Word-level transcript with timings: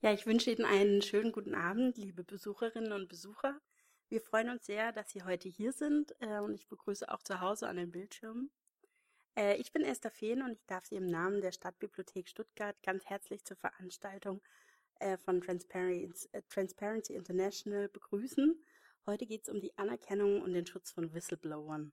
Ja, 0.00 0.12
ich 0.12 0.26
wünsche 0.26 0.52
Ihnen 0.52 0.64
einen 0.64 1.02
schönen 1.02 1.32
guten 1.32 1.56
Abend, 1.56 1.96
liebe 1.96 2.22
Besucherinnen 2.22 2.92
und 2.92 3.08
Besucher. 3.08 3.60
Wir 4.08 4.20
freuen 4.20 4.48
uns 4.48 4.64
sehr, 4.64 4.92
dass 4.92 5.10
Sie 5.10 5.24
heute 5.24 5.48
hier 5.48 5.72
sind 5.72 6.14
äh, 6.20 6.38
und 6.38 6.54
ich 6.54 6.68
begrüße 6.68 7.08
auch 7.08 7.20
zu 7.24 7.40
Hause 7.40 7.66
an 7.66 7.78
den 7.78 7.90
Bildschirmen. 7.90 8.48
Äh, 9.36 9.56
ich 9.56 9.72
bin 9.72 9.82
Esther 9.82 10.12
Fehn 10.12 10.40
und 10.42 10.52
ich 10.52 10.64
darf 10.66 10.86
Sie 10.86 10.94
im 10.94 11.06
Namen 11.06 11.40
der 11.40 11.50
Stadtbibliothek 11.50 12.28
Stuttgart 12.28 12.80
ganz 12.84 13.06
herzlich 13.06 13.44
zur 13.44 13.56
Veranstaltung 13.56 14.40
äh, 15.00 15.18
von 15.18 15.40
Transparency, 15.40 16.28
äh, 16.30 16.42
Transparency 16.48 17.14
International 17.14 17.88
begrüßen. 17.88 18.54
Heute 19.04 19.26
geht 19.26 19.42
es 19.42 19.48
um 19.48 19.60
die 19.60 19.76
Anerkennung 19.78 20.42
und 20.42 20.52
den 20.52 20.66
Schutz 20.68 20.92
von 20.92 21.12
Whistleblowern. 21.12 21.92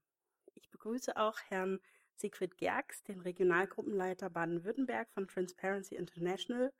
Ich 0.53 0.69
begrüße 0.69 1.17
auch 1.17 1.39
Herrn 1.47 1.79
Siegfried 2.17 2.55
Gerks, 2.59 3.01
den 3.01 3.21
Regionalgruppenleiter 3.21 4.29
Baden-Württemberg 4.29 5.09
von 5.11 5.27
Transparency 5.27 5.95
International 5.95 6.71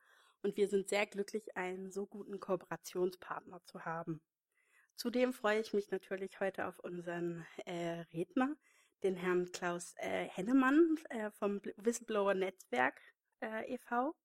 und 0.46 0.58
wir 0.58 0.68
sind 0.68 0.88
sehr 0.88 1.08
glücklich, 1.08 1.58
einen 1.58 1.92
so 1.92 2.06
guten 2.06 2.40
Kooperationspartner 2.40 3.64
zu 3.66 3.84
haben. 3.84 4.22
Zudem 4.96 5.34
freue 5.34 5.60
ich 5.60 5.74
mich 5.74 5.90
natürlich 5.90 6.40
heute 6.40 6.68
auf 6.68 6.78
unseren 6.78 7.44
äh, 7.66 8.02
Redner, 8.14 8.56
den 9.02 9.16
Herrn 9.16 9.52
Klaus 9.52 9.96
äh, 9.98 10.28
Hennemann 10.30 11.00
äh, 11.10 11.32
vom 11.32 11.62
Whistleblower 11.78 12.36
Netzwerk 12.36 13.02
äh, 13.42 13.74
e.V. 13.74 14.16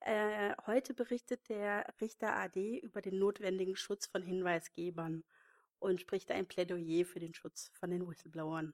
Äh, 0.00 0.54
heute 0.66 0.94
berichtet 0.94 1.46
der 1.50 1.84
Richter 2.00 2.34
AD 2.36 2.78
über 2.78 3.02
den 3.02 3.18
notwendigen 3.18 3.76
Schutz 3.76 4.06
von 4.06 4.22
Hinweisgebern 4.22 5.24
und 5.78 6.00
spricht 6.00 6.30
ein 6.30 6.48
Plädoyer 6.48 7.04
für 7.04 7.20
den 7.20 7.34
Schutz 7.34 7.70
von 7.78 7.90
den 7.90 8.08
Whistleblowern. 8.08 8.72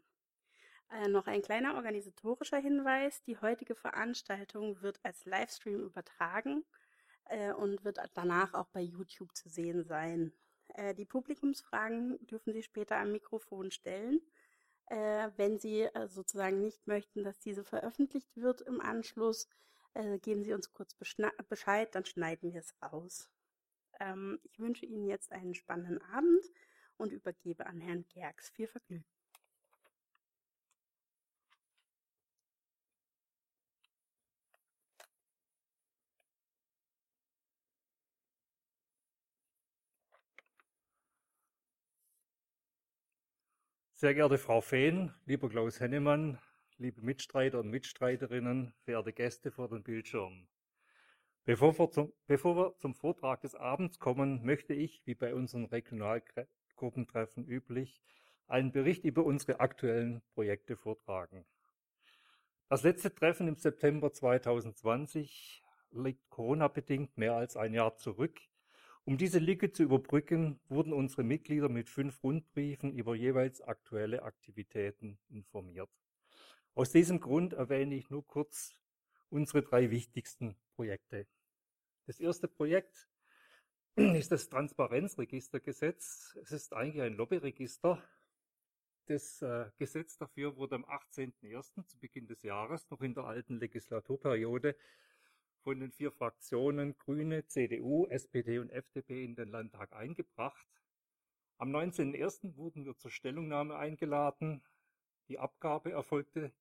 Äh, 0.90 1.08
noch 1.08 1.26
ein 1.26 1.42
kleiner 1.42 1.74
organisatorischer 1.74 2.58
Hinweis. 2.58 3.22
Die 3.24 3.38
heutige 3.38 3.74
Veranstaltung 3.74 4.80
wird 4.82 5.00
als 5.02 5.24
Livestream 5.24 5.80
übertragen 5.80 6.64
äh, 7.26 7.52
und 7.52 7.84
wird 7.84 7.98
danach 8.14 8.54
auch 8.54 8.68
bei 8.68 8.80
YouTube 8.80 9.34
zu 9.34 9.48
sehen 9.48 9.84
sein. 9.84 10.32
Äh, 10.74 10.94
die 10.94 11.04
Publikumsfragen 11.04 12.24
dürfen 12.26 12.52
Sie 12.52 12.62
später 12.62 12.96
am 12.96 13.12
Mikrofon 13.12 13.70
stellen. 13.70 14.20
Äh, 14.86 15.30
wenn 15.36 15.58
Sie 15.58 15.82
äh, 15.82 16.08
sozusagen 16.08 16.60
nicht 16.60 16.86
möchten, 16.86 17.24
dass 17.24 17.40
diese 17.40 17.64
veröffentlicht 17.64 18.36
wird 18.36 18.60
im 18.60 18.80
Anschluss, 18.80 19.48
äh, 19.94 20.18
geben 20.20 20.44
Sie 20.44 20.52
uns 20.52 20.72
kurz 20.72 20.94
Bescheid, 20.94 21.94
dann 21.94 22.04
schneiden 22.04 22.52
wir 22.52 22.60
es 22.60 22.74
raus. 22.80 23.28
Ähm, 23.98 24.38
ich 24.44 24.60
wünsche 24.60 24.86
Ihnen 24.86 25.08
jetzt 25.08 25.32
einen 25.32 25.54
spannenden 25.54 26.00
Abend 26.02 26.44
und 26.96 27.12
übergebe 27.12 27.66
an 27.66 27.80
Herrn 27.80 28.06
Gerks. 28.08 28.50
Viel 28.50 28.68
Vergnügen. 28.68 29.15
Sehr 43.98 44.12
geehrte 44.12 44.36
Frau 44.36 44.60
Fehn, 44.60 45.10
lieber 45.24 45.48
Klaus 45.48 45.80
Hennemann, 45.80 46.38
liebe 46.76 47.00
Mitstreiter 47.00 47.60
und 47.60 47.70
Mitstreiterinnen, 47.70 48.74
verehrte 48.82 49.14
Gäste 49.14 49.50
vor 49.50 49.70
den 49.70 49.82
Bildschirmen. 49.82 50.48
Bevor 51.46 51.78
wir, 51.78 51.90
zum, 51.90 52.12
bevor 52.26 52.56
wir 52.56 52.76
zum 52.76 52.94
Vortrag 52.94 53.40
des 53.40 53.54
Abends 53.54 53.98
kommen, 53.98 54.44
möchte 54.44 54.74
ich, 54.74 55.00
wie 55.06 55.14
bei 55.14 55.34
unseren 55.34 55.64
Regionalgruppentreffen 55.64 57.46
üblich, 57.46 58.02
einen 58.48 58.70
Bericht 58.70 59.02
über 59.04 59.24
unsere 59.24 59.60
aktuellen 59.60 60.20
Projekte 60.34 60.76
vortragen. 60.76 61.46
Das 62.68 62.82
letzte 62.82 63.14
Treffen 63.14 63.48
im 63.48 63.56
September 63.56 64.12
2020 64.12 65.64
liegt 65.92 66.28
Corona-bedingt 66.28 67.16
mehr 67.16 67.36
als 67.36 67.56
ein 67.56 67.72
Jahr 67.72 67.96
zurück. 67.96 68.38
Um 69.06 69.16
diese 69.16 69.38
Lücke 69.38 69.70
zu 69.70 69.84
überbrücken, 69.84 70.58
wurden 70.68 70.92
unsere 70.92 71.22
Mitglieder 71.22 71.68
mit 71.68 71.88
fünf 71.88 72.24
Rundbriefen 72.24 72.92
über 72.92 73.14
jeweils 73.14 73.60
aktuelle 73.60 74.24
Aktivitäten 74.24 75.16
informiert. 75.28 75.88
Aus 76.74 76.90
diesem 76.90 77.20
Grund 77.20 77.52
erwähne 77.52 77.94
ich 77.94 78.10
nur 78.10 78.26
kurz 78.26 78.74
unsere 79.30 79.62
drei 79.62 79.92
wichtigsten 79.92 80.56
Projekte. 80.74 81.28
Das 82.06 82.18
erste 82.18 82.48
Projekt 82.48 83.08
ist 83.94 84.32
das 84.32 84.48
Transparenzregistergesetz. 84.48 86.36
Es 86.42 86.50
ist 86.50 86.72
eigentlich 86.72 87.02
ein 87.02 87.14
Lobbyregister. 87.14 88.02
Das 89.06 89.40
äh, 89.40 89.70
Gesetz 89.76 90.18
dafür 90.18 90.56
wurde 90.56 90.74
am 90.74 90.84
18.01. 90.84 91.86
zu 91.86 91.96
Beginn 92.00 92.26
des 92.26 92.42
Jahres, 92.42 92.90
noch 92.90 93.02
in 93.02 93.14
der 93.14 93.22
alten 93.22 93.60
Legislaturperiode, 93.60 94.74
von 95.66 95.80
den 95.80 95.90
vier 95.90 96.12
Fraktionen 96.12 96.96
Grüne, 96.96 97.44
CDU, 97.48 98.06
SPD 98.06 98.60
und 98.60 98.70
FDP 98.70 99.24
in 99.24 99.34
den 99.34 99.48
Landtag 99.48 99.92
eingebracht. 99.92 100.64
Am 101.58 101.74
19.01. 101.74 102.56
wurden 102.56 102.84
wir 102.84 102.96
zur 102.96 103.10
Stellungnahme 103.10 103.74
eingeladen. 103.74 104.62
Die 105.26 105.40
Abgabe 105.40 105.90
erfolgte 105.90 106.52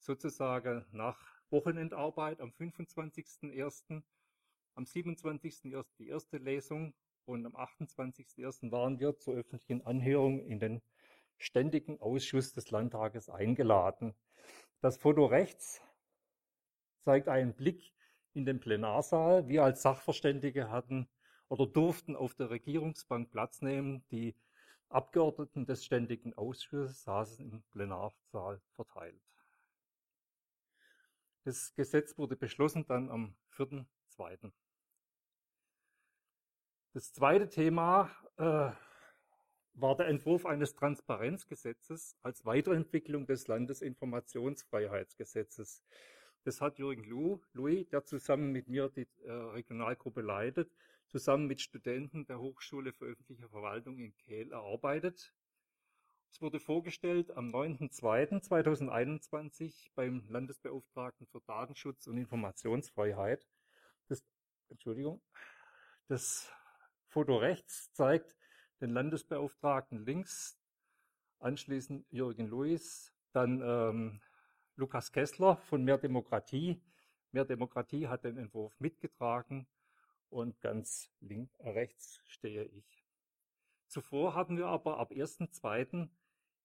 sozusagen 0.00 0.84
nach 0.90 1.40
Wochenendarbeit 1.50 2.40
am 2.40 2.50
25.01. 2.50 4.02
Am 4.74 4.82
27.01. 4.82 5.86
die 6.00 6.08
erste 6.08 6.38
Lesung 6.38 6.94
und 7.26 7.46
am 7.46 7.54
28.01. 7.54 8.72
waren 8.72 8.98
wir 8.98 9.16
zur 9.20 9.34
öffentlichen 9.34 9.86
Anhörung 9.86 10.44
in 10.44 10.58
den 10.58 10.82
Ständigen 11.36 12.00
Ausschuss 12.00 12.54
des 12.54 12.72
Landtages 12.72 13.28
eingeladen. 13.28 14.16
Das 14.80 14.96
Foto 14.96 15.26
rechts 15.26 15.80
zeigt 17.04 17.28
einen 17.28 17.54
Blick 17.54 17.94
in 18.34 18.44
den 18.44 18.60
Plenarsaal. 18.60 19.48
Wir 19.48 19.64
als 19.64 19.82
Sachverständige 19.82 20.70
hatten 20.70 21.08
oder 21.48 21.66
durften 21.66 22.16
auf 22.16 22.34
der 22.34 22.50
Regierungsbank 22.50 23.30
Platz 23.30 23.62
nehmen. 23.62 24.04
Die 24.10 24.34
Abgeordneten 24.88 25.66
des 25.66 25.84
Ständigen 25.84 26.34
Ausschusses 26.34 27.02
saßen 27.02 27.50
im 27.50 27.62
Plenarsaal 27.70 28.60
verteilt. 28.72 29.20
Das 31.44 31.74
Gesetz 31.74 32.16
wurde 32.18 32.36
beschlossen 32.36 32.86
dann 32.86 33.10
am 33.10 33.34
4.2. 33.56 34.52
Das 36.92 37.12
zweite 37.12 37.48
Thema 37.48 38.10
äh, 38.36 38.70
war 39.74 39.96
der 39.96 40.08
Entwurf 40.08 40.46
eines 40.46 40.74
Transparenzgesetzes 40.74 42.16
als 42.22 42.44
Weiterentwicklung 42.44 43.26
des 43.26 43.46
Landesinformationsfreiheitsgesetzes. 43.46 45.84
Das 46.44 46.60
hat 46.60 46.78
Jürgen 46.78 47.04
Lu, 47.04 47.40
Louis, 47.52 47.88
der 47.88 48.04
zusammen 48.04 48.52
mit 48.52 48.68
mir 48.68 48.88
die 48.88 49.08
äh, 49.24 49.30
Regionalgruppe 49.30 50.20
leitet, 50.20 50.70
zusammen 51.08 51.46
mit 51.46 51.60
Studenten 51.60 52.26
der 52.26 52.40
Hochschule 52.40 52.92
für 52.92 53.06
öffentliche 53.06 53.48
Verwaltung 53.48 53.98
in 53.98 54.16
Kehl 54.16 54.52
erarbeitet. 54.52 55.34
Es 56.30 56.40
wurde 56.40 56.60
vorgestellt 56.60 57.36
am 57.36 57.52
9.2.2021 57.54 59.90
beim 59.94 60.24
Landesbeauftragten 60.28 61.26
für 61.26 61.40
Datenschutz 61.40 62.06
und 62.06 62.16
Informationsfreiheit. 62.18 63.48
Das, 64.08 64.22
Entschuldigung. 64.68 65.20
Das 66.06 66.52
Foto 67.08 67.36
rechts 67.36 67.92
zeigt 67.92 68.36
den 68.80 68.90
Landesbeauftragten 68.90 70.04
links, 70.04 70.60
anschließend 71.40 72.06
Jürgen 72.10 72.46
Luis, 72.46 73.12
dann 73.32 73.60
ähm, 73.62 74.20
Lukas 74.78 75.10
Kessler 75.10 75.56
von 75.56 75.82
Mehr 75.82 75.98
Demokratie. 75.98 76.80
Mehr 77.32 77.44
Demokratie 77.44 78.06
hat 78.06 78.22
den 78.22 78.36
Entwurf 78.36 78.78
mitgetragen 78.78 79.66
und 80.28 80.60
ganz 80.60 81.10
links, 81.18 81.52
äh, 81.58 81.70
rechts 81.70 82.22
stehe 82.28 82.62
ich. 82.62 83.04
Zuvor 83.88 84.36
hatten 84.36 84.56
wir 84.56 84.68
aber 84.68 84.98
ab 84.98 85.10
1.2. 85.10 86.08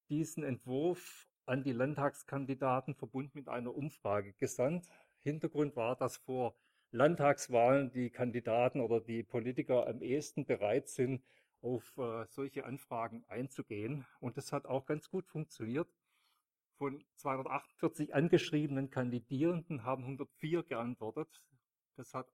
diesen 0.10 0.44
Entwurf 0.44 1.28
an 1.48 1.64
die 1.64 1.72
Landtagskandidaten 1.72 2.94
verbunden 2.94 3.32
mit 3.34 3.48
einer 3.48 3.74
Umfrage 3.74 4.34
gesandt. 4.34 4.86
Hintergrund 5.22 5.76
war, 5.76 5.96
dass 5.96 6.18
vor 6.18 6.56
Landtagswahlen 6.92 7.92
die 7.92 8.12
Kandidaten 8.12 8.80
oder 8.80 9.02
die 9.02 9.24
Politiker 9.24 9.88
am 9.88 10.04
ehesten 10.04 10.46
bereit 10.46 10.88
sind, 10.88 11.24
auf 11.64 11.98
äh, 11.98 12.28
solche 12.28 12.66
Anfragen 12.66 13.26
einzugehen. 13.28 14.06
Und 14.20 14.38
das 14.38 14.52
hat 14.52 14.68
auch 14.68 14.86
ganz 14.86 15.10
gut 15.10 15.26
funktioniert. 15.26 15.88
Von 16.78 17.04
248 17.16 18.14
angeschriebenen 18.14 18.90
Kandidierenden 18.90 19.84
haben 19.84 20.04
104 20.04 20.64
geantwortet. 20.64 21.44
Das 21.96 22.14
hat 22.14 22.28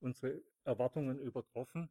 unsere 0.00 0.42
Erwartungen 0.64 1.18
übertroffen. 1.18 1.90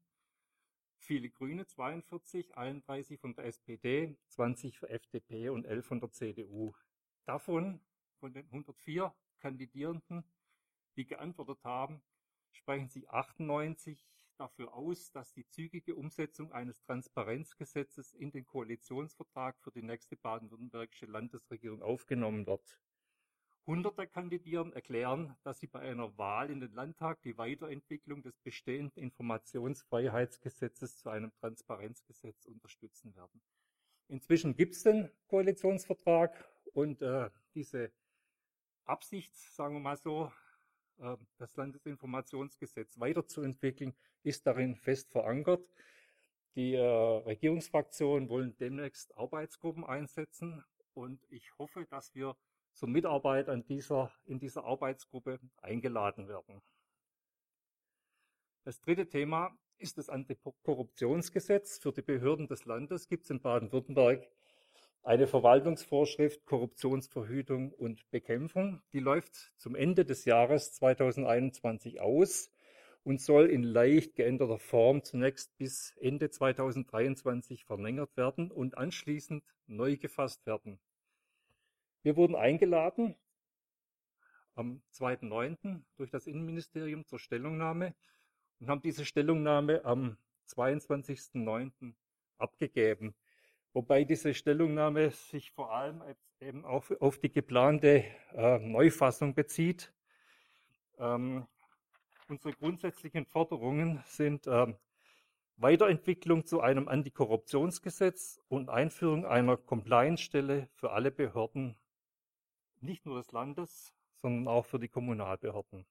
Viele 1.00 1.30
Grüne, 1.30 1.66
42, 1.66 2.58
31 2.58 3.20
von 3.20 3.34
der 3.36 3.46
SPD, 3.46 4.18
20 4.30 4.78
für 4.78 4.90
FDP 4.90 5.50
und 5.50 5.66
11 5.66 5.86
von 5.86 6.00
der 6.00 6.12
CDU. 6.12 6.74
Davon, 7.26 7.80
von 8.20 8.34
den 8.34 8.46
104 8.48 9.14
Kandidierenden, 9.40 10.24
die 10.96 11.06
geantwortet 11.06 11.64
haben, 11.64 12.02
sprechen 12.52 12.90
sich 12.90 13.10
98 13.10 14.06
dafür 14.38 14.74
aus, 14.74 15.12
dass 15.12 15.34
die 15.34 15.48
zügige 15.48 15.96
Umsetzung 15.96 16.52
eines 16.52 16.80
Transparenzgesetzes 16.82 18.14
in 18.14 18.32
den 18.32 18.46
Koalitionsvertrag 18.46 19.60
für 19.60 19.72
die 19.72 19.82
nächste 19.82 20.16
baden-württembergische 20.16 21.06
Landesregierung 21.06 21.82
aufgenommen 21.82 22.46
wird. 22.46 22.80
Hunderte 23.66 24.08
kandidieren, 24.08 24.72
erklären, 24.72 25.36
dass 25.44 25.60
sie 25.60 25.68
bei 25.68 25.82
einer 25.82 26.18
Wahl 26.18 26.50
in 26.50 26.62
den 26.62 26.72
Landtag 26.72 27.22
die 27.24 27.38
Weiterentwicklung 27.38 28.24
des 28.24 28.38
bestehenden 28.38 29.04
Informationsfreiheitsgesetzes 29.04 30.98
zu 30.98 31.10
einem 31.10 31.34
Transparenzgesetz 31.34 32.46
unterstützen 32.46 33.14
werden. 33.16 33.42
Inzwischen 34.08 34.56
gibt 34.56 34.76
es 34.76 34.84
den 34.84 35.12
Koalitionsvertrag 35.28 36.50
und 36.72 37.02
äh, 37.02 37.30
diese 37.54 37.92
Absicht, 38.86 39.36
sagen 39.36 39.74
wir 39.76 39.82
mal 39.82 39.98
so, 39.98 40.32
das 41.38 41.56
Landesinformationsgesetz 41.56 43.00
weiterzuentwickeln, 43.00 43.96
ist 44.24 44.46
darin 44.48 44.76
fest 44.76 45.12
verankert. 45.12 45.62
Die 46.56 46.74
äh, 46.74 46.82
Regierungsfraktionen 46.82 48.30
wollen 48.30 48.58
demnächst 48.58 49.16
Arbeitsgruppen 49.16 49.84
einsetzen 49.84 50.64
und 50.94 51.24
ich 51.30 51.56
hoffe, 51.60 51.86
dass 51.86 52.16
wir 52.16 52.36
zur 52.74 52.90
Mitarbeit 52.90 53.50
an 53.50 53.64
dieser, 53.66 54.12
in 54.26 54.40
dieser 54.40 54.64
Arbeitsgruppe 54.64 55.40
eingeladen 55.62 56.28
werden. 56.28 56.62
Das 58.64 58.82
dritte 58.82 59.08
Thema 59.08 59.58
ist 59.78 59.98
das 59.98 60.10
Antikorruptionsgesetz. 60.10 61.80
Für 61.80 61.92
die 61.92 62.02
Behörden 62.02 62.48
des 62.48 62.66
Landes 62.66 63.08
gibt 63.08 63.24
es 63.24 63.30
in 63.30 63.40
Baden-Württemberg 63.40 64.28
eine 65.08 65.26
Verwaltungsvorschrift 65.26 66.46
Korruptionsverhütung 66.46 67.72
und 67.72 68.12
Bekämpfung. 68.12 68.82
Die 68.92 69.00
läuft 69.00 69.54
zum 69.56 69.74
Ende 69.74 70.04
des 70.04 70.26
Jahres 70.26 70.74
2021 70.74 72.02
aus 72.02 72.52
und 73.04 73.22
soll 73.22 73.50
in 73.50 73.64
leicht 73.64 74.16
geänderter 74.16 74.60
Form 74.60 75.06
zunächst 75.06 75.58
bis 75.58 75.96
Ende 76.02 76.30
2023 76.30 77.64
verlängert 77.64 78.18
werden 78.18 78.52
und 78.52 78.78
anschließend 78.78 79.46
neu 79.66 79.96
gefasst 79.96 80.46
werden. 80.46 80.78
Wir 82.04 82.18
wurden 82.18 82.36
eingeladen 82.36 83.16
am 84.56 84.82
2.9. 84.94 85.84
durch 85.96 86.10
das 86.10 86.28
Innenministerium 86.28 87.06
zur 87.06 87.20
Stellungnahme 87.20 87.96
und 88.60 88.68
haben 88.68 88.82
diese 88.82 89.06
Stellungnahme 89.06 89.86
am 89.86 90.18
22.9. 90.50 91.94
abgegeben. 92.40 93.16
Wobei 93.78 94.06
diese 94.06 94.34
Stellungnahme 94.34 95.12
sich 95.12 95.52
vor 95.52 95.72
allem 95.72 96.02
eben 96.40 96.66
auf, 96.66 96.92
auf 97.00 97.20
die 97.20 97.32
geplante 97.32 98.06
äh, 98.34 98.58
Neufassung 98.58 99.36
bezieht. 99.36 99.94
Ähm, 100.98 101.46
Unsere 102.28 102.56
grundsätzlichen 102.56 103.28
Forderungen 103.28 104.02
sind 104.08 104.48
äh, 104.48 104.74
Weiterentwicklung 105.58 106.48
zu 106.48 106.60
einem 106.60 106.88
Antikorruptionsgesetz 106.88 108.42
und 108.48 108.72
Einführung 108.72 109.28
einer 109.28 109.58
Compliance-Stelle 109.58 110.70
für 110.74 110.90
alle 110.94 111.12
Behörden, 111.12 111.78
nicht 112.82 113.06
nur 113.06 113.18
des 113.18 113.32
Landes, 113.32 113.94
sondern 114.24 114.48
auch 114.48 114.66
für 114.66 114.80
die 114.80 114.90
Kommunalbehörden. 114.90 115.86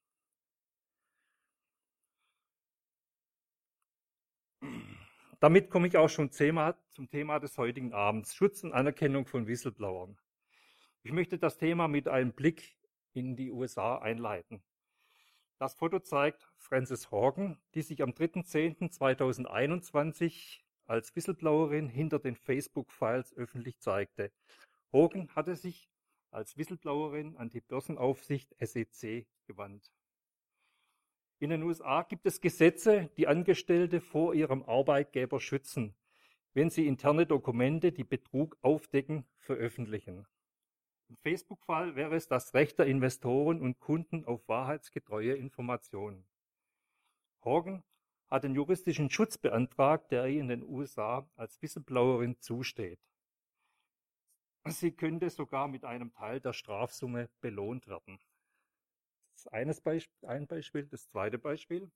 Damit 5.41 5.69
komme 5.69 5.89
ich 5.89 5.99
auch 5.99 6.09
schon 6.09 6.31
zum 6.31 7.11
Thema 7.11 7.39
des 7.39 7.59
heutigen 7.59 7.93
Abends, 7.93 8.35
Schutz 8.35 8.65
und 8.65 8.73
Anerkennung 8.73 9.27
von 9.27 9.47
Whistleblowern. 9.47 10.17
Ich 11.03 11.13
möchte 11.13 11.39
das 11.39 11.59
Thema 11.59 11.89
mit 11.89 12.09
einem 12.09 12.33
Blick 12.33 12.79
in 13.13 13.37
die 13.37 13.51
USA 13.51 13.99
einleiten. 13.99 14.63
Das 15.59 15.75
Foto 15.75 16.01
zeigt 16.01 16.51
Frances 16.57 17.11
Horgan, 17.11 17.59
die 17.75 17.83
sich 17.83 18.03
am 18.03 18.11
3.10.2021 18.11 20.61
als 20.87 21.15
Whistleblowerin 21.15 21.89
hinter 21.89 22.19
den 22.19 22.37
Facebook-Files 22.37 23.37
öffentlich 23.37 23.79
zeigte. 23.81 24.33
Hogan 24.93 25.29
hatte 25.35 25.55
sich 25.55 25.91
als 26.31 26.57
Whistleblowerin 26.57 27.37
an 27.37 27.51
die 27.51 27.61
Börsenaufsicht 27.61 28.55
SEC 28.59 29.27
gewandt. 29.47 29.93
In 31.39 31.51
den 31.51 31.63
USA 31.63 32.03
gibt 32.03 32.25
es 32.25 32.41
Gesetze, 32.41 33.11
die 33.19 33.27
Angestellte 33.27 34.01
vor 34.01 34.35
ihrem 34.35 34.63
Arbeitgeber 34.63 35.39
schützen, 35.39 35.95
wenn 36.55 36.71
sie 36.71 36.87
interne 36.87 37.27
Dokumente, 37.27 37.93
die 37.93 38.05
Betrug 38.05 38.57
aufdecken, 38.63 39.27
veröffentlichen. 39.37 40.27
Im 41.09 41.17
Facebook-Fall 41.19 41.95
wäre 41.95 42.17
es 42.17 42.27
das 42.27 42.55
Recht 42.55 42.79
der 42.79 42.87
Investoren 42.87 43.61
und 43.61 43.79
Kunden 43.79 44.25
auf 44.25 44.49
wahrheitsgetreue 44.49 45.35
Informationen. 45.35 46.27
Horgan 47.45 47.85
hat 48.29 48.45
den 48.45 48.55
juristischen 48.55 49.11
Schutz 49.11 49.37
beantragt, 49.37 50.11
der 50.13 50.27
ihr 50.27 50.41
in 50.41 50.49
den 50.49 50.63
USA 50.63 51.29
als 51.37 51.61
Whistleblowerin 51.61 52.41
zusteht. 52.41 52.99
Sie 54.65 54.91
könnte 54.91 55.29
sogar 55.29 55.69
mit 55.69 55.85
einem 55.85 56.13
Teil 56.13 56.41
der 56.41 56.55
Strafsumme 56.55 57.29
belohnt 57.41 57.87
werden. 57.87 58.19
Ist 59.47 59.53
eines 59.53 59.81
Beispiel, 59.81 60.29
ein 60.29 60.49
Beispiel. 60.49 60.87
Das 60.87 61.09
zweite 61.09 61.39
Beispiel. 61.39 61.89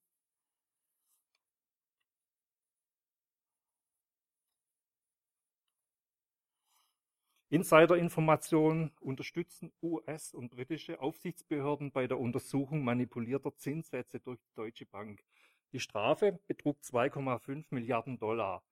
Insiderinformationen 7.48 8.92
unterstützen 9.00 9.72
US- 9.82 10.32
und 10.32 10.50
britische 10.50 11.00
Aufsichtsbehörden 11.00 11.90
bei 11.90 12.06
der 12.06 12.20
Untersuchung 12.20 12.84
manipulierter 12.84 13.56
Zinssätze 13.56 14.20
durch 14.20 14.38
die 14.40 14.54
Deutsche 14.54 14.86
Bank. 14.86 15.24
Die 15.72 15.80
Strafe 15.80 16.38
betrug 16.46 16.78
2,5 16.82 17.64
Milliarden 17.70 18.20
Dollar. 18.20 18.62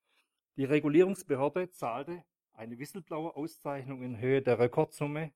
Die 0.56 0.64
Regulierungsbehörde 0.64 1.72
zahlte 1.72 2.22
eine 2.52 2.78
Whistleblower-Auszeichnung 2.78 4.04
in 4.04 4.18
Höhe 4.18 4.40
der 4.40 4.60
Rekordsumme 4.60 5.32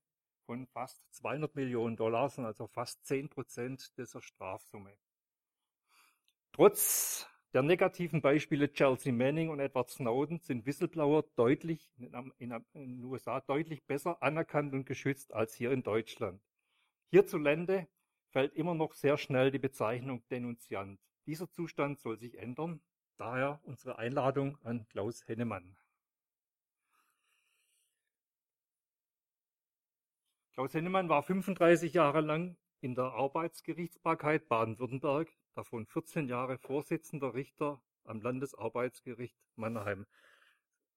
von 0.52 0.66
fast 0.66 1.02
200 1.14 1.54
Millionen 1.54 1.96
Dollar, 1.96 2.30
also 2.36 2.66
fast 2.66 3.06
10 3.06 3.30
Prozent 3.30 3.96
dieser 3.96 4.20
Strafsumme. 4.20 4.92
Trotz 6.52 7.26
der 7.54 7.62
negativen 7.62 8.20
Beispiele 8.20 8.70
Chelsea 8.70 9.14
Manning 9.14 9.48
und 9.48 9.60
Edward 9.60 9.88
Snowden 9.88 10.40
sind 10.40 10.66
Whistleblower 10.66 11.24
deutlich 11.36 11.90
in 11.96 12.12
den 12.74 13.04
USA 13.04 13.40
deutlich 13.40 13.82
besser 13.86 14.22
anerkannt 14.22 14.74
und 14.74 14.84
geschützt 14.84 15.32
als 15.32 15.54
hier 15.54 15.72
in 15.72 15.82
Deutschland. 15.82 16.42
Hierzulande 17.08 17.88
fällt 18.28 18.52
immer 18.52 18.74
noch 18.74 18.92
sehr 18.92 19.16
schnell 19.16 19.52
die 19.52 19.58
Bezeichnung 19.58 20.22
Denunziant. 20.28 21.00
Dieser 21.24 21.48
Zustand 21.48 21.98
soll 21.98 22.18
sich 22.18 22.36
ändern. 22.36 22.82
Daher 23.16 23.58
unsere 23.62 23.96
Einladung 23.96 24.58
an 24.64 24.86
Klaus 24.88 25.26
Hennemann. 25.26 25.78
Klaus 30.52 30.74
Hennemann 30.74 31.08
war 31.08 31.22
35 31.22 31.94
Jahre 31.94 32.20
lang 32.20 32.58
in 32.82 32.94
der 32.94 33.04
Arbeitsgerichtsbarkeit 33.04 34.48
Baden-Württemberg 34.48 35.32
davon 35.54 35.86
14 35.86 36.28
Jahre 36.28 36.58
Vorsitzender 36.58 37.32
Richter 37.32 37.80
am 38.04 38.20
Landesarbeitsgericht 38.20 39.38
Mannheim. 39.56 40.06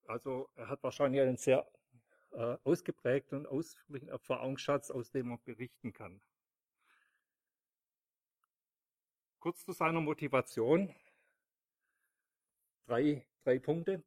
Also 0.08 0.50
er 0.56 0.68
hat 0.68 0.84
wahrscheinlich 0.84 1.22
einen 1.22 1.38
sehr 1.38 1.66
äh, 2.32 2.58
ausgeprägten 2.66 3.40
und 3.40 3.48
ausführlichen 3.48 4.10
Erfahrungsschatz, 4.10 4.92
aus 4.92 5.10
dem 5.12 5.32
er 5.32 5.38
berichten 5.38 5.94
kann. 5.94 6.22
Kurz 9.40 9.64
zu 9.64 9.72
seiner 9.72 10.02
Motivation. 10.02 10.94
Drei, 12.88 13.26
drei 13.46 13.60
Punkte. 13.60 14.04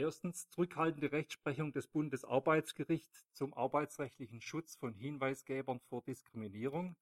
Erstens 0.00 0.48
zurückhaltende 0.48 1.12
Rechtsprechung 1.12 1.74
des 1.74 1.86
Bundesarbeitsgerichts 1.86 3.28
zum 3.34 3.52
arbeitsrechtlichen 3.52 4.40
Schutz 4.40 4.74
von 4.74 4.94
Hinweisgebern 4.94 5.78
vor 5.78 6.02
Diskriminierung. 6.02 6.96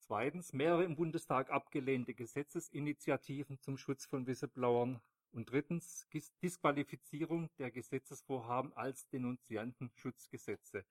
Zweitens 0.00 0.52
mehrere 0.52 0.82
im 0.82 0.96
Bundestag 0.96 1.50
abgelehnte 1.50 2.12
Gesetzesinitiativen 2.12 3.60
zum 3.60 3.78
Schutz 3.78 4.04
von 4.04 4.26
Whistleblowern. 4.26 5.00
Und 5.30 5.52
drittens 5.52 6.08
Disqualifizierung 6.42 7.50
der 7.58 7.70
Gesetzesvorhaben 7.70 8.72
als 8.72 9.06
Denunziantenschutzgesetze. 9.10 10.84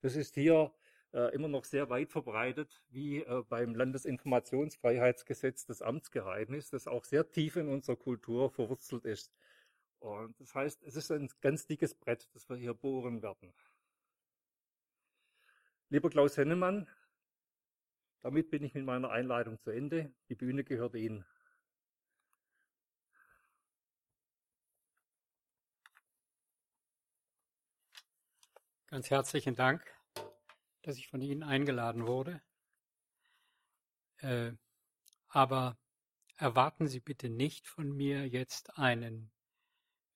Das 0.00 0.16
ist 0.16 0.34
hier 0.34 0.74
äh, 1.12 1.32
immer 1.32 1.46
noch 1.46 1.64
sehr 1.64 1.90
weit 1.90 2.10
verbreitet, 2.10 2.82
wie 2.88 3.18
äh, 3.18 3.44
beim 3.48 3.76
Landesinformationsfreiheitsgesetz 3.76 5.64
das 5.64 5.80
Amtsgeheimnis, 5.80 6.70
das 6.70 6.88
auch 6.88 7.04
sehr 7.04 7.30
tief 7.30 7.54
in 7.54 7.68
unserer 7.68 7.94
Kultur 7.96 8.50
verwurzelt 8.50 9.04
ist. 9.04 9.32
Und 10.02 10.38
das 10.40 10.52
heißt, 10.52 10.82
es 10.82 10.96
ist 10.96 11.12
ein 11.12 11.30
ganz 11.40 11.64
dickes 11.64 11.94
Brett, 11.94 12.28
das 12.34 12.48
wir 12.48 12.56
hier 12.56 12.74
bohren 12.74 13.22
werden. 13.22 13.54
Lieber 15.90 16.10
Klaus 16.10 16.36
Hennemann, 16.36 16.88
damit 18.20 18.50
bin 18.50 18.64
ich 18.64 18.74
mit 18.74 18.84
meiner 18.84 19.10
Einleitung 19.10 19.60
zu 19.60 19.70
Ende. 19.70 20.12
Die 20.28 20.34
Bühne 20.34 20.64
gehört 20.64 20.96
Ihnen. 20.96 21.24
Ganz 28.88 29.08
herzlichen 29.08 29.54
Dank, 29.54 29.86
dass 30.82 30.96
ich 30.96 31.06
von 31.06 31.22
Ihnen 31.22 31.44
eingeladen 31.44 32.08
wurde. 32.08 32.42
Äh, 34.16 34.50
aber 35.28 35.78
erwarten 36.34 36.88
Sie 36.88 36.98
bitte 36.98 37.28
nicht 37.28 37.68
von 37.68 37.92
mir 37.92 38.26
jetzt 38.26 38.76
einen 38.76 39.30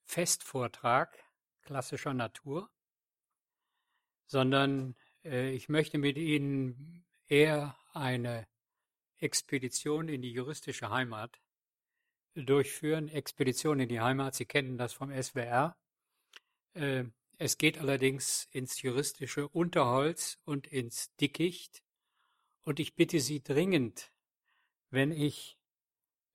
Festvortrag 0.07 1.23
klassischer 1.63 2.15
Natur, 2.15 2.71
sondern 4.27 4.97
äh, 5.25 5.51
ich 5.51 5.69
möchte 5.69 5.99
mit 5.99 6.17
Ihnen 6.17 7.05
eher 7.29 7.77
eine 7.93 8.47
Expedition 9.19 10.09
in 10.09 10.23
die 10.23 10.33
juristische 10.33 10.91
Heimat 10.91 11.41
durchführen. 12.35 13.09
Expedition 13.09 13.81
in 13.81 13.89
die 13.89 14.01
Heimat, 14.01 14.35
Sie 14.35 14.47
kennen 14.47 14.79
das 14.79 14.93
vom 14.93 15.11
SWR. 15.11 15.77
Äh, 16.75 17.05
es 17.39 17.59
geht 17.59 17.79
allerdings 17.79 18.49
ins 18.51 18.81
juristische 18.81 19.49
Unterholz 19.49 20.39
und 20.45 20.67
ins 20.67 21.15
Dickicht. 21.17 21.83
Und 22.63 22.81
ich 22.81 22.95
bitte 22.95 23.21
Sie 23.21 23.43
dringend, 23.43 24.13
wenn 24.91 25.13
ich 25.13 25.59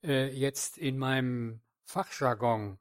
äh, 0.04 0.28
jetzt 0.28 0.78
in 0.78 0.98
meinem 0.98 1.62
Fachjargon 1.84 2.80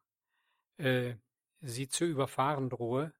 äh, 0.80 1.16
Sie 1.60 1.88
zu 1.88 2.04
überfahren 2.04 2.70
drohe, 2.70 3.12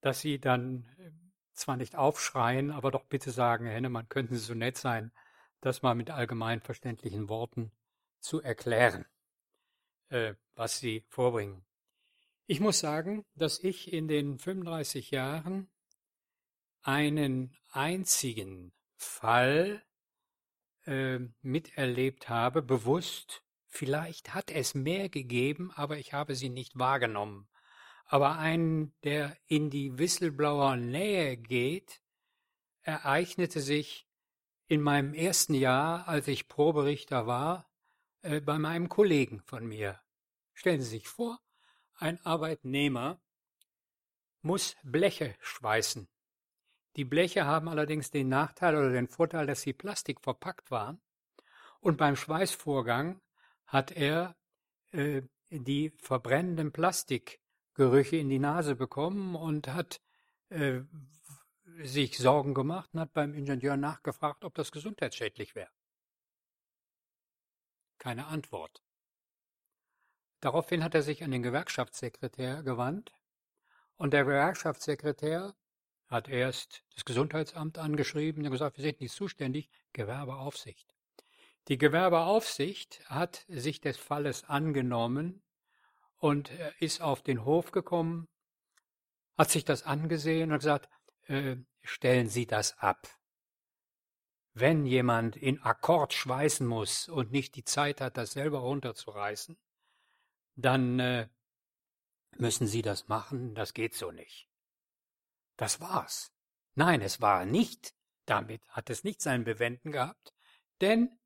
dass 0.00 0.20
Sie 0.20 0.38
dann 0.38 0.84
äh, 0.98 1.10
zwar 1.54 1.76
nicht 1.76 1.96
aufschreien, 1.96 2.70
aber 2.70 2.90
doch 2.90 3.04
bitte 3.04 3.30
sagen, 3.30 3.66
Herr 3.66 3.74
Hennemann, 3.74 4.08
könnten 4.08 4.34
Sie 4.34 4.44
so 4.44 4.54
nett 4.54 4.76
sein, 4.76 5.12
das 5.60 5.82
mal 5.82 5.94
mit 5.94 6.10
allgemein 6.10 6.60
verständlichen 6.60 7.28
Worten 7.28 7.72
zu 8.20 8.42
erklären, 8.42 9.06
äh, 10.08 10.34
was 10.54 10.78
Sie 10.78 11.04
vorbringen. 11.08 11.64
Ich 12.46 12.60
muss 12.60 12.78
sagen, 12.78 13.24
dass 13.34 13.58
ich 13.58 13.92
in 13.92 14.06
den 14.06 14.38
35 14.38 15.10
Jahren 15.10 15.68
einen 16.82 17.56
einzigen 17.72 18.72
Fall 18.96 19.82
äh, 20.84 21.18
miterlebt 21.42 22.28
habe, 22.28 22.62
bewusst. 22.62 23.42
Vielleicht 23.76 24.32
hat 24.32 24.50
es 24.50 24.74
mehr 24.74 25.10
gegeben, 25.10 25.70
aber 25.74 25.98
ich 25.98 26.14
habe 26.14 26.34
sie 26.34 26.48
nicht 26.48 26.78
wahrgenommen. 26.78 27.46
Aber 28.06 28.38
einen, 28.38 28.94
der 29.04 29.36
in 29.48 29.68
die 29.68 29.98
Whistleblower-Nähe 29.98 31.36
geht, 31.36 32.00
ereignete 32.80 33.60
sich 33.60 34.08
in 34.66 34.80
meinem 34.80 35.12
ersten 35.12 35.52
Jahr, 35.52 36.08
als 36.08 36.26
ich 36.26 36.48
Proberichter 36.48 37.26
war, 37.26 37.70
äh, 38.22 38.40
bei 38.40 38.58
meinem 38.58 38.88
Kollegen 38.88 39.42
von 39.42 39.66
mir. 39.66 40.00
Stellen 40.54 40.80
Sie 40.80 40.88
sich 40.88 41.06
vor, 41.06 41.38
ein 41.96 42.18
Arbeitnehmer 42.24 43.20
muss 44.40 44.74
Bleche 44.84 45.34
schweißen. 45.40 46.08
Die 46.96 47.04
Bleche 47.04 47.44
haben 47.44 47.68
allerdings 47.68 48.10
den 48.10 48.30
Nachteil 48.30 48.74
oder 48.74 48.90
den 48.92 49.08
Vorteil, 49.08 49.46
dass 49.46 49.60
sie 49.60 49.74
Plastik 49.74 50.22
verpackt 50.22 50.70
waren. 50.70 51.02
Und 51.80 51.98
beim 51.98 52.16
Schweißvorgang 52.16 53.20
hat 53.66 53.92
er 53.92 54.36
äh, 54.92 55.22
die 55.50 55.90
verbrennenden 55.98 56.72
Plastikgerüche 56.72 58.16
in 58.16 58.28
die 58.28 58.38
Nase 58.38 58.76
bekommen 58.76 59.34
und 59.34 59.68
hat 59.68 60.00
äh, 60.48 60.80
sich 61.82 62.18
Sorgen 62.18 62.54
gemacht 62.54 62.90
und 62.92 63.00
hat 63.00 63.12
beim 63.12 63.34
Ingenieur 63.34 63.76
nachgefragt, 63.76 64.44
ob 64.44 64.54
das 64.54 64.72
gesundheitsschädlich 64.72 65.54
wäre. 65.54 65.70
Keine 67.98 68.26
Antwort. 68.26 68.82
Daraufhin 70.40 70.84
hat 70.84 70.94
er 70.94 71.02
sich 71.02 71.24
an 71.24 71.30
den 71.30 71.42
Gewerkschaftssekretär 71.42 72.62
gewandt 72.62 73.12
und 73.96 74.12
der 74.12 74.24
Gewerkschaftssekretär 74.24 75.54
hat 76.08 76.28
erst 76.28 76.84
das 76.94 77.04
Gesundheitsamt 77.04 77.78
angeschrieben 77.78 78.44
und 78.44 78.52
gesagt, 78.52 78.76
wir 78.76 78.84
sind 78.84 79.00
nicht 79.00 79.14
zuständig, 79.14 79.68
Gewerbeaufsicht. 79.92 80.95
Die 81.68 81.78
Gewerbeaufsicht 81.78 83.02
hat 83.06 83.44
sich 83.48 83.80
des 83.80 83.96
Falles 83.96 84.44
angenommen 84.44 85.42
und 86.16 86.50
ist 86.78 87.00
auf 87.00 87.22
den 87.22 87.44
Hof 87.44 87.72
gekommen, 87.72 88.28
hat 89.36 89.50
sich 89.50 89.64
das 89.64 89.82
angesehen 89.82 90.52
und 90.52 90.58
gesagt, 90.58 90.88
äh, 91.26 91.56
stellen 91.82 92.28
Sie 92.28 92.46
das 92.46 92.78
ab. 92.78 93.08
Wenn 94.54 94.86
jemand 94.86 95.36
in 95.36 95.60
Akkord 95.60 96.14
schweißen 96.14 96.66
muss 96.66 97.08
und 97.08 97.32
nicht 97.32 97.56
die 97.56 97.64
Zeit 97.64 98.00
hat, 98.00 98.16
das 98.16 98.32
selber 98.32 98.60
runterzureißen, 98.60 99.58
dann 100.54 100.98
äh, 101.00 101.28
müssen 102.38 102.66
Sie 102.66 102.80
das 102.80 103.08
machen, 103.08 103.54
das 103.54 103.74
geht 103.74 103.94
so 103.94 104.12
nicht. 104.12 104.48
Das 105.56 105.80
war's. 105.80 106.32
Nein, 106.74 107.02
es 107.02 107.20
war 107.20 107.44
nicht. 107.44 107.94
Damit 108.24 108.66
hat 108.68 108.88
es 108.88 109.04
nicht 109.04 109.20
sein 109.20 109.44
Bewenden 109.44 109.92
gehabt, 109.92 110.32
denn 110.80 111.18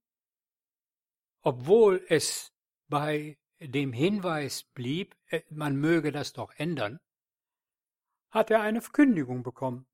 obwohl 1.42 2.04
es 2.08 2.52
bei 2.88 3.38
dem 3.60 3.92
Hinweis 3.92 4.64
blieb, 4.64 5.16
äh, 5.26 5.42
man 5.50 5.76
möge 5.76 6.12
das 6.12 6.32
doch 6.32 6.52
ändern, 6.56 7.00
hat 8.30 8.50
er 8.50 8.62
eine 8.62 8.80
Kündigung 8.80 9.42
bekommen. 9.42 9.86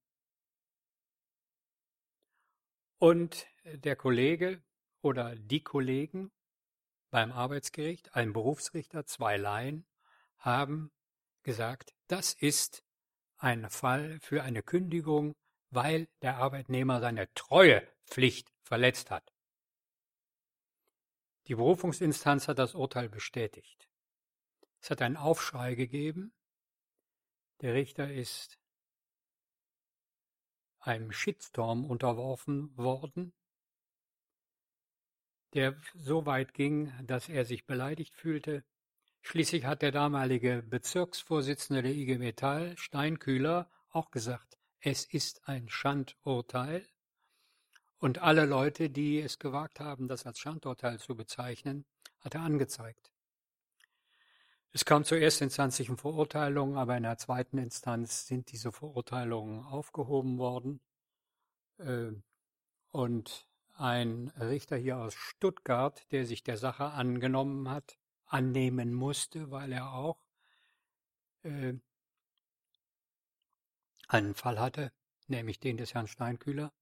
Und 2.99 3.47
der 3.65 3.97
Kollege 3.97 4.63
oder 5.03 5.37
die 5.37 5.63
Kollegen 5.63 6.31
beim 7.11 7.33
Arbeitsgericht, 7.33 8.15
ein 8.15 8.33
Berufsrichter, 8.33 9.07
zwei 9.07 9.37
Laien, 9.37 9.87
haben 10.39 10.91
gesagt, 11.43 11.95
das 12.09 12.33
ist 12.35 12.83
ein 13.39 13.69
Fall 13.69 14.19
für 14.21 14.43
eine 14.43 14.63
Kündigung, 14.63 15.35
weil 15.71 16.09
der 16.23 16.37
Arbeitnehmer 16.39 17.01
seine 17.01 17.33
Treuepflicht 17.35 18.53
verletzt 18.63 19.11
hat. 19.11 19.36
Die 21.47 21.55
Berufungsinstanz 21.55 22.49
hat 22.49 22.59
das 22.59 22.75
Urteil 22.75 23.09
bestätigt. 23.09 23.89
Es 24.81 24.91
hat 24.91 25.03
einen 25.03 25.17
Aufschrei 25.17 25.75
gegeben. 25.75 26.33
Der 27.61 27.75
Richter 27.75 28.13
ist 28.13 28.59
einem 30.81 31.13
Shitstorm 31.13 31.85
unterworfen 31.85 32.77
worden 32.77 33.33
der 35.57 35.75
so 35.95 36.27
weit 36.27 36.53
ging, 36.53 36.93
dass 37.03 37.31
er 37.31 37.47
sich 37.47 37.65
beleidigt 37.67 38.15
fühlte. 38.15 38.63
Schließlich 39.23 39.65
hat 39.65 39.81
der 39.81 39.91
damalige 39.91 40.63
Bezirksvorsitzende 40.63 41.83
der 41.83 41.93
IG 41.93 42.19
Metall, 42.19 42.77
Steinkühler, 42.77 43.71
auch 43.89 44.11
gesagt, 44.11 44.59
es 44.81 45.07
ist 45.07 45.49
ein 45.49 45.71
Schandurteil. 45.71 46.87
Und 47.99 48.19
alle 48.19 48.45
Leute, 48.45 48.91
die 48.91 49.21
es 49.21 49.39
gewagt 49.39 49.81
haben, 49.81 50.09
das 50.09 50.27
als 50.27 50.39
Schandurteil 50.39 50.99
zu 50.99 51.17
bezeichnen, 51.17 51.87
hat 52.21 52.35
er 52.35 52.43
angezeigt. 52.43 53.11
Es 54.73 54.85
kam 54.85 55.05
zur 55.05 55.19
erstinstanzlichen 55.19 55.97
Verurteilung, 55.97 56.77
aber 56.77 56.97
in 56.97 57.05
der 57.05 57.17
zweiten 57.17 57.57
Instanz 57.57 58.27
sind 58.27 58.53
diese 58.53 58.73
Verurteilungen 58.73 59.65
aufgehoben 59.65 60.37
worden. 60.37 60.81
Äh, 61.79 62.13
und 62.91 63.49
ein 63.75 64.29
Richter 64.39 64.77
hier 64.77 64.99
aus 64.99 65.15
Stuttgart, 65.15 66.05
der 66.13 66.27
sich 66.27 66.43
der 66.43 66.59
Sache 66.59 66.85
angenommen 66.85 67.71
hat, 67.71 67.99
annehmen 68.27 68.93
musste, 68.93 69.51
weil 69.51 69.73
er 69.73 69.93
auch 69.93 70.19
äh, 71.43 71.75
einen 74.09 74.35
Fall 74.35 74.59
hatte, 74.61 74.93
nämlich 75.27 75.61
den 75.61 75.77
des 75.77 75.95
Herrn 75.95 76.09
Steinkühler, 76.09 76.73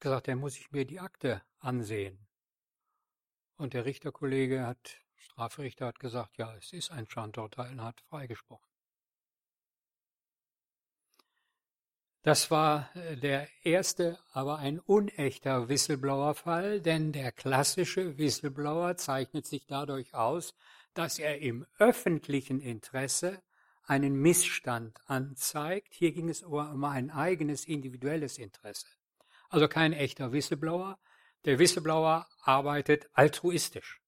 gesagt, 0.00 0.28
er 0.28 0.36
muss 0.36 0.56
ich 0.56 0.70
mir 0.72 0.84
die 0.84 1.00
Akte 1.00 1.42
ansehen. 1.58 2.18
Und 3.56 3.74
der 3.74 3.84
Richterkollege 3.84 4.66
hat, 4.66 4.96
Strafrichter 5.16 5.86
hat 5.86 6.00
gesagt, 6.00 6.38
ja, 6.38 6.54
es 6.56 6.72
ist 6.72 6.90
ein 6.90 7.06
Standurteil 7.06 7.72
und 7.72 7.82
hat 7.82 8.00
freigesprochen. 8.00 8.70
Das 12.22 12.50
war 12.50 12.90
äh, 12.94 13.16
der 13.16 13.48
erste, 13.64 14.18
aber 14.32 14.58
ein 14.58 14.78
unechter 14.78 15.68
Whistleblower-Fall, 15.68 16.82
denn 16.82 17.12
der 17.12 17.32
klassische 17.32 18.18
Whistleblower 18.18 18.96
zeichnet 18.96 19.46
sich 19.46 19.66
dadurch 19.66 20.12
aus, 20.14 20.54
dass 20.92 21.18
er 21.18 21.40
im 21.40 21.66
öffentlichen 21.78 22.60
Interesse 22.60 23.42
einen 23.84 24.20
Missstand 24.20 25.00
anzeigt. 25.06 25.94
Hier 25.94 26.12
ging 26.12 26.28
es 26.28 26.42
um 26.42 26.84
ein 26.84 27.10
eigenes 27.10 27.64
individuelles 27.64 28.36
Interesse. 28.36 28.86
Also 29.50 29.68
kein 29.68 29.92
echter 29.92 30.32
Whistleblower. 30.32 30.98
Der 31.44 31.58
Whistleblower 31.58 32.26
arbeitet 32.40 33.10
altruistisch. 33.12 34.00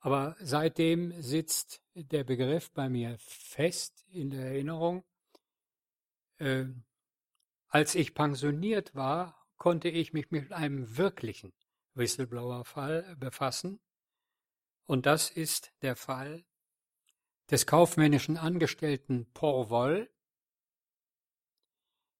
Aber 0.00 0.36
seitdem 0.38 1.22
sitzt 1.22 1.80
der 1.94 2.24
Begriff 2.24 2.70
bei 2.72 2.90
mir 2.90 3.16
fest 3.18 4.04
in 4.08 4.28
der 4.28 4.44
Erinnerung 4.46 5.04
äh, 6.38 6.66
als 7.68 7.94
ich 7.94 8.14
pensioniert 8.14 8.94
war, 8.94 9.48
konnte 9.56 9.88
ich 9.88 10.12
mich 10.12 10.30
mit 10.30 10.52
einem 10.52 10.96
wirklichen 10.96 11.52
Whistleblower-Fall 11.94 13.16
befassen. 13.18 13.80
Und 14.86 15.06
das 15.06 15.30
ist 15.30 15.72
der 15.82 15.96
Fall 15.96 16.44
des 17.50 17.66
kaufmännischen 17.66 18.36
Angestellten 18.36 19.26
Porwoll, 19.32 20.10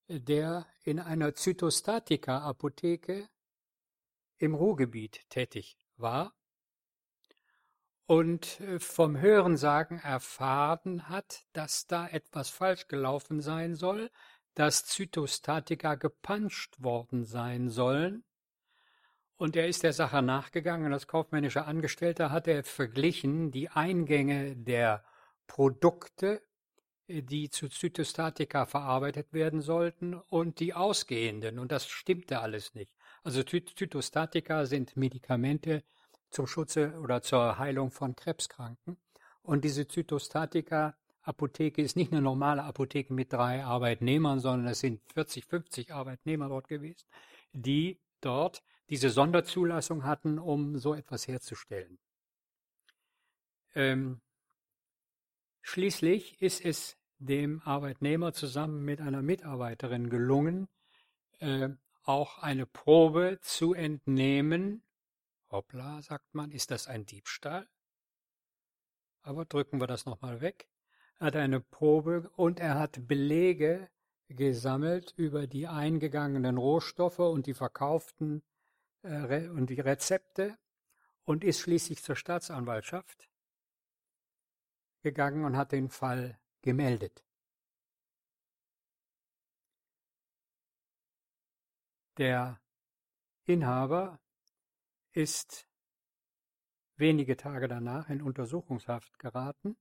der 0.09 0.67
in 0.83 1.01
einer 1.01 1.35
Zytostatika-Apotheke 1.35 3.29
im 4.39 4.55
Ruhrgebiet 4.55 5.29
tätig 5.31 5.79
war. 5.97 6.35
und 8.07 8.61
äh, 8.61 8.79
vom 8.79 9.19
Hörensagen 9.19 9.99
erfahren 9.99 11.09
hat, 11.09 11.45
dass 11.53 11.87
da 11.87 12.07
etwas 12.07 12.51
falsch 12.51 12.89
gelaufen 12.89 13.41
sein 13.41 13.75
soll, 13.75 14.11
dass 14.55 14.85
Zytostatika 14.85 15.95
gepanscht 15.95 16.83
worden 16.83 17.25
sein 17.25 17.71
sollen. 17.71 18.25
Und 19.37 19.57
er 19.57 19.69
ist 19.69 19.83
der 19.83 19.93
Sache 19.93 20.23
nachgegangen. 20.23 20.93
Als 20.93 21.09
kaufmännischer 21.09 21.67
Angestellter 21.67 22.31
hat 22.31 22.47
er 22.47 22.63
verglichen 22.63 23.51
die 23.51 23.69
Eingänge 23.69 24.57
der 24.57 25.05
Produkte, 25.47 26.43
die 27.09 27.51
zu 27.51 27.69
Zytostatika 27.69 28.67
verarbeitet 28.67 29.33
werden 29.33 29.61
sollten, 29.61 30.15
und 30.15 30.61
die 30.61 30.75
ausgehenden. 30.75 31.59
Und 31.59 31.73
das 31.73 31.87
stimmte 31.87 32.41
alles 32.41 32.75
nicht. 32.75 32.93
Also 33.23 33.43
Zytostatika 33.43 34.67
sind 34.67 34.97
Medikamente, 34.97 35.83
zum 36.31 36.47
Schutze 36.47 36.99
oder 37.01 37.23
zur 37.23 37.59
Heilung 37.59 37.91
von 37.91 38.17
Krebskranken. 38.17 38.97
Und 39.43 39.65
diese 39.65 39.87
Zytostatika-Apotheke 39.87 41.81
ist 41.81 41.97
nicht 41.97 42.13
eine 42.13 42.23
normale 42.23 42.65
Apotheke 42.65 43.15
mit 43.15 43.33
drei 43.33 43.65
Arbeitnehmern, 43.65 44.41
sondern 44.41 44.73
es 44.73 44.81
sind 44.81 45.01
40, 45.13 45.45
50 45.45 45.93
Arbeitnehmer 45.95 46.49
dort 46.49 46.69
gewesen, 46.69 47.07
die 47.53 48.01
dort 48.21 48.63
diese 48.91 49.11
Sonderzulassung 49.11 50.05
hatten, 50.05 50.39
um 50.39 50.79
so 50.79 50.95
etwas 50.95 51.29
herzustellen. 51.29 51.99
Ähm, 53.75 54.21
schließlich 55.65 56.41
ist 56.41 56.65
es 56.65 56.97
dem 57.19 57.61
Arbeitnehmer 57.65 58.33
zusammen 58.33 58.85
mit 58.85 59.01
einer 59.01 59.23
Mitarbeiterin 59.23 60.11
gelungen, 60.11 60.69
äh, 61.41 61.71
auch 62.05 62.39
eine 62.39 62.67
Probe 62.67 63.39
zu 63.41 63.75
entnehmen 63.75 64.83
Hoppla, 65.51 66.03
sagt 66.03 66.35
man, 66.35 66.51
ist 66.51 66.71
das 66.71 66.89
ein 66.89 67.07
Diebstahl? 67.07 67.69
Aber 69.23 69.45
drücken 69.45 69.81
wir 69.81 69.87
das 69.87 70.05
nochmal 70.05 70.41
weg. 70.41 70.69
Er 71.21 71.29
hat 71.29 71.37
eine 71.37 71.61
Probe 71.61 72.29
und 72.35 72.59
er 72.59 72.79
hat 72.79 73.07
Belege 73.07 73.89
gesammelt 74.29 75.15
über 75.17 75.47
die 75.47 75.69
eingegangenen 75.69 76.59
Rohstoffe 76.59 77.21
und 77.21 77.47
die 77.47 77.55
verkauften 77.55 78.43
äh, 79.03 79.49
und 79.49 79.71
die 79.71 79.81
Rezepte 79.81 80.59
und 81.25 81.45
ist 81.45 81.61
schließlich 81.61 82.03
zur 82.03 82.17
Staatsanwaltschaft 82.17 83.29
gegangen 85.05 85.45
und 85.45 85.57
hat 85.57 85.71
den 85.71 85.91
Fall 85.91 86.41
gemeldet. 86.63 87.25
Der 92.17 92.61
Inhaber 93.45 94.19
ist 95.13 95.69
wenige 96.97 97.37
Tage 97.37 97.69
danach 97.69 98.09
in 98.09 98.23
Untersuchungshaft 98.23 99.19
geraten, 99.19 99.77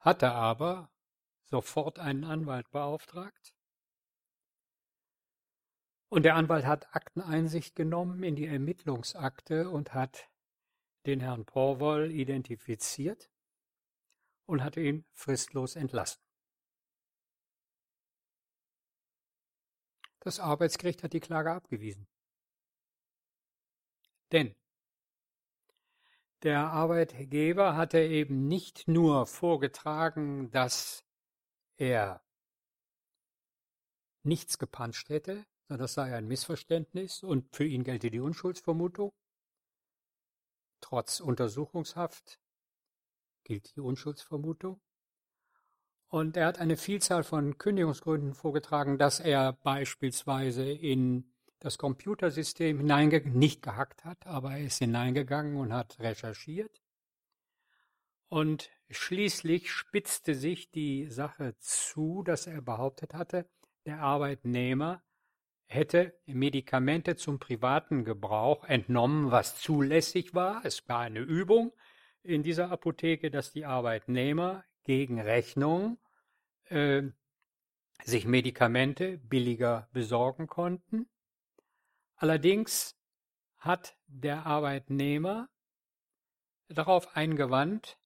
hatte 0.00 0.32
aber 0.32 0.90
sofort 1.44 1.98
einen 1.98 2.24
Anwalt 2.24 2.70
beauftragt. 2.70 3.54
Und 6.08 6.24
der 6.24 6.34
Anwalt 6.34 6.66
hat 6.66 6.94
Akteneinsicht 6.96 7.76
genommen 7.76 8.24
in 8.24 8.34
die 8.34 8.46
Ermittlungsakte 8.46 9.70
und 9.70 9.94
hat 9.94 10.28
den 11.06 11.20
Herrn 11.20 11.44
Porwoll 11.44 12.10
identifiziert 12.10 13.30
und 14.50 14.64
hatte 14.64 14.80
ihn 14.80 15.04
fristlos 15.12 15.76
entlassen. 15.76 16.20
Das 20.18 20.40
Arbeitsgericht 20.40 21.02
hat 21.04 21.12
die 21.12 21.20
Klage 21.20 21.52
abgewiesen. 21.52 22.08
Denn 24.32 24.54
der 26.42 26.66
Arbeitgeber 26.70 27.76
hatte 27.76 28.00
eben 28.00 28.48
nicht 28.48 28.88
nur 28.88 29.26
vorgetragen, 29.26 30.50
dass 30.50 31.04
er 31.76 32.22
nichts 34.24 34.58
gepanscht 34.58 35.10
hätte, 35.10 35.46
sondern 35.68 35.84
das 35.84 35.94
sei 35.94 36.14
ein 36.14 36.26
Missverständnis 36.26 37.22
und 37.22 37.54
für 37.54 37.64
ihn 37.64 37.84
gelte 37.84 38.10
die 38.10 38.20
Unschuldsvermutung. 38.20 39.12
Trotz 40.80 41.20
Untersuchungshaft 41.20 42.40
gilt 43.50 43.74
die 43.74 43.80
Unschuldsvermutung. 43.80 44.80
Und 46.06 46.36
er 46.36 46.46
hat 46.46 46.60
eine 46.60 46.76
Vielzahl 46.76 47.24
von 47.24 47.58
Kündigungsgründen 47.58 48.34
vorgetragen, 48.34 48.96
dass 48.96 49.18
er 49.18 49.54
beispielsweise 49.54 50.70
in 50.70 51.32
das 51.58 51.76
Computersystem 51.76 52.78
hineingegangen, 52.78 53.36
nicht 53.36 53.60
gehackt 53.60 54.04
hat, 54.04 54.24
aber 54.24 54.52
er 54.52 54.60
ist 54.60 54.78
hineingegangen 54.78 55.56
und 55.56 55.72
hat 55.72 55.98
recherchiert. 55.98 56.80
Und 58.28 58.70
schließlich 58.88 59.72
spitzte 59.72 60.36
sich 60.36 60.70
die 60.70 61.08
Sache 61.08 61.56
zu, 61.58 62.22
dass 62.22 62.46
er 62.46 62.62
behauptet 62.62 63.14
hatte, 63.14 63.50
der 63.84 63.98
Arbeitnehmer 63.98 65.02
hätte 65.66 66.14
Medikamente 66.26 67.16
zum 67.16 67.40
privaten 67.40 68.04
Gebrauch 68.04 68.64
entnommen, 68.64 69.32
was 69.32 69.60
zulässig 69.60 70.34
war. 70.34 70.64
Es 70.64 70.88
war 70.88 71.00
eine 71.00 71.20
Übung 71.20 71.72
in 72.22 72.42
dieser 72.42 72.70
Apotheke, 72.70 73.30
dass 73.30 73.52
die 73.52 73.64
Arbeitnehmer 73.64 74.64
gegen 74.84 75.20
Rechnung 75.20 75.98
äh, 76.68 77.02
sich 78.04 78.26
Medikamente 78.26 79.18
billiger 79.18 79.88
besorgen 79.92 80.46
konnten. 80.46 81.08
Allerdings 82.16 82.96
hat 83.58 83.96
der 84.06 84.46
Arbeitnehmer 84.46 85.48
darauf 86.68 87.16
eingewandt, 87.16 87.98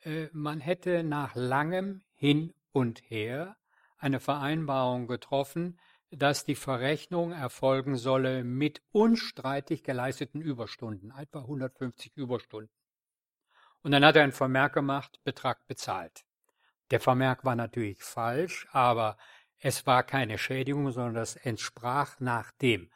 äh, 0.00 0.28
man 0.32 0.60
hätte 0.60 1.02
nach 1.02 1.34
langem 1.34 2.02
Hin 2.14 2.54
und 2.72 3.00
Her 3.10 3.56
eine 3.98 4.20
Vereinbarung 4.20 5.06
getroffen, 5.06 5.78
dass 6.10 6.44
die 6.44 6.54
Verrechnung 6.54 7.32
erfolgen 7.32 7.96
solle 7.96 8.44
mit 8.44 8.82
unstreitig 8.92 9.82
geleisteten 9.82 10.40
Überstunden, 10.40 11.10
etwa 11.10 11.40
150 11.40 12.16
Überstunden. 12.16 12.77
Und 13.82 13.92
dann 13.92 14.04
hat 14.04 14.16
er 14.16 14.22
einen 14.22 14.32
Vermerk 14.32 14.74
gemacht, 14.74 15.20
Betrag 15.24 15.66
bezahlt. 15.66 16.24
Der 16.90 17.00
Vermerk 17.00 17.44
war 17.44 17.54
natürlich 17.54 18.02
falsch, 18.02 18.66
aber 18.72 19.16
es 19.58 19.86
war 19.86 20.02
keine 20.02 20.38
Schädigung, 20.38 20.90
sondern 20.90 21.14
das 21.14 21.36
entsprach 21.36 22.18
nach 22.20 22.52
dem 22.52 22.90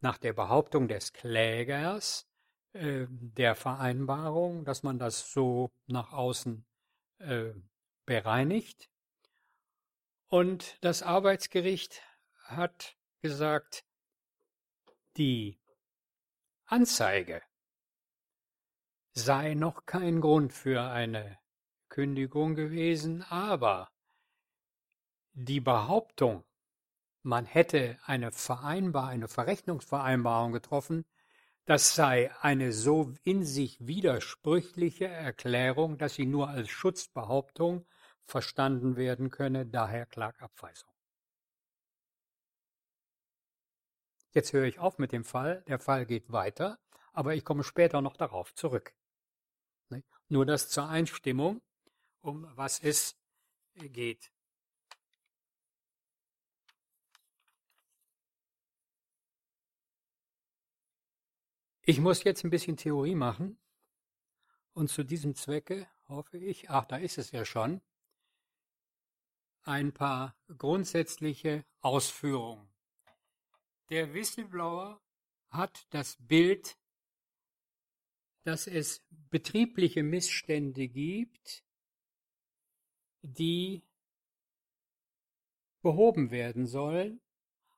nach 0.00 0.18
der 0.18 0.34
Behauptung 0.34 0.86
des 0.86 1.14
Klägers 1.14 2.28
äh, 2.74 3.06
der 3.08 3.54
Vereinbarung, 3.54 4.64
dass 4.66 4.82
man 4.82 4.98
das 4.98 5.32
so 5.32 5.72
nach 5.86 6.12
außen 6.12 6.66
äh, 7.20 7.52
bereinigt. 8.04 8.90
Und 10.28 10.76
das 10.84 11.02
Arbeitsgericht 11.02 12.02
hat 12.44 12.96
gesagt, 13.22 13.84
die 15.16 15.58
Anzeige 16.66 17.40
sei 19.14 19.54
noch 19.54 19.86
kein 19.86 20.20
Grund 20.20 20.52
für 20.52 20.82
eine 20.82 21.38
Kündigung 21.88 22.56
gewesen, 22.56 23.22
aber 23.22 23.88
die 25.32 25.60
Behauptung, 25.60 26.44
man 27.22 27.46
hätte 27.46 27.98
eine 28.04 28.32
Vereinbar, 28.32 29.08
eine 29.08 29.28
Verrechnungsvereinbarung 29.28 30.52
getroffen, 30.52 31.04
das 31.64 31.94
sei 31.94 32.30
eine 32.42 32.72
so 32.72 33.14
in 33.22 33.44
sich 33.44 33.78
widersprüchliche 33.86 35.06
Erklärung, 35.06 35.96
dass 35.96 36.14
sie 36.14 36.26
nur 36.26 36.48
als 36.48 36.68
Schutzbehauptung 36.68 37.86
verstanden 38.24 38.96
werden 38.96 39.30
könne, 39.30 39.64
daher 39.64 40.06
Klagabweisung. 40.06 40.90
Jetzt 44.32 44.52
höre 44.52 44.64
ich 44.64 44.80
auf 44.80 44.98
mit 44.98 45.12
dem 45.12 45.24
Fall, 45.24 45.62
der 45.68 45.78
Fall 45.78 46.04
geht 46.04 46.32
weiter, 46.32 46.78
aber 47.12 47.34
ich 47.34 47.44
komme 47.44 47.62
später 47.62 48.02
noch 48.02 48.16
darauf 48.16 48.52
zurück. 48.54 48.92
Nur 50.28 50.46
das 50.46 50.68
zur 50.68 50.88
Einstimmung, 50.88 51.60
um 52.20 52.46
was 52.56 52.80
es 52.80 53.16
geht. 53.74 54.32
Ich 61.82 62.00
muss 62.00 62.24
jetzt 62.24 62.44
ein 62.44 62.50
bisschen 62.50 62.78
Theorie 62.78 63.14
machen. 63.14 63.58
Und 64.72 64.88
zu 64.88 65.04
diesem 65.04 65.34
Zwecke 65.34 65.86
hoffe 66.08 66.38
ich, 66.38 66.70
ach, 66.70 66.86
da 66.86 66.96
ist 66.96 67.18
es 67.18 67.30
ja 67.30 67.44
schon, 67.44 67.82
ein 69.62 69.92
paar 69.92 70.34
grundsätzliche 70.58 71.64
Ausführungen. 71.80 72.68
Der 73.90 74.14
Whistleblower 74.14 75.00
hat 75.50 75.86
das 75.90 76.16
Bild, 76.18 76.76
dass 78.44 78.66
es 78.66 79.04
betriebliche 79.30 80.02
Missstände 80.02 80.88
gibt, 80.88 81.64
die 83.22 83.82
behoben 85.82 86.30
werden 86.30 86.66
sollen, 86.66 87.20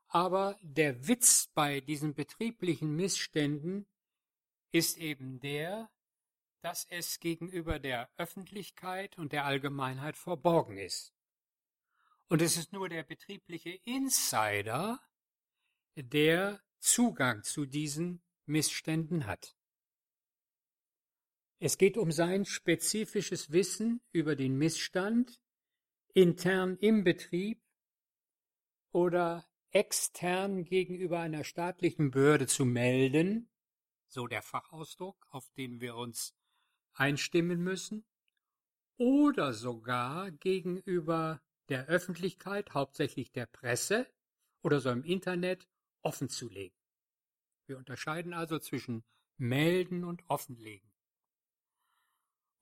aber 0.09 0.59
der 0.63 1.09
Witz 1.09 1.51
bei 1.55 1.81
diesen 1.81 2.15
betrieblichen 2.15 2.95
Missständen 2.95 3.87
ist 4.71 4.99
eben 4.99 5.41
der, 5.41 5.91
dass 6.61 6.85
es 6.91 7.21
gegenüber 7.21 7.79
der 7.79 8.11
Öffentlichkeit 8.17 9.19
und 9.19 9.33
der 9.33 9.45
Allgemeinheit 9.45 10.17
verborgen 10.17 10.79
ist. 10.79 11.15
Und 12.29 12.43
es 12.43 12.57
ist 12.57 12.73
nur 12.73 12.89
der 12.89 13.05
betriebliche 13.05 13.71
Insider, 13.85 15.01
der 15.95 16.61
Zugang 16.79 17.43
zu 17.45 17.67
diesen 17.67 18.23
Missständen 18.47 19.27
hat. 19.27 19.56
Es 21.59 21.79
geht 21.79 21.97
um 21.97 22.13
sein 22.13 22.45
spezifisches 22.45 23.51
Wissen 23.51 24.03
über 24.13 24.37
den 24.37 24.59
Missstand 24.59 25.41
intern 26.13 26.77
im 26.79 27.03
Betrieb 27.03 27.63
oder 28.93 29.47
extern 29.71 30.65
gegenüber 30.65 31.21
einer 31.21 31.45
staatlichen 31.45 32.11
Behörde 32.11 32.47
zu 32.47 32.65
melden, 32.65 33.51
so 34.07 34.27
der 34.27 34.43
Fachausdruck, 34.43 35.27
auf 35.31 35.51
den 35.51 35.81
wir 35.81 35.97
uns 35.97 36.35
einstimmen 36.93 37.63
müssen, 37.63 38.05
oder 38.99 39.53
sogar 39.53 40.31
gegenüber 40.31 41.43
der 41.69 41.87
Öffentlichkeit, 41.87 42.73
hauptsächlich 42.73 43.33
der 43.33 43.47
Presse 43.47 44.07
oder 44.63 44.81
so 44.81 44.91
im 44.91 45.05
Internet, 45.05 45.69
offenzulegen. 46.03 46.79
Wir 47.67 47.77
unterscheiden 47.79 48.33
also 48.33 48.59
zwischen 48.59 49.05
melden 49.37 50.05
und 50.05 50.23
offenlegen. 50.29 50.86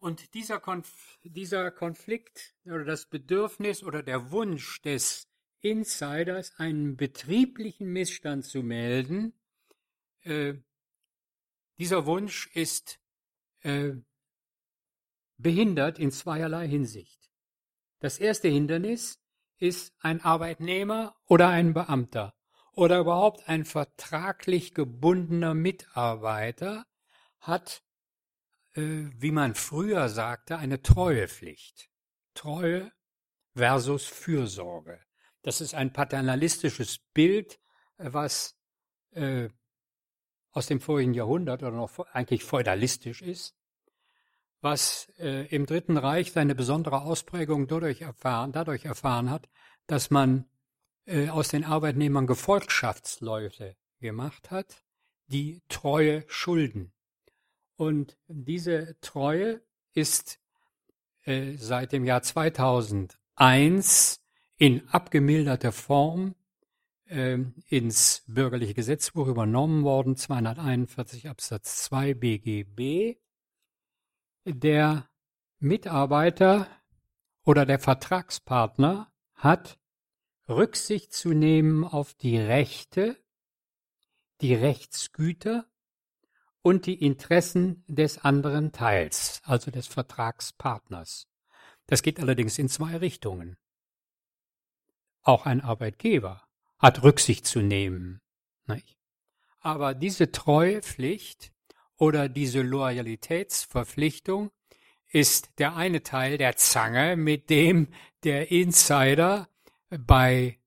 Und 0.05 0.35
dieser, 0.35 0.61
Konf 0.61 1.19
dieser 1.23 1.71
Konflikt 1.71 2.55
oder 2.67 2.85
das 2.85 3.07
Bedürfnis 3.07 3.83
oder 3.83 4.03
der 4.03 4.31
Wunsch 4.33 4.83
des 4.83 5.31
Insiders, 5.63 6.53
einen 6.59 6.99
betrieblichen 6.99 7.91
Missstand 7.91 8.45
zu 8.45 8.63
melden, 8.63 9.33
äh, 10.21 10.57
dieser 11.79 12.05
Wunsch 12.05 12.55
ist 12.55 13.01
äh, 13.63 13.93
behindert 15.39 15.99
in 15.99 16.11
zweierlei 16.11 16.69
Hinsicht. 16.69 17.31
Das 18.01 18.19
erste 18.19 18.49
Hindernis 18.49 19.23
ist 19.57 19.95
ein 20.01 20.21
Arbeitnehmer 20.21 21.17
oder 21.25 21.49
ein 21.49 21.73
Beamter 21.73 22.35
oder 22.75 22.99
überhaupt 22.99 23.49
ein 23.49 23.65
vertraglich 23.65 24.75
gebundener 24.75 25.55
Mitarbeiter 25.55 26.85
hat 27.41 27.83
wie 28.77 29.31
man 29.31 29.55
früher 29.55 30.09
sagte, 30.09 30.59
eine 30.59 30.83
Treuepflicht. 30.83 31.89
Treue 32.35 32.91
versus 33.55 34.07
Fürsorge. 34.07 35.01
Das 35.45 35.61
ist 35.61 35.75
ein 35.75 35.93
paternalistisches 35.93 36.99
Bild, 37.13 37.61
äh, 37.99 38.09
was 38.13 38.57
äh, 39.13 39.51
aus 40.51 40.67
dem 40.67 40.81
vorigen 40.81 41.15
Jahrhundert 41.15 41.63
oder 41.63 41.73
noch 41.73 41.99
eigentlich 42.13 42.45
feudalistisch 42.45 43.23
ist, 43.23 43.55
was 44.63 45.13
äh, 45.19 45.47
im 45.55 45.67
Dritten 45.67 45.99
Reich 45.99 46.33
seine 46.33 46.55
besondere 46.55 47.03
Ausprägung 47.03 47.67
dadurch 47.69 48.01
erfahren, 48.01 48.53
dadurch 48.53 48.87
erfahren 48.87 49.31
hat, 49.31 49.49
dass 49.87 50.11
man 50.11 50.49
äh, 51.05 51.29
aus 51.29 51.49
den 51.49 51.65
Arbeitnehmern 51.65 52.27
Gefolgschaftsleute 52.27 53.77
gemacht 54.01 54.51
hat, 54.51 54.85
die 55.27 55.63
Treue 55.69 56.25
schulden. 56.29 56.94
Und 57.77 58.17
diese 58.29 58.97
Treue 59.01 59.61
ist 59.93 60.39
äh, 61.25 61.57
seit 61.57 61.93
dem 61.93 62.05
Jahr 62.05 62.23
2001 62.23 64.21
in 64.57 64.89
abgemilderter 64.89 65.73
Form 65.73 66.35
äh, 67.07 67.39
ins 67.69 68.23
bürgerliche 68.27 68.75
Gesetzbuch 68.75 69.27
übernommen 69.27 69.85
worden, 69.85 70.17
241 70.17 71.29
Absatz 71.29 71.83
2 71.85 72.15
BGB. 72.15 73.17
Der 74.45 75.09
Mitarbeiter 75.59 76.69
oder 77.45 77.67
der 77.67 77.79
Vertragspartner 77.79 79.11
hat 79.35 79.79
Rücksicht 80.49 81.13
zu 81.13 81.31
nehmen 81.31 81.85
auf 81.85 82.15
die 82.15 82.39
Rechte, 82.39 83.17
die 84.41 84.55
Rechtsgüter 84.55 85.67
und 86.65 86.87
die 86.87 87.05
Interessen 87.05 87.85
des 87.87 88.25
anderen 88.25 88.73
Teils, 88.73 89.43
also 89.45 89.71
des 89.71 89.87
Vertragspartners. 89.87 91.29
Das 91.87 92.03
geht 92.03 92.19
allerdings 92.19 92.59
in 92.59 92.71
zwei 92.71 92.97
Richtungen. 92.97 93.59
Auch 95.23 95.45
ein 95.45 95.61
Arbeitgeber 95.61 96.43
hat 96.79 97.03
Rücksicht 97.03 97.45
zu 97.45 97.61
nehmen. 97.61 98.23
Nicht? 98.67 98.97
Aber 99.61 99.95
diese 99.95 100.33
Treuepflicht 100.33 101.53
oder 101.99 102.31
diese 102.31 102.63
Loyalitätsverpflichtung 102.63 104.51
ist 105.11 105.59
der 105.59 105.77
eine 105.77 106.03
Teil 106.03 106.39
der 106.39 106.57
Zange, 106.57 107.17
mit 107.17 107.51
dem 107.51 107.89
der 108.23 108.51
Insider 108.51 109.51
bei 109.91 110.59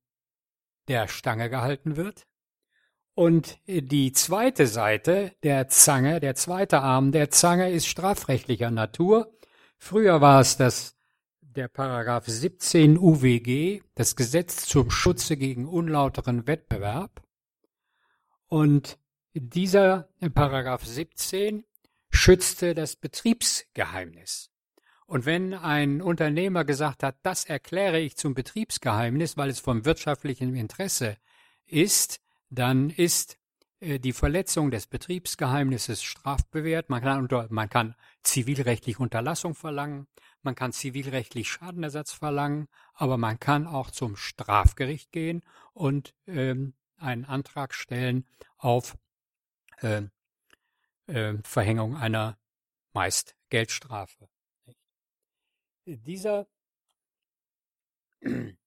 der 0.87 1.07
Stange 1.07 1.49
gehalten 1.49 1.95
wird. 1.95 2.26
Und 3.17 3.57
die 3.65 4.11
zweite 4.11 4.67
Seite 4.67 5.31
der 5.41 5.67
Zange, 5.69 6.19
der 6.19 6.35
zweite 6.35 6.81
Arm 6.81 7.11
der 7.11 7.31
Zange 7.31 7.71
ist 7.71 7.87
strafrechtlicher 7.87 8.69
Natur. 8.69 9.35
Früher 9.79 10.21
war 10.21 10.39
es 10.39 10.55
das 10.55 10.95
der 11.41 11.67
Paragraph 11.67 12.27
17 12.27 12.95
UWG, 12.95 13.81
das 13.95 14.15
Gesetz 14.15 14.67
zum 14.67 14.91
Schutze 14.91 15.35
gegen 15.35 15.67
unlauteren 15.67 16.45
Wettbewerb. 16.45 17.23
Und 18.49 18.99
dieser 19.33 20.09
Paragraph 20.35 20.85
17 20.85 21.65
schützte 22.11 22.75
das 22.75 22.97
Betriebsgeheimnis. 22.97 24.51
Und 25.07 25.25
wenn 25.25 25.55
ein 25.55 26.03
Unternehmer 26.03 26.65
gesagt 26.65 27.01
hat, 27.01 27.15
das 27.23 27.45
erkläre 27.45 27.99
ich 27.99 28.15
zum 28.15 28.35
Betriebsgeheimnis, 28.35 29.37
weil 29.37 29.49
es 29.49 29.59
vom 29.59 29.85
wirtschaftlichen 29.85 30.55
Interesse 30.55 31.17
ist, 31.65 32.21
dann 32.49 32.89
ist 32.89 33.37
äh, 33.79 33.99
die 33.99 34.13
Verletzung 34.13 34.71
des 34.71 34.87
Betriebsgeheimnisses 34.87 36.03
strafbewehrt. 36.03 36.89
Man 36.89 37.01
kann, 37.01 37.19
unter, 37.19 37.47
man 37.49 37.69
kann 37.69 37.95
zivilrechtlich 38.23 38.99
Unterlassung 38.99 39.55
verlangen, 39.55 40.07
man 40.41 40.55
kann 40.55 40.71
zivilrechtlich 40.71 41.49
Schadenersatz 41.49 42.13
verlangen, 42.13 42.67
aber 42.93 43.17
man 43.17 43.39
kann 43.39 43.67
auch 43.67 43.91
zum 43.91 44.15
Strafgericht 44.15 45.11
gehen 45.11 45.43
und 45.73 46.15
ähm, 46.25 46.73
einen 46.97 47.25
Antrag 47.25 47.73
stellen 47.73 48.25
auf 48.57 48.97
äh, 49.81 50.03
äh, 51.07 51.37
Verhängung 51.43 51.95
einer 51.95 52.37
meist 52.93 53.35
Geldstrafe. 53.49 54.29
Dieser 55.85 56.47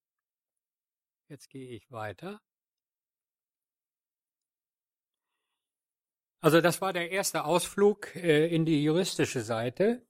Jetzt 1.28 1.48
gehe 1.50 1.68
ich 1.68 1.90
weiter. 1.90 2.40
Also 6.40 6.60
das 6.60 6.80
war 6.80 6.92
der 6.92 7.10
erste 7.10 7.44
Ausflug 7.44 8.16
äh, 8.16 8.46
in 8.46 8.64
die 8.64 8.82
juristische 8.82 9.42
Seite. 9.42 10.02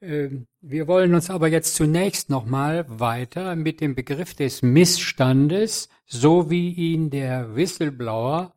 Ähm, 0.00 0.48
wir 0.60 0.88
wollen 0.88 1.14
uns 1.14 1.28
aber 1.28 1.48
jetzt 1.48 1.74
zunächst 1.74 2.30
nochmal 2.30 2.86
weiter 2.88 3.54
mit 3.54 3.80
dem 3.80 3.94
Begriff 3.94 4.34
des 4.34 4.62
Missstandes, 4.62 5.88
so 6.06 6.50
wie 6.50 6.72
ihn 6.72 7.10
der 7.10 7.54
Whistleblower 7.54 8.54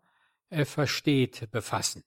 äh, 0.50 0.66
versteht, 0.66 1.52
befassen. 1.52 2.04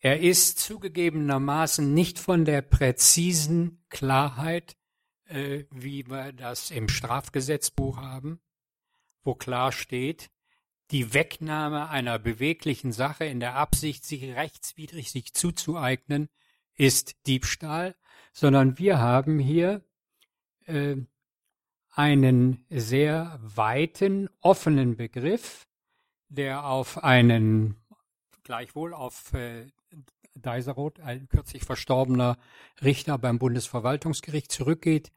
Er 0.00 0.20
ist 0.20 0.60
zugegebenermaßen 0.60 1.92
nicht 1.92 2.20
von 2.20 2.44
der 2.44 2.62
präzisen 2.62 3.82
Klarheit, 3.88 4.76
äh, 5.24 5.64
wie 5.70 6.06
wir 6.06 6.32
das 6.32 6.70
im 6.70 6.88
Strafgesetzbuch 6.88 7.96
haben, 7.96 8.40
wo 9.24 9.34
klar 9.34 9.72
steht, 9.72 10.30
die 10.90 11.12
Wegnahme 11.12 11.90
einer 11.90 12.18
beweglichen 12.18 12.92
Sache 12.92 13.24
in 13.24 13.40
der 13.40 13.56
Absicht, 13.56 14.04
sich 14.04 14.22
rechtswidrig 14.24 15.10
sich 15.10 15.34
zuzueignen, 15.34 16.28
ist 16.76 17.26
Diebstahl, 17.26 17.94
sondern 18.32 18.78
wir 18.78 18.98
haben 18.98 19.38
hier 19.38 19.82
äh, 20.66 20.96
einen 21.90 22.64
sehr 22.70 23.38
weiten, 23.42 24.28
offenen 24.40 24.96
Begriff, 24.96 25.66
der 26.28 26.64
auf 26.64 27.02
einen, 27.02 27.76
gleichwohl 28.44 28.94
auf 28.94 29.32
äh, 29.34 29.66
Deiseroth, 30.34 31.00
ein 31.00 31.28
kürzlich 31.28 31.64
verstorbener 31.64 32.38
Richter 32.80 33.18
beim 33.18 33.38
Bundesverwaltungsgericht 33.38 34.52
zurückgeht, 34.52 35.10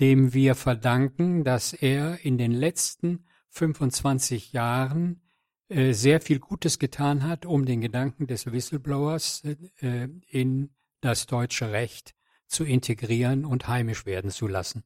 dem 0.00 0.34
wir 0.34 0.54
verdanken, 0.54 1.44
dass 1.44 1.72
er 1.72 2.24
in 2.24 2.36
den 2.36 2.52
letzten 2.52 3.24
25 3.56 4.52
Jahren 4.52 5.22
äh, 5.68 5.92
sehr 5.92 6.20
viel 6.20 6.38
Gutes 6.38 6.78
getan 6.78 7.24
hat, 7.24 7.46
um 7.46 7.64
den 7.64 7.80
Gedanken 7.80 8.26
des 8.26 8.50
Whistleblowers 8.50 9.42
äh, 9.80 10.08
in 10.28 10.70
das 11.00 11.26
deutsche 11.26 11.72
Recht 11.72 12.14
zu 12.46 12.64
integrieren 12.64 13.44
und 13.44 13.66
heimisch 13.66 14.06
werden 14.06 14.30
zu 14.30 14.46
lassen. 14.46 14.84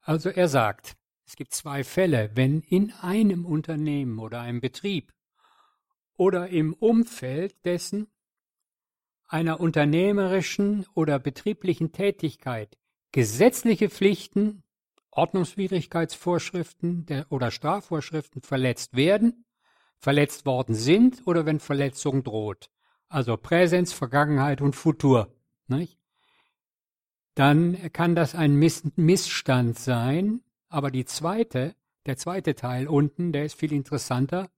Also 0.00 0.30
er 0.30 0.48
sagt, 0.48 0.96
es 1.26 1.34
gibt 1.34 1.52
zwei 1.52 1.82
Fälle, 1.82 2.30
wenn 2.34 2.60
in 2.60 2.92
einem 2.92 3.44
Unternehmen 3.44 4.18
oder 4.20 4.40
einem 4.40 4.60
Betrieb 4.60 5.12
oder 6.14 6.48
im 6.48 6.72
Umfeld 6.74 7.64
dessen 7.64 8.06
einer 9.26 9.58
unternehmerischen 9.58 10.86
oder 10.94 11.18
betrieblichen 11.18 11.90
Tätigkeit 11.90 12.78
gesetzliche 13.10 13.90
Pflichten, 13.90 14.62
Ordnungswidrigkeitsvorschriften 15.16 17.06
oder 17.30 17.50
Strafvorschriften 17.50 18.42
verletzt 18.42 18.94
werden, 18.94 19.44
verletzt 19.98 20.46
worden 20.46 20.74
sind 20.74 21.26
oder 21.26 21.46
wenn 21.46 21.58
Verletzung 21.60 22.22
droht. 22.22 22.70
Also 23.08 23.36
Präsens, 23.36 23.92
Vergangenheit 23.92 24.60
und 24.60 24.76
Futur. 24.76 25.34
Nicht? 25.68 25.98
Dann 27.34 27.92
kann 27.92 28.14
das 28.14 28.34
ein 28.34 28.56
Missstand 28.56 29.78
sein, 29.78 30.40
aber 30.68 30.90
die 30.90 31.04
zweite, 31.04 31.74
der 32.06 32.16
zweite 32.16 32.54
Teil 32.54 32.88
unten, 32.88 33.32
der 33.32 33.44
ist 33.44 33.58
viel 33.58 33.72
interessanter. 33.72 34.50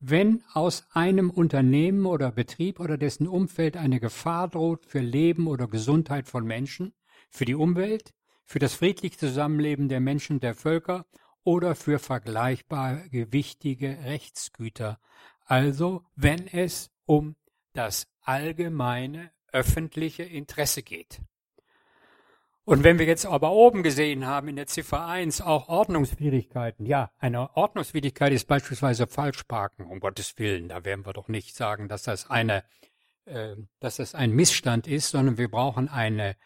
Wenn 0.00 0.42
aus 0.52 0.84
einem 0.90 1.30
Unternehmen 1.30 2.06
oder 2.06 2.30
Betrieb 2.30 2.80
oder 2.80 2.98
dessen 2.98 3.26
Umfeld 3.26 3.76
eine 3.76 4.00
Gefahr 4.00 4.48
droht 4.48 4.84
für 4.84 5.00
Leben 5.00 5.46
oder 5.46 5.68
Gesundheit 5.68 6.28
von 6.28 6.44
Menschen, 6.44 6.92
für 7.30 7.44
die 7.44 7.54
Umwelt, 7.54 8.12
für 8.44 8.58
das 8.58 8.74
friedliche 8.74 9.18
Zusammenleben 9.18 9.88
der 9.88 10.00
Menschen 10.00 10.40
der 10.40 10.54
Völker 10.54 11.06
oder 11.42 11.74
für 11.74 11.98
vergleichbar 11.98 13.08
gewichtige 13.08 13.98
Rechtsgüter. 14.04 14.98
Also 15.44 16.04
wenn 16.16 16.46
es 16.46 16.90
um 17.06 17.36
das 17.72 18.06
allgemeine 18.22 19.30
öffentliche 19.52 20.22
Interesse 20.22 20.82
geht. 20.82 21.20
Und 22.66 22.82
wenn 22.82 22.98
wir 22.98 23.04
jetzt 23.04 23.26
aber 23.26 23.52
oben 23.52 23.82
gesehen 23.82 24.26
haben 24.26 24.48
in 24.48 24.56
der 24.56 24.66
Ziffer 24.66 25.04
1 25.04 25.42
auch 25.42 25.68
Ordnungswidrigkeiten, 25.68 26.86
ja, 26.86 27.10
eine 27.18 27.54
Ordnungswidrigkeit 27.56 28.32
ist 28.32 28.46
beispielsweise 28.48 29.06
Falschparken, 29.06 29.84
um 29.84 30.00
Gottes 30.00 30.38
Willen, 30.38 30.70
da 30.70 30.82
werden 30.82 31.04
wir 31.04 31.12
doch 31.12 31.28
nicht 31.28 31.54
sagen, 31.54 31.88
dass 31.88 32.04
das 32.04 32.30
eine, 32.30 32.64
äh, 33.26 33.54
dass 33.80 33.96
das 33.96 34.14
ein 34.14 34.30
Missstand 34.30 34.86
ist, 34.86 35.10
sondern 35.10 35.36
wir 35.36 35.50
brauchen 35.50 35.90
eine, 35.90 36.36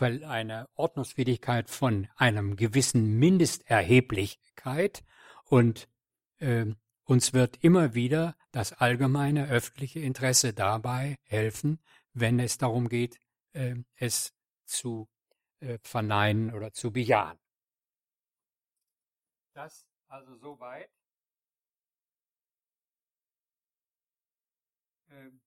eine 0.00 0.68
Ordnungswidrigkeit 0.74 1.70
von 1.70 2.08
einem 2.16 2.56
gewissen 2.56 3.18
Mindesterheblichkeit 3.18 5.04
und 5.44 5.88
äh, 6.38 6.66
uns 7.04 7.32
wird 7.32 7.62
immer 7.62 7.94
wieder 7.94 8.36
das 8.50 8.72
allgemeine 8.72 9.48
öffentliche 9.48 10.00
Interesse 10.00 10.52
dabei 10.52 11.16
helfen, 11.24 11.78
wenn 12.12 12.40
es 12.40 12.58
darum 12.58 12.88
geht, 12.88 13.20
äh, 13.52 13.76
es 13.94 14.34
zu 14.64 15.08
äh, 15.60 15.78
verneinen 15.82 16.52
oder 16.52 16.72
zu 16.72 16.92
bejahen. 16.92 17.38
Das 19.54 19.86
also 20.08 20.36
soweit. 20.36 20.90
Ähm, 25.10 25.40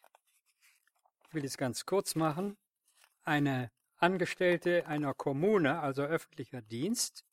will 1.33 1.45
es 1.45 1.59
ganz 1.59 1.85
kurz 1.87 2.15
machen. 2.15 2.57
Eine 3.25 3.73
Angestellte 3.97 4.87
einer 4.87 5.13
Kommune, 5.15 5.81
also 5.81 6.03
öffentlicher 6.03 6.63
Dienst. 6.63 7.25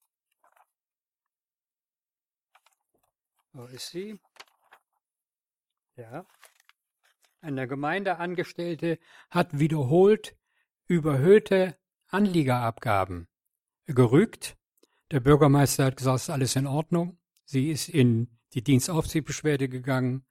Wo 3.54 3.66
ist 3.66 3.90
sie? 3.90 4.20
Ja. 5.96 6.26
Eine 7.42 7.68
Gemeindeangestellte 7.68 8.98
hat 9.30 9.60
wiederholt 9.60 10.36
überhöhte 10.88 11.78
Anliegerabgaben 12.08 13.28
gerügt. 13.88 14.58
Der 15.12 15.20
Bürgermeister 15.20 15.86
hat 15.86 15.98
gesagt, 15.98 16.30
alles 16.30 16.56
in 16.56 16.68
Ordnung. 16.68 17.18
Sie 17.46 17.70
ist 17.70 17.90
in 17.90 18.28
die 18.54 18.64
Dienstaufsichtsbeschwerde 18.64 19.70
gegangen. 19.70 20.26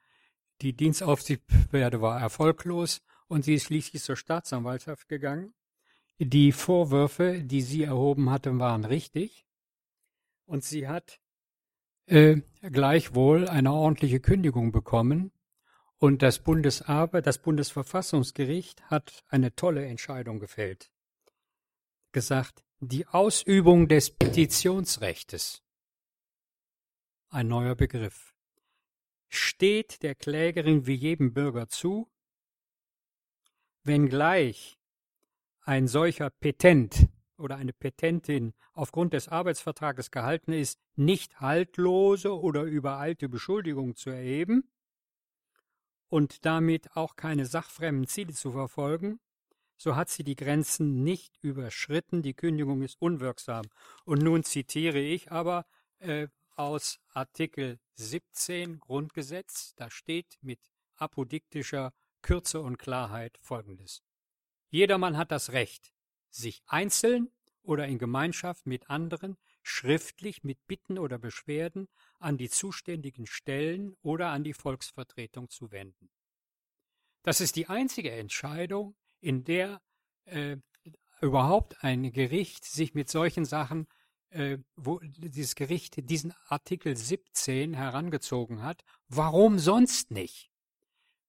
Die 0.63 0.75
Dienstaufsichtsbeschwerde 0.75 2.01
war 2.01 2.21
erfolglos 2.21 3.03
und 3.29 3.45
sie 3.45 3.55
ist 3.55 3.65
schließlich 3.65 4.03
zur 4.03 4.17
Staatsanwaltschaft 4.17 5.09
gegangen. 5.09 5.55
Die 6.19 6.53
Vorwürfe, 6.53 7.43
die 7.43 7.63
sie 7.63 7.83
erhoben 7.85 8.31
hatte, 8.31 8.59
waren 8.59 8.85
richtig. 8.85 9.47
Und 10.47 10.63
sie 10.65 10.87
hat 10.89 11.21
äh, 12.07 12.41
gleichwohl 12.63 13.49
eine 13.49 13.73
ordentliche 13.73 14.21
Kündigung 14.21 14.73
bekommen. 14.73 15.33
Und 15.99 16.23
das 16.23 16.39
Bundesarbeit, 16.39 17.27
das 17.27 17.39
Bundesverfassungsgericht 17.39 18.83
hat 18.91 19.25
eine 19.29 19.55
tolle 19.55 19.87
Entscheidung 19.87 20.39
gefällt. 20.39 20.93
Gesagt, 22.15 22.65
die 22.79 23.09
Ausübung 23.09 23.89
des 23.89 24.13
Petitionsrechtes, 24.13 25.65
ein 27.29 27.49
neuer 27.49 27.75
Begriff, 27.75 28.37
steht 29.29 30.05
der 30.05 30.15
Klägerin 30.15 30.87
wie 30.87 30.95
jedem 30.95 31.35
Bürger 31.35 31.67
zu, 31.67 32.09
wenngleich 33.83 34.79
ein 35.63 35.89
solcher 35.89 36.31
Petent 36.31 37.09
oder 37.37 37.57
eine 37.57 37.73
Petentin 37.73 38.55
aufgrund 38.75 39.13
des 39.13 39.27
Arbeitsvertrages 39.27 40.13
gehalten 40.13 40.53
ist, 40.53 40.79
nicht 40.95 41.41
haltlose 41.41 42.33
oder 42.39 42.63
übereilte 42.63 43.29
Beschuldigungen 43.29 43.97
zu 43.97 44.11
erheben 44.11 44.71
und 46.11 46.45
damit 46.47 46.97
auch 46.97 47.17
keine 47.17 47.45
sachfremden 47.45 48.07
Ziele 48.07 48.35
zu 48.35 48.53
verfolgen, 48.53 49.19
so 49.77 49.97
hat 49.97 50.09
sie 50.11 50.25
die 50.25 50.37
Grenzen 50.37 51.03
nicht 51.03 51.37
überschritten, 51.43 52.23
die 52.23 52.35
Kündigung 52.35 52.83
ist 52.83 53.01
unwirksam. 53.01 53.67
Und 54.05 54.23
nun 54.23 54.45
zitiere 54.45 55.01
ich 55.01 55.33
aber 55.33 55.67
äh, 55.99 56.29
aus 56.57 57.01
Artikel 57.13 57.79
17 57.95 58.81
Grundgesetz, 58.81 59.75
da 59.77 59.91
steht 59.91 60.39
mit 60.41 60.61
apodiktischer 60.97 61.93
Kürze 62.23 62.61
und 62.61 62.79
Klarheit 62.79 63.39
Folgendes. 63.41 64.03
Jedermann 64.71 65.17
hat 65.17 65.31
das 65.31 65.53
Recht, 65.53 65.93
sich 66.31 66.63
einzeln 66.67 67.31
oder 67.63 67.87
in 67.87 67.99
Gemeinschaft 67.99 68.67
mit 68.67 68.91
anderen 68.91 69.37
schriftlich 69.63 70.45
mit 70.45 70.67
Bitten 70.67 70.99
oder 70.99 71.19
Beschwerden 71.19 71.89
an 72.19 72.37
die 72.37 72.51
zuständigen 72.51 73.27
Stellen 73.27 73.97
oder 74.03 74.29
an 74.29 74.45
die 74.45 74.53
Volksvertretung 74.53 75.49
zu 75.49 75.71
wenden. 75.71 76.11
Das 77.23 77.41
ist 77.41 77.57
die 77.57 77.69
einzige 77.69 78.11
Entscheidung, 78.11 78.95
in 79.25 79.45
der 79.45 79.81
äh, 80.27 80.57
überhaupt 81.21 81.83
ein 81.83 82.13
Gericht 82.13 82.65
sich 82.65 82.95
mit 82.95 83.09
solchen 83.09 83.45
Sachen 83.45 83.87
äh, 84.35 84.59
wo 84.75 84.99
dieses 85.01 85.55
Gericht 85.55 86.11
diesen 86.11 86.35
Artikel 86.49 86.97
17 86.97 87.73
herangezogen 87.73 88.63
hat. 88.63 88.83
Warum 89.09 89.59
sonst 89.59 90.11
nicht? 90.11 90.51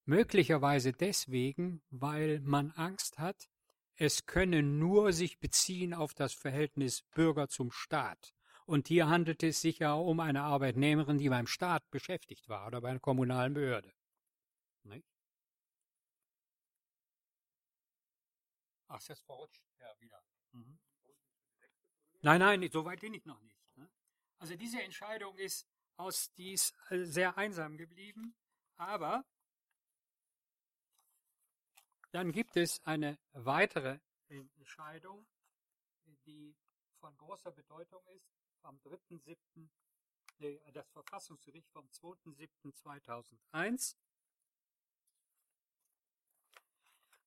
Möglicherweise 0.04 0.92
deswegen, 0.92 1.82
weil 1.90 2.40
man 2.40 2.72
Angst 2.72 3.18
hat, 3.18 3.48
es 3.94 4.26
könne 4.26 4.62
nur 4.62 5.12
sich 5.12 5.38
beziehen 5.38 5.94
auf 5.94 6.14
das 6.14 6.34
Verhältnis 6.34 7.02
Bürger 7.14 7.48
zum 7.48 7.70
Staat. 7.70 8.34
Und 8.66 8.88
hier 8.88 9.08
handelt 9.08 9.42
es 9.44 9.60
sich 9.60 9.78
ja 9.78 9.94
um 9.94 10.18
eine 10.20 10.42
Arbeitnehmerin, 10.42 11.18
die 11.18 11.28
beim 11.28 11.46
Staat 11.46 11.88
beschäftigt 11.90 12.48
war 12.48 12.66
oder 12.66 12.80
bei 12.80 12.90
einer 12.90 13.00
kommunalen 13.00 13.54
Behörde. 13.54 13.92
Ach, 18.88 18.98
ist 18.98 19.10
das 19.10 19.20
verrutscht? 19.20 19.62
Ja, 19.80 20.00
wieder. 20.00 20.22
Mhm. 20.52 20.78
Nein, 22.22 22.40
nein, 22.40 22.70
so 22.70 22.84
weit 22.84 23.00
bin 23.00 23.14
ich 23.14 23.24
noch 23.24 23.40
nicht. 23.40 23.58
Ne? 23.76 23.90
Also 24.38 24.56
diese 24.56 24.82
Entscheidung 24.82 25.36
ist 25.38 25.66
aus 25.96 26.32
dies 26.34 26.72
äh, 26.90 27.04
sehr 27.04 27.36
einsam 27.36 27.76
geblieben, 27.76 28.36
aber 28.76 29.24
dann 32.12 32.32
gibt 32.32 32.56
es 32.56 32.84
eine 32.84 33.18
weitere 33.32 33.98
Entscheidung, 34.28 35.26
die 36.24 36.56
von 36.98 37.16
großer 37.16 37.52
Bedeutung 37.52 38.06
ist, 38.08 38.28
am 38.62 38.78
3.7., 38.78 39.68
das 40.72 40.90
Verfassungsgericht 40.90 41.70
vom 41.70 41.88
2.7.2001. 41.88 43.96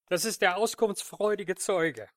Das 0.10 0.26
ist 0.26 0.42
der 0.42 0.58
auskunftsfreudige 0.58 1.54
Zeuge. 1.54 2.10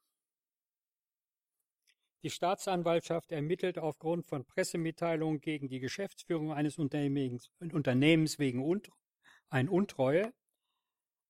Die 2.22 2.30
Staatsanwaltschaft 2.30 3.30
ermittelt 3.30 3.78
aufgrund 3.78 4.24
von 4.24 4.46
Pressemitteilungen 4.46 5.42
gegen 5.42 5.68
die 5.68 5.78
Geschäftsführung 5.78 6.52
eines 6.52 6.78
Unternehmens, 6.78 8.38
wegen 8.38 8.80
ein 9.50 9.68
Untreue. 9.68 10.32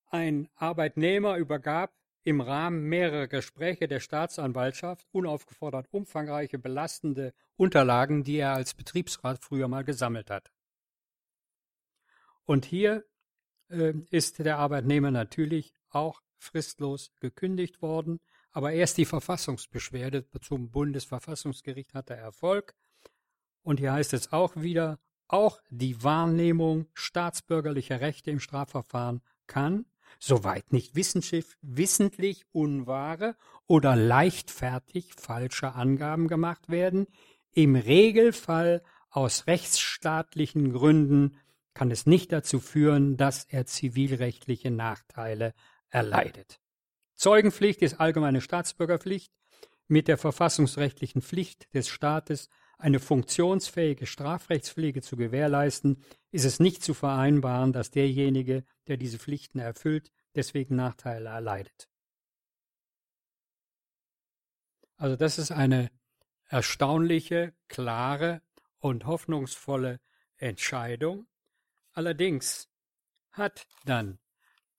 Ein 0.07 0.49
Arbeitnehmer 0.55 1.37
übergab 1.37 1.93
im 2.23 2.41
Rahmen 2.41 2.85
mehrerer 2.85 3.27
Gespräche 3.27 3.89
der 3.89 3.99
Staatsanwaltschaft 3.99 5.09
unaufgefordert 5.11 5.89
umfangreiche 5.91 6.59
belastende 6.59 7.35
Unterlagen, 7.57 8.23
die 8.23 8.37
er 8.37 8.53
als 8.53 8.75
Betriebsrat 8.75 9.43
früher 9.43 9.67
mal 9.67 9.83
gesammelt 9.83 10.31
hat. 10.31 10.53
Und 12.45 12.67
hier 12.67 13.05
äh, 13.69 13.95
ist 14.11 14.39
der 14.39 14.59
Arbeitnehmer 14.59 15.11
natürlich 15.11 15.75
auch 15.89 16.23
fristlos 16.43 17.13
gekündigt 17.21 17.83
worden. 17.83 18.21
Aber 18.51 18.73
erst 18.73 18.99
die 18.99 19.05
Verfassungsbeschwerde 19.05 20.27
zum 20.41 20.71
Bundesverfassungsgericht 20.71 21.95
hatte 21.95 22.15
Erfolg. 22.15 22.75
Und 23.63 23.81
hier 23.81 23.93
heißt 23.93 24.13
es 24.13 24.33
auch 24.33 24.57
wieder, 24.57 24.99
auch 25.29 25.61
die 25.71 26.03
Wahrnehmung 26.03 26.87
staatsbürgerlicher 26.93 28.01
Rechte 28.01 28.31
im 28.31 28.41
Strafverfahren 28.41 29.23
kann, 29.47 29.87
soweit 30.19 30.73
nicht 30.73 30.95
wissentlich 30.95 32.45
unwahre 32.53 33.37
oder 33.67 33.97
leichtfertig 33.97 35.15
falsche 35.15 35.75
Angaben 35.75 36.29
gemacht 36.29 36.69
werden, 36.69 37.07
im 37.53 37.77
Regelfall 37.77 38.83
aus 39.11 39.47
rechtsstaatlichen 39.47 40.73
Gründen 40.73 41.37
kann 41.75 41.91
es 41.91 42.07
nicht 42.07 42.33
dazu 42.33 42.61
führen, 42.61 43.17
dass 43.17 43.45
er 43.45 43.67
zivilrechtliche 43.67 44.71
Nachteile 44.71 45.55
erleidet. 45.93 46.61
Zeugenpflicht 47.15 47.83
ist 47.83 48.01
allgemeine 48.01 48.41
Staatsbürgerpflicht 48.41 49.33
mit 49.87 50.09
der 50.09 50.19
verfassungsrechtlichen 50.19 51.23
Pflicht 51.23 51.73
des 51.75 51.89
Staates, 51.89 52.49
eine 52.79 52.99
funktionsfähige 52.99 54.07
Strafrechtspflege 54.07 55.03
zu 55.03 55.17
gewährleisten, 55.17 56.03
ist 56.33 56.45
es 56.45 56.59
nicht 56.59 56.83
zu 56.83 56.95
vereinbaren, 56.95 57.73
dass 57.73 57.93
derjenige, 57.93 58.65
der 58.89 58.97
diese 58.97 59.19
Pflichten 59.19 59.61
erfüllt, 59.61 60.11
deswegen 60.35 60.75
Nachteile 60.75 61.29
erleidet. 61.29 61.89
Also 64.97 65.15
das 65.15 65.39
ist 65.39 65.53
eine 65.53 65.91
erstaunliche, 66.49 67.55
klare 67.69 68.43
und 68.79 69.07
hoffnungsvolle 69.07 70.01
Entscheidung. 70.37 71.27
Allerdings 71.93 72.69
hat 73.31 73.67
dann 73.85 74.19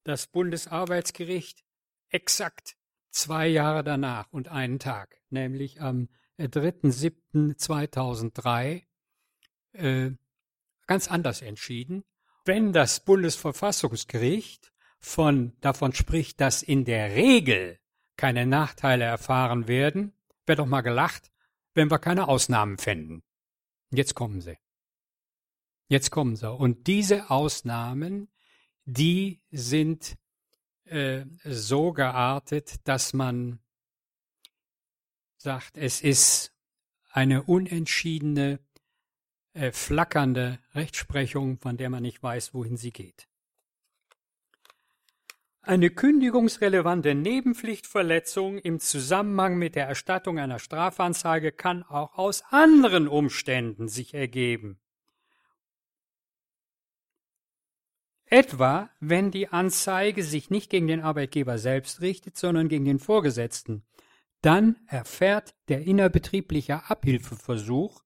das 0.03 0.27
Bundesarbeitsgericht 0.27 1.63
exakt 2.09 2.75
zwei 3.09 3.47
Jahre 3.47 3.83
danach 3.83 4.31
und 4.31 4.49
einen 4.49 4.77
Tag, 4.79 5.19
nämlich 5.29 5.81
am 5.81 6.09
3.7.2003, 6.39 8.83
äh, 9.73 10.11
ganz 10.87 11.07
anders 11.07 11.41
entschieden. 11.41 12.03
Wenn 12.45 12.73
das 12.73 13.05
Bundesverfassungsgericht 13.05 14.73
von, 14.99 15.55
davon 15.61 15.93
spricht, 15.93 16.41
dass 16.41 16.63
in 16.63 16.85
der 16.85 17.11
Regel 17.11 17.79
keine 18.17 18.45
Nachteile 18.45 19.05
erfahren 19.05 19.67
werden, 19.67 20.13
wäre 20.45 20.57
doch 20.57 20.65
mal 20.65 20.81
gelacht, 20.81 21.31
wenn 21.73 21.89
wir 21.89 21.99
keine 21.99 22.27
Ausnahmen 22.27 22.77
fänden. 22.77 23.23
Jetzt 23.91 24.15
kommen 24.15 24.41
sie. 24.41 24.57
Jetzt 25.87 26.11
kommen 26.11 26.35
sie. 26.35 26.51
Und 26.51 26.87
diese 26.87 27.29
Ausnahmen, 27.29 28.27
die 28.85 29.41
sind 29.51 30.17
äh, 30.85 31.25
so 31.43 31.93
geartet, 31.93 32.75
dass 32.85 33.13
man 33.13 33.59
sagt, 35.37 35.77
es 35.77 36.01
ist 36.01 36.53
eine 37.11 37.43
unentschiedene, 37.43 38.59
äh, 39.53 39.71
flackernde 39.71 40.59
Rechtsprechung, 40.73 41.59
von 41.59 41.77
der 41.77 41.89
man 41.89 42.01
nicht 42.01 42.21
weiß, 42.23 42.53
wohin 42.53 42.77
sie 42.77 42.91
geht. 42.91 43.27
Eine 45.61 45.89
kündigungsrelevante 45.91 47.15
Nebenpflichtverletzung 47.15 48.57
im 48.57 48.81
Zusammenhang 48.81 49.57
mit 49.57 49.75
der 49.75 49.87
Erstattung 49.87 50.37
einer 50.37 50.59
Strafanzeige 50.59 51.53
kann 51.53 51.83
auch 51.83 52.17
aus 52.17 52.43
anderen 52.49 53.07
Umständen 53.07 53.87
sich 53.87 54.13
ergeben. 54.13 54.82
Etwa, 58.33 58.89
wenn 58.99 59.29
die 59.29 59.49
Anzeige 59.49 60.23
sich 60.23 60.49
nicht 60.49 60.71
gegen 60.71 60.87
den 60.87 61.01
Arbeitgeber 61.01 61.59
selbst 61.59 62.01
richtet, 62.01 62.35
sondern 62.35 62.67
gegen 62.67 62.83
den 62.83 62.97
Vorgesetzten. 62.97 63.85
Dann 64.41 64.75
erfährt 64.87 65.53
der 65.67 65.81
innerbetriebliche 65.83 66.89
Abhilfeversuch 66.89 68.03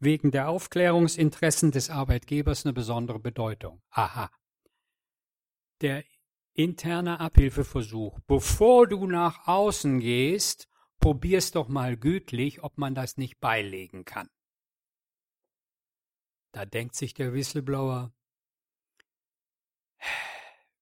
wegen 0.00 0.32
der 0.32 0.48
Aufklärungsinteressen 0.48 1.70
des 1.70 1.90
Arbeitgebers 1.90 2.66
eine 2.66 2.72
besondere 2.72 3.20
Bedeutung. 3.20 3.80
Aha. 3.90 4.32
Der 5.80 6.02
interne 6.52 7.20
Abhilfeversuch. 7.20 8.18
Bevor 8.26 8.88
du 8.88 9.06
nach 9.06 9.46
außen 9.46 10.00
gehst, 10.00 10.66
probier's 10.98 11.52
doch 11.52 11.68
mal 11.68 11.96
gütlich, 11.96 12.64
ob 12.64 12.78
man 12.78 12.96
das 12.96 13.16
nicht 13.16 13.38
beilegen 13.38 14.04
kann. 14.04 14.28
Da 16.50 16.66
denkt 16.66 16.96
sich 16.96 17.14
der 17.14 17.32
Whistleblower, 17.32 18.12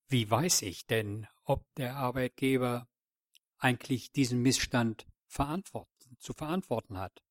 wie 0.09 0.31
weiß 0.31 0.63
ich 0.63 0.87
denn, 0.87 1.27
ob 1.45 1.65
der 1.75 1.97
Arbeitgeber 1.97 2.89
eigentlich 3.59 4.13
diesen 4.13 4.43
Missstand 4.43 5.07
zu 6.19 6.33
verantworten 6.33 6.99
hat? 6.99 7.23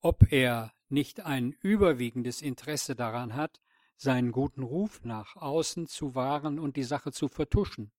Ob 0.00 0.32
er 0.32 0.72
nicht 0.88 1.20
ein 1.20 1.52
überwiegendes 1.52 2.42
Interesse 2.42 2.96
daran 2.96 3.34
hat, 3.34 3.60
seinen 3.96 4.32
guten 4.32 4.62
Ruf 4.62 5.04
nach 5.04 5.36
außen 5.36 5.86
zu 5.86 6.14
wahren 6.14 6.58
und 6.58 6.76
die 6.76 6.82
Sache 6.82 7.12
zu 7.12 7.28
vertuschen? 7.28 7.92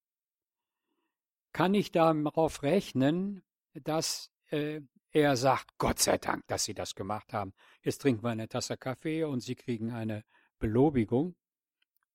Kann 1.54 1.74
ich 1.74 1.92
darauf 1.92 2.64
rechnen, 2.64 3.44
dass 3.74 4.32
äh, 4.50 4.82
er 5.12 5.38
sagt, 5.38 5.78
Gott 5.78 6.00
sei 6.00 6.18
Dank, 6.18 6.48
dass 6.48 6.66
Sie 6.66 6.74
das 6.74 6.96
gemacht 6.96 7.34
haben. 7.34 7.54
Jetzt 7.84 8.02
trinken 8.02 8.24
wir 8.24 8.32
eine 8.32 8.50
Tasse 8.50 8.78
Kaffee 8.78 9.24
und 9.24 9.42
Sie 9.42 9.56
kriegen 9.56 9.92
eine 9.92 10.26
Belobigung 10.58 11.36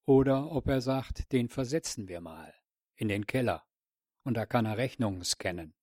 oder 0.09 0.51
ob 0.53 0.69
er 0.69 0.81
sagt, 0.81 1.33
den 1.33 1.51
versetzen 1.51 2.09
wir 2.09 2.23
mal 2.23 2.55
in 2.97 3.09
den 3.09 3.27
Keller 3.27 3.63
und 4.23 4.39
da 4.39 4.47
kann 4.47 4.65
er 4.65 4.79
Rechnungen 4.79 5.23
scannen. 5.23 5.75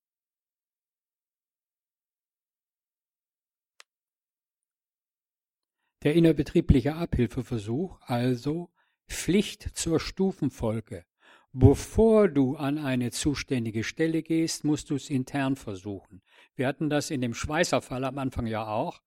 Der 6.02 6.14
innerbetriebliche 6.14 6.96
Abhilfeversuch 6.96 8.00
also 8.00 8.72
Pflicht 9.08 9.76
zur 9.78 10.00
Stufenfolge. 10.00 11.04
Bevor 11.52 12.28
du 12.28 12.56
an 12.56 12.78
eine 12.78 13.12
zuständige 13.12 13.84
Stelle 13.84 14.24
gehst, 14.24 14.64
musst 14.64 14.90
du 14.90 14.96
es 14.96 15.08
intern 15.08 15.54
versuchen. 15.54 16.20
Wir 16.56 16.66
hatten 16.66 16.90
das 16.90 17.10
in 17.10 17.20
dem 17.20 17.32
Schweißerfall 17.32 18.04
am 18.04 18.18
Anfang 18.18 18.48
ja 18.48 18.66
auch. 18.66 19.00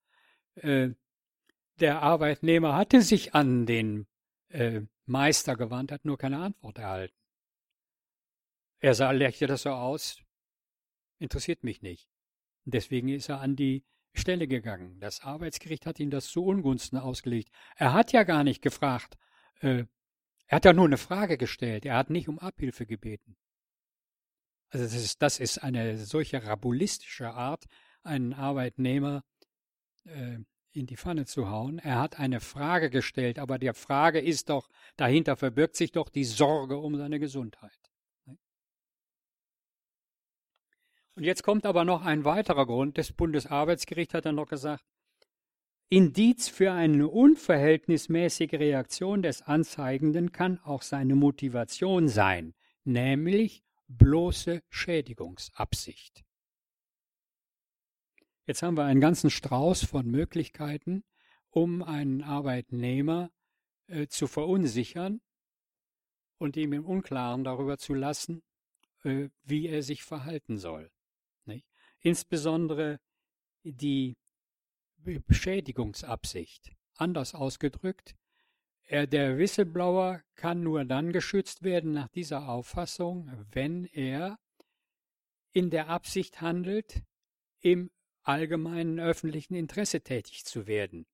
Äh, 0.56 0.92
der 1.82 2.02
Arbeitnehmer 2.02 2.78
hatte 2.78 3.02
sich 3.02 3.36
an 3.36 3.66
den 3.66 4.08
äh, 4.48 4.82
Meister 5.10 5.56
gewandt, 5.56 5.92
hat 5.92 6.06
nur 6.06 6.18
keine 6.18 6.40
Antwort 6.40 6.78
erhalten. 6.78 7.16
Er 8.80 8.94
sah, 8.94 9.12
lächelte 9.12 9.48
das 9.48 9.64
so 9.64 9.72
aus, 9.72 10.22
interessiert 11.18 11.64
mich 11.64 11.82
nicht. 11.82 12.08
deswegen 12.66 13.10
ist 13.10 13.30
er 13.30 13.42
an 13.42 13.56
die 13.56 13.84
Stelle 14.14 14.48
gegangen. 14.48 15.00
Das 15.00 15.22
Arbeitsgericht 15.22 15.86
hat 15.86 16.00
ihm 16.00 16.10
das 16.12 16.28
zu 16.28 16.44
Ungunsten 16.46 16.98
ausgelegt. 16.98 17.52
Er 17.76 17.94
hat 17.94 18.12
ja 18.12 18.24
gar 18.24 18.44
nicht 18.44 18.62
gefragt. 18.62 19.18
Äh, 19.62 19.86
er 20.48 20.56
hat 20.56 20.66
ja 20.66 20.74
nur 20.74 20.86
eine 20.86 20.98
Frage 20.98 21.38
gestellt. 21.38 21.86
Er 21.86 21.96
hat 21.96 22.10
nicht 22.10 22.28
um 22.28 22.40
Abhilfe 22.40 22.86
gebeten. 22.86 23.38
Also 24.70 24.86
das 24.86 24.94
ist, 24.94 25.22
das 25.22 25.40
ist 25.40 25.60
eine 25.60 25.98
solche 25.98 26.44
rabulistische 26.44 27.32
Art, 27.32 27.66
einen 28.04 28.34
Arbeitnehmer 28.34 29.24
äh, 30.06 30.40
in 30.72 30.86
die 30.86 30.98
Pfanne 30.98 31.26
zu 31.26 31.50
hauen. 31.50 31.80
Er 31.80 32.00
hat 32.00 32.20
eine 32.20 32.40
Frage 32.40 32.90
gestellt, 32.90 33.40
aber 33.40 33.58
die 33.58 33.74
Frage 33.74 34.20
ist 34.20 34.50
doch, 34.50 34.70
dahinter 34.98 35.36
verbirgt 35.36 35.76
sich 35.76 35.92
doch 35.92 36.10
die 36.10 36.24
Sorge 36.24 36.78
um 36.78 36.96
seine 36.96 37.20
Gesundheit. 37.20 37.78
Und 41.16 41.26
jetzt 41.26 41.44
kommt 41.44 41.66
aber 41.66 41.84
noch 41.84 42.06
ein 42.06 42.24
weiterer 42.24 42.66
Grund. 42.66 42.98
Das 42.98 43.12
Bundesarbeitsgericht 43.12 44.14
hat 44.14 44.26
dann 44.26 44.36
noch 44.36 44.48
gesagt, 44.48 44.86
Indiz 45.90 46.48
für 46.48 46.72
eine 46.72 47.08
unverhältnismäßige 47.08 48.54
Reaktion 48.54 49.24
des 49.24 49.42
Anzeigenden 49.42 50.32
kann 50.32 50.60
auch 50.60 50.84
seine 50.84 51.16
Motivation 51.16 52.08
sein, 52.08 52.54
nämlich 52.84 53.64
bloße 53.88 54.62
Schädigungsabsicht. 54.70 56.24
Jetzt 58.50 58.64
haben 58.64 58.78
wir 58.78 58.86
einen 58.86 59.00
ganzen 59.00 59.30
Strauß 59.30 59.84
von 59.84 60.08
Möglichkeiten, 60.08 61.04
um 61.52 61.84
einen 61.84 62.24
Arbeitnehmer 62.24 63.30
äh, 63.86 64.08
zu 64.08 64.26
verunsichern 64.26 65.22
und 66.40 66.58
ihm 66.58 66.74
im 66.74 66.84
Unklaren 66.84 67.44
darüber 67.44 67.78
zu 67.78 67.94
lassen, 67.94 68.42
äh, 69.04 69.30
wie 69.44 69.68
er 69.68 69.84
sich 69.84 70.02
verhalten 70.02 70.58
soll. 70.58 70.90
Nicht? 71.46 71.68
Insbesondere 72.00 73.00
die 73.62 74.18
Beschädigungsabsicht. 74.98 76.76
Anders 76.96 77.36
ausgedrückt, 77.36 78.16
er, 78.82 79.06
der 79.06 79.38
Whistleblower 79.38 80.24
kann 80.34 80.64
nur 80.64 80.86
dann 80.86 81.14
geschützt 81.14 81.62
werden 81.62 81.92
nach 81.92 82.08
dieser 82.08 82.50
Auffassung, 82.50 83.46
wenn 83.52 83.86
er 83.86 84.40
in 85.52 85.70
der 85.70 85.88
Absicht 85.90 86.42
handelt, 86.42 87.04
im 87.60 87.92
allgemeinen 88.22 89.00
öffentlichen 89.00 89.56
Interesse 89.56 90.02
tätig 90.02 90.46
zu 90.46 90.68
werden. 90.68 91.06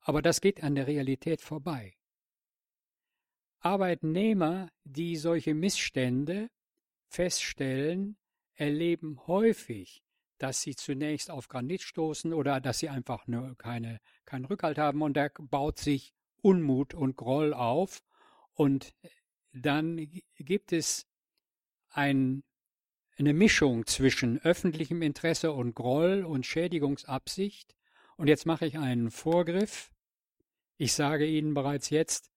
Aber 0.00 0.22
das 0.22 0.40
geht 0.40 0.62
an 0.62 0.74
der 0.74 0.86
Realität 0.86 1.40
vorbei. 1.40 1.96
Arbeitnehmer, 3.60 4.70
die 4.84 5.16
solche 5.16 5.54
Missstände 5.54 6.50
feststellen, 7.08 8.16
erleben 8.54 9.26
häufig, 9.26 10.02
dass 10.38 10.62
sie 10.62 10.74
zunächst 10.74 11.30
auf 11.30 11.48
Granit 11.48 11.82
stoßen 11.82 12.32
oder 12.32 12.60
dass 12.60 12.80
sie 12.80 12.88
einfach 12.88 13.28
nur 13.28 13.56
keine, 13.56 14.00
keinen 14.24 14.44
Rückhalt 14.44 14.78
haben 14.78 15.02
und 15.02 15.16
da 15.16 15.28
baut 15.38 15.78
sich 15.78 16.12
Unmut 16.40 16.94
und 16.94 17.16
Groll 17.16 17.54
auf 17.54 18.02
und 18.54 18.92
dann 19.52 20.08
gibt 20.36 20.72
es 20.72 21.06
ein 21.90 22.42
eine 23.18 23.34
Mischung 23.34 23.86
zwischen 23.86 24.38
öffentlichem 24.40 25.02
Interesse 25.02 25.52
und 25.52 25.74
Groll 25.74 26.24
und 26.24 26.46
Schädigungsabsicht. 26.46 27.74
Und 28.16 28.28
jetzt 28.28 28.46
mache 28.46 28.66
ich 28.66 28.78
einen 28.78 29.10
Vorgriff. 29.10 29.92
Ich 30.76 30.92
sage 30.92 31.26
Ihnen 31.26 31.54
bereits 31.54 31.90
jetzt, 31.90 32.30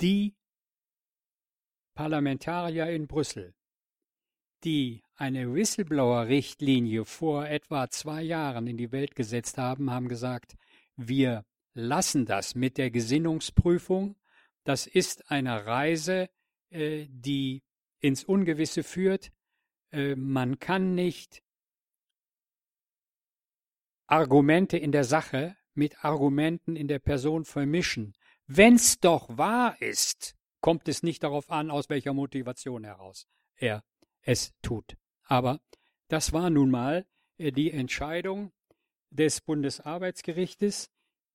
die 0.00 0.36
Parlamentarier 1.94 2.86
in 2.90 3.08
Brüssel, 3.08 3.54
die 4.64 5.02
eine 5.16 5.52
Whistleblower-Richtlinie 5.52 7.04
vor 7.04 7.46
etwa 7.46 7.90
zwei 7.90 8.22
Jahren 8.22 8.66
in 8.66 8.76
die 8.76 8.92
Welt 8.92 9.16
gesetzt 9.16 9.58
haben, 9.58 9.90
haben 9.90 10.08
gesagt, 10.08 10.56
wir 10.96 11.44
lassen 11.74 12.24
das 12.24 12.54
mit 12.54 12.78
der 12.78 12.90
Gesinnungsprüfung. 12.90 14.16
Das 14.64 14.86
ist 14.86 15.30
eine 15.30 15.66
Reise, 15.66 16.28
äh, 16.70 17.06
die 17.08 17.62
ins 18.00 18.24
Ungewisse 18.24 18.82
führt. 18.82 19.32
Äh, 19.90 20.14
man 20.16 20.58
kann 20.58 20.94
nicht 20.94 21.42
Argumente 24.06 24.76
in 24.78 24.92
der 24.92 25.04
Sache 25.04 25.56
mit 25.74 26.04
Argumenten 26.04 26.76
in 26.76 26.88
der 26.88 26.98
Person 26.98 27.44
vermischen. 27.44 28.14
Wenn's 28.46 29.00
doch 29.00 29.36
wahr 29.36 29.80
ist, 29.80 30.34
kommt 30.60 30.88
es 30.88 31.02
nicht 31.02 31.22
darauf 31.22 31.50
an, 31.50 31.70
aus 31.70 31.88
welcher 31.88 32.14
Motivation 32.14 32.84
heraus 32.84 33.28
er 33.56 33.84
es 34.22 34.54
tut. 34.62 34.96
Aber 35.24 35.60
das 36.08 36.32
war 36.32 36.50
nun 36.50 36.70
mal 36.70 37.06
äh, 37.36 37.52
die 37.52 37.70
Entscheidung 37.70 38.52
des 39.10 39.40
Bundesarbeitsgerichtes, 39.40 40.90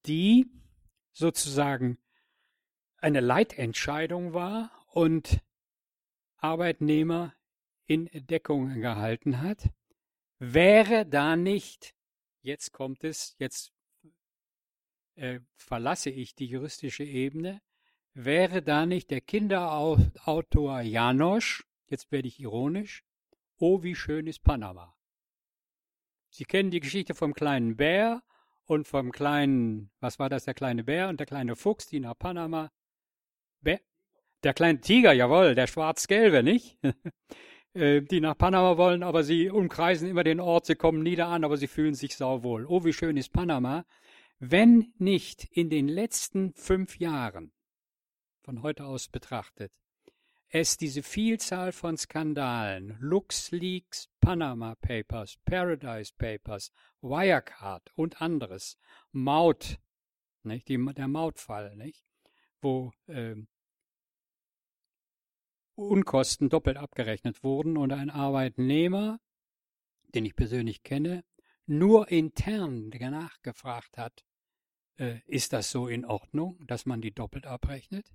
die 0.05 0.51
sozusagen 1.11 1.97
eine 2.97 3.19
Leitentscheidung 3.19 4.33
war 4.33 4.71
und 4.87 5.39
Arbeitnehmer 6.37 7.33
in 7.85 8.09
Deckung 8.13 8.73
gehalten 8.79 9.41
hat, 9.41 9.69
wäre 10.39 11.05
da 11.05 11.35
nicht, 11.35 11.95
jetzt 12.41 12.71
kommt 12.71 13.03
es, 13.03 13.35
jetzt 13.39 13.73
äh, 15.15 15.39
verlasse 15.55 16.09
ich 16.09 16.35
die 16.35 16.47
juristische 16.47 17.03
Ebene, 17.03 17.61
wäre 18.13 18.61
da 18.61 18.85
nicht 18.85 19.11
der 19.11 19.21
Kinderautor 19.21 20.81
Janosch, 20.81 21.65
jetzt 21.87 22.11
werde 22.11 22.27
ich 22.27 22.39
ironisch, 22.39 23.03
oh 23.57 23.83
wie 23.83 23.95
schön 23.95 24.27
ist 24.27 24.43
Panama. 24.43 24.95
Sie 26.29 26.45
kennen 26.45 26.71
die 26.71 26.79
Geschichte 26.79 27.13
vom 27.13 27.33
kleinen 27.33 27.75
Bär 27.75 28.23
und 28.65 28.87
vom 28.87 29.11
kleinen, 29.11 29.91
was 29.99 30.19
war 30.19 30.29
das, 30.29 30.45
der 30.45 30.53
kleine 30.53 30.83
Bär 30.83 31.09
und 31.09 31.19
der 31.19 31.27
kleine 31.27 31.55
Fuchs, 31.55 31.85
die 31.85 31.99
nach 31.99 32.17
Panama. 32.17 32.71
Bär, 33.61 33.79
der 34.43 34.53
kleine 34.53 34.81
Tiger, 34.81 35.13
jawohl, 35.13 35.55
der 35.55 35.67
schwarz-gelbe, 35.67 36.43
nicht? 36.43 36.77
Äh, 37.73 38.01
die 38.01 38.19
nach 38.19 38.37
Panama 38.37 38.77
wollen, 38.77 39.01
aber 39.01 39.23
sie 39.23 39.49
umkreisen 39.49 40.07
immer 40.07 40.23
den 40.23 40.39
Ort, 40.39 40.67
sie 40.67 40.75
kommen 40.75 41.01
nieder 41.01 41.27
an, 41.27 41.43
aber 41.43 41.57
sie 41.57 41.67
fühlen 41.67 41.95
sich 41.95 42.15
sauwohl. 42.15 42.65
Oh, 42.67 42.85
wie 42.85 42.93
schön 42.93 43.17
ist 43.17 43.33
Panama. 43.33 43.85
Wenn 44.39 44.93
nicht 44.97 45.45
in 45.45 45.69
den 45.69 45.87
letzten 45.87 46.53
fünf 46.53 46.99
Jahren, 46.99 47.51
von 48.43 48.61
heute 48.61 48.85
aus 48.85 49.07
betrachtet, 49.07 49.71
es 50.49 50.77
diese 50.77 51.01
Vielzahl 51.01 51.71
von 51.71 51.97
Skandalen, 51.97 52.95
LuxLeaks, 52.99 54.09
Panama 54.21 54.75
Papers, 54.75 55.37
Paradise 55.43 56.13
Papers, 56.15 56.71
Wirecard 57.01 57.91
und 57.95 58.21
anderes, 58.21 58.77
Maut, 59.11 59.79
nicht, 60.43 60.67
die, 60.67 60.77
der 60.93 61.07
Mautfall, 61.07 61.75
nicht, 61.75 62.05
wo 62.61 62.91
äh, 63.07 63.35
Unkosten 65.75 66.49
doppelt 66.49 66.77
abgerechnet 66.77 67.43
wurden 67.43 67.77
und 67.77 67.91
ein 67.91 68.09
Arbeitnehmer, 68.09 69.19
den 70.13 70.25
ich 70.25 70.35
persönlich 70.35 70.83
kenne, 70.83 71.23
nur 71.65 72.09
intern 72.09 72.89
nachgefragt 72.89 73.97
hat, 73.97 74.23
äh, 74.97 75.19
ist 75.25 75.53
das 75.53 75.71
so 75.71 75.87
in 75.87 76.05
Ordnung, 76.05 76.63
dass 76.67 76.85
man 76.85 77.01
die 77.01 77.13
doppelt 77.13 77.45
abrechnet? 77.45 78.13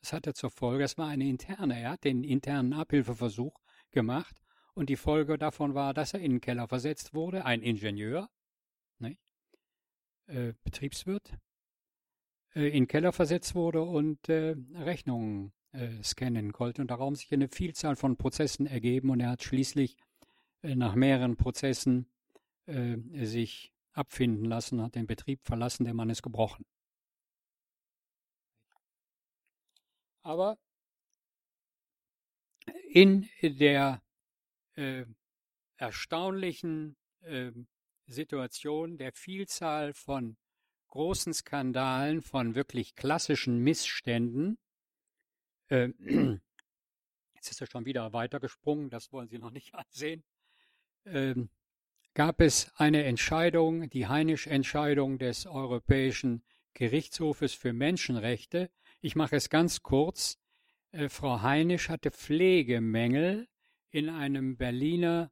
Das 0.00 0.12
hatte 0.12 0.34
zur 0.34 0.50
Folge, 0.50 0.84
es 0.84 0.98
war 0.98 1.08
eine 1.08 1.28
interne, 1.28 1.80
er 1.80 1.90
hat 1.92 2.04
den 2.04 2.24
internen 2.24 2.72
Abhilfeversuch 2.72 3.54
gemacht 3.90 4.42
und 4.74 4.88
die 4.88 4.96
Folge 4.96 5.38
davon 5.38 5.74
war, 5.74 5.94
dass 5.94 6.14
er 6.14 6.20
in 6.20 6.32
den 6.32 6.40
Keller 6.40 6.68
versetzt 6.68 7.14
wurde, 7.14 7.44
ein 7.44 7.62
Ingenieur, 7.62 8.28
nicht? 8.98 9.20
Äh, 10.26 10.54
Betriebswirt, 10.62 11.36
äh, 12.54 12.68
in 12.68 12.84
den 12.84 12.88
Keller 12.88 13.12
versetzt 13.12 13.54
wurde 13.54 13.82
und 13.82 14.28
äh, 14.28 14.56
Rechnungen 14.74 15.52
äh, 15.72 16.02
scannen 16.02 16.52
konnte. 16.52 16.82
Und 16.82 16.90
da 16.90 16.98
haben 16.98 17.14
sich 17.14 17.32
eine 17.32 17.48
Vielzahl 17.48 17.94
von 17.94 18.16
Prozessen 18.16 18.66
ergeben 18.66 19.10
und 19.10 19.20
er 19.20 19.30
hat 19.30 19.44
schließlich 19.44 19.96
äh, 20.62 20.74
nach 20.74 20.96
mehreren 20.96 21.36
Prozessen 21.36 22.10
äh, 22.66 22.96
sich 23.24 23.72
abfinden 23.92 24.44
lassen, 24.46 24.82
hat 24.82 24.96
den 24.96 25.06
Betrieb 25.06 25.44
verlassen, 25.44 25.84
der 25.84 25.94
Mann 25.94 26.10
ist 26.10 26.22
gebrochen. 26.22 26.64
Aber 30.22 30.58
in 32.92 33.28
der 33.42 34.02
erstaunlichen 35.76 36.96
Situation 38.06 38.96
der 38.96 39.12
Vielzahl 39.12 39.92
von 39.92 40.36
großen 40.88 41.32
Skandalen, 41.34 42.22
von 42.22 42.54
wirklich 42.54 42.94
klassischen 42.94 43.58
Missständen, 43.58 44.58
äh, 45.70 45.88
jetzt 47.34 47.50
ist 47.50 47.60
er 47.60 47.66
schon 47.66 47.86
wieder 47.86 48.12
weitergesprungen, 48.12 48.90
das 48.90 49.12
wollen 49.12 49.28
Sie 49.28 49.38
noch 49.38 49.50
nicht 49.50 49.74
ansehen. 49.74 50.22
Ähm, 51.06 51.48
gab 52.14 52.40
es 52.40 52.70
eine 52.76 53.04
Entscheidung, 53.04 53.88
die 53.88 54.06
Heinisch-Entscheidung 54.06 55.18
des 55.18 55.46
Europäischen 55.46 56.42
Gerichtshofes 56.74 57.54
für 57.54 57.72
Menschenrechte. 57.72 58.70
Ich 59.00 59.16
mache 59.16 59.36
es 59.36 59.48
ganz 59.48 59.82
kurz. 59.82 60.38
Äh, 60.92 61.08
Frau 61.08 61.42
Heinisch 61.42 61.88
hatte 61.88 62.10
Pflegemängel 62.10 63.48
in 63.90 64.08
einem 64.08 64.56
Berliner 64.56 65.30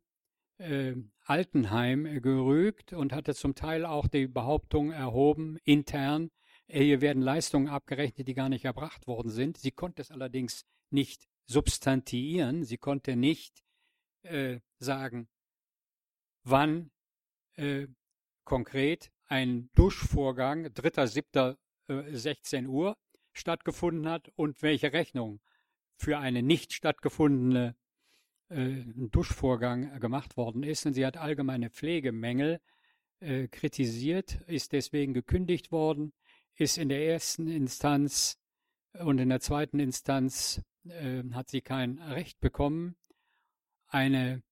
äh, 0.58 0.94
Altenheim 1.24 2.20
gerügt 2.22 2.92
und 2.92 3.12
hatte 3.12 3.34
zum 3.34 3.54
Teil 3.54 3.84
auch 3.84 4.08
die 4.08 4.26
Behauptung 4.26 4.90
erhoben, 4.90 5.58
intern, 5.64 6.30
hier 6.68 7.00
werden 7.00 7.22
Leistungen 7.22 7.68
abgerechnet, 7.68 8.28
die 8.28 8.34
gar 8.34 8.48
nicht 8.48 8.64
erbracht 8.64 9.06
worden 9.06 9.30
sind. 9.30 9.56
Sie 9.56 9.70
konnte 9.70 10.02
es 10.02 10.10
allerdings 10.10 10.66
nicht 10.90 11.28
substantiieren. 11.46 12.64
Sie 12.64 12.76
konnte 12.76 13.16
nicht 13.16 13.64
äh, 14.22 14.60
sagen, 14.78 15.28
wann 16.44 16.90
äh, 17.54 17.86
konkret 18.44 19.10
ein 19.26 19.70
Duschvorgang 19.74 20.66
3.7.16 20.66 22.64
äh, 22.64 22.66
Uhr 22.66 22.96
stattgefunden 23.32 24.08
hat 24.08 24.30
und 24.36 24.62
welche 24.62 24.92
Rechnung 24.92 25.40
für 25.96 26.18
eine 26.18 26.42
nicht 26.42 26.72
stattgefundene 26.72 27.76
äh, 28.48 28.84
Duschvorgang 28.94 29.98
gemacht 30.00 30.36
worden 30.36 30.62
ist. 30.62 30.86
Und 30.86 30.94
sie 30.94 31.06
hat 31.06 31.16
allgemeine 31.16 31.70
Pflegemängel 31.70 32.60
äh, 33.20 33.48
kritisiert, 33.48 34.40
ist 34.46 34.72
deswegen 34.72 35.14
gekündigt 35.14 35.72
worden, 35.72 36.12
ist 36.58 36.76
in 36.76 36.88
der 36.88 37.06
ersten 37.06 37.46
Instanz 37.48 38.36
und 38.98 39.18
in 39.18 39.28
der 39.28 39.40
zweiten 39.40 39.78
Instanz 39.78 40.60
äh, 40.84 41.22
hat 41.32 41.48
sie 41.48 41.60
kein 41.60 41.98
Recht 41.98 42.40
bekommen. 42.40 42.96
Eine 43.86 44.42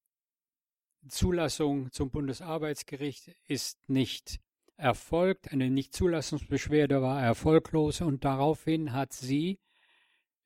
Zulassung 1.08 1.90
zum 1.92 2.10
Bundesarbeitsgericht 2.10 3.34
ist 3.48 3.78
nicht 3.88 4.40
erfolgt. 4.76 5.52
Eine 5.52 5.70
Nichtzulassungsbeschwerde 5.70 7.02
war 7.02 7.22
erfolglos 7.22 8.00
und 8.00 8.24
daraufhin 8.24 8.92
hat 8.92 9.12
sie 9.12 9.58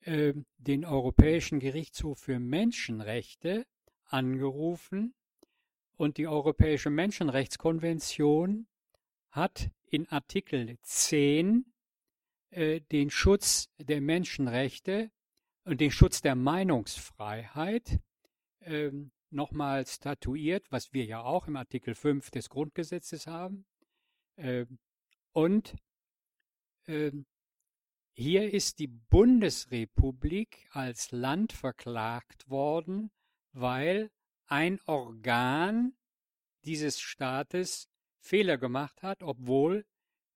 äh, 0.01 0.33
den 0.57 0.85
Europäischen 0.85 1.59
Gerichtshof 1.59 2.19
für 2.19 2.39
Menschenrechte 2.39 3.65
angerufen 4.05 5.13
und 5.95 6.17
die 6.17 6.27
Europäische 6.27 6.89
Menschenrechtskonvention 6.89 8.67
hat 9.31 9.71
in 9.85 10.07
Artikel 10.09 10.77
10 10.81 11.65
äh, 12.51 12.81
den 12.81 13.09
Schutz 13.09 13.69
der 13.77 14.01
Menschenrechte 14.01 15.11
und 15.63 15.81
den 15.81 15.91
Schutz 15.91 16.21
der 16.21 16.35
Meinungsfreiheit 16.35 17.99
äh, 18.59 18.91
nochmal 19.29 19.85
statuiert, 19.87 20.71
was 20.71 20.93
wir 20.93 21.05
ja 21.05 21.21
auch 21.23 21.47
im 21.47 21.55
Artikel 21.55 21.95
5 21.95 22.31
des 22.31 22.49
Grundgesetzes 22.49 23.27
haben. 23.27 23.65
Äh, 24.35 24.65
und 25.31 25.75
ähm, 26.87 27.25
hier 28.13 28.53
ist 28.53 28.79
die 28.79 28.87
Bundesrepublik 28.87 30.67
als 30.71 31.11
Land 31.11 31.53
verklagt 31.53 32.49
worden, 32.49 33.11
weil 33.53 34.11
ein 34.47 34.79
Organ 34.85 35.95
dieses 36.65 36.99
Staates 36.99 37.90
Fehler 38.21 38.57
gemacht 38.57 39.03
hat, 39.03 39.23
obwohl 39.23 39.85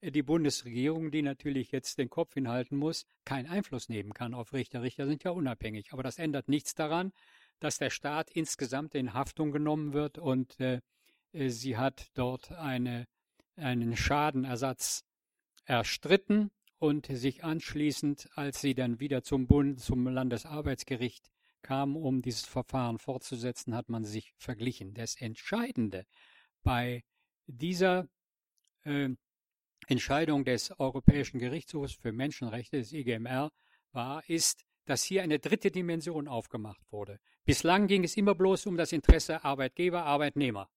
die 0.02 0.24
Bundesregierung, 0.24 1.12
die 1.12 1.22
natürlich 1.22 1.72
jetzt 1.72 1.98
den 1.98 2.10
Kopf 2.10 2.34
hinhalten 2.34 2.78
muss, 2.78 3.06
keinen 3.24 3.48
Einfluss 3.48 3.90
nehmen 3.90 4.14
kann 4.14 4.34
auf 4.34 4.54
Richter. 4.54 4.82
Richter 4.82 5.08
sind 5.08 5.24
ja 5.24 5.32
unabhängig. 5.32 5.94
Aber 5.94 6.04
das 6.04 6.20
ändert 6.20 6.48
nichts 6.48 6.76
daran, 6.76 7.12
dass 7.60 7.78
der 7.78 7.90
Staat 7.90 8.30
insgesamt 8.32 8.96
in 8.96 9.14
Haftung 9.14 9.52
genommen 9.52 9.94
wird 9.94 10.18
und 10.18 10.60
äh, 10.60 10.82
äh 11.32 11.50
sie 11.50 11.78
hat 11.78 12.10
dort 12.14 12.52
eine, 12.52 13.08
einen 13.56 13.96
Schadenersatz 13.96 15.06
erstritten 15.64 16.52
und 16.78 17.08
sich 17.08 17.44
anschließend, 17.44 18.30
als 18.36 18.62
sie 18.62 18.76
dann 18.76 19.00
wieder 19.00 19.24
zum 19.24 19.48
Bund, 19.48 19.80
zum 19.80 20.08
Landesarbeitsgericht 20.08 21.32
kam, 21.62 21.96
um 21.96 22.22
dieses 22.22 22.46
Verfahren 22.46 23.00
fortzusetzen, 23.00 23.74
hat 23.74 23.90
man 23.90 24.04
sich 24.04 24.34
verglichen. 24.38 24.94
Das 24.94 25.16
Entscheidende 25.20 26.06
bei 26.62 27.04
dieser 27.48 28.08
äh, 28.84 29.10
Entscheidung 29.88 30.46
des 30.46 30.72
Europäischen 30.80 31.40
Gerichtshofs 31.40 31.94
für 31.94 32.12
Menschenrechte, 32.12 32.78
des 32.78 32.94
EGMR, 32.94 33.52
war, 33.92 34.28
ist, 34.30 34.66
dass 34.86 35.04
hier 35.04 35.24
eine 35.24 35.40
dritte 35.40 35.72
Dimension 35.72 36.28
aufgemacht 36.28 36.82
wurde. 36.92 37.20
Bislang 37.46 37.88
ging 37.88 38.04
es 38.04 38.18
immer 38.18 38.36
bloß 38.36 38.66
um 38.68 38.78
das 38.78 38.92
Interesse 38.92 39.44
Arbeitgeber, 39.44 40.04
Arbeitnehmer 40.04 40.70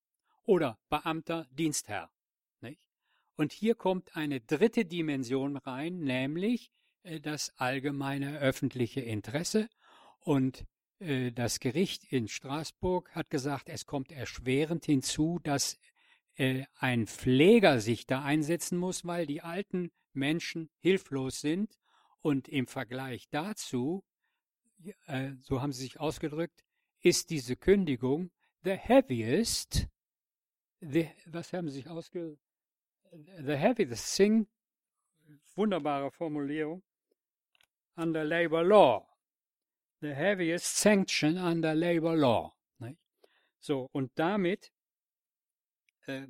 oder 0.44 0.78
Beamter, 0.88 1.46
Dienstherr. 1.50 2.10
Nicht? 2.60 2.80
Und 3.36 3.52
hier 3.52 3.74
kommt 3.74 4.16
eine 4.16 4.40
dritte 4.40 4.84
Dimension 4.84 5.56
rein, 5.56 6.00
nämlich 6.00 6.70
äh, 7.02 7.20
das 7.20 7.52
allgemeine 7.56 8.38
öffentliche 8.38 9.00
Interesse. 9.00 9.68
Und 10.20 10.64
äh, 10.98 11.32
das 11.32 11.60
Gericht 11.60 12.04
in 12.04 12.28
Straßburg 12.28 13.14
hat 13.14 13.30
gesagt, 13.30 13.68
es 13.68 13.86
kommt 13.86 14.12
erschwerend 14.12 14.84
hinzu, 14.84 15.38
dass 15.42 15.78
äh, 16.38 16.64
ein 16.76 17.06
Pfleger 17.06 17.80
sich 17.80 18.06
da 18.06 18.22
einsetzen 18.22 18.78
muss, 18.78 19.04
weil 19.04 19.26
die 19.26 19.42
alten 19.42 19.90
Menschen 20.12 20.70
hilflos 20.78 21.40
sind. 21.40 21.78
Und 22.20 22.48
im 22.48 22.66
Vergleich 22.66 23.28
dazu, 23.30 24.04
so 25.40 25.62
haben 25.62 25.72
sie 25.72 25.82
sich 25.82 26.00
ausgedrückt, 26.00 26.64
ist 27.00 27.30
diese 27.30 27.56
Kündigung 27.56 28.32
the 28.64 28.72
heaviest, 28.72 29.86
the, 30.80 31.08
was 31.26 31.52
haben 31.52 31.68
sie 31.68 31.76
sich 31.76 31.88
ausgedrückt? 31.88 32.42
the 33.40 33.56
heaviest 33.56 34.16
thing, 34.16 34.46
wunderbare 35.56 36.10
Formulierung, 36.10 36.82
under 37.96 38.24
labor 38.24 38.64
law. 38.64 39.06
The 40.00 40.14
heaviest 40.14 40.76
sanction 40.76 41.36
under 41.36 41.74
labor 41.74 42.16
law. 42.16 42.54
So, 43.60 43.88
und 43.92 44.12
damit 44.14 44.72
äh, 46.08 46.28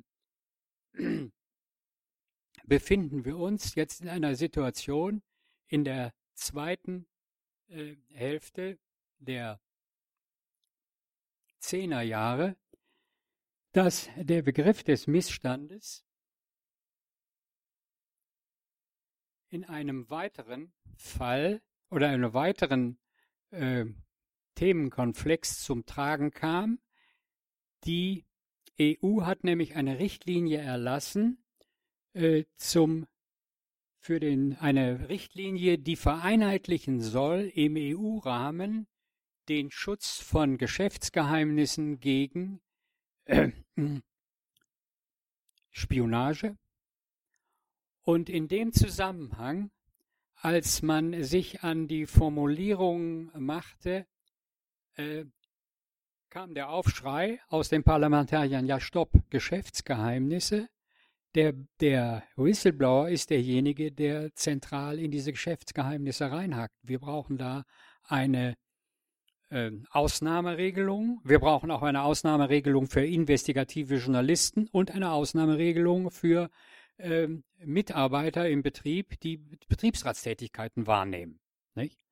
befinden 2.65 3.25
wir 3.25 3.37
uns 3.37 3.75
jetzt 3.75 4.01
in 4.01 4.09
einer 4.09 4.35
Situation 4.35 5.23
in 5.67 5.83
der 5.83 6.13
zweiten 6.33 7.07
äh, 7.67 7.95
Hälfte 8.09 8.79
der 9.17 9.59
Zehnerjahre, 11.59 12.55
dass 13.73 14.09
der 14.15 14.41
Begriff 14.41 14.83
des 14.83 15.07
Missstandes 15.07 16.05
in 19.49 19.65
einem 19.65 20.09
weiteren 20.09 20.73
Fall 20.95 21.61
oder 21.89 22.09
einem 22.09 22.33
weiteren 22.33 22.99
äh, 23.51 23.85
Themenkonflex 24.55 25.63
zum 25.63 25.85
Tragen 25.85 26.31
kam. 26.31 26.79
Die 27.85 28.28
EU 28.81 29.21
hat 29.21 29.43
nämlich 29.43 29.75
eine 29.75 29.99
Richtlinie 29.99 30.59
erlassen 30.59 31.43
äh, 32.13 32.45
zum 32.55 33.07
für 34.01 34.19
den 34.19 34.55
eine 34.55 35.09
Richtlinie, 35.09 35.77
die 35.77 35.97
vereinheitlichen 35.97 37.01
soll 37.01 37.51
im 37.53 37.75
EU-Rahmen 37.77 38.87
den 39.49 39.71
Schutz 39.71 40.19
von 40.19 40.57
Geschäftsgeheimnissen 40.57 41.99
gegen 41.99 42.61
äh, 43.25 43.51
Spionage, 45.71 46.57
und 48.09 48.27
in 48.27 48.47
dem 48.47 48.73
Zusammenhang, 48.73 49.69
als 50.33 50.81
man 50.81 51.21
sich 51.23 51.61
an 51.61 51.87
die 51.87 52.07
Formulierung 52.07 53.29
machte, 53.39 54.07
äh, 54.95 55.25
kam 56.29 56.53
der 56.53 56.69
Aufschrei 56.69 57.39
aus 57.47 57.69
den 57.69 57.83
Parlamentariern, 57.83 58.65
ja 58.65 58.79
stopp, 58.79 59.11
Geschäftsgeheimnisse. 59.29 60.69
Der, 61.35 61.53
der 61.79 62.23
Whistleblower 62.35 63.09
ist 63.09 63.29
derjenige, 63.29 63.91
der 63.91 64.33
zentral 64.35 64.99
in 64.99 65.11
diese 65.11 65.31
Geschäftsgeheimnisse 65.31 66.31
reinhackt. 66.31 66.75
Wir 66.83 66.99
brauchen 66.99 67.37
da 67.37 67.63
eine 68.03 68.55
äh, 69.49 69.71
Ausnahmeregelung. 69.91 71.19
Wir 71.23 71.39
brauchen 71.39 71.71
auch 71.71 71.83
eine 71.83 72.03
Ausnahmeregelung 72.03 72.87
für 72.87 73.05
investigative 73.05 73.95
Journalisten 73.95 74.67
und 74.71 74.91
eine 74.91 75.11
Ausnahmeregelung 75.11 76.11
für 76.11 76.49
ähm, 76.97 77.43
Mitarbeiter 77.57 78.47
im 78.49 78.61
Betrieb, 78.61 79.19
die 79.21 79.37
Betriebsratstätigkeiten 79.67 80.85
wahrnehmen. 80.85 81.39
Nicht? 81.75 82.03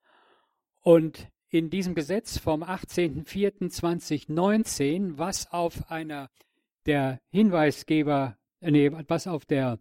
Und 0.81 1.27
in 1.49 1.69
diesem 1.69 1.95
Gesetz 1.95 2.37
vom 2.37 2.63
18.04.2019, 2.63 5.17
was 5.17 5.51
auf 5.51 5.89
einer 5.89 6.29
der 6.85 7.19
Hinweisgeber, 7.29 8.37
nee, 8.61 8.91
was 9.07 9.27
auf 9.27 9.45
der 9.45 9.79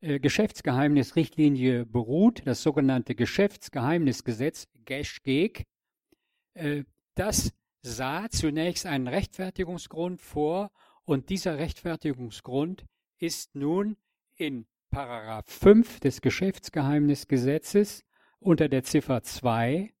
äh, 0.00 0.20
Geschäftsgeheimnisrichtlinie 0.20 1.86
beruht, 1.86 2.42
das 2.46 2.62
sogenannte 2.62 3.14
Geschäftsgeheimnisgesetz, 3.14 4.68
GESCHGEG, 4.84 5.64
äh, 6.54 6.84
das 7.14 7.52
sah 7.82 8.28
zunächst 8.30 8.86
einen 8.86 9.08
Rechtfertigungsgrund 9.08 10.20
vor 10.20 10.70
und 11.04 11.28
dieser 11.28 11.58
Rechtfertigungsgrund 11.58 12.86
ist 13.18 13.54
nun 13.54 13.96
in 14.36 14.66
Paragraph 14.90 15.48
5 15.48 16.00
des 16.00 16.20
Geschäftsgeheimnisgesetzes 16.20 18.04
unter 18.40 18.68
der 18.68 18.84
Ziffer 18.84 19.22
2 19.22 19.74
äh, 19.74 19.93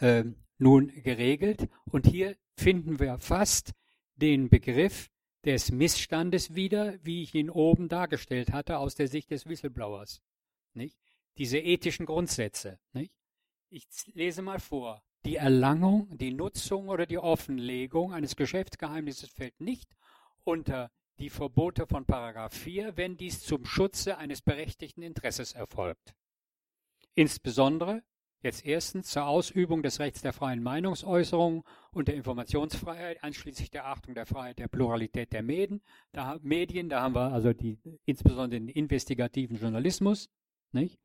nun 0.00 0.88
geregelt. 1.02 1.68
Und 1.84 2.06
hier 2.06 2.36
finden 2.56 2.98
wir 2.98 3.18
fast 3.18 3.72
den 4.16 4.48
Begriff 4.48 5.10
des 5.44 5.70
Missstandes 5.70 6.54
wieder, 6.54 6.98
wie 7.04 7.22
ich 7.22 7.34
ihn 7.34 7.50
oben 7.50 7.88
dargestellt 7.88 8.52
hatte, 8.52 8.78
aus 8.78 8.94
der 8.94 9.08
Sicht 9.08 9.30
des 9.30 9.46
Whistleblowers. 9.46 10.22
Nicht? 10.72 10.98
Diese 11.36 11.58
ethischen 11.58 12.06
Grundsätze. 12.06 12.78
Nicht? 12.92 13.12
Ich 13.68 13.86
lese 14.14 14.42
mal 14.42 14.60
vor. 14.60 15.02
Die 15.24 15.36
Erlangung, 15.36 16.16
die 16.18 16.32
Nutzung 16.32 16.88
oder 16.88 17.06
die 17.06 17.18
Offenlegung 17.18 18.12
eines 18.12 18.36
Geschäftsgeheimnisses 18.36 19.30
fällt 19.30 19.58
nicht 19.60 19.96
unter 20.44 20.90
die 21.18 21.30
Verbote 21.30 21.86
von 21.86 22.04
Paragraph 22.04 22.54
4, 22.54 22.96
wenn 22.96 23.16
dies 23.16 23.40
zum 23.40 23.64
Schutze 23.64 24.18
eines 24.18 24.42
berechtigten 24.42 25.02
Interesses 25.02 25.52
erfolgt. 25.52 26.14
Insbesondere 27.14 28.02
jetzt 28.44 28.64
erstens 28.64 29.08
zur 29.08 29.26
Ausübung 29.26 29.82
des 29.82 29.98
Rechts 30.00 30.22
der 30.22 30.32
freien 30.32 30.62
Meinungsäußerung 30.62 31.64
und 31.90 32.08
der 32.08 32.14
Informationsfreiheit, 32.14 33.22
einschließlich 33.24 33.70
der 33.70 33.86
Achtung 33.86 34.14
der 34.14 34.26
Freiheit 34.26 34.58
der 34.58 34.68
Pluralität 34.68 35.32
der 35.32 35.42
Medien. 35.42 35.82
Da, 36.12 36.38
Medien, 36.42 36.88
da 36.88 37.02
haben 37.02 37.14
wir 37.14 37.32
also 37.32 37.52
die, 37.52 37.78
insbesondere 38.04 38.60
den 38.60 38.68
investigativen 38.68 39.58
Journalismus. 39.58 40.30
Nicht? 40.72 41.00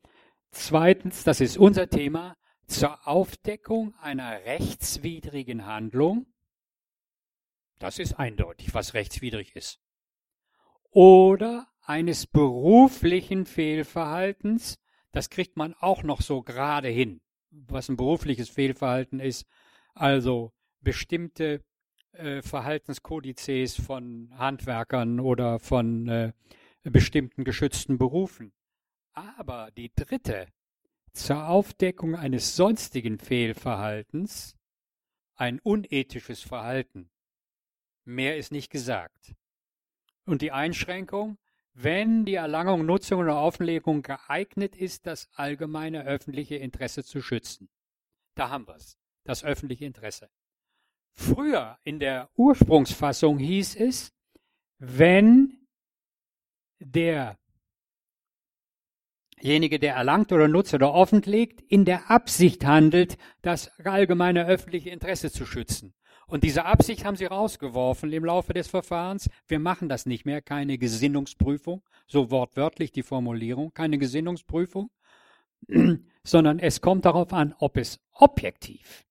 Zweitens, 0.51 1.23
das 1.23 1.41
ist 1.41 1.57
unser 1.57 1.89
Thema, 1.89 2.37
zur 2.67 3.07
Aufdeckung 3.07 3.95
einer 3.95 4.45
rechtswidrigen 4.45 5.65
Handlung. 5.65 6.27
Das 7.79 7.97
ist 7.97 8.19
eindeutig, 8.19 8.73
was 8.73 8.93
rechtswidrig 8.93 9.55
ist 9.55 9.79
oder 10.91 11.67
eines 11.81 12.27
beruflichen 12.27 13.45
Fehlverhaltens. 13.45 14.79
Das 15.11 15.29
kriegt 15.29 15.57
man 15.57 15.73
auch 15.75 16.03
noch 16.03 16.21
so 16.21 16.43
gerade 16.43 16.87
hin, 16.87 17.21
was 17.51 17.89
ein 17.89 17.97
berufliches 17.97 18.49
Fehlverhalten 18.49 19.19
ist. 19.19 19.47
Also 19.93 20.53
bestimmte 20.81 21.63
äh, 22.13 22.41
Verhaltenskodizes 22.41 23.75
von 23.75 24.31
Handwerkern 24.37 25.19
oder 25.19 25.59
von 25.59 26.07
äh, 26.07 26.33
bestimmten 26.83 27.43
geschützten 27.43 27.97
Berufen. 27.97 28.53
Aber 29.13 29.71
die 29.71 29.91
dritte, 29.95 30.47
zur 31.13 31.47
Aufdeckung 31.47 32.15
eines 32.15 32.55
sonstigen 32.55 33.17
Fehlverhaltens, 33.19 34.55
ein 35.35 35.59
unethisches 35.59 36.41
Verhalten. 36.41 37.09
Mehr 38.05 38.37
ist 38.37 38.51
nicht 38.51 38.69
gesagt. 38.69 39.35
Und 40.25 40.41
die 40.41 40.51
Einschränkung, 40.51 41.37
wenn 41.81 42.25
die 42.25 42.35
Erlangung, 42.35 42.85
Nutzung 42.85 43.21
oder 43.21 43.41
Offenlegung 43.41 44.01
geeignet 44.01 44.75
ist, 44.75 45.07
das 45.07 45.29
allgemeine 45.33 46.05
öffentliche 46.05 46.57
Interesse 46.57 47.05
zu 47.05 47.21
schützen. 47.21 47.69
Da 48.35 48.49
haben 48.49 48.67
wir 48.67 48.75
es, 48.75 48.97
das 49.23 49.45
öffentliche 49.45 49.85
Interesse. 49.85 50.29
Früher 51.13 51.77
in 51.83 51.99
der 51.99 52.29
Ursprungsfassung 52.35 53.39
hieß 53.39 53.77
es, 53.77 54.11
wenn 54.77 55.67
derjenige, 56.79 57.37
der 59.79 59.95
erlangt 59.95 60.33
oder 60.33 60.49
nutzt 60.49 60.73
oder 60.73 60.93
offenlegt, 60.93 61.61
in 61.61 61.85
der 61.85 62.11
Absicht 62.11 62.65
handelt, 62.65 63.17
das 63.41 63.69
allgemeine 63.79 64.45
öffentliche 64.45 64.89
Interesse 64.89 65.31
zu 65.31 65.45
schützen. 65.45 65.93
Und 66.29 66.43
diese 66.43 66.65
Absicht 66.65 67.05
haben 67.05 67.15
sie 67.15 67.25
rausgeworfen 67.25 68.13
im 68.13 68.23
Laufe 68.23 68.53
des 68.53 68.67
Verfahrens. 68.67 69.29
Wir 69.47 69.59
machen 69.59 69.89
das 69.89 70.05
nicht 70.05 70.25
mehr, 70.25 70.41
keine 70.43 70.77
Gesinnungsprüfung, 70.77 71.81
so 72.07 72.29
wortwörtlich 72.29 72.91
die 72.91 73.01
Formulierung, 73.01 73.73
keine 73.73 73.97
Gesinnungsprüfung, 73.97 74.91
sondern 76.23 76.59
es 76.59 76.81
kommt 76.81 77.05
darauf 77.05 77.33
an, 77.33 77.55
ob 77.57 77.77
es 77.77 77.99
objektiv 78.11 79.05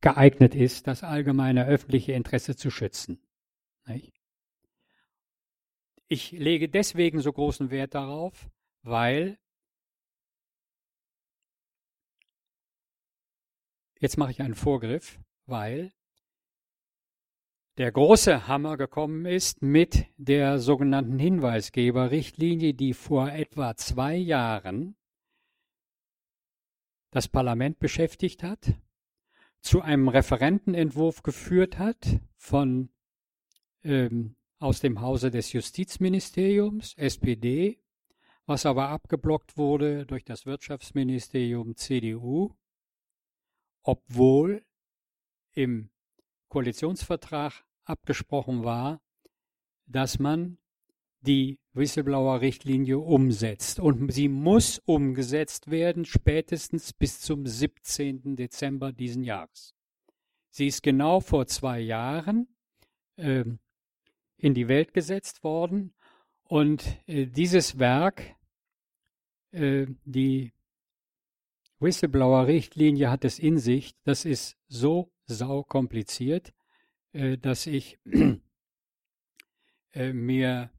geeignet 0.00 0.54
ist, 0.54 0.86
das 0.86 1.02
allgemeine 1.02 1.66
öffentliche 1.66 2.12
Interesse 2.12 2.54
zu 2.54 2.70
schützen. 2.70 3.20
Ich 6.06 6.30
lege 6.30 6.68
deswegen 6.68 7.20
so 7.20 7.32
großen 7.32 7.72
Wert 7.72 7.96
darauf, 7.96 8.48
weil 8.82 9.38
Jetzt 14.00 14.16
mache 14.16 14.30
ich 14.30 14.40
einen 14.40 14.54
Vorgriff, 14.54 15.18
weil 15.46 15.92
der 17.78 17.90
große 17.90 18.46
Hammer 18.46 18.76
gekommen 18.76 19.26
ist 19.26 19.62
mit 19.62 20.06
der 20.16 20.58
sogenannten 20.58 21.18
Hinweisgeberrichtlinie, 21.18 22.74
die 22.74 22.94
vor 22.94 23.30
etwa 23.32 23.76
zwei 23.76 24.16
Jahren 24.16 24.96
das 27.10 27.28
Parlament 27.28 27.78
beschäftigt 27.78 28.42
hat, 28.42 28.74
zu 29.60 29.80
einem 29.80 30.08
Referentenentwurf 30.08 31.22
geführt 31.22 31.78
hat 31.78 32.20
von 32.36 32.90
ähm, 33.82 34.36
aus 34.58 34.80
dem 34.80 35.00
Hause 35.00 35.30
des 35.30 35.52
Justizministeriums, 35.52 36.94
SPD, 36.94 37.80
was 38.46 38.66
aber 38.66 38.88
abgeblockt 38.88 39.56
wurde 39.56 40.06
durch 40.06 40.24
das 40.24 40.46
Wirtschaftsministerium 40.46 41.76
CDU 41.76 42.57
obwohl 43.88 44.66
im 45.54 45.88
Koalitionsvertrag 46.48 47.64
abgesprochen 47.84 48.62
war, 48.62 49.00
dass 49.86 50.18
man 50.18 50.58
die 51.22 51.58
Whistleblower-Richtlinie 51.72 52.98
umsetzt. 52.98 53.80
Und 53.80 54.12
sie 54.12 54.28
muss 54.28 54.78
umgesetzt 54.80 55.70
werden, 55.70 56.04
spätestens 56.04 56.92
bis 56.92 57.22
zum 57.22 57.46
17. 57.46 58.36
Dezember 58.36 58.92
diesen 58.92 59.24
Jahres. 59.24 59.74
Sie 60.50 60.66
ist 60.66 60.82
genau 60.82 61.20
vor 61.20 61.46
zwei 61.46 61.80
Jahren 61.80 62.46
äh, 63.16 63.44
in 64.36 64.52
die 64.52 64.68
Welt 64.68 64.92
gesetzt 64.92 65.42
worden. 65.42 65.94
Und 66.42 66.84
äh, 67.06 67.24
dieses 67.24 67.78
Werk, 67.78 68.36
äh, 69.52 69.86
die 70.04 70.52
Whistleblower-Richtlinie 71.80 73.10
hat 73.10 73.24
es 73.24 73.38
in 73.38 73.58
sich, 73.58 73.94
das 74.04 74.24
ist 74.24 74.56
so 74.66 75.12
saukompliziert, 75.26 76.52
äh, 77.12 77.38
dass 77.38 77.66
ich 77.66 77.98
äh, 79.92 80.12
mir 80.12 80.70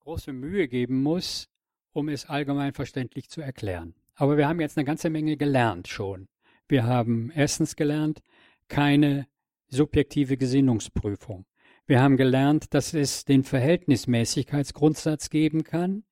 große 0.00 0.32
Mühe 0.32 0.68
geben 0.68 1.02
muss, 1.02 1.48
um 1.92 2.08
es 2.08 2.26
allgemein 2.26 2.72
verständlich 2.72 3.28
zu 3.28 3.40
erklären. 3.40 3.94
Aber 4.14 4.36
wir 4.36 4.48
haben 4.48 4.60
jetzt 4.60 4.78
eine 4.78 4.84
ganze 4.84 5.10
Menge 5.10 5.36
gelernt 5.36 5.88
schon. 5.88 6.28
Wir 6.68 6.84
haben 6.84 7.30
erstens 7.34 7.76
gelernt, 7.76 8.22
keine 8.68 9.26
subjektive 9.68 10.36
Gesinnungsprüfung. 10.36 11.46
Wir 11.86 12.00
haben 12.00 12.16
gelernt, 12.16 12.74
dass 12.74 12.94
es 12.94 13.24
den 13.24 13.44
Verhältnismäßigkeitsgrundsatz 13.44 15.30
geben 15.30 15.62
kann, 15.64 16.04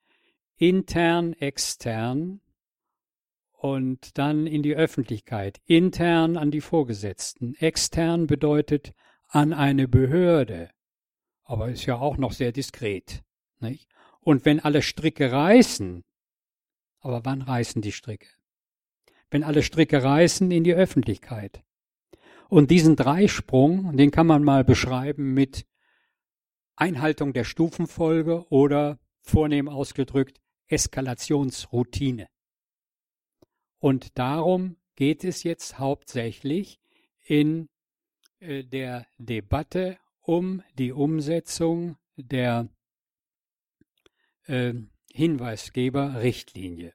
intern, 0.56 1.32
extern, 1.32 2.40
und 3.64 4.18
dann 4.18 4.46
in 4.46 4.62
die 4.62 4.76
Öffentlichkeit, 4.76 5.58
intern 5.64 6.36
an 6.36 6.50
die 6.50 6.60
Vorgesetzten. 6.60 7.54
Extern 7.54 8.26
bedeutet 8.26 8.92
an 9.28 9.54
eine 9.54 9.88
Behörde, 9.88 10.68
aber 11.44 11.70
ist 11.70 11.86
ja 11.86 11.96
auch 11.96 12.18
noch 12.18 12.32
sehr 12.32 12.52
diskret. 12.52 13.22
Nicht? 13.60 13.88
Und 14.20 14.44
wenn 14.44 14.60
alle 14.60 14.82
Stricke 14.82 15.32
reißen, 15.32 16.04
aber 17.00 17.24
wann 17.24 17.40
reißen 17.40 17.80
die 17.80 17.92
Stricke? 17.92 18.28
Wenn 19.30 19.42
alle 19.42 19.62
Stricke 19.62 20.02
reißen 20.02 20.50
in 20.50 20.62
die 20.62 20.74
Öffentlichkeit. 20.74 21.64
Und 22.50 22.70
diesen 22.70 22.96
Dreisprung, 22.96 23.96
den 23.96 24.10
kann 24.10 24.26
man 24.26 24.44
mal 24.44 24.64
beschreiben 24.64 25.32
mit 25.32 25.64
Einhaltung 26.76 27.32
der 27.32 27.44
Stufenfolge 27.44 28.46
oder 28.50 28.98
vornehm 29.22 29.70
ausgedrückt 29.70 30.38
Eskalationsroutine. 30.66 32.28
Und 33.84 34.18
darum 34.18 34.76
geht 34.96 35.24
es 35.24 35.42
jetzt 35.42 35.78
hauptsächlich 35.78 36.80
in 37.22 37.68
äh, 38.40 38.64
der 38.64 39.06
Debatte 39.18 39.98
um 40.22 40.62
die 40.78 40.90
Umsetzung 40.90 41.98
der 42.16 42.70
äh, 44.46 44.72
Hinweisgeberrichtlinie. 45.12 46.94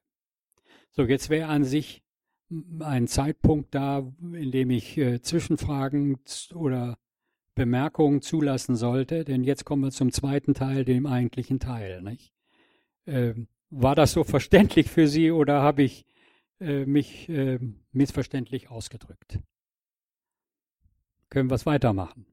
So, 0.90 1.04
jetzt 1.04 1.30
wäre 1.30 1.50
an 1.50 1.64
sich 1.64 2.02
ein 2.80 3.08
Zeitpunkt 3.08 3.76
da, 3.76 4.12
in 4.20 4.50
dem 4.50 4.72
ich 4.72 4.98
äh, 4.98 5.22
Zwischenfragen 5.22 6.18
oder 6.56 6.98
Bemerkungen 7.54 8.24
zulassen 8.24 8.76
sollte, 8.76 9.26
denn 9.26 9.44
jetzt 9.44 9.64
kommen 9.64 9.84
wir 9.84 9.92
zum 9.92 10.12
zweiten 10.12 10.56
Teil, 10.56 10.86
dem 10.86 11.06
eigentlichen 11.06 11.60
Teil. 11.60 12.18
Äh, 13.06 13.36
war 13.70 13.94
das 13.94 14.14
so 14.14 14.24
verständlich 14.24 14.90
für 14.90 15.08
Sie 15.08 15.30
oder 15.30 15.62
habe 15.62 15.84
ich 15.84 16.08
äh, 16.60 16.86
mich 16.86 17.30
äh, 17.30 17.60
missverständlich 17.92 18.70
ausgedrückt. 18.70 19.40
Können 21.30 21.50
wir 21.50 21.56
es 21.56 21.66
weitermachen? 21.66 22.26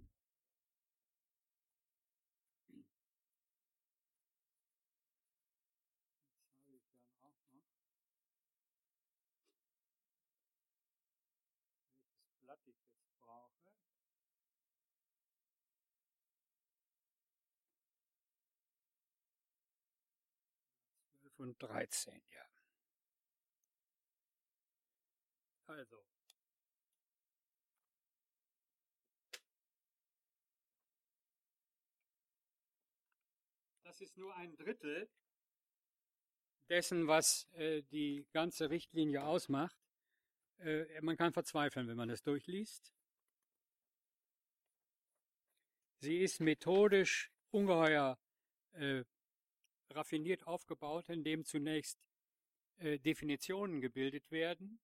und 21.39 21.63
13, 21.63 22.15
ja. 22.33 22.46
Also. 25.67 26.03
Das 33.83 34.01
ist 34.01 34.17
nur 34.17 34.35
ein 34.37 34.57
Drittel 34.57 35.09
dessen, 36.69 37.07
was 37.07 37.49
äh, 37.53 37.83
die 37.83 38.27
ganze 38.33 38.71
Richtlinie 38.71 39.25
ausmacht. 39.25 39.77
Äh, 40.59 41.01
man 41.01 41.17
kann 41.17 41.33
verzweifeln, 41.33 41.89
wenn 41.89 41.97
man 41.97 42.09
das 42.09 42.23
durchliest. 42.23 42.93
Sie 46.01 46.19
ist 46.19 46.41
methodisch 46.41 47.33
ungeheuer 47.51 48.19
äh, 48.73 49.05
raffiniert 49.91 50.47
aufgebaut, 50.47 51.09
indem 51.09 51.45
zunächst 51.45 51.99
äh, 52.79 52.99
Definitionen 52.99 53.81
gebildet 53.81 54.31
werden. 54.31 54.79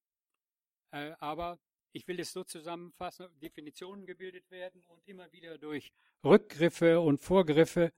Äh, 0.93 1.13
aber 1.19 1.59
ich 1.93 2.07
will 2.07 2.21
es 2.21 2.33
so 2.33 2.45
zusammenfassen, 2.45 3.29
Definitionen 3.41 4.07
gebildet 4.07 4.51
werden 4.51 4.83
und 4.87 5.07
immer 5.07 5.31
wieder 5.33 5.59
durch 5.59 5.93
Rückgriffe 6.25 7.01
und 7.01 7.21
Vorgriffe 7.21 7.93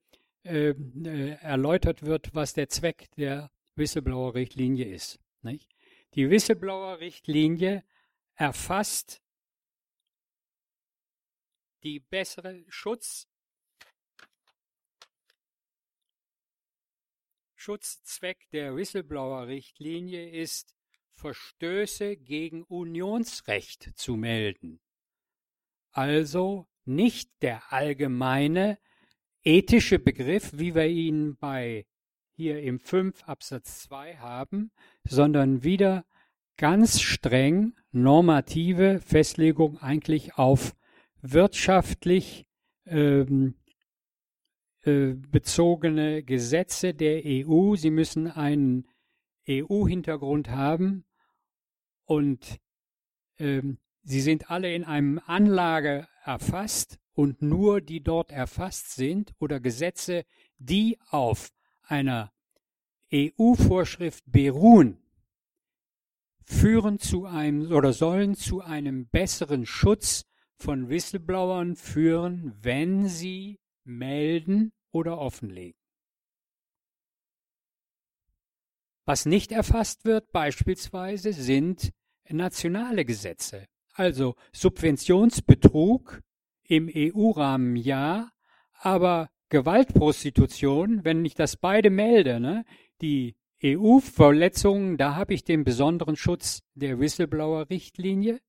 ähm, 0.45 1.05
äh, 1.05 1.35
erläutert 1.35 2.03
wird, 2.03 2.35
was 2.35 2.55
der 2.55 2.69
Zweck 2.69 3.09
der 3.17 3.51
Whistleblower-Richtlinie 3.77 4.87
ist. 4.87 5.21
Nicht? 5.43 5.69
Die 6.15 6.31
Whistleblower-Richtlinie 6.31 7.85
erfasst 8.35 9.21
die 11.83 12.01
bessere 12.01 12.65
Schutz 12.69 13.29
Schutzzweck 17.57 18.51
der 18.51 18.77
Whistleblower-Richtlinie 18.77 20.29
ist, 20.31 20.77
Verstöße 21.15 22.17
gegen 22.17 22.62
Unionsrecht 22.65 23.93
zu 23.97 24.17
melden. 24.17 24.81
Also 25.93 26.67
nicht 26.85 27.31
der 27.43 27.73
allgemeine 27.73 28.79
ethische 29.43 29.99
Begriff, 29.99 30.51
wie 30.55 30.75
wir 30.75 30.87
ihn 30.87 31.37
bei 31.37 31.87
hier 32.37 32.61
im 32.62 32.81
5 32.81 33.25
Absatz 33.25 33.83
2 33.85 34.17
haben, 34.17 34.73
sondern 35.05 35.62
wieder 35.62 36.05
ganz 36.57 37.01
streng 37.01 37.75
normative 37.93 39.01
Festlegung 39.01 39.79
eigentlich 39.79 40.35
auf 40.35 40.75
wirtschaftlich 41.23 42.47
ähm, 42.87 43.55
äh, 44.83 45.15
bezogene 45.15 46.23
Gesetze 46.23 46.93
der 46.93 47.23
EU. 47.25 47.77
Sie 47.77 47.91
müssen 47.91 48.27
einen 48.27 48.89
EU-Hintergrund 49.49 50.51
haben 50.51 51.05
und 52.05 52.61
ähm, 53.39 53.79
sie 54.03 54.21
sind 54.21 54.51
alle 54.51 54.75
in 54.75 54.85
einem 54.85 55.21
Anlage 55.27 56.09
erfasst 56.25 56.99
und 57.13 57.43
nur 57.43 57.81
die 57.81 58.03
dort 58.03 58.33
erfasst 58.33 58.95
sind 58.95 59.35
oder 59.39 59.61
Gesetze, 59.61 60.25
die 60.59 60.99
auf 61.11 61.51
einer 61.83 62.33
EU-Vorschrift 63.13 64.25
beruhen, 64.27 64.99
führen 66.43 66.99
zu 66.99 67.27
einem 67.27 67.71
oder 67.73 67.93
sollen 67.93 68.35
zu 68.35 68.61
einem 68.61 69.07
besseren 69.09 69.67
Schutz 69.67 70.27
von 70.57 70.89
Whistleblowern 70.89 71.77
führen, 71.77 72.55
wenn 72.61 73.09
sie 73.09 73.61
melden 73.85 74.73
oder 74.91 75.19
offenlegen. 75.19 75.84
Was 79.07 79.27
nicht 79.27 79.53
erfasst 79.53 80.05
wird 80.05 80.33
beispielsweise 80.33 81.33
sind 81.33 81.93
nationale 82.29 83.05
Gesetze, 83.05 83.67
also 83.93 84.35
Subventionsbetrug 84.53 86.23
im 86.67 86.91
EU-Rahmen 86.95 87.77
ja, 87.77 88.31
aber 88.73 89.29
Gewaltprostitution, 89.51 91.05
wenn 91.05 91.25
ich 91.25 91.35
das 91.35 91.59
beide 91.59 91.91
melde, 91.91 92.41
ne, 92.41 92.65
die 93.03 93.37
EU-Verletzungen, 93.63 94.97
da 94.97 95.17
habe 95.17 95.35
ich 95.35 95.45
den 95.45 95.65
besonderen 95.65 96.17
Schutz 96.17 96.63
der 96.75 96.99
Whistleblower-Richtlinie, 96.99 98.41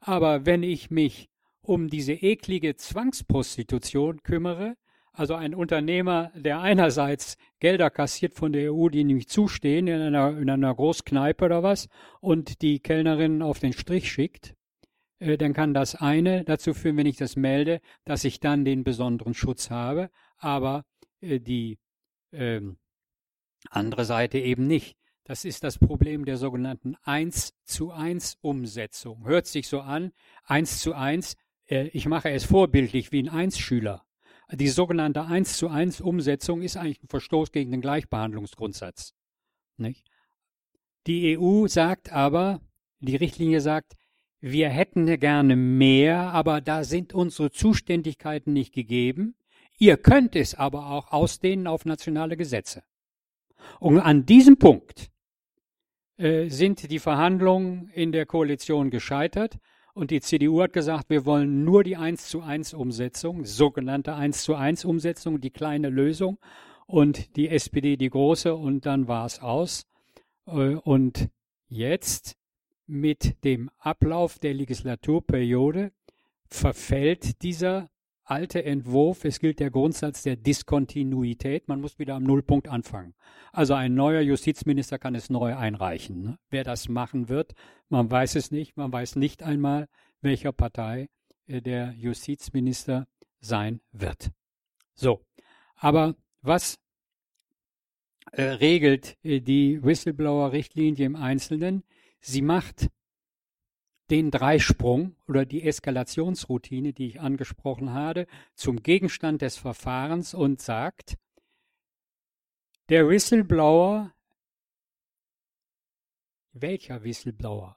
aber 0.00 0.44
wenn 0.44 0.64
ich 0.64 0.90
mich 0.90 1.30
um 1.62 1.88
diese 1.88 2.14
eklige 2.14 2.74
Zwangsprostitution 2.74 4.22
kümmere, 4.22 4.74
also 5.20 5.34
ein 5.34 5.54
Unternehmer, 5.54 6.32
der 6.34 6.62
einerseits 6.62 7.36
Gelder 7.58 7.90
kassiert 7.90 8.32
von 8.34 8.54
der 8.54 8.72
EU, 8.72 8.88
die 8.88 9.04
nicht 9.04 9.28
zustehen, 9.28 9.86
in 9.86 10.00
einer, 10.00 10.38
in 10.38 10.48
einer 10.48 10.74
Großkneipe 10.74 11.44
oder 11.44 11.62
was, 11.62 11.90
und 12.22 12.62
die 12.62 12.80
Kellnerin 12.80 13.42
auf 13.42 13.58
den 13.58 13.74
Strich 13.74 14.10
schickt, 14.10 14.54
äh, 15.18 15.36
dann 15.36 15.52
kann 15.52 15.74
das 15.74 15.94
eine 15.94 16.42
dazu 16.44 16.72
führen, 16.72 16.96
wenn 16.96 17.06
ich 17.06 17.18
das 17.18 17.36
melde, 17.36 17.82
dass 18.06 18.24
ich 18.24 18.40
dann 18.40 18.64
den 18.64 18.82
besonderen 18.82 19.34
Schutz 19.34 19.68
habe, 19.68 20.08
aber 20.38 20.86
äh, 21.20 21.38
die 21.38 21.78
äh, 22.30 22.62
andere 23.68 24.06
Seite 24.06 24.38
eben 24.38 24.66
nicht. 24.66 24.96
Das 25.24 25.44
ist 25.44 25.64
das 25.64 25.76
Problem 25.76 26.24
der 26.24 26.38
sogenannten 26.38 26.96
1 27.02 27.52
zu 27.66 27.90
1 27.90 28.38
Umsetzung. 28.40 29.26
Hört 29.26 29.46
sich 29.46 29.68
so 29.68 29.80
an, 29.80 30.12
1 30.44 30.80
zu 30.80 30.94
1, 30.94 31.36
äh, 31.66 31.88
ich 31.88 32.06
mache 32.06 32.30
es 32.30 32.44
vorbildlich 32.46 33.12
wie 33.12 33.28
ein 33.28 33.50
1-Schüler. 33.50 34.06
Die 34.52 34.68
sogenannte 34.68 35.24
1 35.24 35.56
zu 35.56 35.68
1 35.68 36.00
Umsetzung 36.00 36.62
ist 36.62 36.76
eigentlich 36.76 37.02
ein 37.02 37.08
Verstoß 37.08 37.52
gegen 37.52 37.70
den 37.70 37.80
Gleichbehandlungsgrundsatz. 37.80 39.14
Nicht? 39.76 40.04
Die 41.06 41.38
EU 41.38 41.66
sagt 41.68 42.12
aber, 42.12 42.60
die 42.98 43.16
Richtlinie 43.16 43.60
sagt, 43.60 43.96
wir 44.40 44.68
hätten 44.68 45.06
gerne 45.18 45.54
mehr, 45.54 46.32
aber 46.32 46.60
da 46.60 46.84
sind 46.84 47.12
unsere 47.12 47.50
Zuständigkeiten 47.50 48.52
nicht 48.52 48.72
gegeben. 48.72 49.34
Ihr 49.78 49.96
könnt 49.96 50.34
es 50.34 50.54
aber 50.54 50.90
auch 50.90 51.12
ausdehnen 51.12 51.66
auf 51.66 51.84
nationale 51.84 52.36
Gesetze. 52.36 52.82
Und 53.78 54.00
an 54.00 54.26
diesem 54.26 54.58
Punkt 54.58 55.10
äh, 56.16 56.48
sind 56.48 56.90
die 56.90 56.98
Verhandlungen 56.98 57.90
in 57.94 58.12
der 58.12 58.26
Koalition 58.26 58.90
gescheitert. 58.90 59.58
Und 59.94 60.10
die 60.10 60.20
CDU 60.20 60.62
hat 60.62 60.72
gesagt, 60.72 61.10
wir 61.10 61.24
wollen 61.24 61.64
nur 61.64 61.84
die 61.84 61.96
1 61.96 62.28
zu 62.28 62.42
1 62.42 62.74
Umsetzung, 62.74 63.44
sogenannte 63.44 64.14
1 64.14 64.44
zu 64.44 64.54
1 64.54 64.84
Umsetzung, 64.84 65.40
die 65.40 65.50
kleine 65.50 65.88
Lösung. 65.88 66.38
Und 66.86 67.36
die 67.36 67.48
SPD 67.48 67.96
die 67.96 68.10
große 68.10 68.54
und 68.54 68.86
dann 68.86 69.08
war 69.08 69.26
es 69.26 69.40
aus. 69.40 69.86
Äh, 70.46 70.74
und 70.74 71.28
jetzt 71.68 72.36
mit 72.86 73.44
dem 73.44 73.70
Ablauf 73.78 74.38
der 74.38 74.54
Legislaturperiode 74.54 75.92
verfällt 76.46 77.42
dieser 77.42 77.88
alte 78.30 78.64
Entwurf. 78.64 79.24
Es 79.24 79.40
gilt 79.40 79.60
der 79.60 79.70
Grundsatz 79.70 80.22
der 80.22 80.36
Diskontinuität. 80.36 81.68
Man 81.68 81.80
muss 81.80 81.98
wieder 81.98 82.14
am 82.14 82.22
Nullpunkt 82.22 82.68
anfangen. 82.68 83.14
Also 83.52 83.74
ein 83.74 83.94
neuer 83.94 84.20
Justizminister 84.20 84.98
kann 84.98 85.14
es 85.14 85.30
neu 85.30 85.56
einreichen. 85.56 86.22
Ne? 86.22 86.38
Wer 86.48 86.64
das 86.64 86.88
machen 86.88 87.28
wird, 87.28 87.54
man 87.88 88.10
weiß 88.10 88.36
es 88.36 88.50
nicht. 88.50 88.76
Man 88.76 88.92
weiß 88.92 89.16
nicht 89.16 89.42
einmal, 89.42 89.88
welcher 90.20 90.52
Partei 90.52 91.08
äh, 91.46 91.60
der 91.60 91.92
Justizminister 91.92 93.06
sein 93.40 93.80
wird. 93.92 94.30
So, 94.94 95.24
aber 95.76 96.14
was 96.42 96.78
äh, 98.32 98.42
regelt 98.42 99.16
äh, 99.24 99.40
die 99.40 99.82
Whistleblower-Richtlinie 99.82 101.06
im 101.06 101.16
Einzelnen? 101.16 101.82
Sie 102.20 102.42
macht 102.42 102.90
den 104.10 104.30
Dreisprung 104.30 105.14
oder 105.28 105.46
die 105.46 105.62
Eskalationsroutine, 105.62 106.92
die 106.92 107.08
ich 107.08 107.20
angesprochen 107.20 107.92
habe, 107.92 108.26
zum 108.54 108.82
Gegenstand 108.82 109.42
des 109.42 109.56
Verfahrens 109.56 110.34
und 110.34 110.60
sagt, 110.60 111.16
der 112.88 113.08
Whistleblower, 113.08 114.12
welcher 116.52 117.04
Whistleblower? 117.04 117.76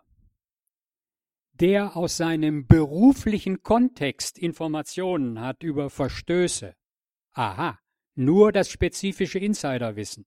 Der 1.53 1.95
aus 1.95 2.17
seinem 2.17 2.65
beruflichen 2.65 3.61
Kontext 3.61 4.39
Informationen 4.39 5.39
hat 5.39 5.61
über 5.61 5.91
Verstöße. 5.91 6.75
Aha, 7.33 7.79
nur 8.15 8.51
das 8.51 8.71
spezifische 8.71 9.37
Insiderwissen. 9.37 10.25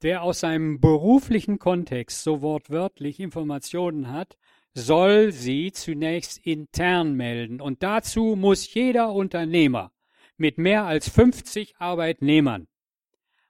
Wer 0.00 0.22
aus 0.22 0.40
seinem 0.40 0.80
beruflichen 0.80 1.58
Kontext 1.58 2.22
so 2.22 2.40
wortwörtlich 2.40 3.18
Informationen 3.18 4.12
hat, 4.12 4.38
soll 4.72 5.32
sie 5.32 5.72
zunächst 5.72 6.38
intern 6.46 7.14
melden. 7.14 7.60
Und 7.60 7.82
dazu 7.82 8.36
muss 8.36 8.72
jeder 8.72 9.12
Unternehmer 9.12 9.90
mit 10.36 10.56
mehr 10.56 10.84
als 10.84 11.08
50 11.08 11.78
Arbeitnehmern 11.78 12.68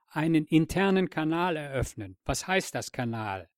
einen 0.09 0.47
internen 0.47 1.11
Kanal 1.11 1.57
eröffnen. 1.57 2.17
Was 2.25 2.47
heißt 2.47 2.75
das 2.75 2.93
Kanal? 2.93 3.51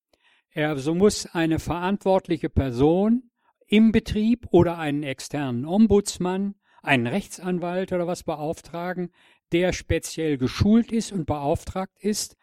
Er 0.50 0.76
so 0.76 0.96
muss 0.96 1.26
eine 1.26 1.60
verantwortliche 1.60 2.50
Person 2.50 3.30
im 3.68 3.92
Betrieb 3.92 4.48
oder 4.50 4.78
einen 4.78 5.04
externen 5.04 5.64
Ombudsmann, 5.64 6.56
einen 6.82 7.06
Rechtsanwalt 7.06 7.92
oder 7.92 8.08
was 8.08 8.24
beauftragen, 8.24 9.12
der 9.52 9.72
speziell 9.72 10.38
geschult 10.38 10.90
ist 10.90 11.12
und 11.12 11.26
beauftragt 11.26 11.96
ist. 12.00 12.36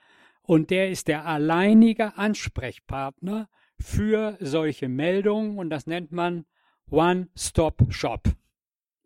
Und 0.48 0.70
der 0.70 0.90
ist 0.90 1.10
der 1.10 1.26
alleinige 1.26 2.18
Ansprechpartner 2.18 3.50
für 3.82 4.38
solche 4.40 4.88
Meldungen 4.88 5.58
und 5.58 5.70
das 5.70 5.88
nennt 5.88 6.14
man 6.14 6.46
One-Stop-Shop. 6.90 8.24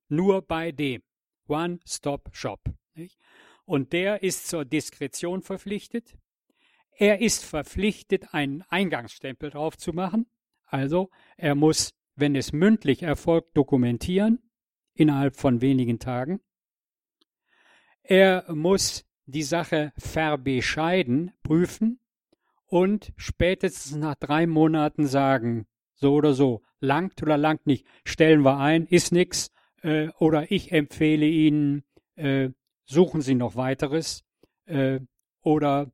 Nur 0.07 0.43
bei 0.43 0.71
dem. 0.71 1.01
One-Stop-Shop. 1.47 2.61
Und 3.65 3.91
der 3.91 4.21
ist 4.21 4.49
zur 4.49 4.65
Diskretion 4.65 5.41
verpflichtet. 5.41 6.15
Er 6.91 7.21
ist 7.21 7.43
verpflichtet, 7.43 8.35
einen 8.35 8.61
Eingangsstempel 8.69 9.49
drauf 9.49 9.77
zu 9.77 9.93
machen. 9.93 10.27
Also 10.65 11.09
er 11.37 11.55
muss, 11.55 11.95
wenn 12.15 12.35
es 12.35 12.53
mündlich 12.53 13.01
erfolgt, 13.01 13.57
dokumentieren 13.57 14.37
innerhalb 14.93 15.35
von 15.35 15.59
wenigen 15.59 15.97
Tagen. 15.97 16.39
Er 18.03 18.45
muss 18.53 19.05
die 19.31 19.43
Sache 19.43 19.93
verbescheiden, 19.97 21.31
prüfen 21.43 21.99
und 22.67 23.13
spätestens 23.17 23.95
nach 23.95 24.15
drei 24.15 24.47
Monaten 24.47 25.07
sagen, 25.07 25.67
so 25.95 26.13
oder 26.13 26.33
so, 26.33 26.61
langt 26.79 27.21
oder 27.21 27.37
langt 27.37 27.67
nicht, 27.67 27.85
stellen 28.05 28.43
wir 28.43 28.57
ein, 28.57 28.85
ist 28.85 29.11
nix, 29.11 29.51
äh, 29.81 30.09
oder 30.19 30.51
ich 30.51 30.71
empfehle 30.71 31.25
Ihnen, 31.25 31.83
äh, 32.15 32.49
suchen 32.85 33.21
Sie 33.21 33.35
noch 33.35 33.55
weiteres, 33.55 34.23
äh, 34.65 34.99
oder 35.41 35.91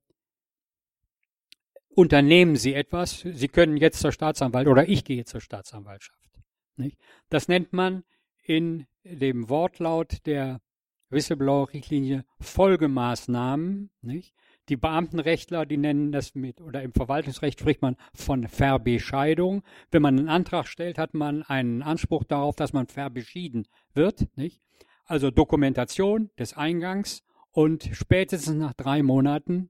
unternehmen 1.89 2.55
Sie 2.55 2.73
etwas, 2.73 3.19
Sie 3.19 3.47
können 3.47 3.77
jetzt 3.77 3.99
zur 3.99 4.11
Staatsanwalt 4.11 4.67
oder 4.67 4.87
ich 4.87 5.03
gehe 5.03 5.25
zur 5.25 5.41
Staatsanwaltschaft. 5.41 6.29
Nicht? 6.75 6.97
Das 7.29 7.47
nennt 7.47 7.73
man 7.73 8.03
in 8.43 8.85
dem 9.03 9.49
Wortlaut 9.49 10.25
der 10.25 10.61
Whistleblower-Richtlinie 11.09 12.25
Folgemaßnahmen. 12.39 13.89
Nicht? 14.01 14.33
Die 14.69 14.75
Beamtenrechtler, 14.75 15.65
die 15.65 15.77
nennen 15.77 16.11
das 16.11 16.35
mit, 16.35 16.59
oder 16.59 16.83
im 16.83 16.93
Verwaltungsrecht 16.93 17.59
spricht 17.59 17.81
man 17.81 17.95
von 18.13 18.47
Verbescheidung. 18.47 19.63
Wenn 19.91 20.01
man 20.01 20.19
einen 20.19 20.29
Antrag 20.29 20.67
stellt, 20.67 20.97
hat 20.97 21.13
man 21.13 21.43
einen 21.43 21.81
Anspruch 21.81 22.25
darauf, 22.25 22.55
dass 22.55 22.73
man 22.73 22.87
verbeschieden 22.87 23.67
wird. 23.93 24.27
Nicht? 24.35 24.61
Also 25.05 25.31
Dokumentation 25.31 26.29
des 26.37 26.53
Eingangs 26.53 27.23
und 27.51 27.89
spätestens 27.93 28.57
nach 28.57 28.73
drei 28.73 29.03
Monaten 29.03 29.69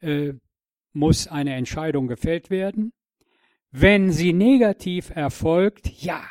äh, 0.00 0.32
muss 0.92 1.28
eine 1.28 1.54
Entscheidung 1.54 2.08
gefällt 2.08 2.50
werden. 2.50 2.92
Wenn 3.70 4.10
sie 4.10 4.32
negativ 4.32 5.10
erfolgt, 5.10 5.86
ja, 6.02 6.24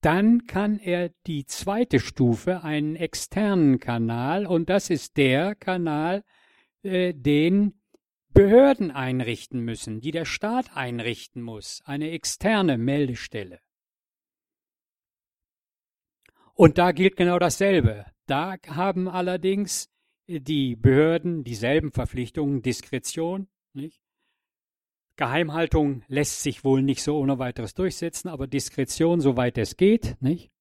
dann 0.00 0.46
kann 0.46 0.78
er 0.78 1.10
die 1.26 1.44
zweite 1.44 2.00
Stufe, 2.00 2.62
einen 2.62 2.96
externen 2.96 3.80
Kanal, 3.80 4.46
und 4.46 4.70
das 4.70 4.90
ist 4.90 5.16
der 5.16 5.54
Kanal, 5.54 6.24
äh, 6.82 7.12
den 7.14 7.80
Behörden 8.32 8.90
einrichten 8.90 9.60
müssen, 9.60 10.00
die 10.00 10.12
der 10.12 10.24
Staat 10.24 10.76
einrichten 10.76 11.42
muss, 11.42 11.82
eine 11.84 12.10
externe 12.10 12.78
Meldestelle. 12.78 13.60
Und 16.54 16.78
da 16.78 16.92
gilt 16.92 17.16
genau 17.16 17.38
dasselbe. 17.38 18.06
Da 18.26 18.56
haben 18.66 19.08
allerdings 19.08 19.90
die 20.26 20.76
Behörden 20.76 21.42
dieselben 21.42 21.90
Verpflichtungen, 21.92 22.62
Diskretion, 22.62 23.48
nicht? 23.72 24.02
Geheimhaltung 25.18 26.04
lässt 26.06 26.42
sich 26.44 26.62
wohl 26.62 26.80
nicht 26.80 27.02
so 27.02 27.18
ohne 27.18 27.40
weiteres 27.40 27.74
durchsetzen, 27.74 28.28
aber 28.28 28.46
Diskretion, 28.46 29.20
soweit 29.20 29.58
es 29.58 29.76
geht, 29.76 30.16
nicht? 30.22 30.52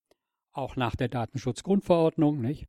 Auch 0.51 0.75
nach 0.75 0.95
der 0.95 1.09
Datenschutzgrundverordnung, 1.09 2.41
nicht? 2.41 2.67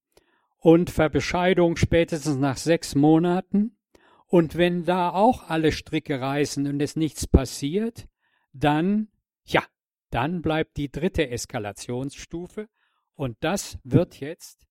Und 0.59 0.91
Verbescheidung 0.91 1.76
spätestens 1.76 2.36
nach 2.36 2.59
sechs 2.59 2.95
Monaten. 2.95 3.78
Und 4.26 4.57
wenn 4.57 4.84
da 4.84 5.11
auch 5.11 5.49
alle 5.49 5.72
Stricke 5.72 6.20
reißen 6.20 6.66
und 6.66 6.80
es 6.82 6.95
nichts 6.95 7.26
passiert, 7.26 8.07
dann, 8.53 9.09
ja, 9.47 9.64
dann 10.11 10.43
bleibt 10.43 10.76
die 10.76 10.91
dritte 10.91 11.30
Eskalationsstufe. 11.30 12.68
Und 13.14 13.39
das 13.41 13.78
wird 13.82 14.20
jetzt, 14.20 14.68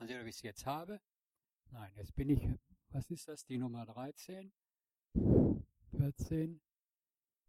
mal 0.00 0.08
sehen, 0.08 0.20
ob 0.20 0.26
ich 0.26 0.34
es 0.34 0.42
jetzt 0.42 0.66
habe. 0.66 1.00
Nein, 1.70 1.92
jetzt 1.96 2.16
bin 2.16 2.28
ich, 2.28 2.48
was 2.88 3.08
ist 3.08 3.28
das, 3.28 3.44
die 3.44 3.58
Nummer 3.58 3.86
13? 3.86 4.50
14. 6.00 6.58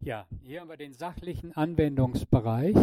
Ja, 0.01 0.27
hier 0.41 0.59
haben 0.59 0.69
wir 0.69 0.75
den 0.75 0.93
sachlichen 0.93 1.53
Anwendungsbereich. 1.53 2.75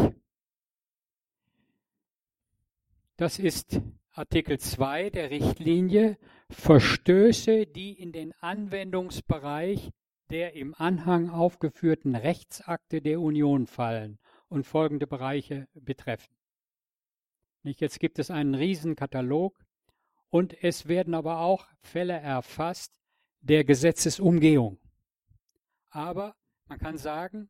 Das 3.18 3.38
ist 3.38 3.78
Artikel 4.12 4.58
2 4.58 5.10
der 5.10 5.30
Richtlinie 5.30 6.16
Verstöße, 6.48 7.66
die 7.66 7.92
in 7.92 8.12
den 8.12 8.32
Anwendungsbereich 8.40 9.90
der 10.30 10.54
im 10.54 10.74
Anhang 10.74 11.28
aufgeführten 11.28 12.14
Rechtsakte 12.14 13.02
der 13.02 13.20
Union 13.20 13.66
fallen 13.66 14.18
und 14.48 14.66
folgende 14.66 15.06
Bereiche 15.06 15.68
betreffen. 15.74 16.34
Jetzt 17.62 18.00
gibt 18.00 18.18
es 18.18 18.30
einen 18.30 18.54
Riesenkatalog 18.54 19.58
und 20.30 20.62
es 20.64 20.88
werden 20.88 21.12
aber 21.12 21.40
auch 21.40 21.66
Fälle 21.82 22.14
erfasst, 22.14 22.94
der 23.40 23.64
Gesetzesumgehung. 23.64 24.78
Aber 25.90 26.36
man 26.66 26.78
kann 26.78 26.98
sagen, 26.98 27.48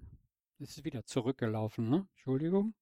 es 0.59 0.77
ist 0.77 0.85
wieder 0.85 1.05
zurückgelaufen, 1.05 1.89
ne? 1.89 2.09
Entschuldigung. 2.13 2.75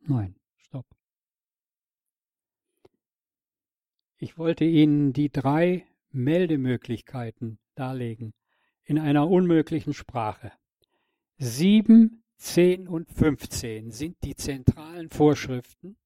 Nein, 0.00 0.34
stopp. 0.56 0.86
Ich 4.16 4.38
wollte 4.38 4.64
Ihnen 4.64 5.12
die 5.12 5.30
drei 5.30 5.86
Meldemöglichkeiten 6.10 7.58
darlegen 7.74 8.34
in 8.84 8.98
einer 8.98 9.28
unmöglichen 9.28 9.92
Sprache. 9.92 10.52
7, 11.36 12.24
10 12.36 12.88
und 12.88 13.10
15 13.10 13.90
sind 13.90 14.16
die 14.24 14.34
zentralen 14.34 15.10
Vorschriften, 15.10 15.98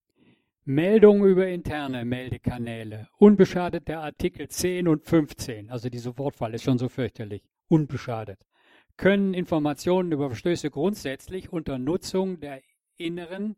Meldung 0.64 1.24
über 1.24 1.48
interne 1.48 2.04
Meldekanäle. 2.04 3.08
Unbeschadet 3.18 3.88
der 3.88 3.98
Artikel 3.98 4.46
10 4.46 4.86
und 4.86 5.02
15, 5.02 5.70
also 5.70 5.88
diese 5.88 6.16
Wortwahl 6.18 6.54
ist 6.54 6.62
schon 6.62 6.78
so 6.78 6.88
fürchterlich. 6.88 7.42
Unbeschadet. 7.66 8.38
Können 8.96 9.34
Informationen 9.34 10.12
über 10.12 10.28
Verstöße 10.28 10.70
grundsätzlich 10.70 11.52
unter 11.52 11.78
Nutzung 11.78 12.38
der 12.38 12.62
inneren 12.96 13.56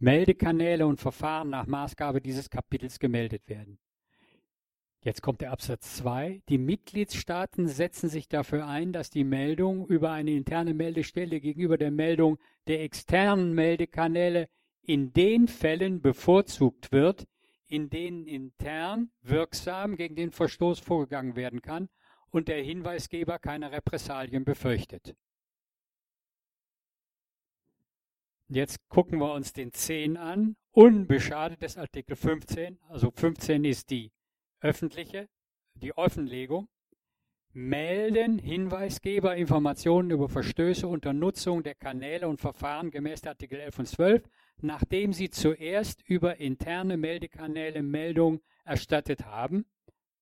Meldekanäle 0.00 0.88
und 0.88 0.98
Verfahren 0.98 1.50
nach 1.50 1.68
Maßgabe 1.68 2.20
dieses 2.20 2.50
Kapitels 2.50 2.98
gemeldet 2.98 3.48
werden. 3.48 3.78
Jetzt 5.04 5.22
kommt 5.22 5.40
der 5.40 5.52
Absatz 5.52 5.98
2. 5.98 6.42
Die 6.48 6.58
Mitgliedstaaten 6.58 7.68
setzen 7.68 8.08
sich 8.08 8.28
dafür 8.28 8.66
ein, 8.66 8.92
dass 8.92 9.10
die 9.10 9.24
Meldung 9.24 9.86
über 9.86 10.10
eine 10.10 10.32
interne 10.32 10.74
Meldestelle 10.74 11.40
gegenüber 11.40 11.78
der 11.78 11.92
Meldung 11.92 12.38
der 12.66 12.82
externen 12.82 13.52
Meldekanäle 13.52 14.48
in 14.82 15.12
den 15.12 15.48
Fällen 15.48 16.02
bevorzugt 16.02 16.92
wird, 16.92 17.26
in 17.66 17.88
denen 17.88 18.26
intern 18.26 19.10
wirksam 19.22 19.96
gegen 19.96 20.16
den 20.16 20.30
Verstoß 20.30 20.80
vorgegangen 20.80 21.36
werden 21.36 21.62
kann 21.62 21.88
und 22.30 22.48
der 22.48 22.62
Hinweisgeber 22.62 23.38
keine 23.38 23.72
Repressalien 23.72 24.44
befürchtet. 24.44 25.14
Jetzt 28.48 28.86
gucken 28.88 29.18
wir 29.18 29.32
uns 29.32 29.54
den 29.54 29.72
10 29.72 30.18
an, 30.18 30.56
unbeschadet 30.72 31.62
des 31.62 31.78
Artikel 31.78 32.16
15. 32.16 32.78
Also 32.88 33.10
15 33.10 33.64
ist 33.64 33.88
die 33.88 34.12
öffentliche, 34.60 35.28
die 35.74 35.96
Offenlegung. 35.96 36.68
Melden 37.54 38.38
Hinweisgeber 38.38 39.36
Informationen 39.36 40.10
über 40.10 40.28
Verstöße 40.28 40.86
unter 40.86 41.12
Nutzung 41.12 41.62
der 41.62 41.74
Kanäle 41.74 42.28
und 42.28 42.40
Verfahren 42.40 42.90
gemäß 42.90 43.24
Artikel 43.24 43.60
11 43.60 43.78
und 43.78 43.86
12 43.86 44.22
nachdem 44.62 45.12
sie 45.12 45.30
zuerst 45.30 46.02
über 46.02 46.38
interne 46.38 46.96
Meldekanäle 46.96 47.82
Meldung 47.82 48.40
erstattet 48.64 49.24
haben. 49.24 49.66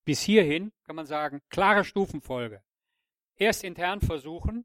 Bis 0.04 0.20
hierhin 0.22 0.72
kann 0.84 0.96
man 0.96 1.06
sagen, 1.06 1.40
klare 1.50 1.84
Stufenfolge. 1.84 2.62
Erst 3.36 3.64
intern 3.64 4.00
versuchen 4.00 4.64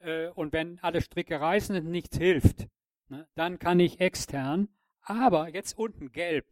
äh, 0.00 0.28
und 0.28 0.52
wenn 0.52 0.78
alle 0.80 1.00
Stricke 1.00 1.40
reißen 1.40 1.76
und 1.76 1.90
nichts 1.90 2.16
hilft, 2.18 2.68
ne, 3.08 3.28
dann 3.34 3.58
kann 3.58 3.80
ich 3.80 4.00
extern, 4.00 4.68
aber 5.00 5.48
jetzt 5.48 5.76
unten 5.76 6.12
gelb. 6.12 6.46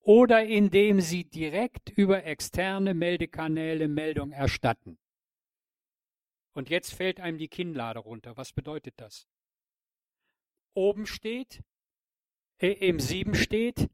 Oder 0.00 0.44
indem 0.44 1.00
Sie 1.00 1.24
direkt 1.24 1.88
über 1.88 2.24
externe 2.24 2.92
Meldekanäle 2.92 3.88
Meldung 3.88 4.32
erstatten. 4.32 4.98
Und 6.52 6.68
jetzt 6.68 6.92
fällt 6.92 7.20
einem 7.20 7.38
die 7.38 7.48
Kinnlade 7.48 8.00
runter. 8.00 8.36
Was 8.36 8.52
bedeutet 8.52 8.94
das? 8.98 9.26
Oben 10.74 11.06
steht, 11.06 11.62
im 12.72 13.00
7 13.00 13.34
steht, 13.34 13.88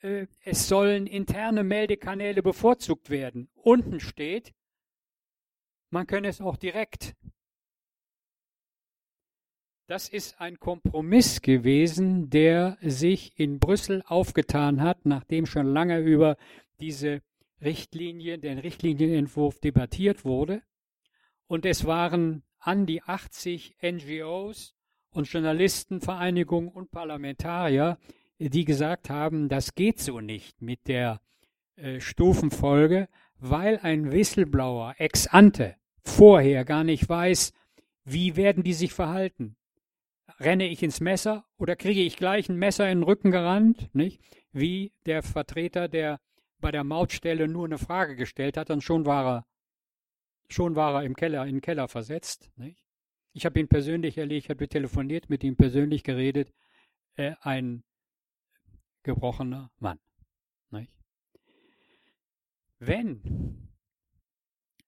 äh, 0.00 0.26
es 0.42 0.68
sollen 0.68 1.06
interne 1.06 1.64
Meldekanäle 1.64 2.42
bevorzugt 2.42 3.10
werden. 3.10 3.48
Unten 3.54 4.00
steht, 4.00 4.54
man 5.90 6.06
könne 6.06 6.28
es 6.28 6.40
auch 6.40 6.56
direkt. 6.56 7.14
das 9.86 10.08
ist 10.08 10.40
ein 10.40 10.58
Kompromiss 10.58 11.42
gewesen, 11.42 12.30
der 12.30 12.78
sich 12.80 13.38
in 13.38 13.58
Brüssel 13.58 14.02
aufgetan 14.06 14.80
hat, 14.80 15.04
nachdem 15.04 15.46
schon 15.46 15.66
lange 15.66 15.98
über 15.98 16.36
diese 16.80 17.22
Richtlinie, 17.60 18.38
den 18.38 18.58
Richtlinienentwurf 18.58 19.60
debattiert 19.60 20.24
wurde. 20.24 20.62
Und 21.46 21.66
es 21.66 21.84
waren 21.84 22.42
an 22.58 22.86
die 22.86 23.02
80 23.02 23.76
NGOs 23.82 24.74
und 25.14 25.30
Journalistenvereinigungen 25.30 26.68
und 26.68 26.90
Parlamentarier, 26.90 27.98
die 28.38 28.64
gesagt 28.64 29.10
haben, 29.10 29.48
das 29.48 29.74
geht 29.74 30.00
so 30.00 30.20
nicht 30.20 30.60
mit 30.60 30.88
der 30.88 31.20
äh, 31.76 32.00
Stufenfolge, 32.00 33.08
weil 33.38 33.78
ein 33.78 34.12
Whistleblower 34.12 34.94
ex 34.98 35.26
ante 35.26 35.76
vorher 36.04 36.64
gar 36.64 36.84
nicht 36.84 37.08
weiß, 37.08 37.52
wie 38.04 38.36
werden 38.36 38.62
die 38.62 38.74
sich 38.74 38.92
verhalten. 38.92 39.56
Renne 40.40 40.68
ich 40.68 40.82
ins 40.82 41.00
Messer 41.00 41.44
oder 41.58 41.76
kriege 41.76 42.02
ich 42.02 42.16
gleich 42.16 42.48
ein 42.48 42.58
Messer 42.58 42.90
in 42.90 42.98
den 42.98 43.04
Rücken 43.04 43.30
gerannt, 43.30 43.88
nicht? 43.94 44.20
Wie 44.52 44.92
der 45.06 45.22
Vertreter, 45.22 45.88
der 45.88 46.20
bei 46.60 46.70
der 46.70 46.84
Mautstelle 46.84 47.48
nur 47.48 47.66
eine 47.66 47.78
Frage 47.78 48.16
gestellt 48.16 48.56
hat 48.56 48.70
und 48.70 48.82
schon 48.82 49.06
war 49.06 49.26
er, 49.26 49.46
schon 50.48 50.76
war 50.76 50.94
er 50.94 51.02
im 51.04 51.14
Keller, 51.14 51.44
in 51.44 51.56
den 51.56 51.60
Keller 51.60 51.88
versetzt, 51.88 52.50
nicht? 52.56 52.83
Ich 53.34 53.44
habe 53.44 53.58
ihn 53.58 53.68
persönlich 53.68 54.16
erlebt, 54.16 54.44
ich 54.44 54.50
habe 54.50 54.68
telefoniert, 54.68 55.28
mit 55.28 55.42
ihm 55.42 55.56
persönlich 55.56 56.04
geredet. 56.04 56.52
Äh, 57.16 57.34
ein 57.40 57.82
gebrochener 59.02 59.72
Mann. 59.78 59.98
Nicht? 60.70 60.92
Wenn, 62.78 63.72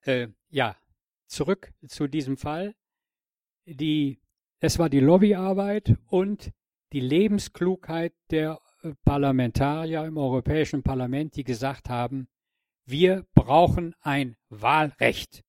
äh, 0.03 0.29
ja, 0.49 0.77
zurück 1.27 1.73
zu 1.89 2.07
diesem 2.07 2.37
Fall, 2.37 2.77
die, 3.65 4.21
es 4.61 4.79
war 4.79 4.89
die 4.91 5.01
Lobbyarbeit 5.01 5.97
und 6.07 6.53
die 6.93 7.01
Lebensklugheit 7.01 8.15
der 8.31 8.61
äh, 8.83 8.95
Parlamentarier 9.05 10.05
im 10.05 10.19
Europäischen 10.19 10.85
Parlament, 10.85 11.35
die 11.35 11.45
gesagt 11.45 11.89
haben, 11.89 12.29
wir 12.85 13.27
brauchen 13.35 13.97
ein 14.01 14.37
Wahlrecht. 14.51 15.43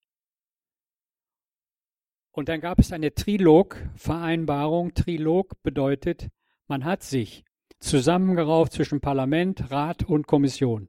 Und 2.37 2.49
dann 2.49 2.61
gab 2.61 2.77
es 2.77 2.93
eine 2.93 3.15
Trilog-Vereinbarung. 3.15 4.93
Trilog 4.93 5.59
bedeutet, 5.63 6.27
man 6.67 6.85
hat 6.85 7.01
sich 7.01 7.43
zusammengerauft 7.79 8.73
zwischen 8.73 9.01
Parlament, 9.01 9.71
Rat 9.71 10.03
und 10.03 10.27
Kommission 10.27 10.87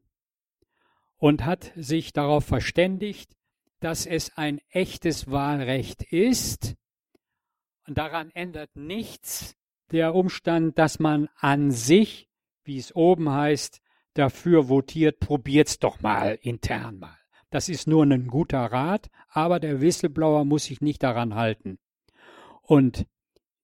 und 1.17 1.47
hat 1.47 1.73
sich 1.75 2.13
darauf 2.13 2.45
verständigt, 2.45 3.35
dass 3.81 4.05
es 4.05 4.37
ein 4.37 4.61
echtes 4.69 5.31
Wahlrecht 5.31 6.03
ist. 6.03 6.77
Und 7.87 7.97
daran 7.97 8.31
ändert 8.33 8.77
nichts 8.77 9.57
der 9.91 10.15
Umstand, 10.15 10.79
dass 10.79 10.99
man 10.99 11.31
an 11.39 11.71
sich, 11.71 12.29
wie 12.65 12.77
es 12.77 12.95
oben 12.95 13.31
heißt, 13.31 13.81
dafür 14.13 14.69
votiert, 14.69 15.19
probiert's 15.19 15.79
doch 15.79 16.03
mal 16.03 16.39
intern 16.43 16.99
mal. 16.99 17.18
Das 17.51 17.69
ist 17.69 17.87
nur 17.87 18.05
ein 18.05 18.27
guter 18.27 18.61
Rat, 18.61 19.09
aber 19.29 19.61
der 19.61 19.81
Whistleblower 19.81 20.45
muss 20.45 20.65
sich 20.65 20.81
nicht 20.81 21.03
daran 21.03 21.35
halten. 21.35 21.79
Und 22.63 23.07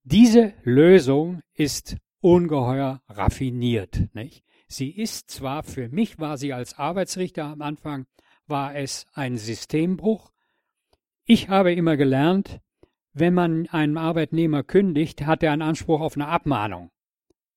diese 0.03 0.55
Lösung 0.63 1.41
ist 1.53 1.97
ungeheuer 2.21 3.03
raffiniert. 3.09 4.09
Nicht? 4.15 4.45
Sie 4.67 4.91
ist 4.91 5.31
zwar, 5.31 5.63
für 5.63 5.89
mich 5.89 6.19
war 6.19 6.39
sie 6.39 6.53
als 6.53 6.79
Arbeitsrichter 6.79 7.45
am 7.45 7.61
Anfang, 7.61 8.07
war 8.47 8.75
es 8.75 9.07
ein 9.13 9.37
Systembruch. 9.37 10.33
Ich 11.25 11.49
habe 11.49 11.73
immer 11.73 11.97
gelernt, 11.97 12.61
wenn 13.13 13.35
man 13.35 13.69
einen 13.69 13.97
Arbeitnehmer 13.97 14.63
kündigt, 14.63 15.27
hat 15.27 15.43
er 15.43 15.53
einen 15.53 15.63
Anspruch 15.63 16.01
auf 16.01 16.17
eine 16.17 16.29
Abmahnung. 16.29 16.91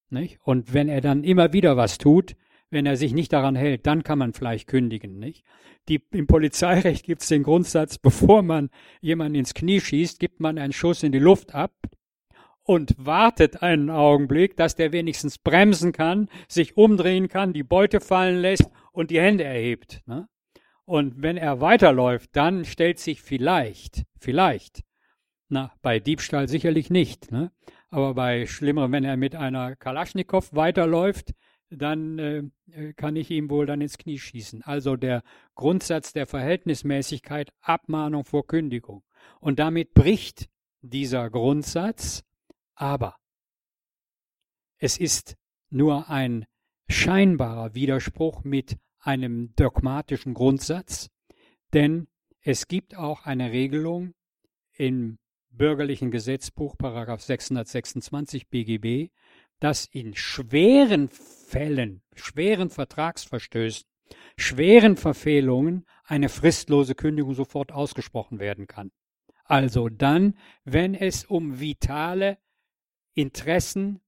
Nicht? 0.10 0.40
Und 0.44 0.74
wenn 0.74 0.90
er 0.90 1.02
dann 1.02 1.24
immer 1.24 1.54
wieder 1.54 1.78
was 1.78 1.98
tut, 1.98 2.36
wenn 2.70 2.86
er 2.86 2.98
sich 2.98 3.14
nicht 3.14 3.34
daran 3.34 3.56
hält, 3.56 3.88
dann 3.88 4.04
kann 4.04 4.20
man 4.20 4.34
vielleicht 4.34 4.68
kündigen. 4.68 5.20
Nicht? 5.20 5.44
Die, 5.88 6.02
Im 6.12 6.28
Polizeirecht 6.28 7.06
gibt 7.06 7.22
es 7.22 7.30
den 7.30 7.44
Grundsatz, 7.44 7.98
bevor 8.00 8.42
man 8.44 8.70
jemanden 9.02 9.36
ins 9.36 9.54
Knie 9.54 9.80
schießt, 9.80 10.20
gibt 10.20 10.40
man 10.40 10.58
einen 10.58 10.74
Schuss 10.74 11.04
in 11.04 11.12
die 11.12 11.20
Luft 11.20 11.54
ab 11.54 11.74
und 12.64 12.94
wartet 12.98 13.64
einen 13.64 13.90
Augenblick, 13.90 14.58
dass 14.58 14.76
der 14.76 14.92
wenigstens 14.92 15.38
bremsen 15.38 15.94
kann, 15.94 16.30
sich 16.50 16.76
umdrehen 16.76 17.30
kann, 17.30 17.54
die 17.54 17.64
Beute 17.64 18.02
fallen 18.02 18.42
lässt 18.42 18.70
und 18.92 19.10
die 19.10 19.22
Hände 19.22 19.46
erhebt. 19.46 20.02
Ne? 20.06 20.28
Und 20.84 21.22
wenn 21.22 21.38
er 21.38 21.62
weiterläuft, 21.62 22.32
dann 22.34 22.66
stellt 22.66 23.00
sich 23.00 23.22
vielleicht, 23.22 24.04
vielleicht, 24.20 24.84
na, 25.48 25.72
bei 25.82 26.00
Diebstahl 26.00 26.50
sicherlich 26.50 26.90
nicht, 26.90 27.32
ne? 27.32 27.52
aber 27.90 28.14
bei 28.14 28.46
schlimmerem, 28.46 28.92
wenn 28.92 29.06
er 29.06 29.16
mit 29.16 29.34
einer 29.36 29.78
Kalaschnikow 29.78 30.54
weiterläuft, 30.54 31.34
dann 31.70 32.20
äh, 32.20 32.94
kann 32.94 33.16
ich 33.16 33.30
ihm 33.32 33.50
wohl 33.50 33.66
dann 33.66 33.82
ins 33.82 33.98
Knie 33.98 34.20
schießen. 34.20 34.62
Also 34.64 34.96
der 34.96 35.24
Grundsatz 35.56 36.14
der 36.14 36.28
Verhältnismäßigkeit, 36.28 37.52
Abmahnung 37.62 38.24
vor 38.24 38.48
Kündigung. 38.48 39.04
Und 39.40 39.60
damit 39.60 39.94
bricht 39.94 40.50
dieser 40.82 41.30
Grundsatz 41.30 42.24
aber 42.78 43.18
es 44.78 45.00
ist 45.00 45.36
nur 45.70 46.10
ein 46.10 46.46
scheinbarer 46.88 47.74
Widerspruch 47.74 48.44
mit 48.44 48.78
einem 49.00 49.54
dogmatischen 49.56 50.36
Grundsatz, 50.36 51.10
denn 51.74 52.08
es 52.42 52.68
gibt 52.68 52.96
auch 52.96 53.26
eine 53.26 53.52
Regelung 53.52 54.14
im 54.74 55.18
bürgerlichen 55.50 56.12
Gesetzbuch, 56.12 56.78
Paragraph 56.78 57.22
626 57.24 58.48
BGB, 58.48 59.12
dass 59.60 59.86
in 59.86 60.16
schweren 60.16 61.10
Fällen, 61.10 62.02
schweren 62.16 62.70
Vertragsverstößen, 62.70 63.88
schweren 64.38 64.98
Verfehlungen 64.98 65.86
eine 66.04 66.30
fristlose 66.30 66.96
Kündigung 66.96 67.34
sofort 67.34 67.72
ausgesprochen 67.72 68.40
werden 68.40 68.68
kann. 68.68 68.92
Also 69.44 69.90
dann, 69.90 70.38
wenn 70.64 70.94
es 70.94 71.26
um 71.26 71.60
vitale 71.60 72.38
Interessen 73.14 74.02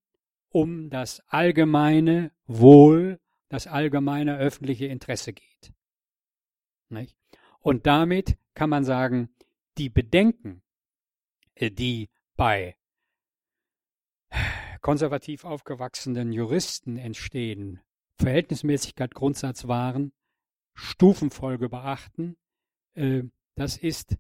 um 0.50 0.90
das 0.90 1.22
allgemeine 1.28 2.32
Wohl, 2.46 3.20
das 3.50 3.68
allgemeine 3.68 4.38
öffentliche 4.38 4.86
Interesse 4.88 5.34
geht. 5.34 5.74
Nicht? 6.90 7.16
Und 7.60 7.86
damit 7.86 8.38
kann 8.54 8.70
man 8.70 8.84
sagen, 8.84 9.30
die 9.78 9.90
Bedenken, 9.90 10.62
äh, 11.56 11.72
die 11.72 12.10
bei 12.36 12.76
konservativ 14.82 15.46
aufgewachsenen 15.46 16.32
Juristen 16.32 16.98
entstehen, 16.98 17.80
Verhältnismäßigkeit 18.18 19.14
Grundsatz 19.14 19.68
waren, 19.68 20.12
Stufenfolge 20.74 21.70
beachten, 21.70 22.38
äh, 22.94 23.24
das 23.56 23.78
ist 23.78 24.18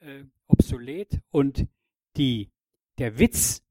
äh, 0.00 0.24
obsolet 0.46 1.20
und 1.30 1.66
die, 2.16 2.50
der 2.98 3.18
Witz 3.18 3.62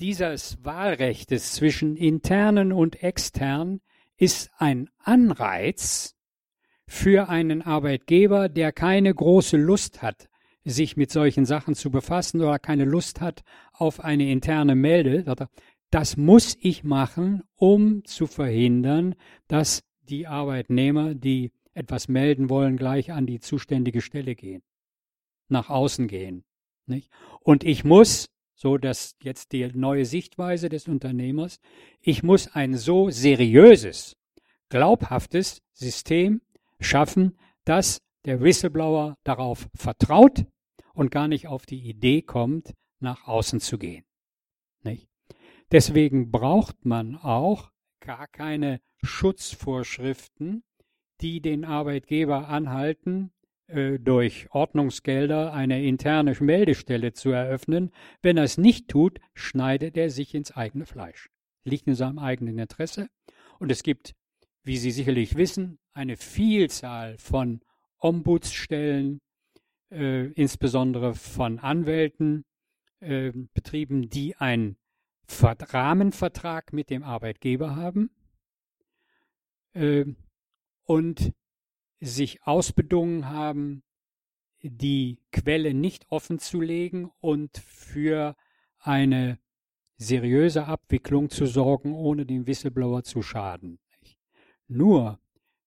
dieses 0.00 0.64
Wahlrechtes 0.64 1.52
zwischen 1.52 1.96
internen 1.96 2.72
und 2.72 3.02
extern 3.02 3.80
ist 4.16 4.50
ein 4.56 4.88
Anreiz 4.98 6.16
für 6.86 7.28
einen 7.28 7.62
Arbeitgeber, 7.62 8.48
der 8.48 8.72
keine 8.72 9.14
große 9.14 9.56
Lust 9.56 10.02
hat, 10.02 10.29
sich 10.64 10.96
mit 10.96 11.10
solchen 11.10 11.44
Sachen 11.46 11.74
zu 11.74 11.90
befassen 11.90 12.40
oder 12.40 12.58
keine 12.58 12.84
Lust 12.84 13.20
hat 13.20 13.42
auf 13.72 14.00
eine 14.00 14.30
interne 14.30 14.74
Melde. 14.74 15.24
Das 15.90 16.16
muss 16.16 16.56
ich 16.60 16.84
machen, 16.84 17.42
um 17.56 18.04
zu 18.04 18.26
verhindern, 18.26 19.14
dass 19.48 19.82
die 20.02 20.26
Arbeitnehmer, 20.26 21.14
die 21.14 21.52
etwas 21.72 22.08
melden 22.08 22.50
wollen, 22.50 22.76
gleich 22.76 23.12
an 23.12 23.26
die 23.26 23.40
zuständige 23.40 24.00
Stelle 24.00 24.34
gehen, 24.34 24.62
nach 25.48 25.70
außen 25.70 26.08
gehen. 26.08 26.44
Nicht? 26.86 27.10
Und 27.40 27.64
ich 27.64 27.84
muss 27.84 28.28
so 28.60 28.76
dass 28.76 29.16
jetzt 29.22 29.52
die 29.52 29.66
neue 29.72 30.04
Sichtweise 30.04 30.68
des 30.68 30.86
Unternehmers, 30.86 31.60
ich 31.98 32.22
muss 32.22 32.54
ein 32.54 32.76
so 32.76 33.08
seriöses, 33.08 34.18
glaubhaftes 34.68 35.62
System 35.72 36.42
schaffen, 36.78 37.38
dass 37.64 38.02
der 38.24 38.40
Whistleblower 38.40 39.16
darauf 39.24 39.68
vertraut 39.74 40.46
und 40.94 41.10
gar 41.10 41.28
nicht 41.28 41.48
auf 41.48 41.66
die 41.66 41.88
Idee 41.88 42.22
kommt, 42.22 42.74
nach 42.98 43.26
außen 43.26 43.60
zu 43.60 43.78
gehen. 43.78 44.04
Nicht? 44.82 45.08
Deswegen 45.72 46.30
braucht 46.30 46.84
man 46.84 47.16
auch 47.16 47.70
gar 48.00 48.26
keine 48.26 48.80
Schutzvorschriften, 49.02 50.62
die 51.20 51.40
den 51.40 51.64
Arbeitgeber 51.64 52.48
anhalten, 52.48 53.32
äh, 53.66 53.98
durch 53.98 54.48
Ordnungsgelder 54.50 55.52
eine 55.52 55.84
interne 55.84 56.36
Meldestelle 56.40 57.12
zu 57.12 57.30
eröffnen. 57.30 57.92
Wenn 58.20 58.36
er 58.36 58.44
es 58.44 58.58
nicht 58.58 58.88
tut, 58.88 59.20
schneidet 59.34 59.96
er 59.96 60.10
sich 60.10 60.34
ins 60.34 60.52
eigene 60.52 60.86
Fleisch. 60.86 61.30
Liegt 61.64 61.86
in 61.86 61.94
seinem 61.94 62.18
eigenen 62.18 62.58
Interesse. 62.58 63.08
Und 63.58 63.70
es 63.70 63.82
gibt, 63.82 64.14
wie 64.64 64.76
Sie 64.76 64.90
sicherlich 64.90 65.36
wissen, 65.36 65.78
eine 65.92 66.16
Vielzahl 66.16 67.16
von 67.18 67.60
Ombudsstellen, 68.00 69.20
äh, 69.90 70.26
insbesondere 70.32 71.14
von 71.14 71.58
Anwälten, 71.58 72.44
äh, 73.00 73.32
Betrieben, 73.54 74.08
die 74.08 74.36
einen 74.36 74.76
Rahmenvertrag 75.38 76.72
mit 76.72 76.90
dem 76.90 77.04
Arbeitgeber 77.04 77.76
haben 77.76 78.10
äh, 79.74 80.04
und 80.84 81.32
sich 82.00 82.42
ausbedungen 82.42 83.28
haben, 83.28 83.82
die 84.62 85.18
Quelle 85.32 85.72
nicht 85.74 86.10
offen 86.10 86.38
zu 86.38 86.60
legen 86.60 87.10
und 87.20 87.58
für 87.58 88.36
eine 88.78 89.38
seriöse 89.96 90.66
Abwicklung 90.66 91.30
zu 91.30 91.46
sorgen, 91.46 91.94
ohne 91.94 92.26
dem 92.26 92.46
Whistleblower 92.46 93.02
zu 93.04 93.22
schaden. 93.22 93.78
Nur 94.66 95.20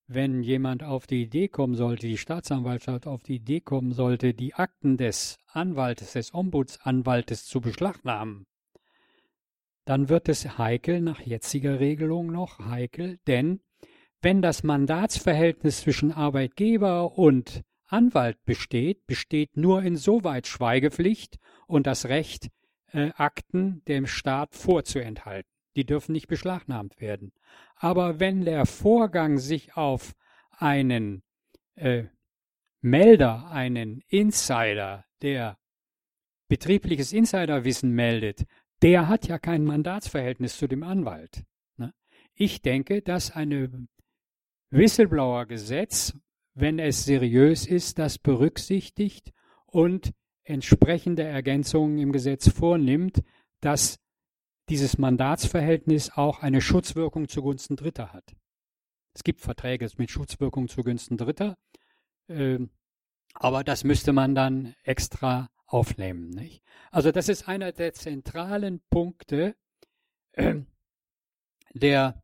wenn 0.07 0.43
jemand 0.43 0.83
auf 0.83 1.07
die 1.07 1.23
Idee 1.23 1.47
kommen 1.47 1.75
sollte, 1.75 2.07
die 2.07 2.17
Staatsanwaltschaft 2.17 3.07
auf 3.07 3.23
die 3.23 3.35
Idee 3.35 3.61
kommen 3.61 3.91
sollte, 3.91 4.33
die 4.33 4.53
Akten 4.53 4.97
des 4.97 5.37
Anwaltes, 5.47 6.13
des 6.13 6.33
Ombudsanwaltes 6.33 7.45
zu 7.45 7.61
beschlagnahmen, 7.61 8.45
dann 9.85 10.09
wird 10.09 10.29
es 10.29 10.57
heikel, 10.57 11.01
nach 11.01 11.19
jetziger 11.19 11.79
Regelung 11.79 12.27
noch 12.27 12.59
heikel, 12.59 13.19
denn 13.27 13.61
wenn 14.21 14.41
das 14.41 14.63
Mandatsverhältnis 14.63 15.81
zwischen 15.81 16.11
Arbeitgeber 16.11 17.17
und 17.17 17.63
Anwalt 17.87 18.43
besteht, 18.45 19.05
besteht 19.05 19.57
nur 19.57 19.83
insoweit 19.83 20.47
Schweigepflicht 20.47 21.37
und 21.67 21.85
das 21.85 22.05
Recht, 22.05 22.49
äh, 22.93 23.11
Akten 23.15 23.83
dem 23.87 24.07
Staat 24.07 24.55
vorzuenthalten. 24.55 25.52
Die 25.75 25.85
dürfen 25.85 26.11
nicht 26.13 26.27
beschlagnahmt 26.27 27.01
werden. 27.01 27.33
Aber 27.75 28.19
wenn 28.19 28.45
der 28.45 28.65
Vorgang 28.65 29.37
sich 29.37 29.75
auf 29.75 30.13
einen 30.51 31.23
äh, 31.75 32.03
Melder, 32.81 33.49
einen 33.49 34.01
Insider, 34.07 35.05
der 35.21 35.57
betriebliches 36.47 37.13
Insiderwissen 37.13 37.91
meldet, 37.91 38.45
der 38.81 39.07
hat 39.07 39.27
ja 39.27 39.39
kein 39.39 39.63
Mandatsverhältnis 39.63 40.57
zu 40.57 40.67
dem 40.67 40.83
Anwalt. 40.83 41.43
Ne? 41.77 41.93
Ich 42.33 42.61
denke, 42.61 43.01
dass 43.01 43.31
eine 43.31 43.87
Whistleblower-Gesetz, 44.69 46.13
wenn 46.53 46.79
es 46.79 47.05
seriös 47.05 47.65
ist, 47.65 47.97
das 47.97 48.17
berücksichtigt 48.17 49.31
und 49.65 50.11
entsprechende 50.43 51.23
Ergänzungen 51.23 51.97
im 51.99 52.11
Gesetz 52.11 52.49
vornimmt, 52.49 53.23
dass 53.61 54.02
dieses 54.69 54.97
Mandatsverhältnis 54.97 56.11
auch 56.11 56.39
eine 56.39 56.61
Schutzwirkung 56.61 57.27
zugunsten 57.27 57.75
Dritter 57.75 58.13
hat. 58.13 58.35
Es 59.13 59.23
gibt 59.23 59.41
Verträge 59.41 59.89
mit 59.97 60.09
Schutzwirkung 60.09 60.67
zugunsten 60.67 61.17
Dritter, 61.17 61.57
äh, 62.27 62.59
aber 63.35 63.63
das 63.63 63.83
müsste 63.83 64.13
man 64.13 64.35
dann 64.35 64.75
extra 64.83 65.49
aufnehmen. 65.65 66.29
Nicht? 66.29 66.63
Also 66.91 67.11
das 67.11 67.29
ist 67.29 67.47
einer 67.47 67.71
der 67.71 67.93
zentralen 67.93 68.81
Punkte 68.89 69.55
äh, 70.33 70.61
der 71.73 72.23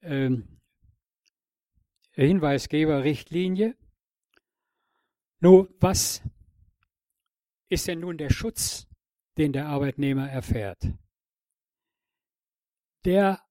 äh, 0.00 0.30
Hinweisgeberrichtlinie. 2.12 3.76
Nur 5.40 5.74
was 5.80 6.22
ist 7.68 7.88
denn 7.88 8.00
nun 8.00 8.18
der 8.18 8.30
Schutz, 8.30 8.86
den 9.36 9.52
der 9.52 9.66
Arbeitnehmer 9.66 10.30
erfährt? 10.30 10.78
Der 13.04 13.44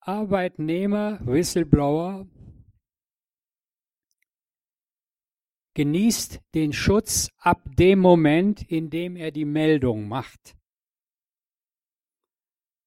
Arbeitnehmer, 0.00 1.20
Whistleblower, 1.24 2.26
genießt 5.74 6.40
den 6.54 6.72
Schutz 6.72 7.30
ab 7.38 7.62
dem 7.76 8.00
Moment, 8.00 8.62
in 8.62 8.90
dem 8.90 9.16
er 9.16 9.30
die 9.30 9.44
Meldung 9.44 10.08
macht. 10.08 10.56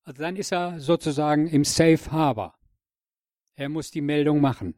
Also 0.04 0.22
dann 0.22 0.36
ist 0.36 0.52
er 0.52 0.80
sozusagen 0.80 1.48
im 1.48 1.64
Safe 1.64 2.12
Harbor. 2.12 2.58
Er 3.56 3.70
muss 3.70 3.90
die 3.92 4.02
Meldung 4.02 4.42
machen. 4.42 4.74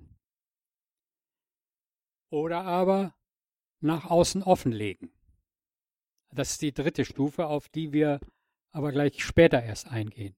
Oder 2.32 2.64
aber 2.64 3.16
nach 3.80 4.06
außen 4.06 4.44
offenlegen. 4.44 5.12
Das 6.32 6.52
ist 6.52 6.62
die 6.62 6.74
dritte 6.74 7.06
Stufe, 7.06 7.48
auf 7.48 7.70
die 7.70 7.92
wir 7.92 8.20
aber 8.72 8.92
gleich 8.92 9.24
später 9.24 9.64
erst 9.64 9.88
eingehen. 9.88 10.36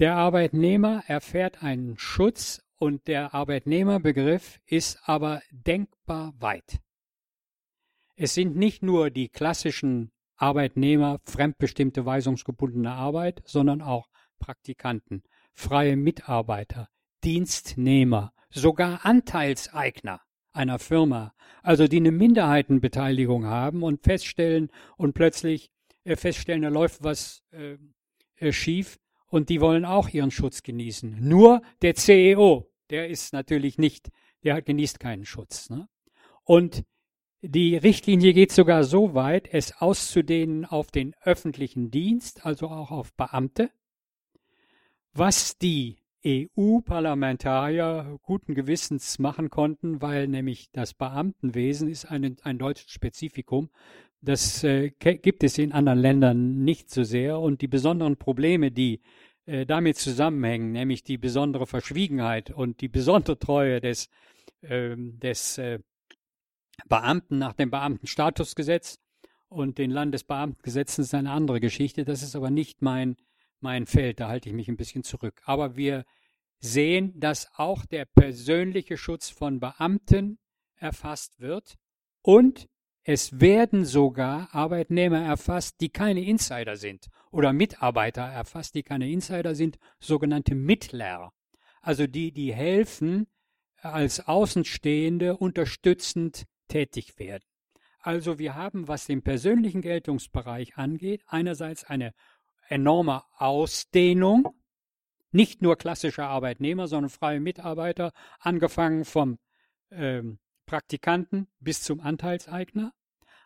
Der 0.00 0.16
Arbeitnehmer 0.16 1.04
erfährt 1.06 1.62
einen 1.62 1.96
Schutz 1.98 2.60
und 2.76 3.06
der 3.06 3.32
Arbeitnehmerbegriff 3.32 4.60
ist 4.66 4.98
aber 5.04 5.40
denkbar 5.52 6.34
weit. 6.40 6.80
Es 8.16 8.34
sind 8.34 8.56
nicht 8.56 8.82
nur 8.82 9.10
die 9.10 9.28
klassischen 9.28 10.10
Arbeitnehmer, 10.36 11.20
fremdbestimmte 11.24 12.04
weisungsgebundene 12.04 12.90
Arbeit, 12.90 13.42
sondern 13.44 13.82
auch 13.82 14.08
Praktikanten, 14.40 15.22
freie 15.52 15.96
Mitarbeiter, 15.96 16.88
Dienstnehmer, 17.22 18.32
sogar 18.50 19.06
Anteilseigner 19.06 20.20
einer 20.52 20.80
Firma, 20.80 21.34
also 21.62 21.86
die 21.86 21.98
eine 21.98 22.12
Minderheitenbeteiligung 22.12 23.46
haben 23.46 23.84
und 23.84 24.02
feststellen 24.02 24.70
und 24.96 25.14
plötzlich 25.14 25.70
äh, 26.02 26.16
feststellen, 26.16 26.62
da 26.62 26.68
läuft 26.68 27.02
was 27.02 27.44
äh, 27.52 27.76
äh 28.36 28.52
schief, 28.52 28.98
und 29.34 29.48
die 29.48 29.60
wollen 29.60 29.84
auch 29.84 30.10
ihren 30.10 30.30
Schutz 30.30 30.62
genießen. 30.62 31.18
Nur 31.20 31.60
der 31.82 31.96
CEO, 31.96 32.70
der 32.90 33.08
ist 33.08 33.32
natürlich 33.32 33.78
nicht, 33.78 34.12
der 34.44 34.62
genießt 34.62 35.00
keinen 35.00 35.24
Schutz. 35.24 35.70
Ne? 35.70 35.88
Und 36.44 36.84
die 37.42 37.76
Richtlinie 37.76 38.32
geht 38.32 38.52
sogar 38.52 38.84
so 38.84 39.14
weit, 39.14 39.52
es 39.52 39.76
auszudehnen 39.76 40.64
auf 40.64 40.92
den 40.92 41.16
öffentlichen 41.20 41.90
Dienst, 41.90 42.46
also 42.46 42.68
auch 42.68 42.92
auf 42.92 43.12
Beamte, 43.14 43.70
was 45.12 45.58
die 45.58 45.96
EU-Parlamentarier 46.24 48.20
guten 48.22 48.54
Gewissens 48.54 49.18
machen 49.18 49.50
konnten, 49.50 50.00
weil 50.00 50.28
nämlich 50.28 50.70
das 50.70 50.94
Beamtenwesen 50.94 51.88
ist 51.88 52.04
ein, 52.04 52.36
ein 52.44 52.58
deutsches 52.58 52.92
Spezifikum. 52.92 53.68
Das 54.24 54.64
äh, 54.64 54.90
gibt 54.90 55.44
es 55.44 55.58
in 55.58 55.72
anderen 55.72 55.98
Ländern 55.98 56.64
nicht 56.64 56.88
so 56.88 57.02
sehr. 57.02 57.40
Und 57.40 57.60
die 57.60 57.68
besonderen 57.68 58.16
Probleme, 58.16 58.70
die 58.70 59.00
äh, 59.46 59.66
damit 59.66 59.96
zusammenhängen, 59.98 60.72
nämlich 60.72 61.04
die 61.04 61.18
besondere 61.18 61.66
Verschwiegenheit 61.66 62.50
und 62.50 62.80
die 62.80 62.88
besondere 62.88 63.38
Treue 63.38 63.80
des, 63.80 64.08
äh, 64.62 64.96
des 64.96 65.58
äh, 65.58 65.80
Beamten 66.86 67.38
nach 67.38 67.52
dem 67.52 67.70
Beamtenstatusgesetz 67.70 68.98
und 69.48 69.78
den 69.78 69.90
Landesbeamtengesetzen 69.90 71.04
ist 71.04 71.14
eine 71.14 71.30
andere 71.30 71.60
Geschichte. 71.60 72.04
Das 72.04 72.22
ist 72.22 72.34
aber 72.34 72.50
nicht 72.50 72.82
mein, 72.82 73.16
mein 73.60 73.86
Feld, 73.86 74.20
da 74.20 74.28
halte 74.28 74.48
ich 74.48 74.54
mich 74.54 74.68
ein 74.68 74.76
bisschen 74.76 75.04
zurück. 75.04 75.40
Aber 75.44 75.76
wir 75.76 76.04
sehen, 76.58 77.18
dass 77.20 77.50
auch 77.54 77.84
der 77.86 78.06
persönliche 78.06 78.96
Schutz 78.96 79.28
von 79.28 79.60
Beamten 79.60 80.38
erfasst 80.76 81.38
wird 81.40 81.76
und 82.22 82.68
es 83.04 83.38
werden 83.38 83.84
sogar 83.84 84.48
Arbeitnehmer 84.54 85.20
erfasst, 85.20 85.80
die 85.82 85.90
keine 85.90 86.24
Insider 86.24 86.76
sind 86.76 87.08
oder 87.30 87.52
Mitarbeiter 87.52 88.22
erfasst, 88.22 88.74
die 88.74 88.82
keine 88.82 89.10
Insider 89.10 89.54
sind, 89.54 89.78
sogenannte 90.00 90.54
Mittler. 90.54 91.32
Also 91.82 92.06
die, 92.06 92.32
die 92.32 92.54
helfen, 92.54 93.26
als 93.76 94.26
Außenstehende 94.26 95.36
unterstützend 95.36 96.44
tätig 96.68 97.18
werden. 97.18 97.44
Also 98.00 98.38
wir 98.38 98.54
haben, 98.54 98.88
was 98.88 99.06
den 99.06 99.22
persönlichen 99.22 99.82
Geltungsbereich 99.82 100.78
angeht, 100.78 101.22
einerseits 101.26 101.84
eine 101.84 102.14
enorme 102.68 103.22
Ausdehnung, 103.36 104.48
nicht 105.30 105.60
nur 105.60 105.76
klassische 105.76 106.24
Arbeitnehmer, 106.24 106.86
sondern 106.86 107.10
freie 107.10 107.40
Mitarbeiter, 107.40 108.12
angefangen 108.38 109.04
vom 109.04 109.38
ähm, 109.90 110.38
Praktikanten 110.66 111.48
bis 111.60 111.82
zum 111.82 112.00
Anteilseigner. 112.00 112.92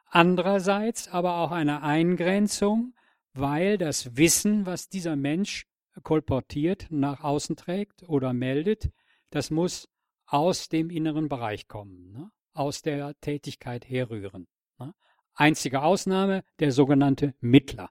Andererseits 0.06 1.08
aber 1.08 1.36
auch 1.38 1.50
eine 1.50 1.82
Eingrenzung, 1.82 2.94
weil 3.34 3.78
das 3.78 4.16
Wissen, 4.16 4.66
was 4.66 4.88
dieser 4.88 5.16
Mensch 5.16 5.66
kolportiert, 6.02 6.86
nach 6.90 7.22
außen 7.22 7.56
trägt 7.56 8.08
oder 8.08 8.32
meldet, 8.32 8.90
das 9.30 9.50
muss 9.50 9.88
aus 10.26 10.68
dem 10.68 10.90
inneren 10.90 11.28
Bereich 11.28 11.68
kommen, 11.68 12.12
ne? 12.12 12.30
aus 12.52 12.82
der 12.82 13.18
Tätigkeit 13.20 13.88
herrühren. 13.88 14.46
Ne? 14.78 14.94
Einzige 15.34 15.82
Ausnahme 15.82 16.44
der 16.58 16.72
sogenannte 16.72 17.34
Mittler, 17.40 17.90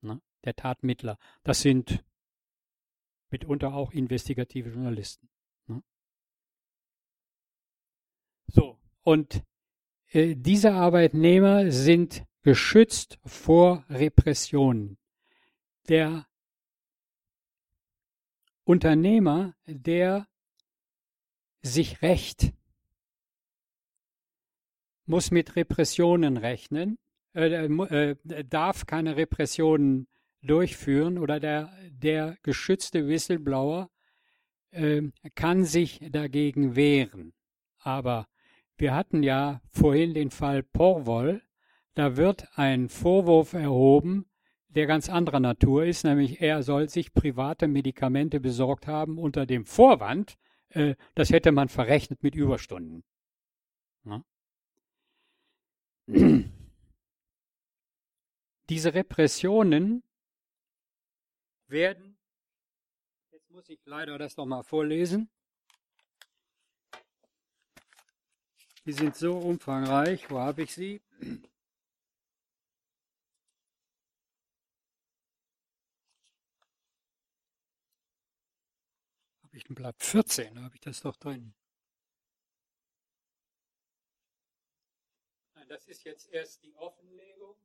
ne? 0.00 0.20
der 0.44 0.56
Tatmittler. 0.56 1.18
Das 1.42 1.60
sind 1.60 2.04
mitunter 3.30 3.74
auch 3.74 3.92
investigative 3.92 4.70
Journalisten. 4.70 5.28
Ne? 5.66 5.82
So, 8.46 8.78
und 9.06 9.44
äh, 10.08 10.34
diese 10.34 10.72
Arbeitnehmer 10.72 11.70
sind 11.70 12.24
geschützt 12.42 13.20
vor 13.24 13.84
Repressionen. 13.88 14.98
Der 15.88 16.26
Unternehmer, 18.64 19.54
der 19.64 20.26
sich 21.62 22.02
rächt, 22.02 22.52
muss 25.04 25.30
mit 25.30 25.54
Repressionen 25.54 26.36
rechnen, 26.36 26.98
äh, 27.32 27.66
äh, 27.66 28.16
darf 28.44 28.86
keine 28.86 29.16
Repressionen 29.16 30.08
durchführen 30.42 31.16
oder 31.16 31.38
der, 31.38 31.72
der 31.90 32.38
geschützte 32.42 33.06
Whistleblower 33.06 33.88
äh, 34.72 35.02
kann 35.36 35.64
sich 35.64 36.00
dagegen 36.10 36.74
wehren. 36.74 37.34
Aber 37.78 38.26
wir 38.76 38.94
hatten 38.94 39.22
ja 39.22 39.60
vorhin 39.70 40.14
den 40.14 40.30
Fall 40.30 40.62
Porvol, 40.62 41.42
da 41.94 42.16
wird 42.16 42.46
ein 42.58 42.88
Vorwurf 42.88 43.54
erhoben, 43.54 44.26
der 44.68 44.86
ganz 44.86 45.08
anderer 45.08 45.40
Natur 45.40 45.86
ist, 45.86 46.04
nämlich 46.04 46.42
er 46.42 46.62
soll 46.62 46.88
sich 46.88 47.14
private 47.14 47.66
Medikamente 47.66 48.40
besorgt 48.40 48.86
haben 48.86 49.18
unter 49.18 49.46
dem 49.46 49.64
Vorwand, 49.64 50.36
äh, 50.68 50.94
das 51.14 51.30
hätte 51.30 51.52
man 51.52 51.68
verrechnet 51.68 52.22
mit 52.22 52.34
Überstunden. 52.34 53.02
Ja? 54.04 54.22
Diese 58.68 58.94
Repressionen 58.94 60.02
werden, 61.68 62.18
jetzt 63.32 63.50
muss 63.50 63.68
ich 63.70 63.80
leider 63.86 64.18
das 64.18 64.36
nochmal 64.36 64.62
vorlesen, 64.64 65.30
die 68.86 68.92
sind 68.92 69.16
so 69.16 69.36
umfangreich, 69.36 70.30
wo 70.30 70.38
habe 70.38 70.62
ich 70.62 70.72
sie? 70.72 71.02
Habe 79.42 79.56
ich 79.56 79.68
ein 79.68 79.74
Blatt 79.74 80.00
14, 80.00 80.62
habe 80.62 80.76
ich 80.76 80.80
das 80.80 81.00
doch 81.00 81.16
drin. 81.16 81.52
Nein, 85.54 85.68
das 85.68 85.88
ist 85.88 86.04
jetzt 86.04 86.28
erst 86.32 86.62
die 86.62 86.74
Offenlegung. 86.76 87.56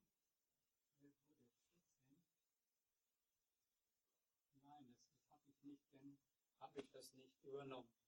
habe 6.59 6.79
ich 6.79 6.89
das 6.91 7.13
nicht 7.13 7.43
übernommen. 7.43 8.00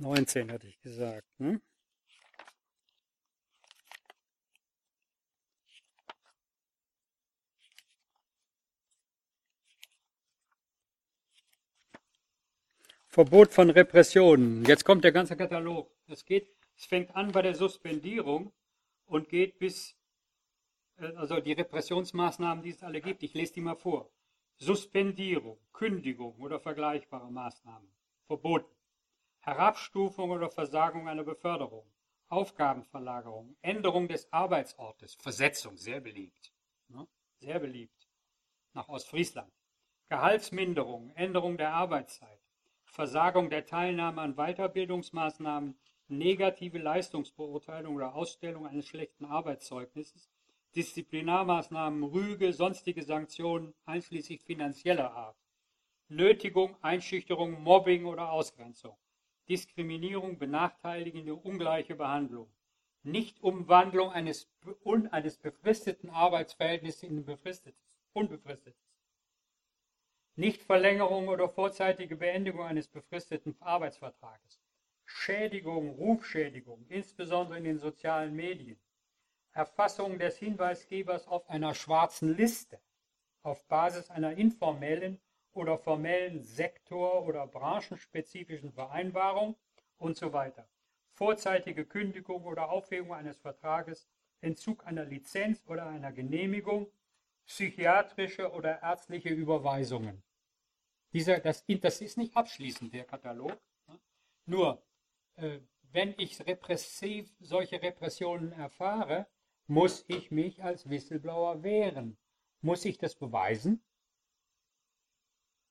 Also 0.00 0.08
Neunzehn 0.08 0.50
hatte 0.50 0.66
ich 0.66 0.80
gesagt. 0.80 1.26
Ne? 1.38 1.60
Verbot 13.08 13.52
von 13.52 13.70
Repressionen. 13.70 14.64
Jetzt 14.64 14.84
kommt 14.84 15.04
der 15.04 15.12
ganze 15.12 15.36
Katalog. 15.36 15.90
Es 16.06 16.24
geht 16.24 16.48
es 16.76 16.86
fängt 16.86 17.14
an 17.14 17.32
bei 17.32 17.42
der 17.42 17.54
Suspendierung 17.54 18.52
und 19.04 19.28
geht 19.28 19.58
bis, 19.58 19.94
äh, 20.96 21.12
also 21.16 21.40
die 21.40 21.52
Repressionsmaßnahmen, 21.52 22.64
die 22.64 22.70
es 22.70 22.82
alle 22.82 23.02
gibt. 23.02 23.22
Ich 23.22 23.34
lese 23.34 23.52
die 23.54 23.60
mal 23.60 23.76
vor. 23.76 24.10
Suspendierung, 24.56 25.58
Kündigung 25.72 26.38
oder 26.40 26.58
vergleichbare 26.58 27.30
Maßnahmen. 27.30 27.92
Verboten. 28.26 28.79
Herabstufung 29.40 30.30
oder 30.30 30.50
Versagung 30.50 31.08
einer 31.08 31.24
Beförderung. 31.24 31.90
Aufgabenverlagerung, 32.28 33.56
Änderung 33.60 34.06
des 34.06 34.32
Arbeitsortes, 34.32 35.16
Versetzung, 35.16 35.76
sehr 35.76 36.00
beliebt. 36.00 36.52
Ne? 36.88 37.08
Sehr 37.40 37.58
beliebt. 37.58 38.08
Nach 38.72 38.88
Ostfriesland. 38.88 39.52
Gehaltsminderung, 40.08 41.10
Änderung 41.10 41.56
der 41.56 41.72
Arbeitszeit, 41.72 42.40
Versagung 42.84 43.50
der 43.50 43.66
Teilnahme 43.66 44.20
an 44.20 44.34
Weiterbildungsmaßnahmen, 44.34 45.78
negative 46.08 46.78
Leistungsbeurteilung 46.78 47.96
oder 47.96 48.14
Ausstellung 48.14 48.66
eines 48.66 48.86
schlechten 48.86 49.24
Arbeitszeugnisses, 49.24 50.28
Disziplinarmaßnahmen, 50.74 52.02
Rüge, 52.02 52.52
sonstige 52.52 53.02
Sanktionen, 53.02 53.74
einschließlich 53.86 54.42
finanzieller 54.42 55.12
Art, 55.12 55.36
Nötigung, 56.08 56.76
Einschüchterung, 56.82 57.62
Mobbing 57.62 58.04
oder 58.06 58.30
Ausgrenzung, 58.30 58.96
Diskriminierung, 59.50 60.38
benachteiligende, 60.38 61.34
ungleiche 61.34 61.96
Behandlung, 61.96 62.48
Nichtumwandlung 63.02 64.12
eines, 64.12 64.48
eines 65.10 65.38
befristeten 65.38 66.08
Arbeitsverhältnisses 66.08 67.02
in 67.02 67.18
ein 67.18 67.24
befristetes, 67.24 67.82
unbefristetes, 68.12 68.80
Nichtverlängerung 70.36 71.26
oder 71.26 71.48
vorzeitige 71.48 72.14
Beendigung 72.14 72.62
eines 72.62 72.86
befristeten 72.86 73.56
Arbeitsvertrages, 73.60 74.60
Schädigung, 75.04 75.90
Rufschädigung, 75.96 76.86
insbesondere 76.88 77.58
in 77.58 77.64
den 77.64 77.78
sozialen 77.78 78.36
Medien, 78.36 78.78
Erfassung 79.52 80.20
des 80.20 80.38
Hinweisgebers 80.38 81.26
auf 81.26 81.50
einer 81.50 81.74
schwarzen 81.74 82.36
Liste 82.36 82.80
auf 83.42 83.66
Basis 83.66 84.10
einer 84.10 84.32
informellen 84.36 85.20
oder 85.52 85.78
formellen 85.78 86.42
sektor- 86.42 87.26
oder 87.26 87.46
branchenspezifischen 87.46 88.72
Vereinbarung 88.72 89.56
und 89.98 90.16
so 90.16 90.32
weiter. 90.32 90.68
Vorzeitige 91.12 91.84
Kündigung 91.84 92.44
oder 92.44 92.70
Aufhebung 92.70 93.14
eines 93.14 93.38
Vertrages, 93.38 94.08
Entzug 94.40 94.86
einer 94.86 95.04
Lizenz 95.04 95.62
oder 95.66 95.86
einer 95.86 96.12
Genehmigung, 96.12 96.90
psychiatrische 97.46 98.50
oder 98.52 98.80
ärztliche 98.82 99.28
Überweisungen. 99.28 100.22
Dieser, 101.12 101.40
das, 101.40 101.64
das 101.66 102.00
ist 102.00 102.16
nicht 102.16 102.36
abschließend, 102.36 102.94
der 102.94 103.04
Katalog. 103.04 103.60
Nur 104.46 104.82
äh, 105.36 105.60
wenn 105.92 106.14
ich 106.18 106.46
repressiv 106.46 107.34
solche 107.40 107.82
Repressionen 107.82 108.52
erfahre, 108.52 109.26
muss 109.66 110.04
ich 110.08 110.30
mich 110.30 110.62
als 110.62 110.88
Whistleblower 110.88 111.62
wehren. 111.62 112.16
Muss 112.60 112.84
ich 112.84 112.98
das 112.98 113.16
beweisen? 113.16 113.82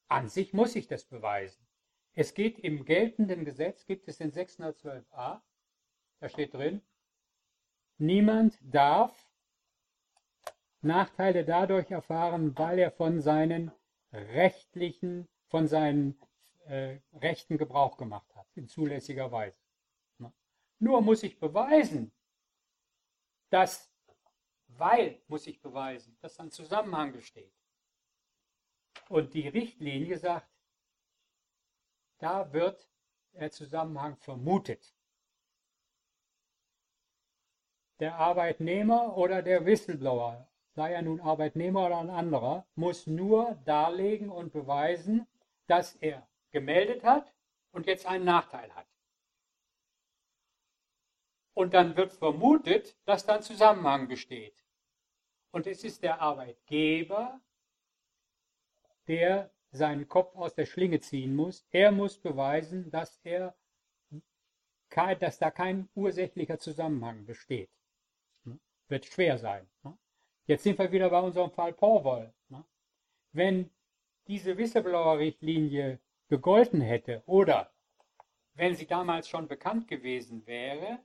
An 0.09 0.27
sich 0.27 0.53
muss 0.53 0.75
ich 0.75 0.87
das 0.87 1.05
beweisen. 1.05 1.65
Es 2.13 2.33
geht 2.33 2.59
im 2.59 2.83
geltenden 2.83 3.45
Gesetz, 3.45 3.85
gibt 3.85 4.07
es 4.07 4.17
den 4.17 4.31
612a, 4.31 5.41
da 6.19 6.29
steht 6.29 6.53
drin, 6.53 6.81
niemand 7.97 8.57
darf 8.61 9.31
Nachteile 10.81 11.45
dadurch 11.45 11.91
erfahren, 11.91 12.57
weil 12.57 12.79
er 12.79 12.91
von 12.91 13.21
seinen 13.21 13.71
rechtlichen, 14.11 15.27
von 15.47 15.67
seinen 15.67 16.19
äh, 16.65 16.99
Rechten 17.13 17.57
Gebrauch 17.57 17.97
gemacht 17.97 18.33
hat, 18.35 18.47
in 18.55 18.67
zulässiger 18.67 19.31
Weise. 19.31 19.61
Nur 20.79 21.01
muss 21.01 21.23
ich 21.23 21.39
beweisen, 21.39 22.11
dass, 23.49 23.91
weil 24.67 25.21
muss 25.27 25.45
ich 25.45 25.61
beweisen, 25.61 26.17
dass 26.21 26.39
ein 26.39 26.51
Zusammenhang 26.51 27.11
besteht. 27.11 27.58
Und 29.09 29.33
die 29.33 29.47
Richtlinie 29.47 30.17
sagt, 30.17 30.49
da 32.19 32.51
wird 32.53 32.89
der 33.33 33.51
Zusammenhang 33.51 34.17
vermutet. 34.17 34.93
Der 37.99 38.15
Arbeitnehmer 38.15 39.17
oder 39.17 39.41
der 39.41 39.65
Whistleblower, 39.65 40.47
sei 40.75 40.93
er 40.93 41.01
nun 41.01 41.19
Arbeitnehmer 41.19 41.87
oder 41.87 41.99
ein 41.99 42.09
anderer, 42.09 42.65
muss 42.75 43.07
nur 43.07 43.59
darlegen 43.65 44.29
und 44.29 44.53
beweisen, 44.53 45.27
dass 45.67 45.95
er 45.95 46.27
gemeldet 46.51 47.03
hat 47.03 47.33
und 47.71 47.87
jetzt 47.87 48.05
einen 48.05 48.25
Nachteil 48.25 48.73
hat. 48.73 48.87
Und 51.53 51.73
dann 51.73 51.97
wird 51.97 52.13
vermutet, 52.13 52.95
dass 53.05 53.25
da 53.25 53.35
ein 53.35 53.43
Zusammenhang 53.43 54.07
besteht. 54.07 54.55
Und 55.51 55.67
es 55.67 55.83
ist 55.83 56.03
der 56.03 56.21
Arbeitgeber, 56.21 57.41
der 59.09 59.51
seinen 59.71 60.07
Kopf 60.07 60.35
aus 60.35 60.53
der 60.55 60.65
Schlinge 60.65 60.99
ziehen 60.99 61.35
muss. 61.35 61.65
Er 61.71 61.91
muss 61.91 62.17
beweisen, 62.17 62.89
dass, 62.91 63.19
er, 63.23 63.55
dass 65.19 65.39
da 65.39 65.51
kein 65.51 65.89
ursächlicher 65.95 66.59
Zusammenhang 66.59 67.25
besteht. 67.25 67.69
Hm? 68.43 68.59
Wird 68.87 69.05
schwer 69.05 69.37
sein. 69.37 69.67
Hm? 69.83 69.97
Jetzt 70.45 70.63
sind 70.63 70.79
wir 70.79 70.91
wieder 70.91 71.09
bei 71.09 71.19
unserem 71.19 71.51
Fall 71.51 71.73
Porwol. 71.73 72.33
Hm? 72.49 72.63
Wenn 73.31 73.69
diese 74.27 74.57
Whistleblower-Richtlinie 74.57 75.99
gegolten 76.29 76.81
hätte 76.81 77.23
oder 77.25 77.71
wenn 78.53 78.75
sie 78.75 78.85
damals 78.85 79.27
schon 79.27 79.47
bekannt 79.47 79.87
gewesen 79.87 80.45
wäre, 80.45 80.99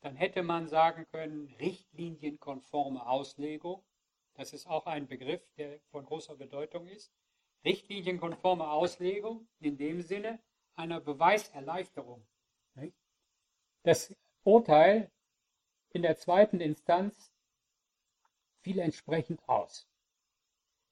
dann 0.00 0.16
hätte 0.16 0.42
man 0.42 0.66
sagen 0.66 1.06
können, 1.12 1.54
richtlinienkonforme 1.60 3.06
Auslegung. 3.06 3.84
Das 4.34 4.52
ist 4.52 4.66
auch 4.66 4.86
ein 4.86 5.06
Begriff, 5.06 5.42
der 5.56 5.80
von 5.90 6.04
großer 6.04 6.36
Bedeutung 6.36 6.86
ist. 6.88 7.12
Richtlinienkonforme 7.64 8.68
Auslegung 8.70 9.46
in 9.60 9.76
dem 9.76 10.02
Sinne 10.02 10.40
einer 10.74 11.00
Beweiserleichterung. 11.00 12.26
Das 13.84 14.14
Urteil 14.44 15.10
in 15.90 16.02
der 16.02 16.16
zweiten 16.16 16.60
Instanz 16.60 17.32
fiel 18.62 18.78
entsprechend 18.78 19.46
aus. 19.48 19.88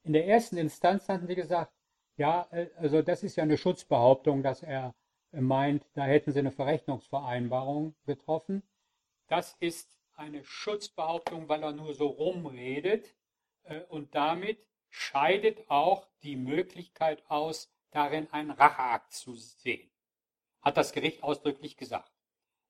In 0.03 0.13
der 0.13 0.27
ersten 0.27 0.57
Instanz 0.57 1.09
hatten 1.09 1.27
sie 1.27 1.35
gesagt, 1.35 1.73
Ja, 2.17 2.49
also 2.77 3.01
das 3.01 3.23
ist 3.23 3.37
ja 3.37 3.45
eine 3.45 3.57
Schutzbehauptung, 3.57 4.43
dass 4.43 4.63
er 4.63 4.95
meint, 5.33 5.87
da 5.95 6.05
hätten 6.05 6.33
sie 6.33 6.41
eine 6.41 6.51
Verrechnungsvereinbarung 6.51 7.95
getroffen. 8.05 8.63
Das 9.29 9.57
ist 9.61 9.99
eine 10.15 10.45
Schutzbehauptung, 10.45 11.49
weil 11.49 11.63
er 11.63 11.73
nur 11.73 11.95
so 11.95 12.09
rumredet 12.09 13.15
und 13.89 14.15
damit 14.15 14.67
scheidet 14.89 15.71
auch 15.71 16.09
die 16.23 16.37
Möglichkeit 16.37 17.23
aus, 17.31 17.73
darin 17.91 18.31
einen 18.33 18.51
Racheakt 18.51 19.13
zu 19.13 19.35
sehen. 19.35 19.91
Hat 20.61 20.77
das 20.77 20.93
Gericht 20.93 21.23
ausdrücklich 21.23 21.77
gesagt. 21.77 22.13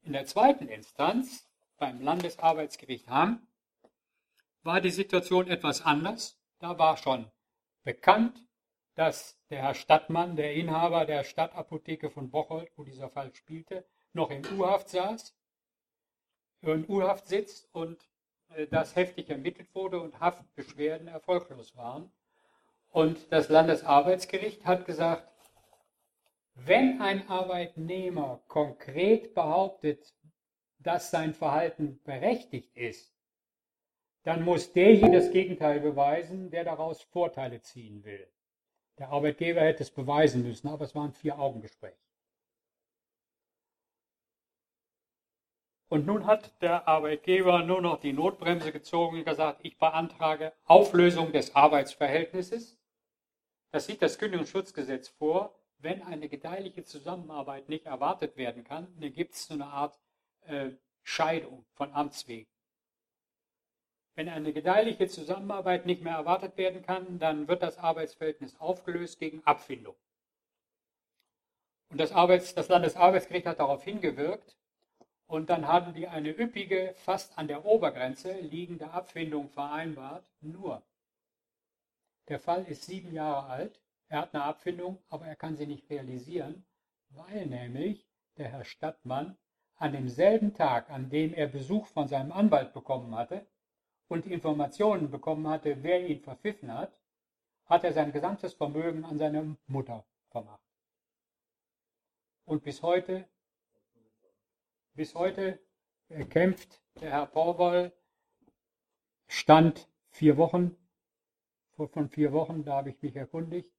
In 0.02 0.12
der 0.12 0.26
zweiten 0.26 0.68
Instanz, 0.68 1.50
beim 1.76 2.00
Landesarbeitsgericht 2.00 3.08
Hamm, 3.08 3.46
war 4.62 4.80
die 4.80 4.90
Situation 4.90 5.48
etwas 5.48 5.82
anders. 5.82 6.38
Da 6.58 6.78
war 6.78 6.96
schon 6.96 7.30
bekannt, 7.82 8.44
dass 8.94 9.38
der 9.48 9.62
Herr 9.62 9.74
Stadtmann, 9.74 10.36
der 10.36 10.54
Inhaber 10.54 11.06
der 11.06 11.24
Stadtapotheke 11.24 12.10
von 12.10 12.30
Bocholt, 12.30 12.70
wo 12.76 12.84
dieser 12.84 13.08
Fall 13.08 13.34
spielte, 13.34 13.88
noch 14.12 14.30
in 14.30 14.44
U-Haft 14.58 14.90
saß, 14.90 15.34
in 16.62 16.88
U-Haft 16.88 17.26
sitzt 17.26 17.72
und 17.72 18.09
äh, 18.56 18.66
das 18.66 18.96
heftig 18.96 19.30
ermittelt 19.30 19.74
wurde 19.74 20.00
und 20.00 20.20
Haftbeschwerden 20.20 21.08
erfolglos 21.08 21.76
waren. 21.76 22.10
Und 22.90 23.32
das 23.32 23.48
Landesarbeitsgericht 23.48 24.66
hat 24.66 24.84
gesagt, 24.84 25.28
wenn 26.54 27.00
ein 27.00 27.28
Arbeitnehmer 27.28 28.40
konkret 28.48 29.34
behauptet, 29.34 30.14
dass 30.78 31.10
sein 31.10 31.34
Verhalten 31.34 32.00
berechtigt 32.04 32.76
ist, 32.76 33.14
dann 34.24 34.44
muss 34.44 34.72
derjenige 34.72 35.18
das 35.18 35.30
Gegenteil 35.30 35.80
beweisen, 35.80 36.50
der 36.50 36.64
daraus 36.64 37.02
Vorteile 37.02 37.62
ziehen 37.62 38.04
will. 38.04 38.26
Der 38.98 39.08
Arbeitgeber 39.08 39.62
hätte 39.62 39.82
es 39.82 39.90
beweisen 39.90 40.42
müssen, 40.42 40.68
aber 40.68 40.84
es 40.84 40.94
war 40.94 41.04
ein 41.04 41.14
Vier-Augen-Gespräch. 41.14 41.96
Und 45.90 46.06
nun 46.06 46.24
hat 46.24 46.62
der 46.62 46.86
Arbeitgeber 46.86 47.64
nur 47.64 47.82
noch 47.82 47.98
die 47.98 48.12
Notbremse 48.12 48.70
gezogen 48.70 49.18
und 49.18 49.24
gesagt, 49.24 49.58
ich 49.64 49.76
beantrage 49.76 50.52
Auflösung 50.64 51.32
des 51.32 51.56
Arbeitsverhältnisses. 51.56 52.78
Das 53.72 53.86
sieht 53.86 54.00
das 54.00 54.16
Kündigungsschutzgesetz 54.16 55.08
vor. 55.08 55.52
Wenn 55.78 56.04
eine 56.04 56.28
gedeihliche 56.28 56.84
Zusammenarbeit 56.84 57.68
nicht 57.68 57.86
erwartet 57.86 58.36
werden 58.36 58.62
kann, 58.62 58.86
dann 59.00 59.12
gibt 59.12 59.34
es 59.34 59.48
so 59.48 59.54
eine 59.54 59.66
Art 59.66 59.98
äh, 60.42 60.70
Scheidung 61.02 61.66
von 61.72 61.92
Amts 61.92 62.28
wegen. 62.28 62.48
Wenn 64.14 64.28
eine 64.28 64.52
gedeihliche 64.52 65.08
Zusammenarbeit 65.08 65.86
nicht 65.86 66.02
mehr 66.02 66.14
erwartet 66.14 66.56
werden 66.56 66.82
kann, 66.82 67.18
dann 67.18 67.48
wird 67.48 67.64
das 67.64 67.78
Arbeitsverhältnis 67.78 68.54
aufgelöst 68.60 69.18
gegen 69.18 69.42
Abfindung. 69.44 69.96
Und 71.88 71.98
das, 71.98 72.12
Arbeits-, 72.12 72.54
das 72.54 72.68
Landesarbeitsgericht 72.68 73.46
hat 73.46 73.58
darauf 73.58 73.82
hingewirkt 73.82 74.59
und 75.30 75.48
dann 75.48 75.68
haben 75.68 75.94
die 75.94 76.08
eine 76.08 76.30
üppige, 76.30 76.92
fast 76.96 77.38
an 77.38 77.46
der 77.46 77.64
Obergrenze 77.64 78.32
liegende 78.40 78.90
Abfindung 78.90 79.48
vereinbart. 79.48 80.24
Nur, 80.40 80.82
der 82.28 82.40
Fall 82.40 82.64
ist 82.64 82.82
sieben 82.82 83.12
Jahre 83.12 83.46
alt, 83.46 83.80
er 84.08 84.22
hat 84.22 84.34
eine 84.34 84.42
Abfindung, 84.42 84.98
aber 85.08 85.26
er 85.26 85.36
kann 85.36 85.56
sie 85.56 85.66
nicht 85.66 85.88
realisieren, 85.88 86.66
weil 87.10 87.46
nämlich 87.46 88.08
der 88.38 88.48
Herr 88.48 88.64
Stadtmann 88.64 89.38
an 89.76 89.92
demselben 89.92 90.52
Tag, 90.52 90.90
an 90.90 91.10
dem 91.10 91.32
er 91.32 91.46
Besuch 91.46 91.86
von 91.86 92.08
seinem 92.08 92.32
Anwalt 92.32 92.72
bekommen 92.72 93.14
hatte, 93.14 93.46
und 94.08 94.26
Informationen 94.26 95.12
bekommen 95.12 95.46
hatte, 95.46 95.84
wer 95.84 96.04
ihn 96.04 96.20
verpfiffen 96.20 96.74
hat, 96.74 97.00
hat 97.66 97.84
er 97.84 97.92
sein 97.92 98.10
gesamtes 98.10 98.54
Vermögen 98.54 99.04
an 99.04 99.18
seine 99.18 99.56
Mutter 99.68 100.04
vermacht. 100.30 100.66
Und 102.46 102.64
bis 102.64 102.82
heute, 102.82 103.28
bis 105.00 105.14
heute 105.14 105.58
kämpft 106.28 106.82
der 107.00 107.12
Herr 107.12 107.24
Porwoll, 107.24 107.90
stand 109.28 109.88
vier 110.10 110.36
Wochen, 110.36 110.76
von 111.74 112.10
vier 112.10 112.34
Wochen, 112.34 112.66
da 112.66 112.74
habe 112.74 112.90
ich 112.90 113.00
mich 113.00 113.16
erkundigt, 113.16 113.70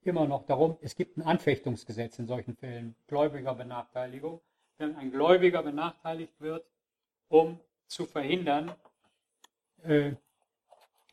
immer 0.00 0.26
noch 0.26 0.46
darum, 0.46 0.78
es 0.80 0.94
gibt 0.96 1.18
ein 1.18 1.22
Anfechtungsgesetz 1.22 2.18
in 2.18 2.26
solchen 2.26 2.56
Fällen, 2.56 2.96
Gläubigerbenachteiligung, 3.08 4.40
wenn 4.78 4.96
ein 4.96 5.10
Gläubiger 5.10 5.62
benachteiligt 5.62 6.40
wird, 6.40 6.64
um 7.28 7.60
zu 7.86 8.06
verhindern, 8.06 8.74
äh, 9.82 10.12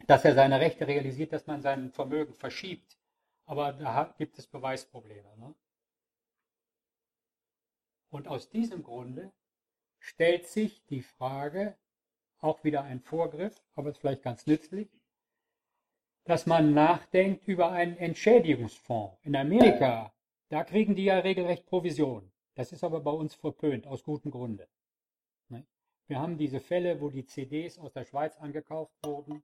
dass 0.06 0.24
er 0.24 0.34
seine 0.34 0.62
Rechte 0.62 0.88
realisiert, 0.88 1.34
dass 1.34 1.46
man 1.46 1.62
sein 1.62 1.92
Vermögen 1.92 2.34
verschiebt. 2.34 2.98
Aber 3.46 3.74
da 3.74 4.16
gibt 4.18 4.40
es 4.40 4.48
Beweisprobleme. 4.48 5.36
Ne? 5.36 5.54
Und 8.12 8.30
aus 8.30 8.50
diesem 8.50 8.82
Grunde 8.82 9.34
stellt 10.08 10.48
sich 10.48 10.86
die 10.86 11.02
Frage, 11.02 11.76
auch 12.40 12.64
wieder 12.64 12.84
ein 12.84 13.02
Vorgriff, 13.02 13.62
aber 13.76 13.90
ist 13.90 14.00
vielleicht 14.00 14.24
ganz 14.24 14.48
nützlich, 14.48 14.90
dass 16.24 16.46
man 16.46 16.74
nachdenkt 16.74 17.48
über 17.48 17.72
einen 17.72 17.98
Entschädigungsfonds. 17.98 19.18
In 19.24 19.36
Amerika, 19.36 20.14
da 20.50 20.64
kriegen 20.64 20.96
die 20.96 21.06
ja 21.06 21.20
regelrecht 21.20 21.66
Provision. 21.66 22.32
Das 22.56 22.72
ist 22.72 22.84
aber 22.84 23.02
bei 23.02 23.12
uns 23.12 23.36
verpönt, 23.36 23.86
aus 23.86 24.04
gutem 24.04 24.32
Grunde. 24.32 24.68
Wir 26.08 26.20
haben 26.22 26.38
diese 26.38 26.62
Fälle, 26.62 27.02
wo 27.02 27.10
die 27.10 27.26
CDs 27.26 27.78
aus 27.78 27.92
der 27.92 28.06
Schweiz 28.06 28.38
angekauft 28.38 28.94
wurden, 29.04 29.44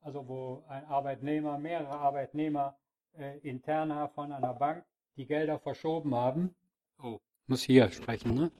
also 0.00 0.26
wo 0.26 0.64
ein 0.68 0.86
Arbeitnehmer, 0.86 1.58
mehrere 1.58 1.98
Arbeitnehmer 1.98 2.78
äh, 3.18 3.38
interner 3.40 4.08
von 4.08 4.32
einer 4.32 4.54
Bank 4.54 4.86
die 5.16 5.26
Gelder 5.26 5.58
verschoben 5.58 6.14
haben. 6.14 6.54
Oh, 7.02 7.18
muss 7.46 7.62
hier 7.62 7.90
sprechen, 7.90 8.34
ne? 8.34 8.50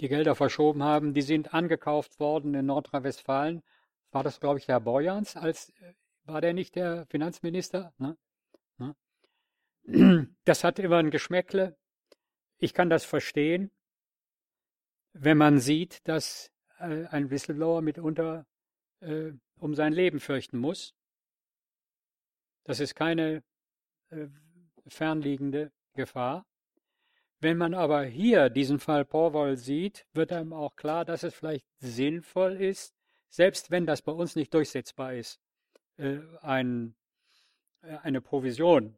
Die 0.00 0.08
Gelder 0.08 0.34
verschoben 0.34 0.82
haben, 0.82 1.12
die 1.12 1.22
sind 1.22 1.54
angekauft 1.54 2.20
worden 2.20 2.54
in 2.54 2.66
Nordrhein-Westfalen. 2.66 3.62
War 4.10 4.22
das, 4.22 4.40
glaube 4.40 4.58
ich, 4.58 4.68
Herr 4.68 4.80
Borjans, 4.80 5.36
als 5.36 5.70
äh, 5.80 5.94
war 6.24 6.40
der 6.40 6.52
nicht 6.52 6.76
der 6.76 7.06
Finanzminister? 7.06 7.92
Ne? 7.98 8.16
Ne? 8.78 8.94
Das 10.44 10.64
hat 10.64 10.78
immer 10.78 10.98
ein 10.98 11.10
Geschmäckle. 11.10 11.76
Ich 12.58 12.74
kann 12.74 12.90
das 12.90 13.04
verstehen, 13.04 13.70
wenn 15.12 15.38
man 15.38 15.58
sieht, 15.58 16.06
dass 16.06 16.50
äh, 16.78 17.06
ein 17.06 17.30
Whistleblower 17.30 17.82
mitunter 17.82 18.46
äh, 19.00 19.32
um 19.56 19.74
sein 19.74 19.92
Leben 19.92 20.20
fürchten 20.20 20.58
muss. 20.58 20.94
Das 22.64 22.80
ist 22.80 22.94
keine 22.94 23.42
äh, 24.10 24.28
fernliegende 24.86 25.72
Gefahr. 25.94 26.46
Wenn 27.40 27.56
man 27.56 27.72
aber 27.74 28.04
hier 28.04 28.50
diesen 28.50 28.80
Fall 28.80 29.04
Porwoll 29.04 29.56
sieht, 29.56 30.06
wird 30.12 30.32
einem 30.32 30.52
auch 30.52 30.74
klar, 30.74 31.04
dass 31.04 31.22
es 31.22 31.34
vielleicht 31.34 31.66
sinnvoll 31.78 32.56
ist, 32.56 32.96
selbst 33.28 33.70
wenn 33.70 33.86
das 33.86 34.02
bei 34.02 34.12
uns 34.12 34.34
nicht 34.34 34.52
durchsetzbar 34.52 35.14
ist, 35.14 35.40
äh, 35.98 36.18
ein, 36.40 36.96
äh, 37.82 37.96
eine 37.98 38.20
Provision, 38.20 38.96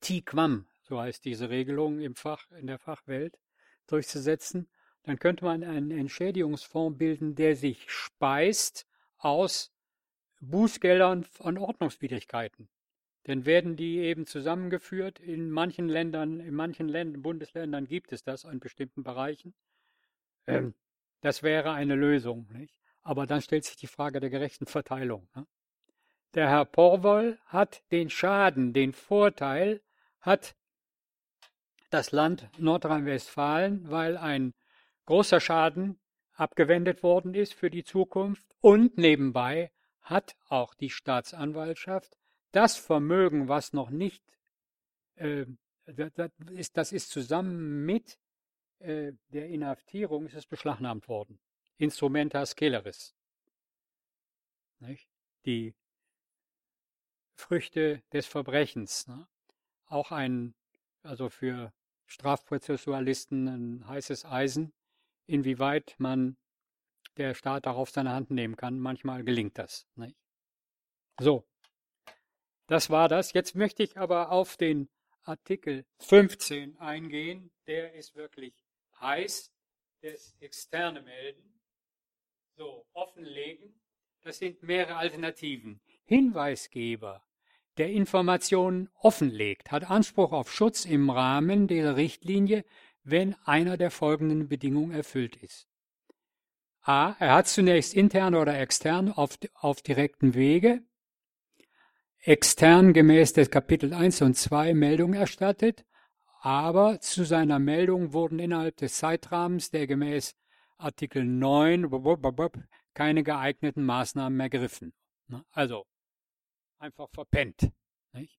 Tiquam, 0.00 0.66
so 0.80 1.00
heißt 1.00 1.24
diese 1.24 1.50
Regelung 1.50 2.00
im 2.00 2.14
Fach, 2.14 2.50
in 2.52 2.66
der 2.66 2.78
Fachwelt, 2.78 3.38
durchzusetzen, 3.86 4.68
dann 5.02 5.18
könnte 5.18 5.44
man 5.44 5.64
einen 5.64 5.90
Entschädigungsfonds 5.90 6.96
bilden, 6.96 7.34
der 7.34 7.56
sich 7.56 7.90
speist 7.90 8.86
aus 9.18 9.70
Bußgeldern 10.40 11.24
von 11.24 11.58
Ordnungswidrigkeiten. 11.58 12.68
Denn 13.26 13.46
werden 13.46 13.76
die 13.76 13.98
eben 13.98 14.26
zusammengeführt, 14.26 15.20
in 15.20 15.50
manchen 15.50 15.88
Ländern, 15.88 16.40
in 16.40 16.54
manchen 16.54 16.88
Ländern, 16.88 17.22
Bundesländern 17.22 17.86
gibt 17.86 18.12
es 18.12 18.24
das 18.24 18.44
in 18.44 18.58
bestimmten 18.58 19.04
Bereichen. 19.04 19.54
Ähm, 20.46 20.74
das 21.20 21.42
wäre 21.42 21.72
eine 21.72 21.94
Lösung. 21.94 22.48
Nicht? 22.52 22.74
Aber 23.02 23.26
dann 23.26 23.40
stellt 23.40 23.64
sich 23.64 23.76
die 23.76 23.86
Frage 23.86 24.18
der 24.18 24.30
gerechten 24.30 24.66
Verteilung. 24.66 25.28
Ne? 25.36 25.46
Der 26.34 26.48
Herr 26.48 26.64
Porwoll 26.64 27.38
hat 27.46 27.82
den 27.92 28.10
Schaden, 28.10 28.72
den 28.72 28.92
Vorteil, 28.92 29.82
hat 30.20 30.56
das 31.90 32.10
Land 32.10 32.48
Nordrhein-Westfalen, 32.58 33.90
weil 33.90 34.16
ein 34.16 34.54
großer 35.04 35.40
Schaden 35.40 36.00
abgewendet 36.32 37.02
worden 37.02 37.34
ist 37.34 37.54
für 37.54 37.70
die 37.70 37.84
Zukunft 37.84 38.46
und 38.60 38.96
nebenbei 38.96 39.70
hat 40.00 40.36
auch 40.48 40.74
die 40.74 40.90
Staatsanwaltschaft 40.90 42.16
das 42.52 42.76
Vermögen, 42.76 43.48
was 43.48 43.72
noch 43.72 43.90
nicht, 43.90 44.22
äh, 45.16 45.46
das, 45.86 46.30
ist, 46.50 46.76
das 46.76 46.92
ist 46.92 47.10
zusammen 47.10 47.84
mit 47.84 48.18
äh, 48.78 49.12
der 49.28 49.48
Inhaftierung, 49.48 50.26
ist 50.26 50.34
es 50.34 50.46
beschlagnahmt 50.46 51.08
worden. 51.08 51.40
Instrumenta 51.78 52.44
sceleris. 52.46 53.14
Die 55.44 55.74
Früchte 57.34 58.02
des 58.12 58.26
Verbrechens. 58.26 59.06
Ne? 59.08 59.26
Auch 59.86 60.12
ein, 60.12 60.54
also 61.02 61.28
für 61.28 61.72
Strafprozessualisten 62.06 63.48
ein 63.48 63.88
heißes 63.88 64.24
Eisen 64.24 64.72
inwieweit 65.26 65.94
man 65.98 66.36
der 67.16 67.34
Staat 67.34 67.66
darauf 67.66 67.90
seine 67.90 68.12
Hand 68.12 68.30
nehmen 68.30 68.56
kann. 68.56 68.78
Manchmal 68.78 69.24
gelingt 69.24 69.58
das. 69.58 69.86
Nicht? 69.96 70.16
So, 71.20 71.46
das 72.66 72.90
war 72.90 73.08
das. 73.08 73.32
Jetzt 73.32 73.54
möchte 73.54 73.82
ich 73.82 73.98
aber 73.98 74.30
auf 74.30 74.56
den 74.56 74.88
Artikel 75.24 75.84
15 76.00 76.78
eingehen. 76.78 77.50
Der 77.66 77.94
ist 77.94 78.14
wirklich 78.14 78.54
heiß. 79.00 79.52
Das 80.02 80.34
externe 80.40 81.02
Melden. 81.02 81.60
So, 82.56 82.86
offenlegen. 82.92 83.80
Das 84.22 84.38
sind 84.38 84.62
mehrere 84.62 84.96
Alternativen. 84.96 85.80
Hinweisgeber, 86.04 87.24
der 87.78 87.90
Informationen 87.90 88.88
offenlegt, 88.94 89.70
hat 89.70 89.90
Anspruch 89.90 90.32
auf 90.32 90.52
Schutz 90.52 90.84
im 90.84 91.10
Rahmen 91.10 91.66
der 91.66 91.96
Richtlinie, 91.96 92.64
wenn 93.02 93.34
einer 93.44 93.76
der 93.76 93.90
folgenden 93.90 94.48
Bedingungen 94.48 94.92
erfüllt 94.92 95.36
ist. 95.36 95.68
A. 96.82 97.14
Er 97.20 97.34
hat 97.34 97.48
zunächst 97.48 97.94
intern 97.94 98.34
oder 98.34 98.58
extern 98.58 99.10
auf, 99.10 99.38
auf 99.54 99.82
direkten 99.82 100.34
Wege 100.34 100.82
extern 102.24 102.92
gemäß 102.92 103.32
des 103.32 103.50
Kapitel 103.50 103.92
1 103.92 104.22
und 104.22 104.36
2 104.36 104.74
Meldung 104.74 105.12
erstattet, 105.12 105.84
aber 106.40 107.00
zu 107.00 107.24
seiner 107.24 107.58
Meldung 107.58 108.12
wurden 108.12 108.38
innerhalb 108.38 108.76
des 108.76 108.96
Zeitrahmens, 108.98 109.70
der 109.70 109.88
gemäß 109.88 110.36
Artikel 110.78 111.24
9 111.24 111.90
keine 112.94 113.24
geeigneten 113.24 113.84
Maßnahmen 113.84 114.38
ergriffen. 114.38 114.92
Ne? 115.26 115.44
Also 115.50 115.84
einfach 116.78 117.08
verpennt. 117.10 117.72
Nicht? 118.12 118.38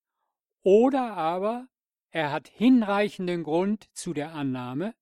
Oder 0.61 1.17
aber 1.17 1.67
er 2.09 2.31
hat 2.31 2.47
hinreichenden 2.47 3.43
Grund 3.43 3.89
zu 3.93 4.13
der 4.13 4.33
Annahme, 4.33 4.95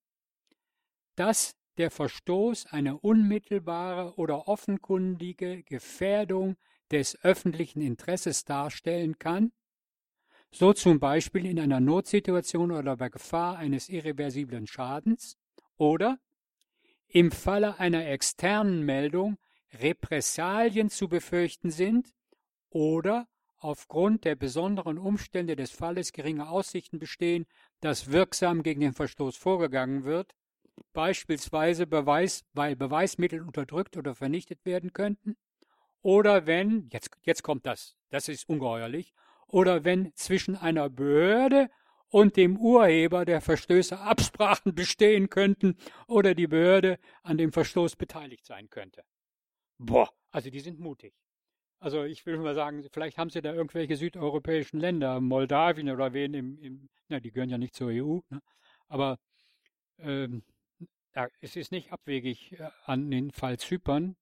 dass 1.15 1.55
der 1.77 1.91
Verstoß 1.91 2.67
eine 2.67 2.97
unmittelbare 2.97 4.15
oder 4.15 4.47
offenkundige 4.47 5.61
Gefährdung 5.63 6.55
des 6.91 7.17
öffentlichen 7.23 7.81
Interesses 7.81 8.45
darstellen 8.45 9.17
kann, 9.17 9.51
so 10.51 10.73
zum 10.73 10.99
Beispiel 10.99 11.45
in 11.45 11.59
einer 11.59 11.79
Notsituation 11.79 12.71
oder 12.71 12.97
bei 12.97 13.09
Gefahr 13.09 13.57
eines 13.57 13.89
irreversiblen 13.89 14.67
Schadens 14.67 15.37
oder 15.77 16.19
im 17.07 17.31
Falle 17.31 17.79
einer 17.79 18.05
externen 18.07 18.85
Meldung 18.85 19.37
Repressalien 19.73 20.89
zu 20.89 21.07
befürchten 21.07 21.71
sind 21.71 22.13
oder 22.69 23.27
aufgrund 23.57 24.25
der 24.25 24.35
besonderen 24.35 24.97
Umstände 24.97 25.55
des 25.55 25.71
Falles 25.71 26.11
geringe 26.11 26.49
Aussichten 26.49 26.99
bestehen, 26.99 27.45
dass 27.79 28.11
wirksam 28.11 28.63
gegen 28.63 28.81
den 28.81 28.93
Verstoß 28.93 29.37
vorgegangen 29.37 30.03
wird, 30.03 30.33
beispielsweise 30.93 31.85
Beweis, 31.85 32.43
weil 32.53 32.75
Beweismittel 32.75 33.41
unterdrückt 33.41 33.97
oder 33.97 34.15
vernichtet 34.15 34.65
werden 34.65 34.93
könnten, 34.93 35.37
oder 36.01 36.47
wenn, 36.47 36.89
jetzt, 36.91 37.11
jetzt 37.23 37.43
kommt 37.43 37.65
das, 37.65 37.97
das 38.09 38.27
ist 38.27 38.47
ungeheuerlich, 38.49 39.13
oder 39.47 39.83
wenn 39.83 40.13
zwischen 40.15 40.55
einer 40.55 40.89
Behörde 40.89 41.69
und 42.07 42.35
dem 42.35 42.57
Urheber 42.57 43.25
der 43.25 43.41
Verstöße 43.41 43.99
Absprachen 43.99 44.75
bestehen 44.75 45.29
könnten 45.29 45.77
oder 46.07 46.35
die 46.35 46.47
Behörde 46.47 46.99
an 47.23 47.37
dem 47.37 47.51
Verstoß 47.51 47.95
beteiligt 47.95 48.45
sein 48.45 48.69
könnte. 48.69 49.03
Boah, 49.77 50.09
also 50.29 50.49
die 50.49 50.59
sind 50.59 50.79
mutig. 50.79 51.13
Also 51.79 52.03
ich 52.03 52.25
will 52.25 52.37
mal 52.37 52.53
sagen, 52.53 52.85
vielleicht 52.91 53.17
haben 53.17 53.31
sie 53.31 53.41
da 53.41 53.53
irgendwelche 53.53 53.95
südeuropäischen 53.95 54.79
Länder, 54.79 55.19
Moldawien 55.19 55.89
oder 55.89 56.13
wen 56.13 56.33
im, 56.33 56.59
im 56.59 56.89
na, 57.07 57.19
die 57.19 57.31
gehören 57.31 57.49
ja 57.49 57.57
nicht 57.57 57.75
zur 57.75 57.89
EU, 57.89 58.19
ne? 58.29 58.41
aber 58.87 59.19
ähm, 59.97 60.43
ja, 61.15 61.27
es 61.39 61.55
ist 61.55 61.71
nicht 61.71 61.91
abwegig 61.91 62.53
äh, 62.59 62.69
an 62.85 63.09
den 63.09 63.31
Fall 63.31 63.57
Zypern 63.57 64.15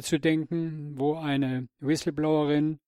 zu 0.00 0.18
denken, 0.18 0.98
wo 0.98 1.14
eine 1.14 1.68
Whistleblowerin 1.78 2.80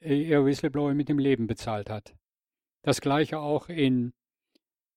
äh, 0.00 0.22
ihr 0.22 0.44
Whistleblower 0.44 0.94
mit 0.94 1.08
dem 1.08 1.18
Leben 1.18 1.46
bezahlt 1.46 1.90
hat. 1.90 2.14
Das 2.82 3.00
gleiche 3.00 3.38
auch 3.38 3.68
in 3.68 4.12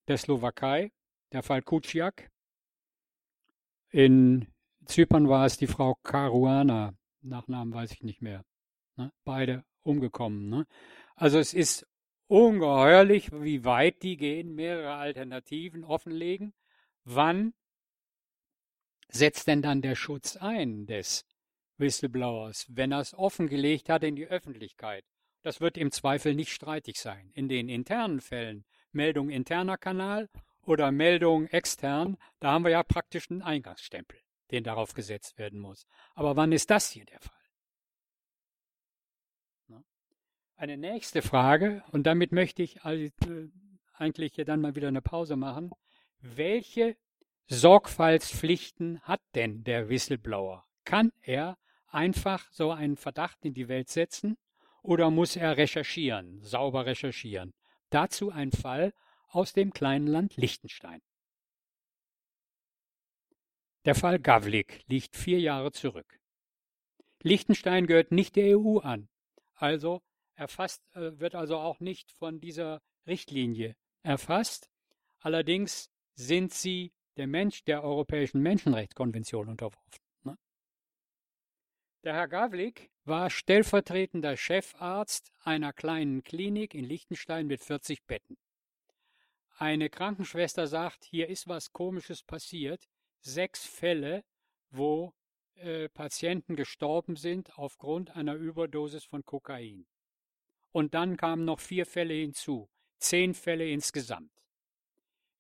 der 0.08 0.18
Slowakei, 0.18 0.92
der 1.32 1.44
Fall 1.44 1.62
Kuciak. 1.62 2.30
In 3.92 4.48
Zypern 4.86 5.28
war 5.28 5.46
es 5.46 5.58
die 5.58 5.68
Frau 5.68 5.96
Caruana, 6.04 6.94
Nachnamen 7.22 7.74
weiß 7.74 7.92
ich 7.92 8.04
nicht 8.04 8.22
mehr. 8.22 8.46
Ne? 8.96 9.12
Beide 9.24 9.66
umgekommen. 9.84 10.50
Ne? 10.50 10.66
Also 11.16 11.40
es 11.40 11.54
ist 11.54 11.88
ungeheuerlich, 12.28 13.32
wie 13.32 13.66
weit 13.66 14.04
die 14.04 14.18
gehen, 14.18 14.56
mehrere 14.56 14.94
Alternativen 14.94 15.84
offenlegen. 15.84 16.54
Wann 17.04 17.54
setzt 19.10 19.48
denn 19.48 19.62
dann 19.62 19.82
der 19.82 19.96
Schutz 19.96 20.38
ein 20.38 20.86
des 20.86 21.26
Whistleblowers, 21.80 22.68
wenn 22.70 22.92
er 22.92 23.00
es 23.00 23.14
offengelegt 23.14 23.90
hat 23.90 24.04
in 24.04 24.16
die 24.16 24.28
Öffentlichkeit? 24.28 25.06
Das 25.42 25.62
wird 25.62 25.78
im 25.78 25.92
Zweifel 25.92 26.36
nicht 26.36 26.52
streitig 26.52 27.00
sein. 27.00 27.32
In 27.34 27.48
den 27.48 27.70
internen 27.70 28.20
Fällen, 28.20 28.66
Meldung 28.92 29.30
interner 29.30 29.78
Kanal 29.78 30.30
oder 30.62 30.92
Meldung 30.92 31.48
extern, 31.48 32.18
da 32.40 32.52
haben 32.52 32.66
wir 32.66 32.72
ja 32.72 32.84
praktisch 32.84 33.30
einen 33.32 33.42
Eingangsstempel 33.42 34.20
den 34.52 34.64
darauf 34.64 34.94
gesetzt 34.94 35.38
werden 35.38 35.60
muss. 35.60 35.86
Aber 36.16 36.36
wann 36.36 36.52
ist 36.52 36.70
das 36.70 36.90
hier 36.90 37.06
der 37.06 37.20
Fall? 37.20 37.36
Eine 40.56 40.78
nächste 40.78 41.22
Frage, 41.22 41.84
und 41.92 42.04
damit 42.04 42.34
möchte 42.34 42.62
ich 42.64 42.84
äh, 42.84 43.12
eigentlich 43.94 44.34
dann 44.46 44.60
mal 44.60 44.76
wieder 44.76 44.90
eine 44.90 45.02
Pause 45.02 45.38
machen. 45.38 45.72
Welche 46.20 46.98
Sorgfaltspflichten 47.48 49.00
hat 49.02 49.22
denn 49.36 49.64
der 49.64 49.88
Whistleblower? 49.88 50.66
Kann 50.84 51.14
er 51.22 51.58
einfach 51.92 52.52
so 52.52 52.72
einen 52.72 52.98
Verdacht 52.98 53.44
in 53.46 53.54
die 53.54 53.68
Welt 53.68 53.90
setzen 53.90 54.38
oder 54.82 55.10
muss 55.10 55.36
er 55.36 55.58
recherchieren, 55.58 56.42
sauber 56.44 56.86
recherchieren? 56.86 57.54
Dazu 57.90 58.32
ein 58.32 58.52
Fall 58.52 58.94
aus 59.28 59.54
dem 59.54 59.72
kleinen 59.72 60.08
Land 60.08 60.38
Liechtenstein. 60.38 61.02
Der 63.86 63.96
Fall 63.96 64.20
Gavlik 64.20 64.84
liegt 64.88 65.16
vier 65.16 65.40
Jahre 65.40 65.72
zurück. 65.72 66.20
Liechtenstein 67.22 67.88
gehört 67.88 68.12
nicht 68.12 68.36
der 68.36 68.58
EU 68.58 68.80
an, 68.80 69.10
also 69.56 70.02
erfasst, 70.36 70.84
äh, 70.94 71.20
wird 71.20 71.36
also 71.36 71.58
auch 71.58 71.80
nicht 71.80 72.12
von 72.12 72.40
dieser 72.40 72.82
Richtlinie 73.08 73.76
erfasst. 74.04 74.70
Allerdings 75.20 75.90
sind 76.16 76.54
sie 76.54 76.94
der 77.18 77.28
Mensch 77.28 77.64
der 77.66 77.84
Europäischen 77.84 78.42
Menschenrechtskonvention 78.42 79.50
unterworfen. 79.50 80.09
Der 82.04 82.14
Herr 82.14 82.30
Gavlik 82.30 82.90
war 83.04 83.30
stellvertretender 83.30 84.38
Chefarzt 84.38 85.34
einer 85.40 85.74
kleinen 85.74 86.24
Klinik 86.24 86.74
in 86.74 86.86
Liechtenstein 86.86 87.48
mit 87.48 87.62
40 87.62 88.06
Betten. 88.06 88.38
Eine 89.58 89.90
Krankenschwester 89.90 90.68
sagt, 90.68 91.04
hier 91.04 91.28
ist 91.28 91.50
was 91.50 91.74
Komisches 91.74 92.24
passiert 92.24 92.88
sechs 93.20 93.66
Fälle, 93.66 94.24
wo 94.70 95.14
äh, 95.56 95.90
Patienten 95.90 96.56
gestorben 96.56 97.18
sind 97.18 97.58
aufgrund 97.58 98.16
einer 98.16 98.36
Überdosis 98.36 99.04
von 99.04 99.26
Kokain. 99.26 99.86
Und 100.72 100.94
dann 100.94 101.18
kamen 101.18 101.44
noch 101.44 101.60
vier 101.60 101.86
Fälle 101.86 102.14
hinzu, 102.14 102.70
zehn 103.00 103.34
Fälle 103.34 103.70
insgesamt. 103.70 104.32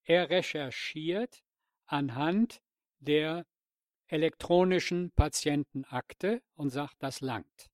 Er 0.04 0.30
recherchiert 0.30 1.42
anhand 1.86 2.62
der 3.00 3.46
elektronischen 4.10 5.12
Patientenakte 5.12 6.42
und 6.56 6.70
sagt, 6.70 6.96
das 7.00 7.22
langt. 7.22 7.70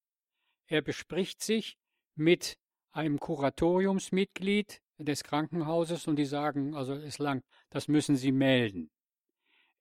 Er 0.68 0.82
bespricht 0.82 1.42
sich 1.42 1.78
mit 2.16 2.58
einem 2.92 3.20
Kuratoriumsmitglied 3.20 4.82
des 4.98 5.24
Krankenhauses 5.24 6.08
und 6.08 6.18
die 6.18 6.26
sagen, 6.26 6.76
also 6.76 6.94
es 6.94 7.20
langt, 7.20 7.44
das 7.70 7.88
müssen 7.88 8.16
Sie 8.16 8.32
melden. 8.32 8.92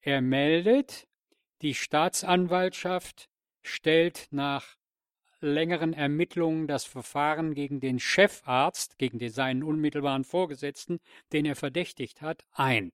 Er 0.00 0.20
meldet, 0.20 1.06
die 1.62 1.74
Staatsanwaltschaft 1.74 3.28
stellt 3.62 4.28
nach 4.30 4.76
längeren 5.40 5.92
Ermittlungen 5.92 6.66
das 6.66 6.84
Verfahren 6.84 7.54
gegen 7.54 7.80
den 7.80 7.98
Chefarzt, 7.98 8.98
gegen 8.98 9.18
den 9.18 9.30
seinen 9.30 9.62
unmittelbaren 9.62 10.24
Vorgesetzten, 10.24 11.00
den 11.32 11.44
er 11.44 11.56
verdächtigt 11.56 12.22
hat, 12.22 12.44
ein. 12.52 12.92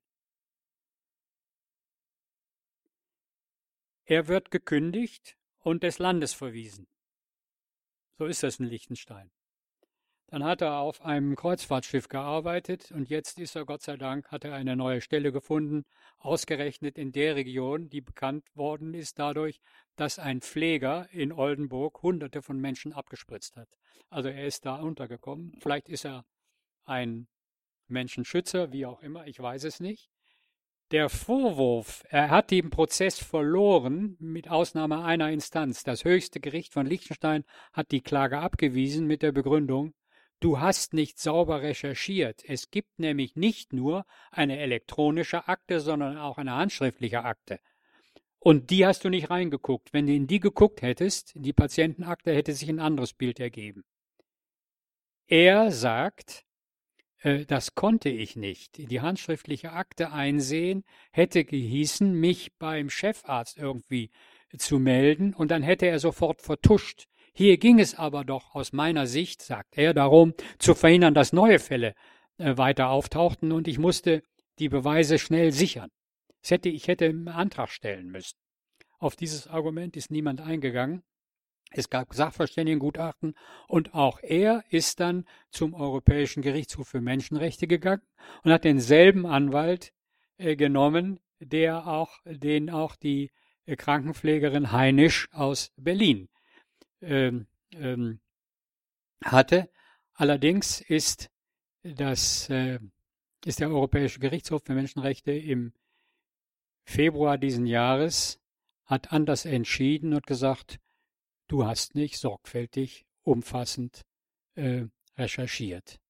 Er 4.11 4.27
wird 4.27 4.51
gekündigt 4.51 5.37
und 5.61 5.85
des 5.85 6.01
Landes 6.01 6.32
verwiesen. 6.32 6.89
So 8.19 8.27
ist 8.27 8.43
das 8.43 8.59
in 8.59 8.66
Liechtenstein. 8.66 9.31
Dann 10.27 10.43
hat 10.43 10.62
er 10.62 10.78
auf 10.78 11.01
einem 11.03 11.37
Kreuzfahrtschiff 11.37 12.09
gearbeitet 12.09 12.91
und 12.91 13.09
jetzt 13.09 13.39
ist 13.39 13.55
er, 13.55 13.65
Gott 13.65 13.82
sei 13.82 13.97
Dank, 13.97 14.27
hat 14.32 14.45
er 14.45 14.55
eine 14.55 14.74
neue 14.74 15.01
Stelle 15.01 15.31
gefunden, 15.31 15.85
ausgerechnet 16.19 16.99
in 16.99 17.12
der 17.12 17.37
Region, 17.37 17.89
die 17.89 18.01
bekannt 18.01 18.49
worden 18.57 18.95
ist 18.95 19.20
dadurch, 19.20 19.61
dass 19.95 20.19
ein 20.19 20.41
Pfleger 20.41 21.09
in 21.12 21.31
Oldenburg 21.31 22.03
hunderte 22.03 22.43
von 22.43 22.59
Menschen 22.59 22.93
abgespritzt 22.93 23.57
hat. 23.57 23.69
Also 24.09 24.28
er 24.28 24.45
ist 24.45 24.66
da 24.66 24.81
untergekommen. 24.81 25.57
Vielleicht 25.61 25.89
ist 25.89 26.05
er 26.05 26.24
ein 26.85 27.28
Menschenschützer, 27.87 28.73
wie 28.73 28.87
auch 28.87 29.03
immer, 29.03 29.28
ich 29.28 29.39
weiß 29.39 29.62
es 29.62 29.78
nicht. 29.78 30.11
Der 30.90 31.08
Vorwurf, 31.08 32.04
er 32.08 32.30
hat 32.30 32.50
den 32.50 32.70
Prozess 32.70 33.20
verloren, 33.20 34.16
mit 34.18 34.50
Ausnahme 34.50 35.04
einer 35.04 35.30
Instanz. 35.30 35.84
Das 35.84 36.04
höchste 36.04 36.40
Gericht 36.40 36.72
von 36.72 36.84
Liechtenstein 36.84 37.44
hat 37.72 37.92
die 37.92 38.00
Klage 38.00 38.40
abgewiesen 38.40 39.06
mit 39.06 39.22
der 39.22 39.30
Begründung, 39.30 39.94
du 40.40 40.58
hast 40.58 40.92
nicht 40.92 41.20
sauber 41.20 41.62
recherchiert. 41.62 42.42
Es 42.44 42.72
gibt 42.72 42.98
nämlich 42.98 43.36
nicht 43.36 43.72
nur 43.72 44.04
eine 44.32 44.58
elektronische 44.58 45.46
Akte, 45.46 45.78
sondern 45.78 46.18
auch 46.18 46.38
eine 46.38 46.56
handschriftliche 46.56 47.22
Akte. 47.22 47.60
Und 48.40 48.70
die 48.70 48.84
hast 48.84 49.04
du 49.04 49.10
nicht 49.10 49.30
reingeguckt. 49.30 49.92
Wenn 49.92 50.08
du 50.08 50.12
in 50.12 50.26
die 50.26 50.40
geguckt 50.40 50.82
hättest, 50.82 51.36
in 51.36 51.44
die 51.44 51.52
Patientenakte, 51.52 52.34
hätte 52.34 52.52
sich 52.52 52.68
ein 52.68 52.80
anderes 52.80 53.12
Bild 53.12 53.38
ergeben. 53.38 53.84
Er 55.28 55.70
sagt, 55.70 56.44
das 57.22 57.74
konnte 57.74 58.09
ich 58.09 58.36
nicht. 58.36 58.90
Die 58.90 59.01
handschriftliche 59.01 59.72
Akte 59.72 60.12
einsehen 60.12 60.84
hätte 61.12 61.44
gehießen, 61.44 62.12
mich 62.12 62.52
beim 62.59 62.88
Chefarzt 62.88 63.59
irgendwie 63.59 64.10
zu 64.56 64.78
melden 64.78 65.34
und 65.34 65.51
dann 65.51 65.62
hätte 65.62 65.86
er 65.86 65.98
sofort 65.98 66.40
vertuscht. 66.40 67.06
Hier 67.32 67.59
ging 67.59 67.78
es 67.78 67.94
aber 67.94 68.24
doch 68.24 68.55
aus 68.55 68.72
meiner 68.72 69.06
Sicht, 69.06 69.42
sagt 69.42 69.78
er, 69.78 69.94
darum 69.94 70.34
zu 70.59 70.74
verhindern, 70.74 71.14
dass 71.14 71.32
neue 71.32 71.59
Fälle 71.59 71.94
äh, 72.38 72.56
weiter 72.56 72.88
auftauchten 72.88 73.52
und 73.52 73.68
ich 73.68 73.78
musste 73.78 74.22
die 74.59 74.68
Beweise 74.68 75.18
schnell 75.18 75.52
sichern. 75.52 75.90
Das 76.42 76.51
hätte, 76.51 76.68
ich 76.68 76.88
hätte 76.88 77.06
einen 77.06 77.28
Antrag 77.28 77.70
stellen 77.70 78.09
müssen. 78.09 78.36
Auf 78.98 79.14
dieses 79.14 79.47
Argument 79.47 79.97
ist 79.97 80.10
niemand 80.10 80.40
eingegangen. 80.40 81.02
Es 81.70 81.88
gab 81.88 82.12
Sachverständigengutachten 82.12 83.34
und 83.68 83.94
auch 83.94 84.18
er 84.22 84.64
ist 84.70 85.01
dann 85.01 85.24
zum 85.51 85.74
Europäischen 85.74 86.42
Gerichtshof 86.42 86.88
für 86.88 87.01
Menschenrechte 87.01 87.66
gegangen 87.66 88.02
und 88.42 88.52
hat 88.52 88.64
denselben 88.64 89.24
Anwalt 89.24 89.92
äh, 90.36 90.56
genommen, 90.56 91.20
der 91.38 91.86
auch, 91.86 92.18
den 92.24 92.70
auch 92.70 92.97
die 92.97 93.30
äh, 93.66 93.76
Krankenpflegerin 93.76 94.72
Heinisch 94.72 95.28
aus 95.32 95.72
Berlin 95.76 96.28
ähm, 97.01 97.47
ähm, 97.72 98.20
hatte. 99.24 99.70
Allerdings 100.14 100.80
ist 100.80 101.30
das 101.82 102.51
äh, 102.51 102.80
ist 103.44 103.60
der 103.60 103.70
Europäische 103.70 104.20
Gerichtshof 104.20 104.64
für 104.64 104.74
Menschenrechte 104.74 105.32
im 105.32 105.72
Februar 106.84 107.38
diesen 107.38 107.66
Jahres 107.66 108.40
hat 108.84 109.12
anders 109.12 109.44
entschieden 109.44 110.12
und 110.12 110.26
gesagt, 110.26 110.80
du 111.51 111.66
hast 111.66 111.97
nicht 111.97 112.18
sorgfältig, 112.18 113.06
umfassend 113.22 114.02
äh, 114.55 114.85
recherchiert. 115.16 116.01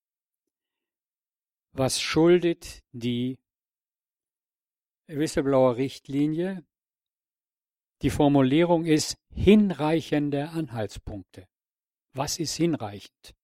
Was 1.73 2.01
schuldet 2.01 2.83
die 2.93 3.39
Whistleblower-Richtlinie? 5.07 6.65
Die 8.03 8.11
Formulierung 8.11 8.85
ist 8.85 9.17
hinreichende 9.31 10.51
Anhaltspunkte. 10.51 11.49
Was 12.13 12.39
ist 12.39 12.55
hinreichend? 12.55 13.35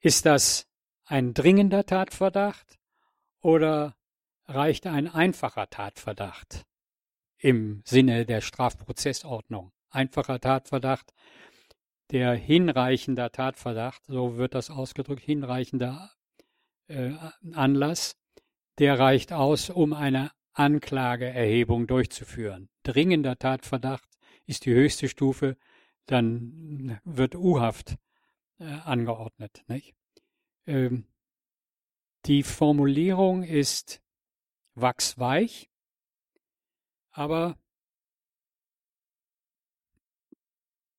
Ist 0.00 0.24
das 0.24 0.68
ein 1.04 1.34
dringender 1.34 1.84
Tatverdacht 1.84 2.78
oder 3.40 3.96
reicht 4.44 4.86
ein 4.86 5.08
einfacher 5.08 5.68
Tatverdacht? 5.68 6.66
Im 7.46 7.80
Sinne 7.84 8.26
der 8.26 8.40
Strafprozessordnung. 8.40 9.70
Einfacher 9.90 10.40
Tatverdacht, 10.40 11.14
der 12.10 12.34
hinreichender 12.34 13.30
Tatverdacht, 13.30 14.04
so 14.06 14.36
wird 14.36 14.56
das 14.56 14.68
ausgedrückt, 14.68 15.22
hinreichender 15.22 16.10
äh, 16.88 17.12
Anlass, 17.52 18.16
der 18.80 18.98
reicht 18.98 19.32
aus, 19.32 19.70
um 19.70 19.92
eine 19.92 20.32
Anklageerhebung 20.54 21.86
durchzuführen. 21.86 22.68
Dringender 22.82 23.38
Tatverdacht 23.38 24.08
ist 24.46 24.64
die 24.66 24.74
höchste 24.74 25.08
Stufe, 25.08 25.56
dann 26.06 26.98
wird 27.04 27.36
U-Haft 27.36 27.94
äh, 28.58 28.64
angeordnet. 28.64 29.64
Ähm, 30.66 31.06
die 32.24 32.42
Formulierung 32.42 33.44
ist 33.44 34.02
wachsweich, 34.74 35.70
aber 37.16 37.56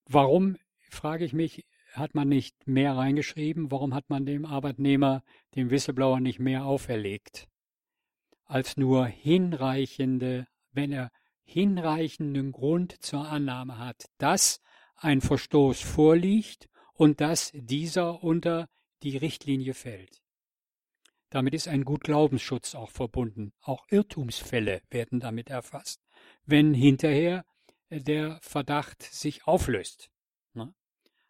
warum, 0.06 0.57
frage 0.89 1.23
ich 1.23 1.34
mich, 1.34 1.68
hat 1.94 2.15
man 2.15 2.27
nicht 2.27 2.68
mehr 2.68 2.95
reingeschrieben? 2.95 3.69
Warum 3.72 3.94
hat 3.94 4.10
man 4.10 4.26
dem 4.26 4.44
Arbeitnehmer, 4.45 5.23
dem 5.56 5.69
Whistleblower 5.69 6.19
nicht 6.19 6.39
mehr 6.39 6.65
auferlegt? 6.65 7.48
Als 8.45 8.77
nur 8.77 9.06
hinreichende, 9.06 10.48
wenn 10.72 10.91
er 10.91 11.11
hinreichenden 11.44 12.52
Grund 12.52 12.99
zur 13.03 13.27
Annahme 13.27 13.77
hat, 13.77 14.06
dass 14.18 14.60
ein 14.95 15.22
Verstoß 15.22 15.81
vorliegt 15.81 16.68
und 16.94 17.22
dass 17.22 17.52
dieser 17.53 18.23
unter 18.23 18.69
die 19.03 19.18
Richtlinie 19.18 19.76
fällt. 19.76 20.23
Damit 21.30 21.53
ist 21.53 21.68
ein 21.68 21.84
Gutglaubensschutz 21.84 22.73
auch 22.73 22.89
verbunden. 22.89 23.53
Auch 23.61 23.85
Irrtumsfälle 23.89 24.81
werden 24.89 25.19
damit 25.19 25.49
erfasst 25.52 26.07
wenn 26.45 26.74
hinterher 26.74 27.45
äh, 27.90 27.99
der 27.99 28.40
Verdacht 28.41 29.04
sich 29.04 29.48
auflöst. 29.48 30.10
Ne? 30.54 30.74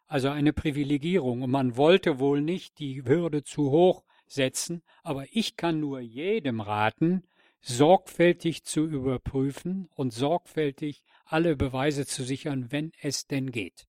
Also 0.06 0.28
eine 0.28 0.52
Privilegierung. 0.52 1.42
Und 1.42 1.50
man 1.50 1.76
wollte 1.76 2.18
wohl 2.18 2.40
nicht 2.40 2.78
die 2.78 3.04
Hürde 3.04 3.44
zu 3.44 3.70
hoch 3.70 4.04
setzen, 4.26 4.82
aber 5.02 5.26
ich 5.30 5.56
kann 5.56 5.80
nur 5.80 6.00
jedem 6.00 6.60
raten, 6.60 7.24
sorgfältig 7.60 8.64
zu 8.64 8.86
überprüfen 8.86 9.88
und 9.94 10.12
sorgfältig 10.12 11.02
alle 11.24 11.56
Beweise 11.56 12.06
zu 12.06 12.22
sichern, 12.22 12.70
wenn 12.70 12.92
es 13.00 13.26
denn 13.26 13.50
geht. 13.50 13.86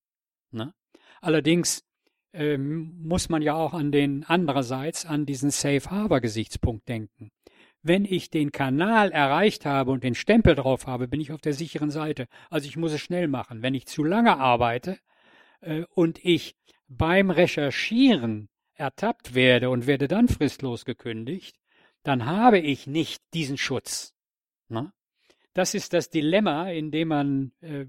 Ne? 0.51 0.73
Allerdings 1.21 1.85
ähm, 2.33 2.97
muss 3.01 3.29
man 3.29 3.41
ja 3.41 3.55
auch 3.55 3.73
an 3.73 3.91
den 3.91 4.23
andererseits 4.23 5.05
an 5.05 5.25
diesen 5.25 5.51
Safe 5.51 5.89
Harbor 5.89 6.21
Gesichtspunkt 6.21 6.87
denken. 6.87 7.31
Wenn 7.81 8.03
ich 8.05 8.29
den 8.29 8.51
Kanal 8.51 9.11
erreicht 9.11 9.65
habe 9.65 9.91
und 9.91 10.03
den 10.03 10.15
Stempel 10.15 10.55
drauf 10.55 10.85
habe, 10.87 11.07
bin 11.07 11.21
ich 11.21 11.31
auf 11.31 11.41
der 11.41 11.53
sicheren 11.53 11.91
Seite. 11.91 12.27
Also 12.49 12.67
ich 12.67 12.75
muss 12.75 12.91
es 12.91 13.01
schnell 13.01 13.27
machen. 13.27 13.61
Wenn 13.61 13.73
ich 13.73 13.85
zu 13.85 14.03
lange 14.03 14.37
arbeite 14.37 14.97
äh, 15.61 15.83
und 15.95 16.23
ich 16.23 16.55
beim 16.87 17.29
Recherchieren 17.29 18.49
ertappt 18.73 19.35
werde 19.35 19.69
und 19.69 19.87
werde 19.87 20.07
dann 20.07 20.27
fristlos 20.27 20.85
gekündigt, 20.85 21.57
dann 22.03 22.25
habe 22.25 22.59
ich 22.59 22.87
nicht 22.87 23.21
diesen 23.33 23.57
Schutz. 23.57 24.13
Ne? 24.67 24.91
Das 25.53 25.73
ist 25.73 25.93
das 25.93 26.09
Dilemma, 26.09 26.69
in 26.69 26.91
dem 26.91 27.09
man 27.09 27.51
äh, 27.61 27.85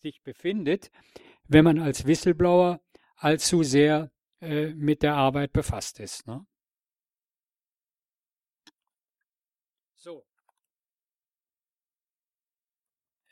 sich 0.00 0.22
befindet, 0.22 0.90
wenn 1.46 1.64
man 1.64 1.78
als 1.78 2.06
Whistleblower 2.06 2.80
allzu 3.16 3.62
sehr 3.62 4.10
äh, 4.40 4.74
mit 4.74 5.02
der 5.02 5.14
Arbeit 5.14 5.52
befasst 5.52 6.00
ist. 6.00 6.26
Ne? 6.26 6.44
So. 10.00 10.24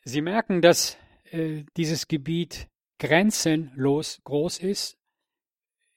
Sie 0.04 0.20
merken, 0.20 0.60
dass 0.60 0.98
äh, 1.30 1.64
dieses 1.78 2.08
Gebiet 2.08 2.68
grenzenlos 2.98 4.20
groß 4.24 4.58
ist. 4.58 4.98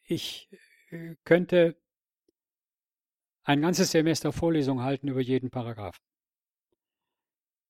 Ich 0.06 0.50
äh, 0.90 1.16
könnte 1.26 1.76
ein 3.44 3.60
ganzes 3.62 3.92
Semester 3.92 4.32
Vorlesung 4.32 4.82
halten 4.82 5.10
über 5.10 5.20
jeden 5.20 5.50
Paragraphen. 5.50 6.06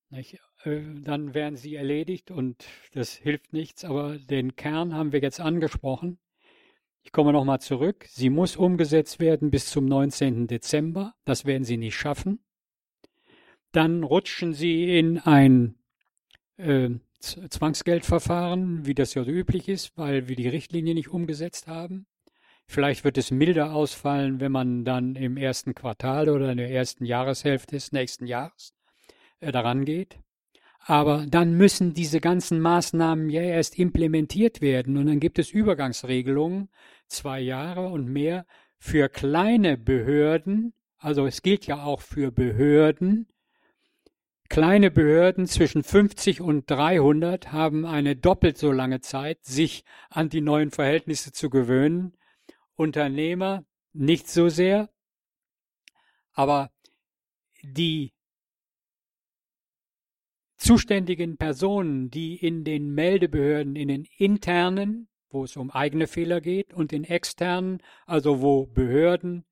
Nicht? 0.10 0.40
Äh, 0.64 0.82
dann 1.02 1.34
wären 1.34 1.56
sie 1.56 1.74
erledigt 1.74 2.30
und 2.30 2.64
das 2.92 3.16
hilft 3.16 3.52
nichts, 3.52 3.84
aber 3.84 4.20
den 4.20 4.56
Kern 4.56 4.94
haben 4.94 5.12
wir 5.12 5.22
jetzt 5.22 5.40
angesprochen. 5.40 6.20
Ich 7.02 7.12
komme 7.12 7.34
nochmal 7.34 7.62
zurück. 7.62 8.06
Sie 8.10 8.30
muss 8.30 8.58
umgesetzt 8.58 9.20
werden 9.20 9.50
bis 9.50 9.72
zum 9.72 9.86
19. 9.86 10.46
Dezember. 10.46 11.16
Das 11.26 11.46
werden 11.46 11.64
Sie 11.64 11.78
nicht 11.78 11.96
schaffen 11.96 12.46
dann 13.72 14.04
rutschen 14.04 14.54
sie 14.54 14.98
in 14.98 15.20
ein 15.20 15.76
äh, 16.58 16.90
Zwangsgeldverfahren, 17.20 18.86
wie 18.86 18.96
das 18.96 19.14
ja 19.14 19.24
so 19.24 19.32
üblich 19.32 19.70
ist, 19.70 19.98
weil 19.98 20.28
wir 20.28 20.36
die 20.36 20.48
Richtlinie 20.48 20.94
nicht 20.94 21.10
umgesetzt 21.10 21.68
haben. 21.68 22.08
Vielleicht 22.68 23.04
wird 23.04 23.18
es 23.18 23.32
milder 23.32 23.74
ausfallen, 23.74 24.40
wenn 24.40 24.52
man 24.52 24.86
dann 24.86 25.16
im 25.16 25.38
ersten 25.38 25.76
Quartal 25.76 26.30
oder 26.30 26.52
in 26.52 26.58
der 26.58 26.72
ersten 26.72 27.06
Jahreshälfte 27.06 27.76
des 27.76 27.92
nächsten 27.92 28.26
Jahres 28.26 28.74
äh, 29.40 29.52
daran 29.52 29.86
geht. 29.86 30.20
Aber 30.80 31.26
dann 31.28 31.54
müssen 31.54 31.94
diese 31.94 32.20
ganzen 32.20 32.60
Maßnahmen 32.60 33.30
ja 33.30 33.42
erst 33.42 33.78
implementiert 33.78 34.62
werden 34.62 34.98
und 34.98 35.06
dann 35.06 35.20
gibt 35.20 35.38
es 35.38 35.52
Übergangsregelungen, 35.52 36.70
zwei 37.08 37.40
Jahre 37.40 37.88
und 37.90 38.08
mehr 38.08 38.48
für 38.80 39.10
kleine 39.10 39.78
Behörden. 39.78 40.74
Also 40.98 41.28
es 41.28 41.44
gilt 41.44 41.68
ja 41.68 41.84
auch 41.84 42.02
für 42.02 42.32
Behörden, 42.32 43.28
Kleine 44.52 44.92
Behörden 44.92 45.48
zwischen 45.48 45.82
50 45.82 46.42
und 46.42 46.70
300 46.70 47.54
haben 47.54 47.86
eine 47.86 48.18
doppelt 48.18 48.58
so 48.58 48.74
lange 48.74 49.00
Zeit, 49.00 49.46
sich 49.46 49.86
an 50.10 50.28
die 50.28 50.42
neuen 50.42 50.72
Verhältnisse 50.72 51.32
zu 51.32 51.50
gewöhnen. 51.50 52.18
Unternehmer 52.76 53.64
nicht 53.94 54.28
so 54.28 54.50
sehr. 54.50 54.90
Aber 56.34 56.70
die 57.64 58.12
zuständigen 60.58 61.38
Personen, 61.38 62.10
die 62.10 62.36
in 62.36 62.66
den 62.66 62.94
Meldebehörden, 62.94 63.78
in 63.78 63.88
den 63.88 64.06
internen 64.18 65.08
wo 65.32 65.46
es 65.46 65.56
um 65.56 65.72
eigene 65.72 66.08
Fehler 66.08 66.42
geht, 66.42 66.74
und 66.74 66.92
den 66.92 67.06
externen, 67.06 67.82
also 68.06 68.42
wo 68.42 68.66
Behörden 68.66 69.46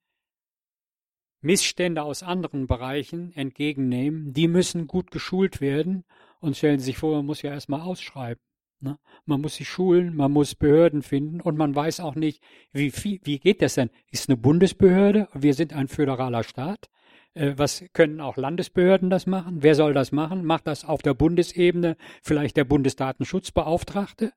Missstände 1.42 2.04
aus 2.04 2.24
anderen 2.24 2.68
Bereichen 2.68 3.32
entgegennehmen. 3.34 4.34
Die 4.34 4.48
müssen 4.48 4.88
gut 4.88 5.12
geschult 5.12 5.62
werden. 5.62 6.04
Und 6.40 6.58
stellen 6.58 6.80
Sie 6.80 6.86
sich 6.86 6.98
vor, 6.98 7.16
man 7.18 7.26
muss 7.26 7.42
ja 7.42 7.52
erstmal 7.52 7.82
ausschreiben. 7.82 8.42
Ne? 8.82 8.98
Man 9.26 9.42
muss 9.42 9.56
sich 9.56 9.68
schulen, 9.68 10.16
man 10.16 10.32
muss 10.32 10.56
Behörden 10.56 11.02
finden 11.02 11.42
und 11.42 11.58
man 11.58 11.76
weiß 11.76 12.00
auch 12.00 12.16
nicht, 12.16 12.42
wie, 12.72 12.92
viel, 12.92 13.20
wie 13.24 13.40
geht 13.40 13.62
das 13.62 13.76
denn? 13.76 13.90
Ist 14.10 14.30
eine 14.30 14.38
Bundesbehörde? 14.38 15.28
Wir 15.34 15.54
sind 15.54 15.74
ein 15.74 15.90
föderaler 15.90 16.44
Staat. 16.44 16.90
Äh, 17.34 17.54
was 17.58 17.84
können 17.92 18.22
auch 18.22 18.38
Landesbehörden 18.38 19.10
das 19.10 19.28
machen? 19.28 19.58
Wer 19.62 19.76
soll 19.76 19.94
das 19.94 20.12
machen? 20.12 20.46
Macht 20.46 20.68
das 20.68 20.86
auf 20.86 21.02
der 21.02 21.14
Bundesebene 21.14 21.98
vielleicht 22.24 22.56
der 22.56 22.64
Bundesdatenschutzbeauftragte? 22.64 24.32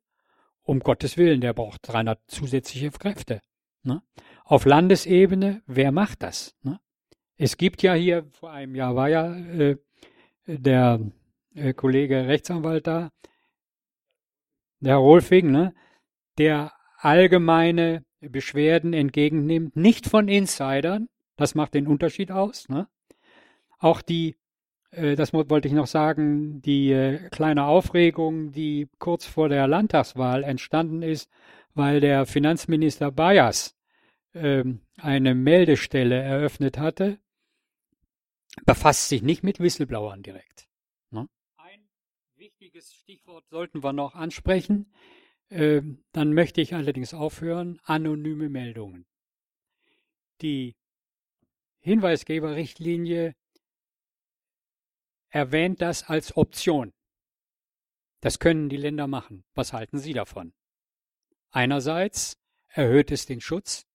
Um 0.63 0.81
Gottes 0.81 1.17
Willen, 1.17 1.41
der 1.41 1.53
braucht 1.55 1.81
300 1.85 2.21
zusätzliche 2.27 2.91
Kräfte. 2.91 3.41
Ne? 3.85 4.03
Auf 4.45 4.65
Landesebene, 4.65 5.63
wer 5.67 5.93
macht 5.93 6.23
das? 6.23 6.57
Ne? 6.63 6.81
Es 7.43 7.57
gibt 7.57 7.83
ja 7.83 7.95
hier, 7.95 8.25
vor 8.31 8.53
einem 8.53 8.77
Jahr 8.77 8.95
war 8.95 9.09
ja 9.09 9.35
äh, 9.35 9.77
der 10.47 11.01
äh, 11.57 11.75
Kollege 11.75 12.29
Rechtsanwalt 12.29 12.87
da, 12.87 13.11
der 14.79 14.93
Herr 14.93 14.99
Rolfing, 14.99 15.51
ne, 15.51 15.75
der 16.39 16.73
allgemeine 16.99 18.05
Beschwerden 18.21 18.93
entgegennimmt, 18.93 19.75
nicht 19.75 20.07
von 20.07 20.29
Insidern, 20.29 21.09
das 21.37 21.57
macht 21.57 21.75
den 21.75 21.89
Unterschied 21.89 22.31
aus. 22.31 22.69
Ne? 22.69 22.87
Auch 23.81 24.03
die, 24.03 24.37
äh, 24.93 25.17
das 25.17 25.33
wollte 25.33 25.67
ich 25.67 25.75
noch 25.75 25.89
sagen, 25.89 26.63
die 26.63 26.93
äh, 26.93 27.29
kleine 27.31 27.65
Aufregung, 27.65 28.53
die 28.53 28.89
kurz 29.01 29.27
vor 29.27 29.49
der 29.49 29.67
Landtagswahl 29.67 30.45
entstanden 30.45 31.03
ist, 31.03 31.29
weil 31.75 31.99
der 31.99 32.25
Finanzminister 32.25 33.11
Bayers 33.11 33.77
äh, 34.33 34.63
eine 35.01 35.35
Meldestelle 35.35 36.23
eröffnet 36.23 36.79
hatte, 36.79 37.19
befasst 38.65 39.09
sich 39.09 39.23
nicht 39.23 39.43
mit 39.43 39.61
Whistleblowern 39.61 40.23
direkt. 40.23 40.69
Ne? 41.11 41.29
Ein 41.57 41.89
wichtiges 42.37 42.93
Stichwort 42.95 43.49
sollten 43.49 43.83
wir 43.83 43.93
noch 43.93 44.15
ansprechen. 44.15 44.93
Äh, 45.49 45.83
dann 46.13 46.33
möchte 46.33 46.61
ich 46.61 46.75
allerdings 46.75 47.15
aufhören. 47.15 47.81
Anonyme 47.85 48.49
Meldungen. 48.49 49.07
Die 50.41 50.77
Hinweisgeberrichtlinie 51.81 53.35
erwähnt 55.29 55.81
das 55.81 56.05
als 56.05 56.37
Option. 56.37 56.93
Das 58.21 58.39
können 58.39 58.69
die 58.69 58.77
Länder 58.77 59.07
machen. 59.07 59.45
Was 59.55 59.73
halten 59.73 59.99
Sie 59.99 60.13
davon? 60.13 60.53
Einerseits 61.51 62.39
erhöht 62.69 63.11
es 63.11 63.27
den 63.27 63.41
Schutz 63.41 63.87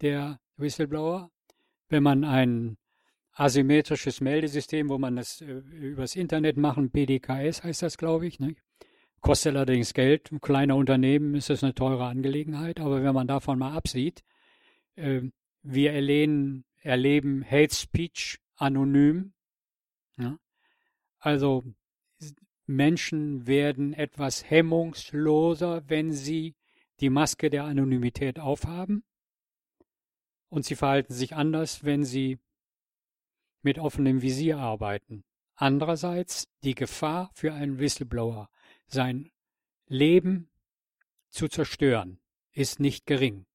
der 0.00 0.40
Whistleblower, 0.56 1.30
wenn 1.88 2.02
man 2.02 2.24
ein 2.24 2.76
asymmetrisches 3.40 4.20
Meldesystem, 4.20 4.90
wo 4.90 4.98
man 4.98 5.16
das 5.16 5.40
äh, 5.40 5.46
übers 5.46 6.14
Internet 6.14 6.58
machen, 6.58 6.90
PDKS 6.90 7.64
heißt 7.64 7.82
das, 7.82 7.96
glaube 7.96 8.26
ich, 8.26 8.38
ne? 8.38 8.54
kostet 9.22 9.56
allerdings 9.56 9.94
Geld. 9.94 10.30
Ein 10.30 10.42
kleiner 10.42 10.76
Unternehmen 10.76 11.34
ist 11.34 11.48
das 11.48 11.64
eine 11.64 11.74
teure 11.74 12.04
Angelegenheit, 12.04 12.80
aber 12.80 13.02
wenn 13.02 13.14
man 13.14 13.26
davon 13.26 13.58
mal 13.58 13.72
absieht, 13.72 14.22
äh, 14.96 15.22
wir 15.62 15.92
erlehnen 15.92 16.64
erleben 16.82 17.44
Hate 17.44 17.74
Speech 17.74 18.38
anonym. 18.56 19.32
Ja? 20.18 20.38
Also 21.18 21.64
Menschen 22.66 23.46
werden 23.46 23.94
etwas 23.94 24.48
hemmungsloser, 24.50 25.82
wenn 25.88 26.12
sie 26.12 26.56
die 27.00 27.10
Maske 27.10 27.48
der 27.48 27.64
Anonymität 27.64 28.38
aufhaben. 28.38 29.02
Und 30.50 30.66
sie 30.66 30.74
verhalten 30.74 31.14
sich 31.14 31.34
anders, 31.34 31.84
wenn 31.84 32.04
sie 32.04 32.38
mit 33.62 33.78
offenem 33.78 34.22
Visier 34.22 34.58
arbeiten. 34.58 35.24
Andererseits 35.54 36.48
die 36.64 36.74
Gefahr 36.74 37.30
für 37.34 37.52
einen 37.52 37.78
Whistleblower, 37.78 38.48
sein 38.86 39.30
Leben 39.86 40.50
zu 41.30 41.48
zerstören, 41.48 42.20
ist 42.52 42.80
nicht 42.80 43.06
gering. 43.06 43.46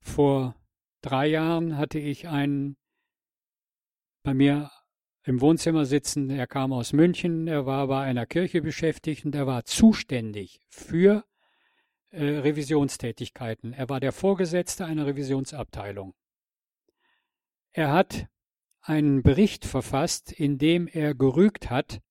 Vor 0.00 0.54
drei 1.02 1.26
Jahren 1.26 1.76
hatte 1.76 1.98
ich 1.98 2.28
einen 2.28 2.76
bei 4.22 4.34
mir 4.34 4.70
im 5.24 5.40
Wohnzimmer 5.40 5.84
sitzen. 5.84 6.30
Er 6.30 6.46
kam 6.46 6.72
aus 6.72 6.92
München, 6.92 7.48
er 7.48 7.66
war 7.66 7.88
bei 7.88 8.02
einer 8.04 8.26
Kirche 8.26 8.62
beschäftigt 8.62 9.24
und 9.24 9.34
er 9.34 9.46
war 9.46 9.64
zuständig 9.64 10.60
für 10.68 11.24
äh, 12.10 12.24
Revisionstätigkeiten. 12.24 13.72
Er 13.72 13.88
war 13.88 14.00
der 14.00 14.12
Vorgesetzte 14.12 14.86
einer 14.86 15.06
Revisionsabteilung. 15.06 16.14
Er 17.72 17.92
hat 17.92 18.28
einen 18.86 19.22
Bericht 19.22 19.64
verfasst, 19.64 20.32
in 20.32 20.58
dem 20.58 20.86
er 20.86 21.14
gerügt 21.14 21.70
hat, 21.70 22.02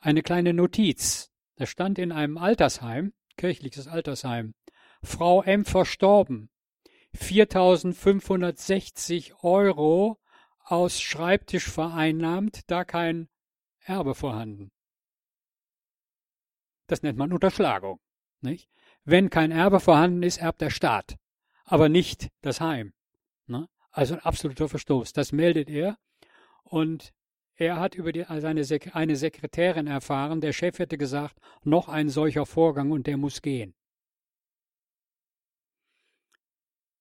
eine 0.00 0.22
kleine 0.22 0.54
Notiz. 0.54 1.30
Da 1.56 1.66
stand 1.66 1.98
in 1.98 2.12
einem 2.12 2.38
Altersheim, 2.38 3.12
kirchliches 3.36 3.88
Altersheim, 3.88 4.54
Frau 5.02 5.42
M. 5.42 5.66
verstorben. 5.66 6.48
4.560 7.14 9.42
Euro 9.42 10.18
aus 10.60 11.00
Schreibtisch 11.00 11.70
vereinnahmt, 11.70 12.70
da 12.70 12.84
kein 12.84 13.28
Erbe 13.80 14.14
vorhanden. 14.14 14.70
Das 16.86 17.02
nennt 17.02 17.18
man 17.18 17.32
Unterschlagung. 17.32 17.98
Nicht? 18.40 18.70
Wenn 19.04 19.30
kein 19.30 19.50
Erbe 19.50 19.80
vorhanden 19.80 20.22
ist, 20.22 20.38
erbt 20.38 20.60
der 20.60 20.70
Staat, 20.70 21.16
aber 21.64 21.88
nicht 21.88 22.28
das 22.40 22.60
Heim. 22.60 22.92
Also 23.90 24.14
ein 24.14 24.20
absoluter 24.20 24.68
Verstoß. 24.68 25.12
Das 25.12 25.32
meldet 25.32 25.68
er 25.70 25.98
und 26.64 27.12
er 27.56 27.80
hat 27.80 27.96
über 27.96 28.12
die, 28.12 28.24
seine 28.38 28.62
Sek 28.62 28.94
eine 28.94 29.16
Sekretärin 29.16 29.88
erfahren, 29.88 30.40
der 30.40 30.52
Chef 30.52 30.78
hätte 30.78 30.96
gesagt, 30.96 31.40
noch 31.64 31.88
ein 31.88 32.08
solcher 32.08 32.46
Vorgang 32.46 32.92
und 32.92 33.06
der 33.06 33.16
muss 33.16 33.42
gehen. 33.42 33.74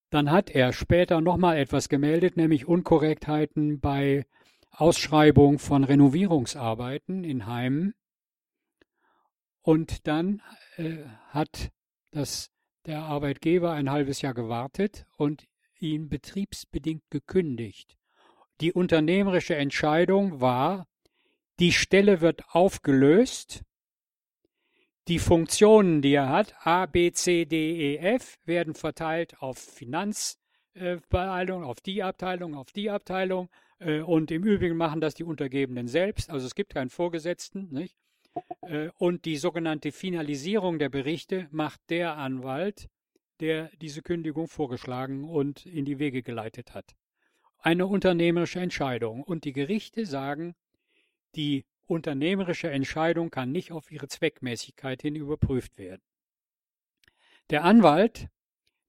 Dann 0.09 0.31
hat 0.31 0.49
er 0.49 0.73
später 0.73 1.21
nochmal 1.21 1.57
etwas 1.57 1.89
gemeldet, 1.89 2.37
nämlich 2.37 2.67
Unkorrektheiten 2.67 3.79
bei 3.79 4.25
Ausschreibung 4.71 5.59
von 5.59 5.83
Renovierungsarbeiten 5.83 7.23
in 7.23 7.45
Heimen. 7.45 7.93
Und 9.61 10.07
dann 10.07 10.41
äh, 10.77 11.03
hat 11.29 11.71
das, 12.11 12.49
der 12.85 13.01
Arbeitgeber 13.01 13.73
ein 13.73 13.91
halbes 13.91 14.21
Jahr 14.21 14.33
gewartet 14.33 15.05
und 15.17 15.45
ihn 15.79 16.09
betriebsbedingt 16.09 17.03
gekündigt. 17.09 17.97
Die 18.61 18.73
unternehmerische 18.73 19.55
Entscheidung 19.55 20.41
war, 20.41 20.87
die 21.59 21.71
Stelle 21.71 22.21
wird 22.21 22.43
aufgelöst 22.49 23.63
die 25.07 25.19
Funktionen, 25.19 26.01
die 26.01 26.13
er 26.13 26.27
hat, 26.27 26.53
A, 26.65 26.85
B, 26.85 27.11
C, 27.11 27.45
D, 27.45 27.95
E, 27.95 27.97
F, 27.97 28.37
werden 28.43 28.73
verteilt 28.73 29.41
auf 29.41 29.57
Finanzabteilung, 29.57 31.63
auf 31.63 31.79
die 31.79 32.03
Abteilung, 32.03 32.55
auf 32.55 32.73
die 32.73 32.89
Abteilung. 32.89 33.49
Äh, 33.79 34.01
und 34.01 34.31
im 34.31 34.43
Übrigen 34.43 34.75
machen 34.75 34.99
das 34.99 35.13
die 35.13 35.23
Untergebenen 35.23 35.87
selbst. 35.87 36.29
Also 36.29 36.45
es 36.45 36.55
gibt 36.55 36.73
keinen 36.73 36.89
Vorgesetzten. 36.89 37.69
Nicht? 37.71 37.95
Äh, 38.61 38.89
und 38.97 39.23
die 39.23 39.37
sogenannte 39.37 39.93
Finalisierung 39.93 40.77
der 40.77 40.89
Berichte 40.89 41.47
macht 41.51 41.79
der 41.89 42.17
Anwalt, 42.17 42.89
der 43.39 43.69
diese 43.81 44.01
Kündigung 44.01 44.47
vorgeschlagen 44.47 45.23
und 45.29 45.65
in 45.65 45.85
die 45.85 45.99
Wege 45.99 46.23
geleitet 46.23 46.73
hat. 46.73 46.95
Eine 47.59 47.87
unternehmerische 47.87 48.59
Entscheidung. 48.59 49.23
Und 49.23 49.43
die 49.43 49.53
Gerichte 49.53 50.05
sagen, 50.05 50.55
die 51.35 51.65
Unternehmerische 51.85 52.69
Entscheidung 52.69 53.31
kann 53.31 53.51
nicht 53.51 53.71
auf 53.71 53.91
ihre 53.91 54.07
Zweckmäßigkeit 54.07 55.01
hin 55.01 55.15
überprüft 55.15 55.77
werden. 55.77 56.01
Der 57.49 57.63
Anwalt, 57.63 58.27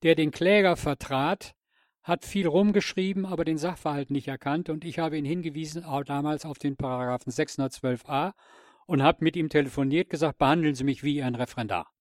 der 0.02 0.16
den 0.16 0.32
Kläger 0.32 0.76
vertrat, 0.76 1.54
hat 2.02 2.24
viel 2.24 2.46
rumgeschrieben, 2.46 3.26
aber 3.26 3.44
den 3.44 3.58
Sachverhalt 3.58 4.10
nicht 4.10 4.28
erkannt 4.28 4.68
und 4.68 4.84
ich 4.84 4.98
habe 4.98 5.16
ihn 5.16 5.24
hingewiesen, 5.24 5.84
auch 5.84 6.02
damals 6.02 6.44
auf 6.44 6.58
den 6.58 6.76
Paragraphen 6.76 7.30
612a 7.30 8.32
und 8.86 9.02
habe 9.02 9.22
mit 9.22 9.36
ihm 9.36 9.48
telefoniert, 9.48 10.10
gesagt, 10.10 10.38
behandeln 10.38 10.74
Sie 10.74 10.84
mich 10.84 11.04
wie 11.04 11.22
ein 11.22 11.34
Referendar. 11.34 11.92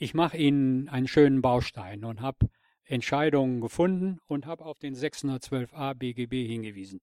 Ich 0.00 0.14
mache 0.14 0.36
Ihnen 0.36 0.88
einen 0.88 1.08
schönen 1.08 1.42
Baustein 1.42 2.04
und 2.04 2.20
habe 2.20 2.48
Entscheidungen 2.84 3.60
gefunden 3.60 4.20
und 4.28 4.46
habe 4.46 4.64
auf 4.64 4.78
den 4.78 4.94
612a 4.94 5.94
BGB 5.94 6.46
hingewiesen. 6.46 7.00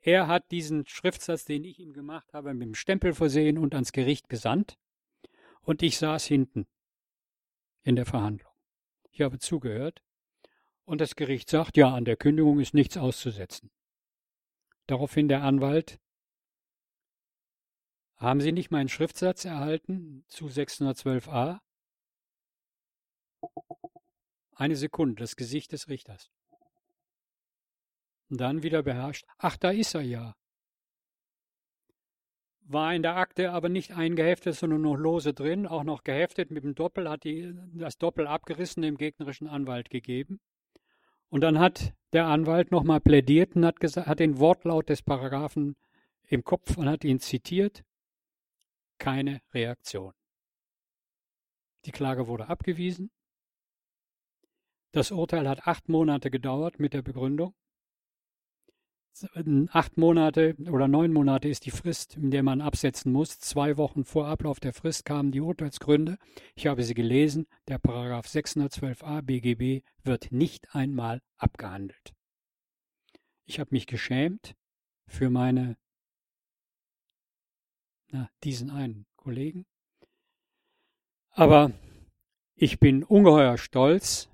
Er 0.00 0.26
hat 0.26 0.50
diesen 0.50 0.86
Schriftsatz, 0.86 1.44
den 1.44 1.64
ich 1.64 1.78
ihm 1.78 1.92
gemacht 1.92 2.32
habe, 2.32 2.54
mit 2.54 2.66
dem 2.66 2.74
Stempel 2.74 3.12
versehen 3.12 3.58
und 3.58 3.74
ans 3.74 3.92
Gericht 3.92 4.30
gesandt. 4.30 4.78
Und 5.60 5.82
ich 5.82 5.98
saß 5.98 6.24
hinten 6.24 6.66
in 7.82 7.94
der 7.94 8.06
Verhandlung. 8.06 8.52
Ich 9.10 9.20
habe 9.20 9.38
zugehört. 9.38 10.02
Und 10.84 11.02
das 11.02 11.14
Gericht 11.14 11.50
sagt, 11.50 11.76
ja, 11.76 11.94
an 11.94 12.06
der 12.06 12.16
Kündigung 12.16 12.58
ist 12.58 12.72
nichts 12.72 12.96
auszusetzen. 12.96 13.70
Daraufhin 14.86 15.28
der 15.28 15.42
Anwalt, 15.42 16.00
haben 18.16 18.40
Sie 18.40 18.52
nicht 18.52 18.70
meinen 18.70 18.88
Schriftsatz 18.88 19.44
erhalten 19.44 20.24
zu 20.26 20.46
612a? 20.46 21.60
Eine 24.62 24.76
Sekunde, 24.76 25.16
das 25.16 25.34
Gesicht 25.34 25.72
des 25.72 25.88
Richters. 25.88 26.30
Und 28.30 28.40
dann 28.40 28.62
wieder 28.62 28.84
beherrscht, 28.84 29.24
ach, 29.38 29.56
da 29.56 29.72
ist 29.72 29.92
er 29.96 30.02
ja. 30.02 30.36
War 32.60 32.94
in 32.94 33.02
der 33.02 33.16
Akte 33.16 33.50
aber 33.50 33.68
nicht 33.68 33.90
eingeheftet, 33.90 34.54
sondern 34.54 34.82
noch 34.82 34.94
lose 34.94 35.34
drin, 35.34 35.66
auch 35.66 35.82
noch 35.82 36.04
geheftet 36.04 36.52
mit 36.52 36.62
dem 36.62 36.76
Doppel, 36.76 37.10
hat 37.10 37.24
die, 37.24 37.52
das 37.74 37.98
Doppel 37.98 38.28
abgerissen 38.28 38.84
dem 38.84 38.96
gegnerischen 38.98 39.48
Anwalt 39.48 39.90
gegeben. 39.90 40.38
Und 41.28 41.40
dann 41.40 41.58
hat 41.58 41.92
der 42.12 42.26
Anwalt 42.26 42.70
nochmal 42.70 43.00
plädiert 43.00 43.56
und 43.56 43.66
hat, 43.66 43.80
gesagt, 43.80 44.06
hat 44.06 44.20
den 44.20 44.38
Wortlaut 44.38 44.88
des 44.88 45.02
Paragraphen 45.02 45.74
im 46.28 46.44
Kopf 46.44 46.76
und 46.76 46.88
hat 46.88 47.02
ihn 47.02 47.18
zitiert. 47.18 47.82
Keine 48.98 49.42
Reaktion. 49.52 50.14
Die 51.84 51.90
Klage 51.90 52.28
wurde 52.28 52.46
abgewiesen. 52.46 53.10
Das 54.92 55.10
Urteil 55.10 55.48
hat 55.48 55.66
acht 55.66 55.88
Monate 55.88 56.30
gedauert 56.30 56.78
mit 56.78 56.92
der 56.92 57.02
Begründung. 57.02 57.54
Acht 59.70 59.96
Monate 59.98 60.54
oder 60.70 60.88
neun 60.88 61.12
Monate 61.12 61.48
ist 61.48 61.66
die 61.66 61.70
Frist, 61.70 62.16
in 62.16 62.30
der 62.30 62.42
man 62.42 62.60
absetzen 62.60 63.12
muss. 63.12 63.38
Zwei 63.38 63.76
Wochen 63.76 64.04
vor 64.04 64.26
Ablauf 64.26 64.60
der 64.60 64.72
Frist 64.72 65.04
kamen 65.04 65.32
die 65.32 65.40
Urteilsgründe. 65.40 66.18
Ich 66.54 66.66
habe 66.66 66.82
sie 66.82 66.94
gelesen. 66.94 67.46
Der 67.68 67.78
Paragraph 67.78 68.26
612a 68.26 69.22
BGB 69.22 69.84
wird 70.02 70.32
nicht 70.32 70.74
einmal 70.74 71.20
abgehandelt. 71.36 72.14
Ich 73.44 73.60
habe 73.60 73.70
mich 73.72 73.86
geschämt 73.86 74.54
für 75.06 75.30
meine, 75.30 75.76
na, 78.08 78.30
diesen 78.44 78.70
einen 78.70 79.06
Kollegen. 79.16 79.66
Aber 81.30 81.70
ich 82.54 82.78
bin 82.78 83.04
ungeheuer 83.04 83.58
stolz, 83.58 84.28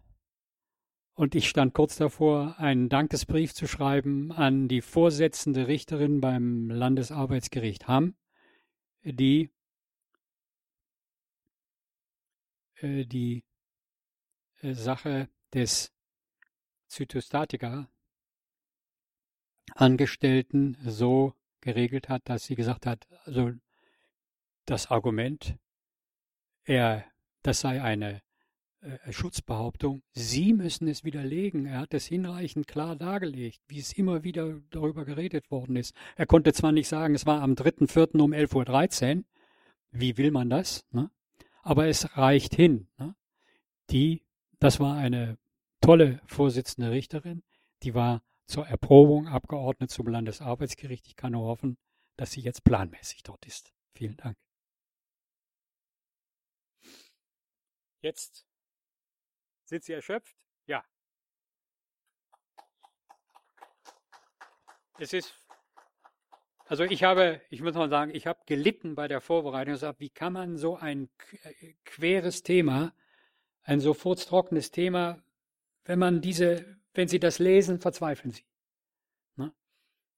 und 1.18 1.34
ich 1.34 1.48
stand 1.48 1.74
kurz 1.74 1.96
davor, 1.96 2.60
einen 2.60 2.88
Dankesbrief 2.88 3.52
zu 3.52 3.66
schreiben 3.66 4.30
an 4.30 4.68
die 4.68 4.80
vorsitzende 4.80 5.66
Richterin 5.66 6.20
beim 6.20 6.70
Landesarbeitsgericht 6.70 7.88
Hamm, 7.88 8.14
die 9.02 9.50
äh, 12.76 13.04
die 13.04 13.42
äh, 14.60 14.74
Sache 14.74 15.28
des 15.52 15.92
Zytostatika 16.86 17.90
Angestellten 19.74 20.76
so 20.84 21.34
geregelt 21.60 22.08
hat, 22.08 22.28
dass 22.28 22.44
sie 22.44 22.54
gesagt 22.54 22.86
hat, 22.86 23.08
also 23.24 23.50
das 24.66 24.86
Argument, 24.86 25.56
er, 26.62 27.04
das 27.42 27.58
sei 27.58 27.82
eine 27.82 28.22
äh, 28.80 29.12
Schutzbehauptung. 29.12 30.02
Sie 30.12 30.52
müssen 30.52 30.86
es 30.86 31.02
widerlegen. 31.02 31.66
Er 31.66 31.80
hat 31.80 31.94
es 31.94 32.06
hinreichend 32.06 32.68
klar 32.68 32.94
dargelegt, 32.94 33.60
wie 33.66 33.80
es 33.80 33.92
immer 33.92 34.22
wieder 34.22 34.60
darüber 34.70 35.04
geredet 35.04 35.50
worden 35.50 35.76
ist. 35.76 35.96
Er 36.16 36.26
konnte 36.26 36.52
zwar 36.52 36.70
nicht 36.70 36.86
sagen, 36.86 37.14
es 37.14 37.26
war 37.26 37.42
am 37.42 37.54
3.4. 37.54 38.20
um 38.20 38.32
11.13 38.32 39.18
Uhr. 39.18 39.24
Wie 39.90 40.16
will 40.16 40.30
man 40.30 40.48
das? 40.48 40.86
Ne? 40.90 41.10
Aber 41.62 41.88
es 41.88 42.16
reicht 42.16 42.54
hin. 42.54 42.88
Ne? 42.98 43.16
Die, 43.90 44.22
das 44.60 44.78
war 44.78 44.96
eine 44.96 45.38
tolle 45.80 46.20
Vorsitzende 46.26 46.90
Richterin. 46.90 47.42
Die 47.82 47.94
war 47.94 48.22
zur 48.46 48.66
Erprobung 48.66 49.26
abgeordnet 49.28 49.90
zum 49.90 50.06
Landesarbeitsgericht. 50.06 51.06
Ich 51.06 51.16
kann 51.16 51.32
nur 51.32 51.46
hoffen, 51.46 51.78
dass 52.16 52.32
sie 52.32 52.40
jetzt 52.40 52.64
planmäßig 52.64 53.22
dort 53.22 53.44
ist. 53.46 53.72
Vielen 53.94 54.16
Dank. 54.16 54.36
Jetzt 58.00 58.47
sind 59.68 59.84
Sie 59.84 59.92
erschöpft? 59.92 60.34
Ja. 60.66 60.82
Es 64.98 65.12
ist, 65.12 65.34
also 66.64 66.84
ich 66.84 67.04
habe, 67.04 67.40
ich 67.50 67.60
muss 67.60 67.74
mal 67.74 67.88
sagen, 67.88 68.14
ich 68.14 68.26
habe 68.26 68.40
gelitten 68.46 68.94
bei 68.94 69.08
der 69.08 69.20
Vorbereitung. 69.20 69.74
Ich 69.74 69.80
gesagt, 69.80 70.00
wie 70.00 70.10
kann 70.10 70.32
man 70.32 70.56
so 70.56 70.76
ein 70.76 71.08
äh, 71.42 71.74
queres 71.84 72.42
Thema, 72.42 72.94
ein 73.62 73.80
so 73.80 73.94
furztrockenes 73.94 74.70
Thema, 74.70 75.22
wenn 75.84 75.98
man 75.98 76.20
diese, 76.20 76.78
wenn 76.94 77.08
Sie 77.08 77.20
das 77.20 77.38
lesen, 77.38 77.80
verzweifeln 77.80 78.32
Sie. 78.32 78.44
Ne? 79.36 79.52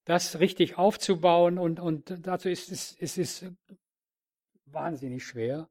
Das 0.05 0.39
richtig 0.39 0.77
aufzubauen 0.77 1.57
und, 1.57 1.79
und 1.79 2.25
dazu 2.25 2.49
ist 2.49 2.71
es, 2.71 2.95
es 2.99 3.17
ist 3.17 3.45
wahnsinnig 4.65 5.25
schwer. 5.25 5.69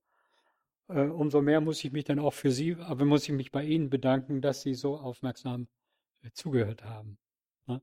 Äh, 0.91 1.09
umso 1.09 1.41
mehr 1.41 1.61
muss 1.61 1.85
ich 1.85 1.93
mich 1.93 2.05
dann 2.05 2.19
auch 2.19 2.33
für 2.33 2.51
Sie, 2.51 2.77
aber 2.77 3.05
muss 3.05 3.25
ich 3.25 3.35
mich 3.35 3.53
bei 3.53 3.65
Ihnen 3.65 3.91
bedanken, 3.91 4.41
dass 4.41 4.63
Sie 4.63 4.75
so 4.75 4.97
aufmerksam 4.97 5.69
äh, 6.23 6.31
zugehört 6.33 6.85
haben. 6.85 7.19
Ne? 7.67 7.81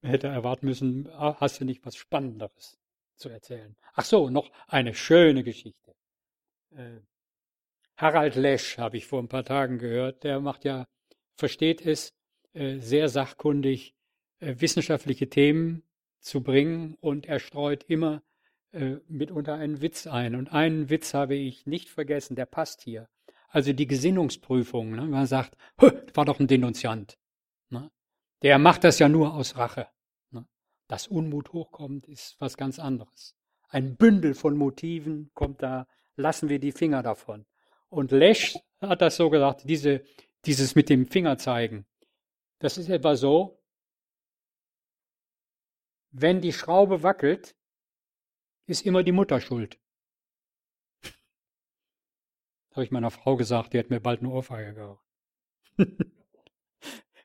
Hätte 0.00 0.28
erwarten 0.28 0.66
müssen, 0.66 1.08
ah, 1.10 1.36
hast 1.40 1.60
du 1.60 1.64
nicht 1.64 1.84
was 1.84 1.96
Spannenderes 1.96 2.78
zu 3.16 3.28
erzählen? 3.28 3.76
Ach 3.94 4.04
so, 4.04 4.30
noch 4.30 4.50
eine 4.66 4.94
schöne 4.94 5.42
Geschichte. 5.42 5.94
Äh, 6.70 7.00
Harald 7.96 8.36
Lesch 8.36 8.78
habe 8.78 8.96
ich 8.96 9.06
vor 9.06 9.20
ein 9.20 9.28
paar 9.28 9.44
Tagen 9.44 9.78
gehört. 9.78 10.22
Der 10.22 10.40
macht 10.40 10.64
ja, 10.64 10.86
versteht 11.36 11.84
es, 11.84 12.14
sehr 12.54 13.08
sachkundig, 13.08 13.94
wissenschaftliche 14.40 15.28
Themen 15.28 15.82
zu 16.20 16.42
bringen 16.42 16.94
und 17.00 17.26
er 17.26 17.40
streut 17.40 17.84
immer 17.84 18.22
äh, 18.72 18.96
mitunter 19.08 19.54
einen 19.54 19.80
Witz 19.80 20.06
ein. 20.06 20.34
Und 20.34 20.52
einen 20.52 20.90
Witz 20.90 21.14
habe 21.14 21.34
ich 21.34 21.66
nicht 21.66 21.88
vergessen, 21.88 22.36
der 22.36 22.46
passt 22.46 22.82
hier. 22.82 23.08
Also 23.48 23.72
die 23.72 23.86
Gesinnungsprüfung. 23.86 24.90
Ne? 24.90 25.02
Man 25.06 25.26
sagt, 25.26 25.56
war 26.14 26.24
doch 26.24 26.38
ein 26.38 26.46
Denunziant. 26.46 27.18
Ne? 27.70 27.90
Der 28.42 28.58
macht 28.58 28.84
das 28.84 28.98
ja 28.98 29.08
nur 29.08 29.34
aus 29.34 29.56
Rache. 29.56 29.88
Ne? 30.30 30.46
Dass 30.86 31.06
Unmut 31.06 31.52
hochkommt, 31.52 32.06
ist 32.06 32.36
was 32.40 32.56
ganz 32.56 32.78
anderes. 32.78 33.34
Ein 33.68 33.96
Bündel 33.96 34.34
von 34.34 34.56
Motiven 34.56 35.30
kommt 35.34 35.62
da, 35.62 35.86
lassen 36.16 36.48
wir 36.48 36.58
die 36.58 36.72
Finger 36.72 37.02
davon. 37.02 37.46
Und 37.88 38.12
Lesch 38.12 38.58
hat 38.80 39.00
das 39.02 39.16
so 39.16 39.30
gesagt, 39.30 39.62
diese, 39.64 40.02
dieses 40.44 40.74
mit 40.74 40.88
dem 40.88 41.06
Finger 41.06 41.38
zeigen. 41.38 41.86
Das 42.58 42.76
ist 42.76 42.88
etwa 42.88 43.16
so, 43.16 43.62
wenn 46.10 46.40
die 46.40 46.52
Schraube 46.52 47.02
wackelt, 47.02 47.54
ist 48.68 48.84
immer 48.84 49.02
die 49.02 49.12
Mutter 49.12 49.40
schuld. 49.40 49.80
Habe 52.72 52.84
ich 52.84 52.90
meiner 52.90 53.10
Frau 53.10 53.36
gesagt, 53.36 53.72
die 53.72 53.78
hat 53.78 53.90
mir 53.90 54.00
bald 54.00 54.20
eine 54.20 54.28
Ohrfeige 54.28 54.74
gehauen. 54.74 54.98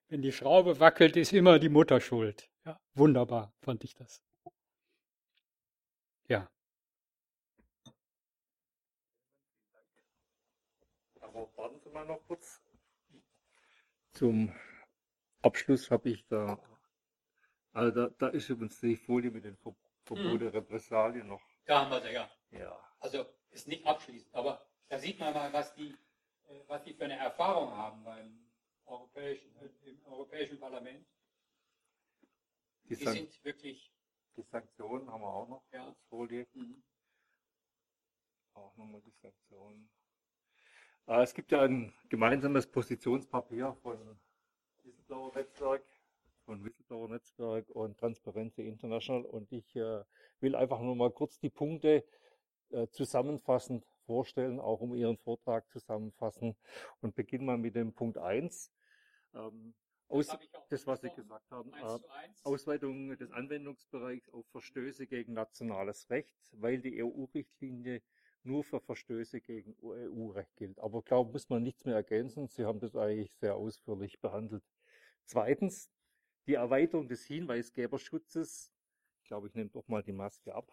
Wenn 0.08 0.22
die 0.22 0.32
Schraube 0.32 0.80
wackelt, 0.80 1.18
ist 1.18 1.34
immer 1.34 1.60
die 1.60 1.70
Mutter 1.70 2.00
schuld. 2.00 2.50
Ja, 2.66 2.80
wunderbar, 2.94 3.54
fand 3.62 3.84
ich 3.84 3.94
das. 3.94 4.24
Ja. 6.28 6.50
Aber 11.20 11.50
warten 11.58 11.80
Sie 11.82 11.90
mal 11.90 12.06
noch 12.06 12.26
kurz. 12.26 12.62
Zum 14.12 14.54
Abschluss 15.42 15.92
habe 15.92 16.10
ich 16.10 16.26
da, 16.28 16.58
also 17.74 17.92
da, 17.92 18.10
da 18.18 18.28
ist 18.30 18.48
übrigens 18.50 18.80
die 18.80 18.96
Folie 18.96 19.32
mit 19.32 19.44
den 19.44 19.58
Verbote, 20.06 20.46
mhm. 20.46 20.52
Repressalien 20.52 21.28
noch. 21.28 21.42
Da 21.66 21.82
haben 21.82 21.92
wir 21.92 22.02
sie, 22.02 22.14
ja. 22.14 22.30
ja. 22.52 22.90
Also 23.00 23.26
ist 23.52 23.68
nicht 23.68 23.86
abschließend, 23.86 24.34
aber 24.34 24.66
da 24.90 25.00
sieht 25.00 25.20
man 25.20 25.34
mal, 25.34 25.52
was 25.54 25.74
die, 25.76 25.92
äh, 26.48 26.62
was 26.68 26.84
die 26.84 26.94
für 26.94 27.06
eine 27.06 27.18
Erfahrung 27.18 27.72
haben 27.72 28.04
beim 28.04 28.52
Europäischen, 28.86 29.56
im 29.86 30.06
Europäischen 30.06 30.60
Parlament. 30.60 31.06
Die, 32.84 32.96
die 32.96 33.06
sind 33.06 33.44
wirklich. 33.46 33.92
Die 34.36 34.42
Sanktionen 34.42 35.10
haben 35.12 35.22
wir 35.22 35.28
auch 35.28 35.48
noch 35.48 35.64
ja. 35.72 35.88
als 35.88 36.00
Folie. 36.10 36.48
Mhm. 36.54 36.84
Auch 38.54 38.76
nochmal 38.76 39.02
die 39.02 39.14
Sanktionen. 39.22 39.90
Äh, 41.08 41.22
es 41.22 41.34
gibt 41.34 41.52
ja 41.52 41.62
ein 41.62 41.94
gemeinsames 42.10 42.70
Positionspapier 42.70 43.74
von 43.82 44.20
Whistleblower 44.84 45.34
Netzwerk 45.36 45.84
von 46.46 46.64
Whistleblower 46.64 47.10
Netzwerk 47.10 47.70
und 47.70 47.98
Transparency 47.98 48.68
International. 48.68 49.26
Und 49.26 49.52
ich 49.52 49.76
äh, 49.76 50.04
will 50.40 50.56
einfach 50.56 50.80
nur 50.82 50.96
mal 50.96 51.12
kurz 51.12 51.40
die 51.40 51.50
Punkte 51.50 52.04
äh, 52.72 52.88
zusammenfassend 52.90 53.86
vorstellen, 54.06 54.60
auch 54.60 54.82
um 54.82 54.94
Ihren 54.96 55.18
Vortrag 55.18 55.70
zusammenfassen. 55.70 56.56
Und 57.02 57.16
beginnen 57.16 57.46
mal 57.46 57.58
mit 57.58 57.76
dem 57.76 57.94
Punkt 57.94 58.18
1. 58.18 58.72
Ähm, 59.34 59.74
aus, 60.10 60.28
das, 60.70 60.86
was 60.86 61.02
Sie 61.02 61.10
gesagt 61.10 61.50
haben, 61.50 61.74
äh, 61.74 62.00
Ausweitung 62.44 63.18
des 63.18 63.32
Anwendungsbereichs 63.32 64.30
auf 64.30 64.46
Verstöße 64.52 65.08
gegen 65.08 65.34
nationales 65.34 66.10
Recht, 66.10 66.36
weil 66.52 66.80
die 66.82 67.04
EU-Richtlinie 67.04 68.02
nur 68.44 68.64
für 68.64 68.80
Verstöße 68.80 69.42
gegen 69.42 69.76
EU-Recht 69.82 70.56
gilt. 70.58 70.80
Aber 70.80 71.00
ich 71.00 71.06
glaube, 71.06 71.32
muss 71.32 71.50
man 71.50 71.64
nichts 71.64 71.86
mehr 71.86 71.96
ergänzen. 71.96 72.48
Sie 72.48 72.66
haben 72.66 72.80
das 72.80 72.96
eigentlich 72.96 73.34
sehr 73.36 73.56
ausführlich 73.56 74.20
behandelt. 74.20 74.64
Zweitens, 75.26 75.90
die 76.48 76.54
Erweiterung 76.56 77.08
des 77.08 77.24
Hinweisgeberschutzes, 77.26 78.72
ich 79.22 79.28
glaube, 79.28 79.48
ich 79.48 79.56
nehme 79.56 79.70
doch 79.70 79.88
mal 79.88 80.04
die 80.04 80.14
Maske 80.14 80.56
ab. 80.56 80.72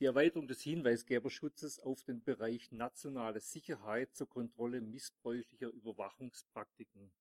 die 0.00 0.06
Erweiterung 0.06 0.48
des 0.48 0.62
Hinweisgeberschutzes 0.62 1.80
auf 1.80 2.02
den 2.02 2.22
Bereich 2.22 2.72
nationale 2.72 3.40
Sicherheit 3.40 4.14
zur 4.14 4.26
Kontrolle 4.26 4.80
missbräuchlicher 4.80 5.68
Überwachungspraktiken. 5.68 7.12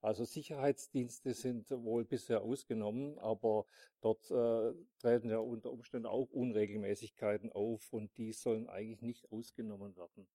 Also 0.00 0.24
Sicherheitsdienste 0.24 1.32
sind 1.32 1.70
wohl 1.70 2.04
bisher 2.04 2.42
ausgenommen, 2.42 3.18
aber 3.18 3.66
dort 4.00 4.30
äh, 4.30 4.72
treten 4.98 5.30
ja 5.30 5.38
unter 5.38 5.70
Umständen 5.70 6.06
auch 6.06 6.30
Unregelmäßigkeiten 6.30 7.52
auf 7.52 7.92
und 7.92 8.16
die 8.18 8.32
sollen 8.32 8.68
eigentlich 8.68 9.00
nicht 9.02 9.30
ausgenommen 9.30 9.96
werden. 9.96 10.26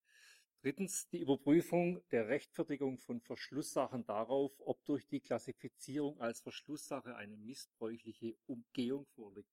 Drittens 0.61 1.07
die 1.09 1.19
Überprüfung 1.19 2.01
der 2.09 2.27
Rechtfertigung 2.27 2.97
von 2.97 3.21
Verschlusssachen 3.21 4.05
darauf, 4.05 4.51
ob 4.59 4.83
durch 4.85 5.07
die 5.07 5.19
Klassifizierung 5.19 6.19
als 6.19 6.41
Verschlusssache 6.41 7.15
eine 7.15 7.37
missbräuchliche 7.37 8.35
Umgehung 8.47 9.05
vorliegt. 9.15 9.51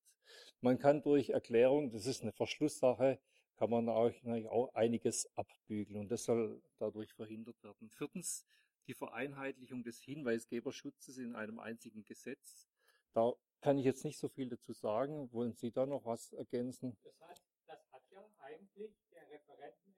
Man 0.61 0.79
kann 0.79 1.03
durch 1.03 1.29
Erklärung, 1.29 1.91
das 1.91 2.07
ist 2.07 2.23
eine 2.23 2.31
Verschlusssache, 2.31 3.19
kann 3.55 3.69
man 3.69 3.87
auch, 3.87 4.11
auch 4.49 4.73
einiges 4.73 5.29
abbügeln 5.35 5.99
und 5.99 6.09
das 6.09 6.23
soll 6.23 6.61
dadurch 6.79 7.13
verhindert 7.13 7.61
werden. 7.63 7.89
Viertens 7.91 8.45
die 8.87 8.93
Vereinheitlichung 8.93 9.83
des 9.83 10.01
Hinweisgeberschutzes 10.01 11.17
in 11.17 11.35
einem 11.35 11.59
einzigen 11.59 12.03
Gesetz. 12.03 12.67
Da 13.13 13.33
kann 13.61 13.77
ich 13.77 13.85
jetzt 13.85 14.03
nicht 14.03 14.19
so 14.19 14.27
viel 14.27 14.49
dazu 14.49 14.73
sagen. 14.73 15.31
Wollen 15.31 15.53
Sie 15.53 15.71
da 15.71 15.85
noch 15.85 16.05
was 16.05 16.33
ergänzen? 16.33 16.97
Das 17.03 17.19
hat, 17.21 17.41
das 17.67 17.91
hat 17.91 18.03
ja 18.11 18.27
eigentlich 18.39 18.91
der 19.11 19.27
Referenten 19.29 19.94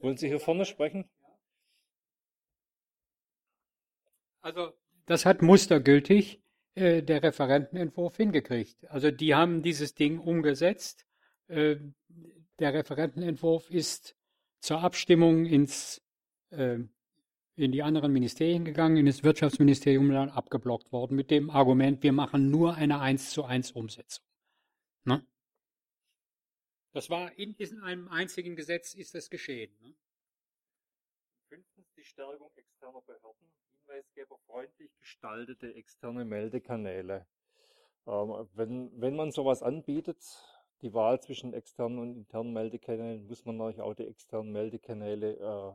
wollen 0.00 0.16
Sie 0.16 0.28
hier 0.28 0.40
vorne 0.40 0.64
sprechen? 0.64 1.08
Also, 4.40 4.72
das 5.06 5.26
hat 5.26 5.42
mustergültig 5.42 6.40
äh, 6.74 7.02
der 7.02 7.22
Referentenentwurf 7.22 8.16
hingekriegt. 8.16 8.88
Also, 8.90 9.10
die 9.10 9.34
haben 9.34 9.62
dieses 9.62 9.94
Ding 9.94 10.18
umgesetzt. 10.18 11.06
Äh, 11.48 11.76
der 12.58 12.74
Referentenentwurf 12.74 13.70
ist 13.70 14.16
zur 14.60 14.80
Abstimmung 14.80 15.46
ins, 15.46 16.02
äh, 16.50 16.78
in 17.56 17.72
die 17.72 17.82
anderen 17.82 18.12
Ministerien 18.12 18.64
gegangen, 18.64 18.96
in 18.96 19.06
das 19.06 19.24
Wirtschaftsministerium 19.24 20.10
dann 20.10 20.30
abgeblockt 20.30 20.92
worden 20.92 21.16
mit 21.16 21.30
dem 21.30 21.50
Argument, 21.50 22.02
wir 22.02 22.12
machen 22.12 22.50
nur 22.50 22.74
eine 22.74 23.00
1 23.00 23.30
zu 23.30 23.44
1 23.44 23.72
Umsetzung. 23.72 24.24
Ne? 25.04 25.24
Das 26.96 27.10
war 27.10 27.30
in, 27.38 27.54
in 27.58 27.82
einem 27.82 28.08
einzigen 28.08 28.56
Gesetz 28.56 28.94
ist 28.94 29.14
das 29.14 29.28
geschehen. 29.28 29.70
Ne? 29.82 29.94
Fünftens 31.50 31.92
die 31.94 32.04
Stärkung 32.04 32.50
externer 32.56 33.02
Behörden, 33.02 33.52
Hinweisgeber 33.80 34.38
freundlich 34.46 34.90
gestaltete 34.98 35.74
externe 35.74 36.24
Meldekanäle. 36.24 37.26
Ähm, 38.06 38.48
wenn, 38.54 38.98
wenn 38.98 39.14
man 39.14 39.30
sowas 39.30 39.62
anbietet, 39.62 40.24
die 40.80 40.94
Wahl 40.94 41.20
zwischen 41.20 41.52
externen 41.52 41.98
und 41.98 42.16
internen 42.16 42.54
Meldekanälen, 42.54 43.26
muss 43.26 43.44
man 43.44 43.58
natürlich 43.58 43.82
auch 43.82 43.92
die 43.92 44.06
externen 44.06 44.52
Meldekanäle 44.52 45.36
äh, 45.36 45.72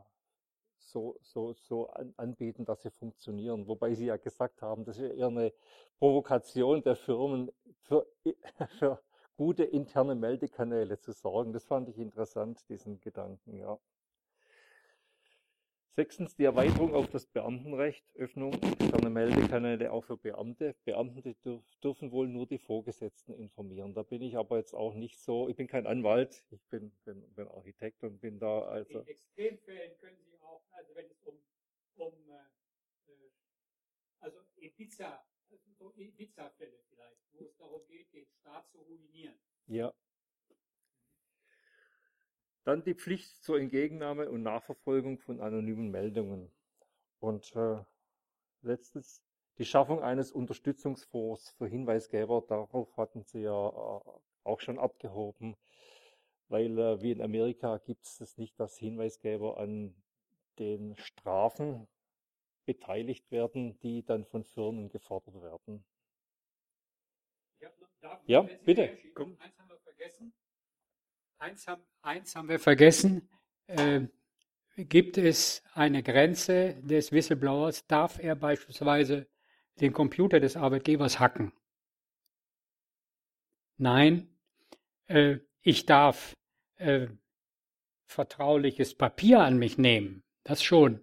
so, 0.78 1.20
so, 1.20 1.52
so 1.52 1.88
an, 1.90 2.14
anbieten, 2.16 2.64
dass 2.64 2.82
sie 2.82 2.90
funktionieren. 2.90 3.68
Wobei 3.68 3.94
Sie 3.94 4.06
ja 4.06 4.16
gesagt 4.16 4.60
haben, 4.60 4.84
das 4.84 4.98
ist 4.98 5.12
eher 5.12 5.28
eine 5.28 5.52
Provokation 6.00 6.82
der 6.82 6.96
Firmen 6.96 7.52
für, 7.82 8.08
für 8.80 9.00
gute 9.42 9.64
interne 9.64 10.14
Meldekanäle 10.14 11.00
zu 11.00 11.10
sorgen. 11.10 11.52
Das 11.52 11.64
fand 11.64 11.88
ich 11.88 11.98
interessant, 11.98 12.64
diesen 12.68 13.00
Gedanken, 13.00 13.56
ja. 13.56 13.76
Sechstens 15.96 16.36
die 16.36 16.44
Erweiterung 16.44 16.94
auf 16.94 17.08
das 17.08 17.26
Beamtenrecht, 17.26 18.04
Öffnung 18.14 18.54
externer 18.62 19.10
Meldekanäle 19.10 19.90
auch 19.90 20.04
für 20.04 20.16
Beamte. 20.16 20.76
Beamte 20.84 21.34
dürfen 21.82 22.12
wohl 22.12 22.28
nur 22.28 22.46
die 22.46 22.58
Vorgesetzten 22.58 23.34
informieren. 23.34 23.94
Da 23.94 24.04
bin 24.04 24.22
ich 24.22 24.36
aber 24.36 24.58
jetzt 24.58 24.74
auch 24.74 24.94
nicht 24.94 25.18
so, 25.18 25.48
ich 25.48 25.56
bin 25.56 25.66
kein 25.66 25.88
Anwalt, 25.88 26.44
ich 26.50 26.62
bin, 26.68 26.92
bin, 27.04 27.20
bin 27.34 27.48
Architekt 27.48 28.04
und 28.04 28.20
bin 28.20 28.38
da 28.38 28.60
also. 28.60 29.00
In 29.00 29.08
Extremfällen 29.08 29.98
können 29.98 30.18
Sie 30.24 30.38
auch, 30.40 30.62
also 30.70 30.94
wenn 30.94 31.06
es 31.10 31.20
um, 31.24 31.34
um 31.96 32.12
äh, 32.30 33.10
äh 33.10 33.30
also 34.20 34.38
Ibiza 34.60 35.20
so 35.78 35.92
Ibiza-Fälle 35.96 36.78
vielleicht, 36.88 37.20
wo 37.32 37.44
es 37.44 37.56
darum 37.56 37.86
geht, 37.86 38.12
den 38.12 38.26
Staat 38.26 38.70
zu 38.70 38.80
ruinieren. 38.80 39.34
Ja. 39.66 39.92
Dann 42.64 42.84
die 42.84 42.94
Pflicht 42.94 43.42
zur 43.42 43.58
Entgegennahme 43.58 44.30
und 44.30 44.42
Nachverfolgung 44.42 45.18
von 45.18 45.40
anonymen 45.40 45.90
Meldungen. 45.90 46.52
Und 47.18 47.54
äh, 47.56 47.82
letztens 48.62 49.22
die 49.58 49.64
Schaffung 49.64 50.02
eines 50.02 50.32
Unterstützungsfonds 50.32 51.50
für 51.50 51.66
Hinweisgeber. 51.66 52.42
Darauf 52.46 52.96
hatten 52.96 53.22
Sie 53.24 53.42
ja 53.42 53.68
äh, 53.68 54.00
auch 54.44 54.60
schon 54.60 54.78
abgehoben, 54.78 55.56
weil 56.48 56.78
äh, 56.78 57.02
wie 57.02 57.12
in 57.12 57.22
Amerika 57.22 57.78
gibt 57.78 58.06
es 58.06 58.38
nicht, 58.38 58.58
dass 58.58 58.76
Hinweisgeber 58.76 59.58
an 59.58 59.94
den 60.58 60.96
Strafen 60.96 61.88
beteiligt 62.64 63.30
werden, 63.30 63.78
die 63.80 64.04
dann 64.04 64.24
von 64.24 64.44
Firmen 64.44 64.88
gefordert 64.88 65.34
werden. 65.34 65.84
Ja, 68.26 68.42
bitte. 68.64 68.98
Komm. 69.14 69.36
Eins 69.38 69.58
haben 69.58 69.68
wir 69.68 69.78
vergessen. 69.78 70.32
Eins 71.38 71.66
haben, 71.66 71.82
eins 72.02 72.36
haben 72.36 72.48
wir 72.48 72.58
vergessen. 72.58 73.28
Äh, 73.66 74.06
gibt 74.76 75.18
es 75.18 75.62
eine 75.72 76.02
Grenze 76.02 76.80
des 76.82 77.12
Whistleblowers? 77.12 77.86
Darf 77.86 78.18
er 78.18 78.34
beispielsweise 78.34 79.28
den 79.80 79.92
Computer 79.92 80.40
des 80.40 80.56
Arbeitgebers 80.56 81.20
hacken? 81.20 81.52
Nein. 83.76 84.28
Äh, 85.06 85.38
ich 85.62 85.86
darf 85.86 86.34
äh, 86.76 87.08
vertrauliches 88.06 88.96
Papier 88.96 89.40
an 89.40 89.58
mich 89.58 89.78
nehmen. 89.78 90.22
Das 90.44 90.62
schon. 90.62 91.00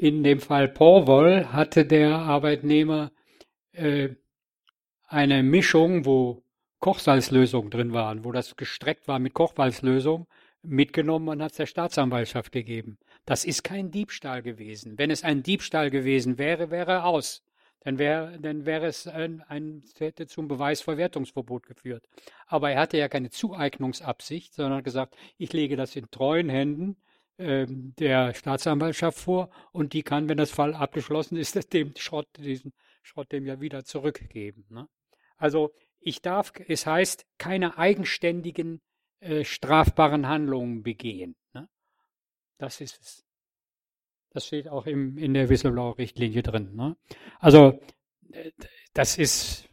In 0.00 0.24
dem 0.24 0.40
Fall 0.40 0.66
Porvol 0.66 1.52
hatte 1.52 1.84
der 1.84 2.20
Arbeitnehmer 2.20 3.12
äh, 3.72 4.08
eine 5.06 5.42
Mischung, 5.42 6.06
wo 6.06 6.42
Kochsalzlösung 6.78 7.68
drin 7.68 7.92
waren, 7.92 8.24
wo 8.24 8.32
das 8.32 8.56
gestreckt 8.56 9.08
war 9.08 9.18
mit 9.18 9.34
Kochsalzlösung, 9.34 10.26
mitgenommen 10.62 11.28
und 11.28 11.42
hat 11.42 11.50
es 11.50 11.58
der 11.58 11.66
Staatsanwaltschaft 11.66 12.50
gegeben. 12.50 12.96
Das 13.26 13.44
ist 13.44 13.62
kein 13.62 13.90
Diebstahl 13.90 14.40
gewesen. 14.40 14.96
Wenn 14.96 15.10
es 15.10 15.22
ein 15.22 15.42
Diebstahl 15.42 15.90
gewesen 15.90 16.38
wäre, 16.38 16.70
wäre 16.70 16.92
er 16.92 17.04
aus. 17.04 17.42
Dann 17.80 17.98
wäre, 17.98 18.38
dann 18.40 18.64
wäre 18.64 18.86
es 18.86 19.06
ein, 19.06 19.42
ein, 19.48 19.82
hätte 19.98 20.26
zum 20.26 20.48
Beweisverwertungsverbot 20.48 21.66
geführt. 21.66 22.08
Aber 22.46 22.70
er 22.70 22.80
hatte 22.80 22.96
ja 22.96 23.10
keine 23.10 23.28
Zueignungsabsicht, 23.28 24.54
sondern 24.54 24.82
gesagt, 24.82 25.14
ich 25.36 25.52
lege 25.52 25.76
das 25.76 25.94
in 25.94 26.10
treuen 26.10 26.48
Händen 26.48 26.96
der 27.40 28.34
Staatsanwaltschaft 28.34 29.18
vor 29.18 29.50
und 29.72 29.94
die 29.94 30.02
kann, 30.02 30.28
wenn 30.28 30.36
das 30.36 30.50
Fall 30.50 30.74
abgeschlossen 30.74 31.36
ist, 31.36 31.54
dem 31.72 31.94
Schrott, 31.96 32.28
diesen 32.36 32.72
Schrott 33.02 33.32
dem 33.32 33.46
ja 33.46 33.60
wieder 33.60 33.84
zurückgeben. 33.84 34.66
Ne? 34.68 34.88
Also 35.36 35.72
ich 36.00 36.22
darf, 36.22 36.52
es 36.68 36.86
heißt, 36.86 37.26
keine 37.38 37.78
eigenständigen 37.78 38.80
äh, 39.20 39.44
strafbaren 39.44 40.28
Handlungen 40.28 40.82
begehen. 40.82 41.36
Ne? 41.54 41.68
Das 42.58 42.80
ist 42.80 43.00
es. 43.00 43.24
Das 44.32 44.46
steht 44.46 44.68
auch 44.68 44.86
im, 44.86 45.18
in 45.18 45.34
der 45.34 45.48
Whistleblower-Richtlinie 45.48 46.42
drin. 46.42 46.76
Ne? 46.76 46.96
Also 47.38 47.80
äh, 48.32 48.50
das 48.92 49.18
ist 49.18 49.68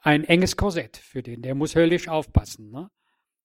ein 0.00 0.24
enges 0.24 0.56
Korsett 0.56 0.96
für 0.96 1.22
den. 1.22 1.42
Der 1.42 1.54
muss 1.54 1.74
höllisch 1.74 2.08
aufpassen. 2.08 2.70
Ne? 2.70 2.90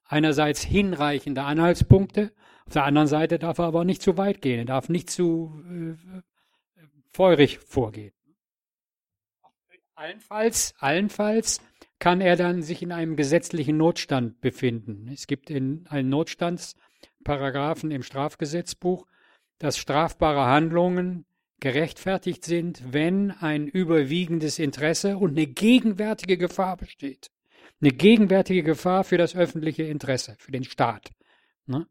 Einerseits 0.04 0.64
hinreichende 0.64 1.44
Anhaltspunkte 1.44 2.34
auf 2.72 2.76
der 2.76 2.86
anderen 2.86 3.10
Seite 3.10 3.38
darf 3.38 3.58
er 3.58 3.66
aber 3.66 3.84
nicht 3.84 4.02
zu 4.02 4.18
weit 4.18 4.42
gehen, 4.42 4.60
er 4.60 4.64
darf 4.64 4.88
nicht 4.88 5.10
zu 5.10 5.62
äh, 5.70 6.22
feurig 7.12 7.60
vorgehen. 7.60 8.14
Allenfalls, 9.94 10.74
allenfalls 10.80 11.60
kann 12.00 12.22
er 12.22 12.38
dann 12.38 12.62
sich 12.62 12.82
in 12.82 12.94
einem 12.94 13.18
gesetzlichen 13.18 13.76
Notstand 13.76 14.40
befinden. 14.40 15.10
Es 15.12 15.28
gibt 15.28 15.50
in 15.50 15.86
einen 15.90 16.08
Notstandsparagraphen 16.08 17.92
im 17.92 18.04
Strafgesetzbuch, 18.04 19.06
dass 19.58 19.78
strafbare 19.78 20.46
Handlungen 20.46 21.26
gerechtfertigt 21.60 22.46
sind, 22.46 22.82
wenn 22.94 23.32
ein 23.32 23.68
überwiegendes 23.68 24.60
Interesse 24.60 25.18
und 25.18 25.32
eine 25.32 25.48
gegenwärtige 25.48 26.38
Gefahr 26.38 26.78
besteht. 26.78 27.32
Eine 27.82 27.92
gegenwärtige 27.92 28.64
Gefahr 28.64 29.04
für 29.04 29.18
das 29.18 29.36
öffentliche 29.36 29.84
Interesse, 29.84 30.38
für 30.40 30.54
den 30.54 30.64
Staat. 30.64 31.10
Ne? 31.66 31.86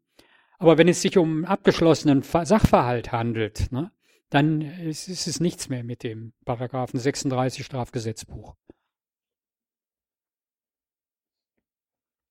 Aber 0.60 0.76
wenn 0.76 0.88
es 0.88 1.00
sich 1.00 1.16
um 1.16 1.46
abgeschlossenen 1.46 2.20
Sachverhalt 2.20 3.12
handelt, 3.12 3.72
ne, 3.72 3.90
dann 4.28 4.60
ist, 4.60 5.08
ist 5.08 5.26
es 5.26 5.40
nichts 5.40 5.70
mehr 5.70 5.82
mit 5.82 6.02
dem 6.02 6.34
Paragraphen 6.44 7.00
36 7.00 7.64
Strafgesetzbuch. 7.64 8.54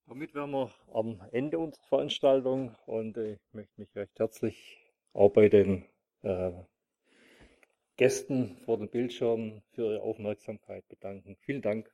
Damit 0.06 0.36
wären 0.36 0.52
wir 0.52 0.72
am 0.94 1.20
Ende 1.32 1.58
unserer 1.58 1.84
Veranstaltung 1.88 2.76
und 2.86 3.18
ich 3.18 3.40
möchte 3.52 3.82
mich 3.82 3.96
recht 3.96 4.20
herzlich 4.20 4.78
auch 5.14 5.30
bei 5.30 5.50
den 5.50 5.86
äh, 6.22 6.52
Gästen 7.98 8.58
vor 8.64 8.78
den 8.78 8.92
Bildschirmen 8.92 9.64
für 9.72 9.94
Ihre 9.94 10.02
Aufmerksamkeit 10.04 10.88
bedanken. 10.88 11.36
Vielen 11.42 11.64
Dank. 11.64 11.92